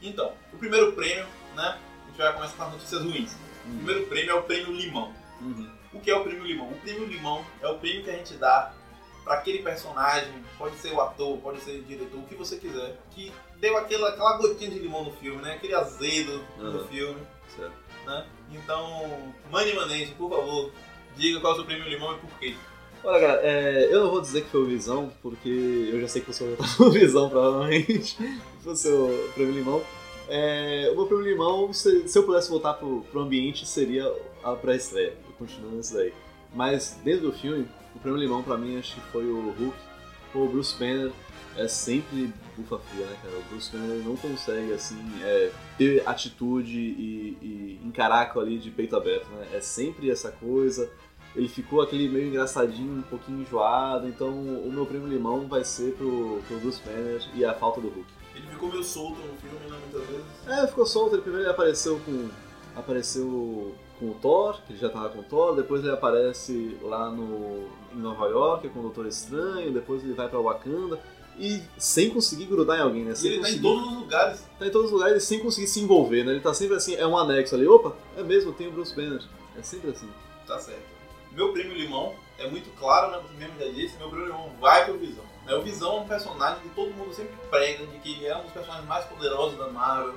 Então, 0.00 0.32
o 0.52 0.56
primeiro 0.58 0.92
prêmio, 0.92 1.26
né? 1.54 1.78
A 2.04 2.08
gente 2.08 2.18
vai 2.18 2.32
começar 2.32 2.56
com 2.56 2.62
as 2.64 2.72
notícias 2.72 3.02
ruins. 3.02 3.32
O 3.66 3.76
primeiro 3.76 4.06
prêmio 4.06 4.30
é 4.30 4.34
o 4.34 4.42
prêmio 4.42 4.72
Limão. 4.72 5.12
Uhum. 5.40 5.70
O 5.92 6.00
que 6.00 6.10
é 6.10 6.16
o 6.16 6.22
prêmio 6.24 6.44
Limão? 6.44 6.70
O 6.70 6.78
prêmio 6.80 7.06
Limão 7.06 7.44
é 7.60 7.68
o 7.68 7.78
prêmio 7.78 8.02
que 8.04 8.10
a 8.10 8.14
gente 8.14 8.34
dá 8.34 8.72
para 9.24 9.34
aquele 9.34 9.62
personagem, 9.62 10.32
pode 10.58 10.76
ser 10.78 10.92
o 10.92 11.00
ator, 11.00 11.38
pode 11.38 11.60
ser 11.60 11.78
o 11.78 11.82
diretor, 11.84 12.18
o 12.18 12.24
que 12.26 12.34
você 12.34 12.56
quiser, 12.56 12.98
que 13.12 13.32
deu 13.58 13.76
aquela, 13.76 14.08
aquela 14.08 14.36
gotinha 14.38 14.68
de 14.68 14.80
limão 14.80 15.04
no 15.04 15.12
filme, 15.12 15.40
né? 15.40 15.54
Aquele 15.54 15.74
azedo 15.76 16.44
no 16.58 16.80
Uhum. 16.80 16.88
filme, 16.88 17.20
Certo. 17.54 17.72
né? 18.04 18.26
Então, 18.50 19.32
Mani 19.48 19.74
Manente, 19.74 20.12
por 20.14 20.28
favor, 20.28 20.72
diga 21.16 21.40
qual 21.40 21.52
é 21.52 21.54
o 21.54 21.56
seu 21.56 21.64
prêmio 21.64 21.88
Limão 21.88 22.14
e 22.14 22.18
por 22.18 22.30
quê. 22.38 22.54
Olha, 23.04 23.20
cara, 23.20 23.40
é, 23.42 23.88
eu 23.90 24.04
não 24.04 24.10
vou 24.10 24.20
dizer 24.20 24.42
que 24.42 24.50
foi 24.50 24.62
o 24.62 24.66
Visão, 24.66 25.12
porque 25.20 25.90
eu 25.92 26.00
já 26.00 26.08
sei 26.08 26.22
que 26.22 26.32
você 26.32 26.44
vai 26.44 26.54
votar 26.54 26.78
no 26.78 26.90
Visão, 26.90 27.28
provavelmente. 27.28 28.16
Foi 28.62 28.72
o 28.72 28.76
seu 28.76 29.30
prêmio 29.34 29.54
Limão. 29.54 29.82
É, 30.28 30.88
o 30.92 30.96
meu 30.96 31.06
prêmio 31.06 31.26
Limão, 31.26 31.72
se, 31.72 32.08
se 32.08 32.16
eu 32.16 32.22
pudesse 32.22 32.48
voltar 32.48 32.74
pro, 32.74 33.02
pro 33.10 33.20
ambiente, 33.20 33.66
seria 33.66 34.10
a 34.42 34.52
pré-estreia. 34.52 35.14
Eu 35.26 35.32
continuo 35.32 35.72
nesse 35.72 35.94
daí. 35.94 36.12
Mas 36.54 36.98
dentro 37.02 37.30
do 37.30 37.32
filme, 37.32 37.66
o 37.94 37.98
prêmio 37.98 38.20
Limão 38.20 38.42
pra 38.42 38.56
mim 38.56 38.78
acho 38.78 38.94
que 38.94 39.00
foi 39.10 39.26
o 39.26 39.50
Hulk. 39.50 39.76
O 40.34 40.46
Bruce 40.46 40.78
Banner 40.78 41.12
é 41.56 41.68
sempre 41.68 42.32
bufa 42.56 42.78
fria, 42.78 43.04
né, 43.04 43.16
cara? 43.22 43.34
O 43.36 43.42
Bruce 43.50 43.70
Banner 43.70 43.98
não 44.04 44.16
consegue, 44.16 44.72
assim, 44.72 44.96
é, 45.22 45.50
ter 45.76 46.02
atitude 46.06 46.78
e, 46.78 47.38
e 47.42 47.80
encarar 47.84 48.32
ali 48.38 48.58
de 48.58 48.70
peito 48.70 48.96
aberto, 48.96 49.28
né? 49.30 49.48
É 49.52 49.60
sempre 49.60 50.10
essa 50.10 50.30
coisa 50.30 50.90
ele 51.34 51.48
ficou 51.48 51.80
aquele 51.82 52.08
meio 52.08 52.28
engraçadinho, 52.28 52.98
um 52.98 53.02
pouquinho 53.02 53.40
enjoado, 53.42 54.06
então 54.08 54.28
o 54.30 54.70
meu 54.72 54.84
primo 54.86 55.06
Limão 55.06 55.46
vai 55.48 55.64
ser 55.64 55.94
pro, 55.94 56.40
pro 56.46 56.58
Bruce 56.58 56.80
Banner 56.84 57.22
e 57.34 57.44
a 57.44 57.54
falta 57.54 57.80
do 57.80 57.88
Hulk. 57.88 58.06
Ele 58.34 58.46
ficou 58.48 58.70
meio 58.70 58.84
solto 58.84 59.18
no 59.20 59.34
filme, 59.36 59.70
né, 59.70 59.78
muitas 59.90 60.08
vezes. 60.08 60.26
É, 60.48 60.66
ficou 60.66 60.86
solto, 60.86 61.14
ele 61.14 61.22
primeiro 61.22 61.44
ele 61.46 61.52
apareceu 61.52 62.00
com. 62.04 62.28
apareceu 62.74 63.74
com 63.98 64.10
o 64.10 64.14
Thor, 64.14 64.60
que 64.66 64.72
ele 64.72 64.80
já 64.80 64.88
tava 64.88 65.08
com 65.10 65.20
o 65.20 65.22
Thor, 65.22 65.54
depois 65.54 65.82
ele 65.82 65.92
aparece 65.92 66.76
lá 66.82 67.08
no, 67.10 67.68
em 67.94 67.98
Nova 68.00 68.26
York 68.26 68.68
com 68.70 68.80
o 68.80 68.82
Doutor 68.82 69.06
Estranho, 69.06 69.72
depois 69.72 70.02
ele 70.02 70.12
vai 70.14 70.28
pra 70.28 70.40
Wakanda. 70.40 70.98
E 71.38 71.62
sem 71.78 72.10
conseguir 72.10 72.44
grudar 72.44 72.78
em 72.78 72.82
alguém, 72.82 73.04
né? 73.04 73.14
Sem 73.14 73.30
ele 73.32 73.40
tá 73.40 73.48
em 73.48 73.52
conseguir- 73.52 73.62
todos 73.68 73.86
os 73.92 73.98
lugares. 74.00 74.44
tá 74.58 74.66
em 74.66 74.70
todos 74.70 74.86
os 74.88 74.92
lugares 74.92 75.24
sem 75.24 75.40
conseguir 75.40 75.66
se 75.66 75.80
envolver, 75.80 76.24
né? 76.24 76.32
Ele 76.32 76.40
tá 76.40 76.52
sempre 76.52 76.76
assim, 76.76 76.94
é 76.94 77.06
um 77.06 77.16
anexo 77.16 77.54
ali, 77.54 77.66
opa, 77.66 77.96
é 78.18 78.22
mesmo, 78.22 78.52
tem 78.52 78.66
o 78.68 78.70
Bruce 78.72 78.94
Banner. 78.94 79.22
É 79.56 79.62
sempre 79.62 79.90
assim. 79.90 80.08
Tá 80.46 80.58
certo. 80.58 80.91
Meu 81.34 81.52
primo 81.52 81.72
Limão 81.74 82.14
é 82.38 82.46
muito 82.48 82.70
claro, 82.78 83.10
né? 83.12 83.22
Você 83.22 83.34
mesmo 83.38 83.58
já 83.58 83.66
disse, 83.72 83.96
meu 83.98 84.08
primo 84.10 84.26
Limão 84.26 84.50
vai 84.60 84.84
pro 84.84 84.98
Visão. 84.98 85.24
Né, 85.46 85.54
O 85.54 85.62
Visão 85.62 85.96
é 85.96 86.00
um 86.00 86.06
personagem 86.08 86.62
que 86.62 86.68
todo 86.70 86.92
mundo 86.94 87.12
sempre 87.12 87.34
prega 87.50 87.86
de 87.86 87.98
que 87.98 88.12
ele 88.12 88.26
é 88.26 88.36
um 88.36 88.42
dos 88.42 88.52
personagens 88.52 88.86
mais 88.86 89.04
poderosos 89.06 89.58
da 89.58 89.68
Marvel. 89.68 90.14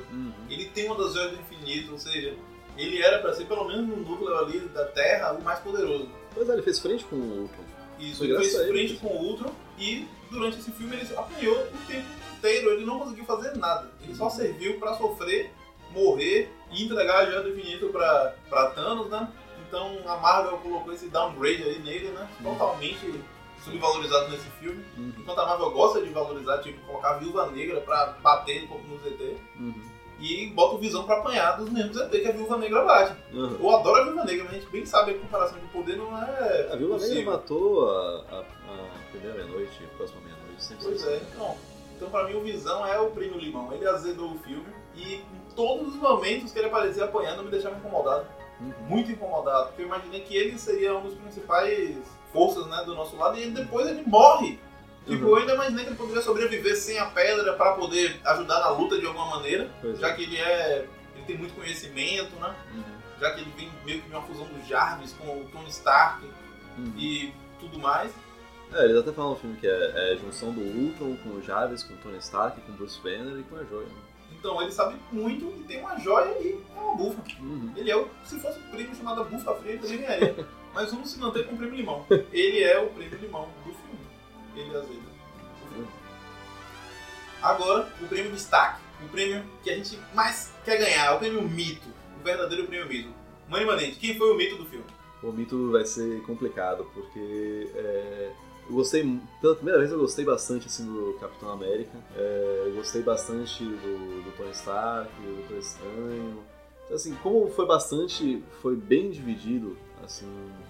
Ele 0.50 0.66
tem 0.70 0.86
uma 0.88 0.96
das 1.04 1.14
joias 1.14 1.32
do 1.32 1.40
infinito, 1.40 1.94
ou 1.94 1.98
seja, 1.98 2.36
ele 2.78 3.02
era 3.02 3.20
pra 3.20 3.34
ser, 3.34 3.46
pelo 3.46 3.66
menos 3.66 3.88
no 3.88 3.96
núcleo 3.98 4.38
ali 4.38 4.60
da 4.60 4.86
Terra, 4.86 5.32
o 5.34 5.42
mais 5.42 5.60
poderoso. 5.60 6.10
Pois 6.34 6.50
é, 6.50 6.54
ele 6.54 6.62
fez 6.62 6.80
frente 6.80 7.04
com 7.06 7.16
o 7.16 7.42
Ultron. 7.42 7.64
Isso, 7.98 8.18
Foi 8.18 8.28
ele 8.28 8.38
fez 8.38 8.54
ele. 8.56 8.68
frente 8.72 8.96
com 8.98 9.08
o 9.08 9.22
Ultron 9.30 9.52
e 9.80 10.08
durante 10.30 10.60
esse 10.60 10.72
filme 10.72 10.96
ele 10.98 11.16
apanhou 11.16 11.56
o 11.56 11.88
tempo 11.88 12.06
inteiro, 12.38 12.70
ele 12.72 12.86
não 12.86 13.00
conseguiu 13.00 13.26
fazer 13.26 13.56
nada. 13.58 13.90
Ele 14.02 14.14
só 14.14 14.30
serviu 14.30 14.78
pra 14.80 14.96
sofrer, 14.96 15.52
morrer 15.92 16.52
e 16.72 16.84
entregar 16.84 17.20
a 17.20 17.26
joia 17.26 17.42
do 17.42 17.50
infinito 17.58 17.88
pra, 17.88 18.36
pra 18.50 18.70
Thanos, 18.72 19.10
né? 19.10 19.28
Então 19.76 20.10
a 20.10 20.16
Marvel 20.18 20.58
colocou 20.60 20.94
esse 20.94 21.10
downgrade 21.10 21.62
aí 21.64 21.80
nele, 21.80 22.08
né? 22.10 22.30
Totalmente 22.42 23.22
subvalorizado 23.62 24.30
nesse 24.30 24.50
filme. 24.52 24.86
Uhum. 24.98 25.12
Enquanto 25.18 25.40
a 25.40 25.46
Marvel 25.46 25.72
gosta 25.72 26.02
de 26.02 26.10
valorizar, 26.12 26.60
tipo, 26.60 26.80
colocar 26.86 27.16
a 27.16 27.18
Viúva 27.18 27.48
Negra 27.48 27.82
pra 27.82 28.16
bater 28.22 28.70
no 28.70 28.78
no 28.84 28.98
ZT. 29.00 29.36
Uhum. 29.60 29.74
E 30.18 30.48
bota 30.52 30.76
o 30.76 30.78
Visão 30.78 31.04
pra 31.06 31.18
apanhar 31.18 31.58
dos 31.58 31.70
mesmos 31.70 31.98
ZT 31.98 32.20
que 32.22 32.28
a 32.28 32.32
Viúva 32.32 32.58
Negra 32.58 32.86
bate. 32.86 33.18
Uhum. 33.34 33.58
Eu 33.60 33.70
adoro 33.76 34.02
a 34.02 34.04
Viúva 34.06 34.24
Negra, 34.24 34.44
mas 34.46 34.54
a 34.54 34.60
gente 34.60 34.72
bem 34.72 34.86
sabe 34.86 35.12
que 35.12 35.18
a 35.20 35.22
comparação 35.24 35.60
de 35.60 35.66
poder 35.68 35.98
não 35.98 36.18
é 36.18 36.70
A 36.72 36.76
Viúva 36.78 36.94
possível. 36.94 37.16
Negra 37.16 37.32
matou 37.34 37.90
a, 37.90 38.24
a, 38.32 38.40
a 38.40 39.10
primeira 39.12 39.34
meia-noite, 39.36 39.84
a 39.84 39.98
próxima 39.98 40.22
meia-noite, 40.22 40.64
sempre 40.64 40.86
Pois 40.86 41.04
assim. 41.04 41.14
é, 41.14 41.22
então. 41.34 41.58
Então 41.98 42.10
pra 42.10 42.24
mim 42.26 42.36
o 42.36 42.42
Visão 42.42 42.86
é 42.86 42.98
o 42.98 43.12
primo 43.12 43.38
limão. 43.38 43.74
Ele 43.74 43.86
azedou 43.86 44.32
o 44.32 44.40
filme 44.40 44.74
e 44.96 45.16
em 45.16 45.26
todos 45.54 45.90
os 45.90 45.96
momentos 45.96 46.54
que 46.54 46.60
ele 46.60 46.68
aparecia 46.68 47.04
apanhando 47.04 47.44
me 47.44 47.52
deixava 47.52 47.76
incomodado. 47.76 48.26
Muito 48.88 49.12
incomodado. 49.12 49.68
Porque 49.68 49.82
eu 49.82 49.88
imaginei 49.88 50.22
que 50.22 50.36
ele 50.36 50.58
seria 50.58 50.96
um 50.96 51.02
dos 51.04 51.14
principais 51.16 51.96
forças 52.32 52.66
né, 52.68 52.84
do 52.86 52.96
nosso 52.96 53.16
lado 53.18 53.38
e 53.38 53.42
ele, 53.44 53.52
depois 53.52 53.88
ele 53.88 54.04
morre. 54.06 54.60
Tipo, 55.06 55.24
Uhum. 55.26 55.30
eu 55.32 55.36
ainda 55.38 55.54
imaginei 55.54 55.84
que 55.84 55.90
ele 55.92 55.98
poderia 55.98 56.22
sobreviver 56.22 56.76
sem 56.76 56.98
a 56.98 57.06
pedra 57.08 57.54
pra 57.54 57.74
poder 57.74 58.20
ajudar 58.26 58.60
na 58.60 58.70
luta 58.70 58.98
de 59.00 59.06
alguma 59.06 59.28
maneira. 59.38 59.70
Pois 59.82 60.00
Já 60.00 60.10
é. 60.10 60.14
que 60.14 60.24
ele 60.24 60.38
é. 60.38 60.88
ele 61.16 61.26
tem 61.28 61.38
muito 61.38 61.54
conhecimento, 61.54 62.36
né? 62.40 62.56
Uhum. 62.74 62.84
Já 63.20 63.32
que 63.34 63.42
ele 63.42 63.52
vem 63.56 63.72
meio 63.86 64.02
que 64.02 64.10
de 64.10 64.16
uma 64.16 64.24
fusão 64.24 64.46
do 64.46 64.68
Jarvis 64.68 65.14
com 65.14 65.28
o 65.42 65.46
Tony 65.52 65.70
Stark 65.70 66.26
Uhum. 66.78 66.94
e 66.98 67.34
tudo 67.60 67.78
mais. 67.80 68.12
É, 68.74 68.84
eles 68.84 68.98
até 68.98 69.12
falam 69.14 69.32
no 69.32 69.38
filme 69.38 69.56
que 69.58 69.68
é, 69.68 69.92
é 70.10 70.14
a 70.14 70.16
junção 70.16 70.52
do 70.52 70.60
Ultron 70.60 71.16
com 71.18 71.30
o 71.38 71.42
Jarvis, 71.42 71.84
com 71.84 71.94
o 71.94 71.98
Tony 71.98 72.18
Stark, 72.18 72.60
com 72.62 72.72
o 72.72 72.76
Bruce 72.76 73.00
Banner 73.02 73.38
e 73.40 73.44
com 73.44 73.56
a 73.58 73.64
Joia. 73.64 73.86
né? 73.86 73.94
Então 74.40 74.62
ele 74.62 74.72
sabe 74.72 74.96
muito 75.12 75.54
e 75.60 75.64
tem 75.64 75.80
uma 75.80 75.98
joia 75.98 76.38
e 76.40 76.62
é 76.76 76.80
uma 76.80 76.96
bufa. 76.96 77.22
Uhum. 77.40 77.72
Ele 77.76 77.90
é 77.90 77.96
o. 77.96 78.08
Se 78.24 78.40
fosse 78.40 78.60
um 78.60 78.70
primo 78.72 78.96
chamado 78.96 79.24
Bufa 79.26 79.56
Fria, 79.56 79.72
ele 79.74 79.82
também 79.82 79.98
ganharia. 80.00 80.48
Mas 80.74 80.92
vamos 80.92 81.10
se 81.10 81.20
manter 81.20 81.48
com 81.48 81.56
o 81.56 81.58
primo 81.58 81.74
limão. 81.74 82.06
Ele 82.34 82.62
é 82.62 82.78
o 82.78 82.90
primo 82.90 83.16
limão 83.16 83.48
do 83.66 83.74
filme. 83.74 84.06
Ele 84.58 84.76
azeda. 84.76 84.88
filme. 84.90 85.88
Agora, 87.42 87.90
o 88.02 88.08
prêmio 88.08 88.34
destaque. 88.34 88.82
O 89.06 89.08
prêmio 89.08 89.42
que 89.64 89.70
a 89.70 89.76
gente 89.78 89.98
mais 90.14 90.54
quer 90.66 90.78
ganhar. 90.78 91.16
O 91.16 91.20
prêmio 91.20 91.42
mito. 91.44 91.88
O 92.20 92.24
verdadeiro 92.26 92.68
prêmio 92.68 92.90
mito. 92.90 93.10
Mãe 93.48 93.66
Manente, 93.66 93.96
quem 93.96 94.18
foi 94.18 94.30
o 94.30 94.36
mito 94.36 94.58
do 94.58 94.66
filme? 94.66 94.86
O 95.24 95.32
mito 95.32 95.72
vai 95.72 95.86
ser 95.86 96.22
complicado, 96.24 96.86
porque 96.94 97.72
é, 97.74 98.32
eu 98.68 98.76
gostei, 98.76 99.20
pela 99.42 99.56
primeira 99.56 99.80
vez 99.80 99.92
eu 99.92 100.00
gostei 100.00 100.26
bastante 100.26 100.68
assim, 100.68 100.86
do 100.86 101.18
Capitão 101.20 101.52
América, 101.52 101.98
é, 102.16 102.64
eu 102.68 102.76
gostei 102.76 103.02
bastante 103.02 103.64
do, 103.64 104.24
do 104.24 104.32
Tony 104.38 104.52
Stark, 104.52 105.10
do 105.22 105.36
Doutor 105.38 105.58
Estranho. 105.58 106.44
Então, 106.86 106.96
assim, 106.96 107.16
como 107.24 107.50
foi 107.50 107.66
bastante, 107.66 108.44
foi 108.62 108.76
bem 108.76 109.10
dividido, 109.10 109.78
assim, 110.04 110.28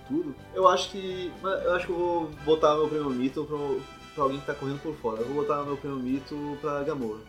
tudo, 0.08 0.34
eu 0.54 0.68
acho 0.68 0.92
que, 0.92 1.32
eu 1.44 1.74
acho 1.74 1.88
que 1.88 1.92
eu 1.92 1.98
vou 1.98 2.30
botar 2.46 2.76
meu 2.76 2.88
prêmio 2.88 3.10
mito 3.10 3.44
pra, 3.44 3.58
pra 4.14 4.24
alguém 4.24 4.40
que 4.40 4.46
tá 4.46 4.54
correndo 4.54 4.82
por 4.82 4.96
fora. 4.96 5.22
Eu 5.22 5.28
vou 5.28 5.44
botar 5.44 5.64
meu 5.64 5.76
prêmio 5.78 6.00
mito 6.00 6.58
pra 6.62 6.84
Gamora. 6.84 7.20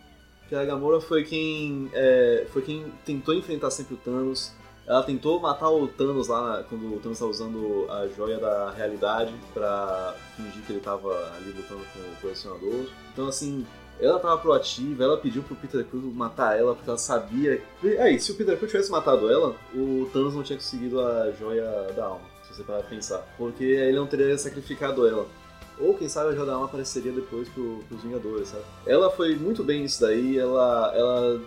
Porque 0.40 0.54
a 0.54 0.64
Gamora 0.64 1.00
foi 1.00 1.24
quem, 1.24 1.90
é, 1.92 2.46
foi 2.52 2.62
quem 2.62 2.92
tentou 3.04 3.34
enfrentar 3.34 3.70
sempre 3.72 3.94
o 3.94 3.96
Thanos, 3.96 4.52
ela 4.86 5.02
tentou 5.02 5.40
matar 5.40 5.68
o 5.70 5.88
Thanos 5.88 6.28
lá 6.28 6.64
quando 6.68 6.94
o 6.94 7.00
Thanos 7.00 7.18
estava 7.18 7.30
usando 7.30 7.86
a 7.90 8.06
joia 8.08 8.38
da 8.38 8.70
realidade 8.70 9.34
pra 9.52 10.14
fingir 10.36 10.62
que 10.62 10.72
ele 10.72 10.80
tava 10.80 11.12
ali 11.36 11.50
lutando 11.50 11.82
com 11.92 11.98
o 11.98 12.20
colecionador. 12.20 12.86
Então, 13.12 13.26
assim, 13.26 13.66
ela 14.00 14.20
tava 14.20 14.38
proativa, 14.38 15.02
ela 15.02 15.16
pediu 15.16 15.42
pro 15.42 15.56
Peter 15.56 15.84
Quill 15.84 16.02
matar 16.14 16.56
ela 16.56 16.74
porque 16.74 16.88
ela 16.88 16.98
sabia. 16.98 17.60
Aí, 17.98 18.20
se 18.20 18.30
o 18.30 18.36
Peter 18.36 18.56
Quill 18.56 18.68
tivesse 18.68 18.90
matado 18.90 19.30
ela, 19.30 19.56
o 19.74 20.08
Thanos 20.12 20.34
não 20.34 20.42
tinha 20.44 20.58
conseguido 20.58 21.00
a 21.00 21.32
joia 21.32 21.92
da 21.96 22.04
alma, 22.04 22.24
se 22.44 22.54
você 22.54 22.62
parar 22.62 22.80
pra 22.80 22.90
pensar. 22.90 23.26
Porque 23.36 23.64
ele 23.64 23.96
não 23.96 24.06
teria 24.06 24.38
sacrificado 24.38 25.06
ela. 25.06 25.26
Ou 25.78 25.94
quem 25.94 26.08
sabe 26.08 26.30
a 26.30 26.32
joia 26.32 26.46
da 26.46 26.54
alma 26.54 26.66
apareceria 26.66 27.12
depois 27.12 27.48
pro, 27.48 27.84
pros 27.88 28.02
Vingadores, 28.02 28.48
sabe? 28.48 28.62
Ela 28.86 29.10
foi 29.10 29.34
muito 29.34 29.64
bem 29.64 29.82
nisso 29.82 30.00
daí, 30.00 30.38
ela. 30.38 30.92
ela 30.94 31.40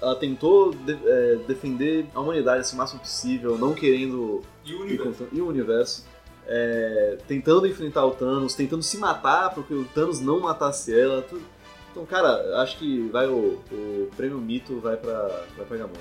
ela 0.00 0.14
tentou 0.16 0.72
de- 0.72 0.98
é, 1.06 1.36
defender 1.46 2.06
a 2.14 2.20
humanidade 2.20 2.60
assim, 2.60 2.74
o 2.74 2.78
máximo 2.78 3.00
possível, 3.00 3.56
não 3.58 3.74
querendo 3.74 4.42
E 4.64 4.74
o 4.74 4.80
universo. 4.82 5.28
e 5.32 5.40
o 5.40 5.46
universo. 5.48 6.06
é, 6.50 7.18
tentando 7.28 7.66
enfrentar 7.66 8.06
o 8.06 8.12
Thanos, 8.12 8.54
tentando 8.54 8.82
se 8.82 8.96
matar 8.96 9.52
porque 9.54 9.74
o 9.74 9.84
Thanos 9.84 10.18
não 10.20 10.40
matasse 10.40 10.98
ela. 10.98 11.20
tudo. 11.20 11.42
Então, 11.90 12.06
cara, 12.06 12.62
acho 12.62 12.78
que 12.78 13.06
vai 13.10 13.26
o, 13.28 13.60
o 13.70 14.10
prêmio 14.16 14.38
mito 14.38 14.78
vai 14.80 14.96
pra, 14.96 15.44
vai 15.56 15.66
pra 15.66 15.76
Gamora. 15.76 16.00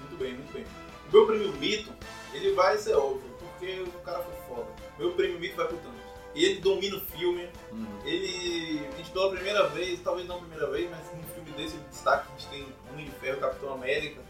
Muito 0.00 0.16
bem, 0.18 0.34
muito 0.34 0.52
bem. 0.52 0.64
O 1.08 1.12
meu 1.12 1.26
prêmio 1.26 1.52
mito, 1.54 1.90
ele 2.32 2.52
vai 2.52 2.76
ser 2.78 2.94
óbvio, 2.94 3.22
porque 3.40 3.80
o 3.82 4.00
cara 4.04 4.20
foi 4.20 4.34
foda. 4.56 4.68
Meu 4.98 5.10
prêmio 5.14 5.40
mito 5.40 5.56
vai 5.56 5.66
pro 5.66 5.76
Thanos. 5.78 6.00
Ele 6.34 6.60
domina 6.60 6.96
o 6.96 7.00
filme, 7.00 7.48
Uhum. 7.72 7.86
ele. 8.04 8.80
A 8.94 8.96
gente 8.98 9.10
pela 9.10 9.30
primeira 9.32 9.66
vez, 9.68 9.98
talvez 10.00 10.28
não 10.28 10.36
a 10.36 10.38
primeira 10.38 10.70
vez, 10.70 10.88
mas 10.90 11.00
num 11.12 11.22
filme 11.52 11.56
desse 11.56 11.76
destaque 11.90 12.26
a 12.28 12.38
gente 12.38 12.48
tem 12.50 12.66
Homem 12.90 13.04
de 13.06 13.12
Ferro, 13.12 13.40
Capitão 13.40 13.74
América, 13.74 14.20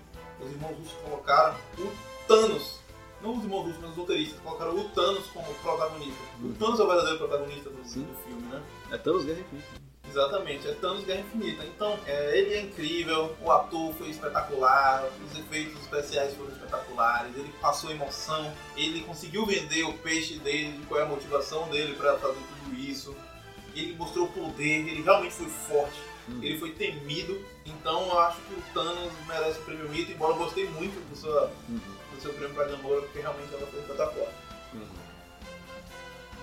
os 0.41 0.51
irmãos 0.51 0.77
russos 0.77 0.99
colocaram 1.05 1.57
o 1.79 1.93
Thanos. 2.27 2.81
Não 3.23 3.37
os 3.37 3.45
irmãos 3.45 3.63
russos, 3.63 3.81
mas 3.81 3.91
os 3.91 3.97
roteiristas 3.97 4.41
colocaram 4.41 4.77
o 4.77 4.89
Thanos 4.91 5.27
como 5.29 5.55
protagonista. 5.55 6.23
O 6.43 6.53
Thanos 6.55 6.81
é 6.81 6.83
o 6.83 6.87
verdadeiro 6.87 7.19
protagonista 7.19 7.71
do, 7.71 7.77
do 7.77 7.85
filme, 7.89 8.43
né? 8.51 8.63
É 8.91 8.99
Thanos 8.99 9.25
Guerra 9.25 9.41
Infinita. 9.41 9.83
Exatamente, 10.09 10.69
é 10.69 10.75
Thanos 10.75 11.05
Guerra 11.05 11.21
Infinita. 11.21 11.65
Então, 11.65 11.99
é, 12.07 12.39
ele 12.39 12.55
é 12.55 12.61
incrível, 12.63 13.35
o 13.41 13.51
ator 13.51 13.95
foi 13.95 14.11
espetacular, 14.11 15.09
os 15.25 15.39
efeitos 15.39 15.81
especiais 15.81 16.35
foram 16.35 16.51
espetaculares, 16.51 17.35
ele 17.37 17.53
passou 17.61 17.91
emoção, 17.91 18.53
ele 18.77 19.03
conseguiu 19.05 19.47
vender 19.47 19.85
o 19.85 19.95
peixe 19.99 20.39
dele, 20.41 20.73
de 20.79 20.87
qual 20.87 21.01
é 21.01 21.05
a 21.05 21.07
motivação 21.07 21.69
dele 21.69 21.95
pra 21.95 22.19
fazer 22.19 22.35
tudo 22.35 22.75
isso. 22.75 23.17
Ele 23.75 23.95
mostrou 23.95 24.29
poder, 24.29 24.87
ele 24.87 25.01
realmente 25.01 25.33
foi 25.33 25.49
forte, 25.49 25.99
ele 26.41 26.59
foi 26.59 26.71
temido. 26.71 27.45
Então, 27.67 28.09
eu 28.09 28.19
acho 28.21 28.39
que 28.43 28.55
o 28.55 28.63
Thanos 28.75 29.13
merece 29.27 29.59
o 29.59 29.63
prêmio 29.63 29.89
Mito, 29.89 30.13
embora 30.13 30.33
eu 30.33 30.39
gostei 30.39 30.69
muito 30.71 30.99
do 31.09 31.17
seu, 31.17 31.31
Uhum. 31.69 31.81
do 32.15 32.21
seu 32.21 32.33
prêmio 32.35 32.55
pra 32.55 32.65
Gamora, 32.65 33.01
porque 33.03 33.21
realmente 33.21 33.53
ela 33.55 33.67
foi 33.67 33.81
espetacular. 33.81 34.33
Uhum. 34.75 34.87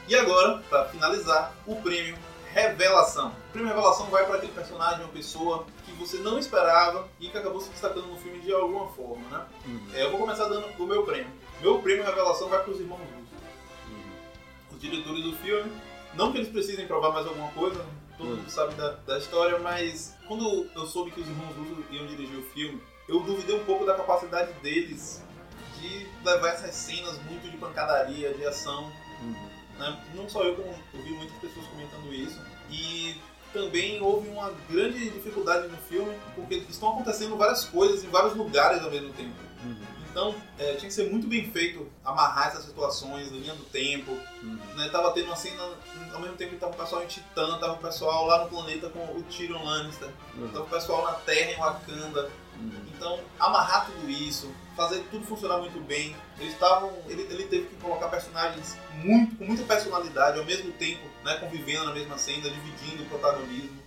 E 0.08 0.16
agora, 0.16 0.58
pra 0.70 0.86
finalizar, 0.86 1.54
o 1.66 1.76
prêmio 1.82 2.18
Revelação. 2.52 3.30
O 3.50 3.52
prêmio 3.52 3.70
Revelação 3.70 4.08
vai 4.08 4.26
para 4.26 4.38
aquele 4.38 4.52
personagem, 4.54 5.02
uma 5.02 5.14
pessoa 5.14 5.68
que 5.86 5.92
você 5.92 6.18
não 6.18 6.40
esperava 6.40 7.08
e 7.20 7.28
que 7.28 7.38
acabou 7.38 7.62
se 7.62 7.70
destacando 7.70 8.08
no 8.08 8.18
filme 8.18 8.40
de 8.40 8.52
alguma 8.52 8.88
forma, 8.88 9.22
né? 9.30 9.46
Uhum. 9.68 9.88
É, 9.94 10.04
eu 10.04 10.10
vou 10.10 10.20
começar 10.22 10.46
dando 10.46 10.66
o 10.80 10.88
meu 10.88 11.04
prêmio. 11.04 11.32
Meu 11.62 11.78
prêmio 11.80 12.04
Revelação 12.04 12.50
vai 12.50 12.64
para 12.64 12.72
os 12.72 12.80
irmãos 12.80 12.98
russos. 13.02 13.38
Uhum. 13.88 14.76
Os 14.76 14.80
diretores 14.82 15.24
do 15.24 15.36
filme. 15.38 15.72
Não 16.16 16.32
que 16.32 16.40
eles 16.40 16.50
precisem 16.50 16.88
provar 16.88 17.12
mais 17.12 17.28
alguma 17.28 17.52
coisa, 17.52 17.86
todo 18.20 18.36
mundo 18.36 18.50
sabe 18.52 18.76
da, 18.76 18.92
da 19.08 19.18
história, 19.18 19.58
mas 19.60 20.14
quando 20.28 20.68
eu 20.76 20.86
soube 20.86 21.10
que 21.12 21.22
os 21.22 21.28
irmãos 21.28 21.56
russos 21.56 21.86
iam 21.90 22.06
dirigir 22.06 22.38
o 22.38 22.44
filme, 22.52 22.82
eu 23.08 23.22
duvidei 23.22 23.56
um 23.56 23.64
pouco 23.66 23.86
da 23.86 23.96
capacidade 23.96 24.54
deles 24.62 25.24
de 25.80 26.08
levar 26.24 26.50
essas 26.50 26.76
cenas 26.76 27.18
muito 27.24 27.50
de 27.50 27.58
pancadaria, 27.58 28.34
de 28.34 28.46
ação, 28.46 28.92
Uhum. 29.22 29.50
né? 29.80 30.00
Não 30.16 30.30
só 30.30 30.44
eu, 30.44 30.56
como 30.56 30.68
eu 30.94 31.02
vi 31.04 31.12
muitas 31.12 31.38
pessoas 31.40 31.66
comentando 31.68 32.14
isso. 32.14 32.40
E 32.70 33.16
também 33.52 34.00
houve 34.02 34.30
uma 34.30 34.54
grande 34.70 35.10
dificuldade 35.10 35.68
no 35.68 35.78
filme, 35.78 36.16
porque 36.36 36.56
estão 36.70 36.90
acontecendo 36.90 37.36
várias 37.36 37.66
coisas 37.66 38.04
em 38.04 38.10
vários 38.10 38.36
lugares 38.36 38.84
ao 38.84 38.92
mesmo 38.92 39.12
tempo. 39.14 39.34
Uhum. 39.64 39.76
Então, 40.10 40.36
é, 40.58 40.74
tinha 40.74 40.88
que 40.88 40.94
ser 40.94 41.10
muito 41.10 41.28
bem 41.28 41.50
feito 41.52 41.88
amarrar 42.04 42.48
essas 42.48 42.66
situações, 42.66 43.30
linha 43.30 43.54
do 43.54 43.64
tempo. 43.66 44.12
Né? 44.76 44.90
Tava 44.92 45.12
tendo 45.12 45.28
uma 45.28 45.36
cena, 45.36 45.64
ao 46.14 46.20
mesmo 46.20 46.36
tempo 46.36 46.52
que 46.52 46.58
tava 46.58 46.74
o 46.74 46.78
pessoal 46.78 47.04
em 47.04 47.08
Titã, 47.08 47.58
tava 47.60 47.74
o 47.74 47.78
pessoal 47.78 48.26
lá 48.26 48.44
no 48.44 48.50
planeta 48.50 48.90
com 48.90 49.00
o 49.00 49.24
Tyrion 49.24 49.64
Lannister, 49.64 50.10
tava 50.52 50.66
o 50.66 50.70
pessoal 50.70 51.04
na 51.04 51.14
Terra 51.14 51.52
em 51.52 51.58
Wakanda. 51.58 52.30
Então, 52.94 53.20
amarrar 53.40 53.86
tudo 53.86 54.10
isso, 54.10 54.52
fazer 54.76 55.02
tudo 55.10 55.26
funcionar 55.26 55.60
muito 55.60 55.80
bem. 55.80 56.14
Eles 56.38 56.54
estavam. 56.54 56.92
Ele, 57.08 57.22
ele 57.22 57.46
teve 57.46 57.68
que 57.68 57.76
colocar 57.76 58.10
personagens 58.10 58.78
muito, 58.96 59.38
com 59.38 59.46
muita 59.46 59.64
personalidade, 59.64 60.38
ao 60.38 60.46
mesmo 60.46 60.72
tempo, 60.74 61.02
né, 61.24 61.36
convivendo 61.36 61.86
na 61.86 61.94
mesma 61.94 62.18
cena, 62.18 62.50
dividindo 62.50 63.04
o 63.04 63.06
protagonismo. 63.06 63.80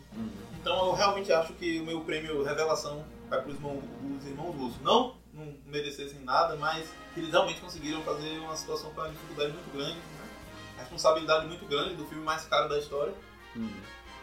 Então 0.63 0.87
eu 0.87 0.93
realmente 0.93 1.33
acho 1.33 1.53
que 1.55 1.81
o 1.81 1.85
meu 1.85 2.01
prêmio 2.03 2.43
revelação 2.45 3.05
vai 3.29 3.41
para 3.41 3.51
os 3.51 3.57
irmãos, 3.57 3.83
os 4.17 4.27
irmãos 4.27 4.57
Russo. 4.57 4.79
Não, 4.83 5.17
não 5.33 5.55
merecessem 5.67 6.21
nada, 6.21 6.57
mas 6.57 6.89
eles 7.17 7.31
realmente 7.31 7.61
conseguiram 7.61 8.03
fazer 8.03 8.39
uma 8.39 8.57
situação 8.57 8.91
com 8.93 9.01
uma 9.01 9.11
dificuldade 9.11 9.53
muito 9.53 9.73
grande, 9.73 9.97
né? 9.97 10.29
responsabilidade 10.79 11.47
muito 11.47 11.65
grande 11.67 11.95
do 11.95 12.05
filme 12.05 12.23
mais 12.25 12.45
caro 12.45 12.69
da 12.69 12.79
história. 12.79 13.13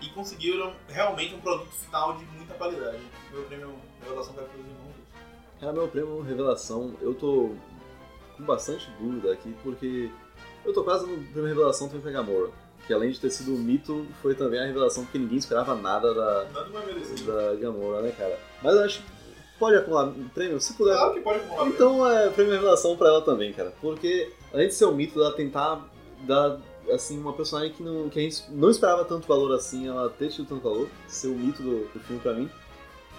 E 0.02 0.10
conseguiram 0.12 0.74
realmente 0.88 1.34
um 1.36 1.42
produto 1.42 1.72
final 1.72 2.16
de 2.18 2.24
muita 2.26 2.54
qualidade. 2.54 3.00
Meu 3.32 3.44
prêmio 3.44 3.76
revelação 4.02 4.34
vai 4.34 4.46
para 4.46 4.60
os 4.60 4.66
irmãos. 4.66 4.96
É, 5.62 5.72
meu 5.74 5.88
prêmio 5.90 6.22
revelação, 6.22 6.96
eu 7.02 7.14
tô 7.14 7.54
com 8.38 8.44
bastante 8.44 8.90
dúvida 9.00 9.34
aqui, 9.34 9.54
porque 9.62 10.10
eu 10.64 10.74
tô 10.74 10.84
quase 10.84 11.06
no 11.06 11.18
prêmio 11.32 11.50
revelação 11.50 11.88
do 11.88 12.00
Gamora. 12.00 12.50
Que 12.88 12.94
além 12.94 13.12
de 13.12 13.20
ter 13.20 13.30
sido 13.30 13.54
um 13.54 13.58
mito, 13.58 14.08
foi 14.22 14.34
também 14.34 14.60
a 14.62 14.66
revelação 14.66 15.04
porque 15.04 15.20
ninguém 15.20 15.38
esperava 15.38 15.76
nada 15.76 16.14
da, 16.14 16.46
Nada 16.46 16.70
da 16.70 17.56
Gamora, 17.56 18.02
né, 18.02 18.12
cara? 18.18 18.40
Mas 18.64 18.74
eu 18.74 18.86
acho 18.86 19.02
que 19.02 19.19
pode 19.60 19.78
acumular 19.78 20.06
um 20.06 20.30
prêmio, 20.30 20.60
se 20.60 20.74
puder. 20.74 20.96
Claro 20.96 21.14
que 21.14 21.20
pode 21.20 21.40
acumular. 21.40 21.68
Então 21.68 22.08
é 22.08 22.30
prêmio 22.30 22.54
revelação 22.54 22.96
pra 22.96 23.10
ela 23.10 23.22
também, 23.22 23.54
cara. 23.54 23.74
Porque 23.82 24.32
além 24.54 24.70
de 24.70 24.74
ser 24.74 24.86
um 24.86 24.96
mito, 24.96 25.20
ela 25.20 25.34
tentar 25.34 25.86
dar 26.22 26.60
assim 26.92 27.20
uma 27.20 27.34
personagem 27.34 27.72
que, 27.72 27.84
não, 27.84 28.10
que 28.10 28.20
a 28.20 28.24
gente 28.24 28.44
não 28.50 28.70
esperava 28.70 29.06
tanto 29.06 29.28
valor 29.28 29.54
assim, 29.54 29.88
ela 29.88 30.10
ter 30.10 30.30
tido 30.30 30.48
tanto 30.48 30.64
valor, 30.64 30.88
ser 31.08 31.28
o 31.28 31.36
mito 31.36 31.62
do, 31.62 31.88
do 31.94 32.00
filme 32.00 32.22
pra 32.22 32.34
mim. 32.34 32.50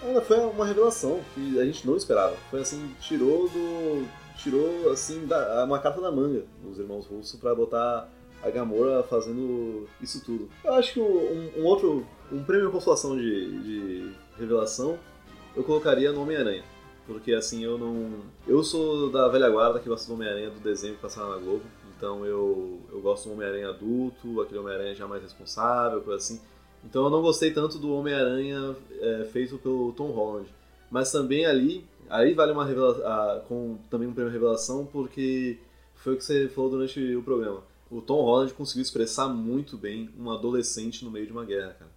Ainda 0.03 0.21
foi 0.21 0.37
uma 0.39 0.65
revelação 0.65 1.21
que 1.33 1.59
a 1.59 1.65
gente 1.65 1.85
não 1.85 1.95
esperava. 1.95 2.35
Foi 2.49 2.61
assim, 2.61 2.93
tirou 2.99 3.47
do. 3.47 4.05
tirou 4.35 4.91
assim 4.91 5.25
da, 5.25 5.63
uma 5.63 5.79
carta 5.79 6.01
da 6.01 6.11
manga 6.11 6.43
dos 6.63 6.79
irmãos 6.79 7.05
russos 7.05 7.39
pra 7.39 7.53
botar 7.53 8.09
a 8.41 8.49
Gamora 8.49 9.03
fazendo 9.03 9.87
isso 10.01 10.23
tudo. 10.25 10.49
Eu 10.63 10.73
acho 10.73 10.93
que 10.93 10.99
um, 10.99 11.51
um 11.57 11.65
outro. 11.65 12.05
um 12.31 12.43
prêmio 12.43 12.67
de 12.67 12.71
consolação 12.71 13.15
de, 13.15 13.61
de 13.61 14.11
revelação 14.39 14.97
eu 15.55 15.63
colocaria 15.63 16.11
no 16.11 16.21
Homem-Aranha. 16.21 16.63
Porque 17.05 17.33
assim, 17.33 17.63
eu 17.63 17.77
não. 17.77 18.19
Eu 18.47 18.63
sou 18.63 19.09
da 19.09 19.27
velha 19.27 19.49
guarda 19.49 19.79
que 19.79 19.89
gosta 19.89 20.07
do 20.07 20.13
Homem-Aranha 20.13 20.49
do 20.49 20.59
desenho 20.59 20.95
que 20.95 21.01
passava 21.01 21.35
na 21.35 21.37
Globo. 21.37 21.63
Então 21.97 22.25
eu, 22.25 22.79
eu 22.91 23.01
gosto 23.01 23.27
do 23.27 23.33
Homem-Aranha 23.33 23.69
adulto, 23.69 24.41
aquele 24.41 24.59
Homem-Aranha 24.59 24.95
já 24.95 25.07
mais 25.07 25.21
responsável, 25.21 26.01
coisa 26.01 26.17
assim. 26.17 26.41
Então 26.83 27.03
eu 27.03 27.09
não 27.09 27.21
gostei 27.21 27.51
tanto 27.51 27.77
do 27.77 27.93
Homem-Aranha 27.93 28.75
é, 28.99 29.25
feito 29.31 29.57
pelo 29.57 29.91
Tom 29.93 30.11
Holland. 30.11 30.47
Mas 30.89 31.11
também 31.11 31.45
ali, 31.45 31.85
aí 32.09 32.33
vale 32.33 32.51
uma 32.51 32.65
revelação, 32.65 33.41
com 33.47 33.77
também 33.89 34.07
um 34.07 34.13
prêmio 34.13 34.31
revelação, 34.31 34.85
porque 34.85 35.57
foi 35.95 36.13
o 36.13 36.17
que 36.17 36.23
você 36.23 36.49
falou 36.49 36.71
durante 36.71 37.15
o 37.15 37.21
programa. 37.21 37.63
O 37.89 38.01
Tom 38.01 38.21
Holland 38.21 38.53
conseguiu 38.53 38.81
expressar 38.81 39.27
muito 39.27 39.77
bem 39.77 40.09
um 40.17 40.31
adolescente 40.31 41.05
no 41.05 41.11
meio 41.11 41.25
de 41.27 41.31
uma 41.31 41.45
guerra, 41.45 41.75
cara. 41.77 41.90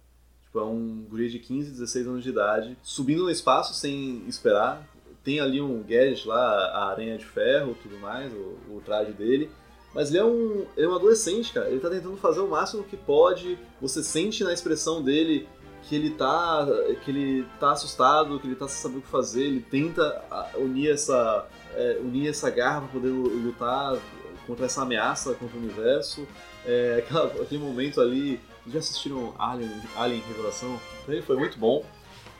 Tipo, 0.55 0.59
é 0.59 0.63
um 0.63 1.05
guri 1.09 1.29
de 1.29 1.37
15, 1.37 1.71
16 1.71 2.07
anos 2.07 2.23
de 2.23 2.29
idade, 2.29 2.77
subindo 2.81 3.23
no 3.23 3.29
espaço 3.29 3.73
sem 3.73 4.23
esperar. 4.25 4.87
Tem 5.21 5.41
ali 5.41 5.59
um 5.59 5.83
gadget 5.83 6.25
lá, 6.25 6.37
a 6.37 6.91
aranha 6.91 7.17
de 7.17 7.25
ferro, 7.25 7.75
tudo 7.83 7.97
mais, 7.99 8.31
o, 8.31 8.75
o 8.75 8.81
traje 8.85 9.11
dele. 9.11 9.49
Mas 9.93 10.09
ele 10.09 10.19
é, 10.19 10.23
um, 10.23 10.65
ele 10.77 10.85
é 10.85 10.89
um 10.89 10.95
adolescente, 10.95 11.51
cara. 11.51 11.69
Ele 11.69 11.81
tá 11.81 11.89
tentando 11.89 12.15
fazer 12.15 12.39
o 12.39 12.47
máximo 12.47 12.83
que 12.83 12.95
pode. 12.95 13.57
Você 13.81 14.01
sente 14.01 14.45
na 14.45 14.53
expressão 14.53 15.01
dele 15.01 15.45
que 15.83 15.95
ele 15.95 16.11
tá, 16.11 16.65
que 17.03 17.11
ele 17.11 17.45
tá 17.59 17.71
assustado, 17.71 18.39
que 18.39 18.47
ele 18.47 18.55
tá 18.55 18.67
sem 18.67 18.81
saber 18.81 18.99
o 18.99 19.01
que 19.01 19.09
fazer. 19.09 19.43
Ele 19.43 19.59
tenta 19.59 20.23
unir 20.55 20.91
essa, 20.91 21.47
é, 21.73 21.99
unir 22.01 22.29
essa 22.29 22.49
garra 22.49 22.81
pra 22.81 22.89
poder 22.89 23.09
lutar 23.09 23.97
contra 24.47 24.67
essa 24.67 24.83
ameaça 24.83 25.33
contra 25.33 25.57
o 25.57 25.59
universo. 25.59 26.25
É, 26.65 27.03
aquela, 27.05 27.25
aquele 27.41 27.61
momento 27.61 27.99
ali. 27.99 28.39
Já 28.67 28.79
assistiram 28.79 29.33
Alien, 29.37 29.71
Alien 29.95 30.21
Revelação? 30.27 30.79
Ele 31.07 31.21
foi 31.21 31.35
muito 31.37 31.57
bom. 31.57 31.83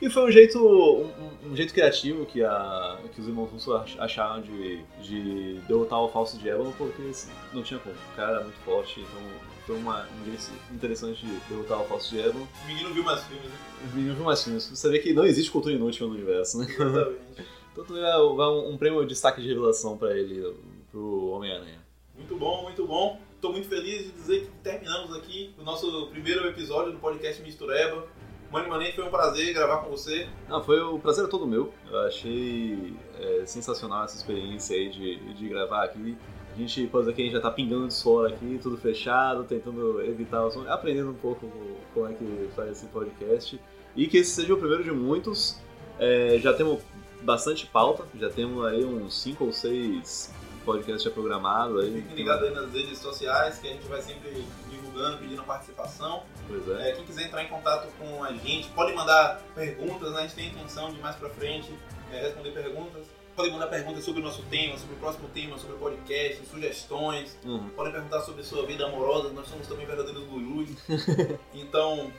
E 0.02 0.10
foi 0.10 0.28
um 0.28 0.30
jeito, 0.30 0.58
um, 0.58 1.50
um 1.52 1.56
jeito 1.56 1.72
criativo 1.72 2.26
que, 2.26 2.42
a, 2.44 2.98
que 3.14 3.18
os 3.20 3.26
irmãos 3.28 3.50
Russo 3.50 3.72
ach- 3.74 3.96
acharam 3.98 4.42
de, 4.42 4.82
de 5.02 5.54
derrotar 5.66 6.00
o 6.02 6.08
falso 6.08 6.36
Diablo, 6.36 6.74
porque 6.76 7.00
assim, 7.02 7.30
não 7.54 7.62
tinha 7.62 7.80
como. 7.80 7.94
O 7.94 8.16
cara 8.16 8.32
era 8.32 8.42
muito 8.42 8.58
forte, 8.58 9.00
então 9.00 9.22
foi 9.66 9.74
uma, 9.76 10.06
um 10.20 10.24
jeito 10.26 10.52
interessante 10.70 11.24
de 11.24 11.32
derrotar 11.48 11.80
o 11.80 11.84
falso 11.86 12.10
Diablo. 12.14 12.46
O 12.64 12.66
menino 12.66 12.92
viu 12.92 13.04
mais 13.04 13.22
filmes, 13.24 13.46
né? 13.48 13.56
Os 13.86 13.94
meninos 13.94 14.14
viram 14.16 14.26
mais 14.26 14.44
filmes. 14.44 14.68
Você 14.68 14.88
vê 14.90 14.98
que 14.98 15.14
não 15.14 15.24
existe 15.24 15.50
cultura 15.50 15.74
inútil 15.74 16.08
no 16.08 16.14
universo, 16.14 16.58
né? 16.58 16.66
Exatamente. 16.68 17.16
Então 17.76 17.84
também 17.84 18.02
vai 18.02 18.12
vai 18.12 18.46
um, 18.48 18.70
um 18.70 18.78
prêmio 18.78 19.02
de 19.02 19.08
destaque 19.08 19.42
de 19.42 19.48
revelação 19.48 19.98
pra 19.98 20.16
ele, 20.16 20.54
pro 20.90 21.26
Homem-Aranha. 21.32 21.78
Muito 22.16 22.34
bom, 22.34 22.62
muito 22.62 22.86
bom. 22.86 23.20
Estou 23.36 23.52
muito 23.52 23.68
feliz 23.68 24.06
de 24.06 24.12
dizer 24.12 24.40
que 24.46 24.50
terminamos 24.62 25.14
aqui 25.14 25.54
o 25.58 25.62
nosso 25.62 26.06
primeiro 26.06 26.48
episódio 26.48 26.92
do 26.92 26.98
podcast 26.98 27.42
Mistureba. 27.42 28.06
Mano 28.50 28.70
Manente, 28.70 28.96
foi 28.96 29.04
um 29.04 29.10
prazer 29.10 29.52
gravar 29.52 29.82
com 29.82 29.90
você. 29.90 30.26
Não, 30.48 30.64
foi 30.64 30.80
o 30.80 30.98
prazer 30.98 31.26
é 31.26 31.28
todo 31.28 31.46
meu. 31.46 31.72
Eu 31.90 31.98
achei 32.00 32.94
é, 33.20 33.44
sensacional 33.44 34.04
essa 34.04 34.16
experiência 34.16 34.74
aí 34.74 34.88
de, 34.88 35.34
de 35.34 35.48
gravar 35.48 35.84
aqui. 35.84 36.16
A 36.54 36.58
gente, 36.58 36.86
dizer 36.86 37.14
que 37.14 37.20
a 37.20 37.24
gente 37.26 37.34
já 37.34 37.40
tá 37.40 37.50
pingando 37.50 37.88
de 37.88 37.94
suor 37.94 38.32
aqui, 38.32 38.58
tudo 38.62 38.78
fechado, 38.78 39.44
tentando 39.44 40.00
evitar 40.00 40.42
o 40.42 40.50
som, 40.50 40.64
aprendendo 40.66 41.10
um 41.10 41.14
pouco 41.14 41.46
como 41.92 42.08
é 42.08 42.14
que 42.14 42.48
faz 42.56 42.70
esse 42.70 42.86
podcast. 42.86 43.60
E 43.94 44.06
que 44.06 44.16
esse 44.16 44.30
seja 44.30 44.54
o 44.54 44.56
primeiro 44.56 44.82
de 44.82 44.92
muitos. 44.92 45.60
É, 45.98 46.38
já 46.38 46.54
temos 46.54 46.80
bastante 47.20 47.66
pauta, 47.66 48.06
já 48.18 48.30
temos 48.30 48.64
aí 48.64 48.82
uns 48.82 49.20
5 49.20 49.44
ou 49.44 49.52
6 49.52 50.32
podcasts 50.66 51.04
já 51.04 51.10
programados 51.10 51.82
aí. 51.82 52.02
Fique 52.02 52.16
ligado 52.16 52.44
aí 52.44 52.52
nas 52.52 52.70
redes 52.72 52.98
sociais 52.98 53.58
que 53.58 53.68
a 53.68 53.70
gente 53.70 53.86
vai 53.86 54.02
sempre 54.02 54.44
divulgando, 54.68 55.16
pedindo 55.18 55.44
participação. 55.44 56.24
Pois 56.48 56.68
é. 56.68 56.90
É, 56.90 56.92
quem 56.92 57.04
quiser 57.04 57.26
entrar 57.26 57.44
em 57.44 57.48
contato 57.48 57.86
com 57.98 58.24
a 58.24 58.32
gente, 58.32 58.68
pode 58.70 58.92
mandar 58.92 59.40
perguntas, 59.54 60.10
né? 60.12 60.18
a 60.18 60.22
gente 60.22 60.34
tem 60.34 60.48
a 60.48 60.48
intenção 60.48 60.92
de 60.92 61.00
mais 61.00 61.14
pra 61.14 61.30
frente 61.30 61.72
é, 62.12 62.22
responder 62.22 62.50
perguntas. 62.50 63.04
Podem 63.36 63.52
mandar 63.52 63.68
perguntas 63.68 64.04
sobre 64.04 64.20
o 64.22 64.24
nosso 64.24 64.42
tema, 64.44 64.78
sobre 64.78 64.94
o 64.96 64.98
próximo 64.98 65.28
tema, 65.28 65.58
sobre 65.58 65.76
o 65.76 65.78
podcast, 65.78 66.44
sugestões. 66.46 67.38
Uhum. 67.44 67.68
Podem 67.70 67.92
perguntar 67.92 68.22
sobre 68.22 68.42
sua 68.42 68.66
vida 68.66 68.86
amorosa, 68.86 69.28
nós 69.30 69.46
somos 69.46 69.68
também 69.68 69.86
verdadeiros 69.86 70.26
lulus. 70.26 70.70
então, 71.54 72.10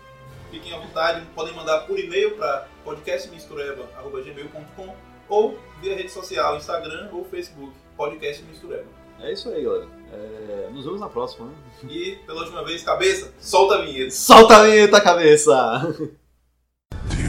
fiquem 0.52 0.74
à 0.74 0.80
vontade, 0.80 1.26
podem 1.34 1.56
mandar 1.56 1.88
por 1.88 2.00
e-mail 2.00 2.38
para 2.38 2.68
podcastmistureba.gmail.com 2.86 4.96
ou 5.28 5.60
via 5.82 5.96
rede 5.96 6.10
social, 6.10 6.56
Instagram 6.56 7.10
ou 7.12 7.26
Facebook, 7.26 7.74
podcast 7.98 8.44
Mistureba. 8.44 8.86
É 9.20 9.34
isso 9.34 9.50
aí, 9.50 9.64
galera. 9.64 9.88
É, 10.14 10.70
nos 10.72 10.86
vemos 10.86 11.00
na 11.02 11.10
próxima, 11.10 11.48
né? 11.48 11.54
E, 11.90 12.18
pela 12.26 12.42
última 12.42 12.64
vez, 12.64 12.84
cabeça, 12.84 13.34
solta 13.40 13.76
a 13.76 13.82
vinheta. 13.82 14.12
Solta 14.12 14.58
a 14.58 14.64
vinheta, 14.64 15.02
cabeça! 15.02 15.56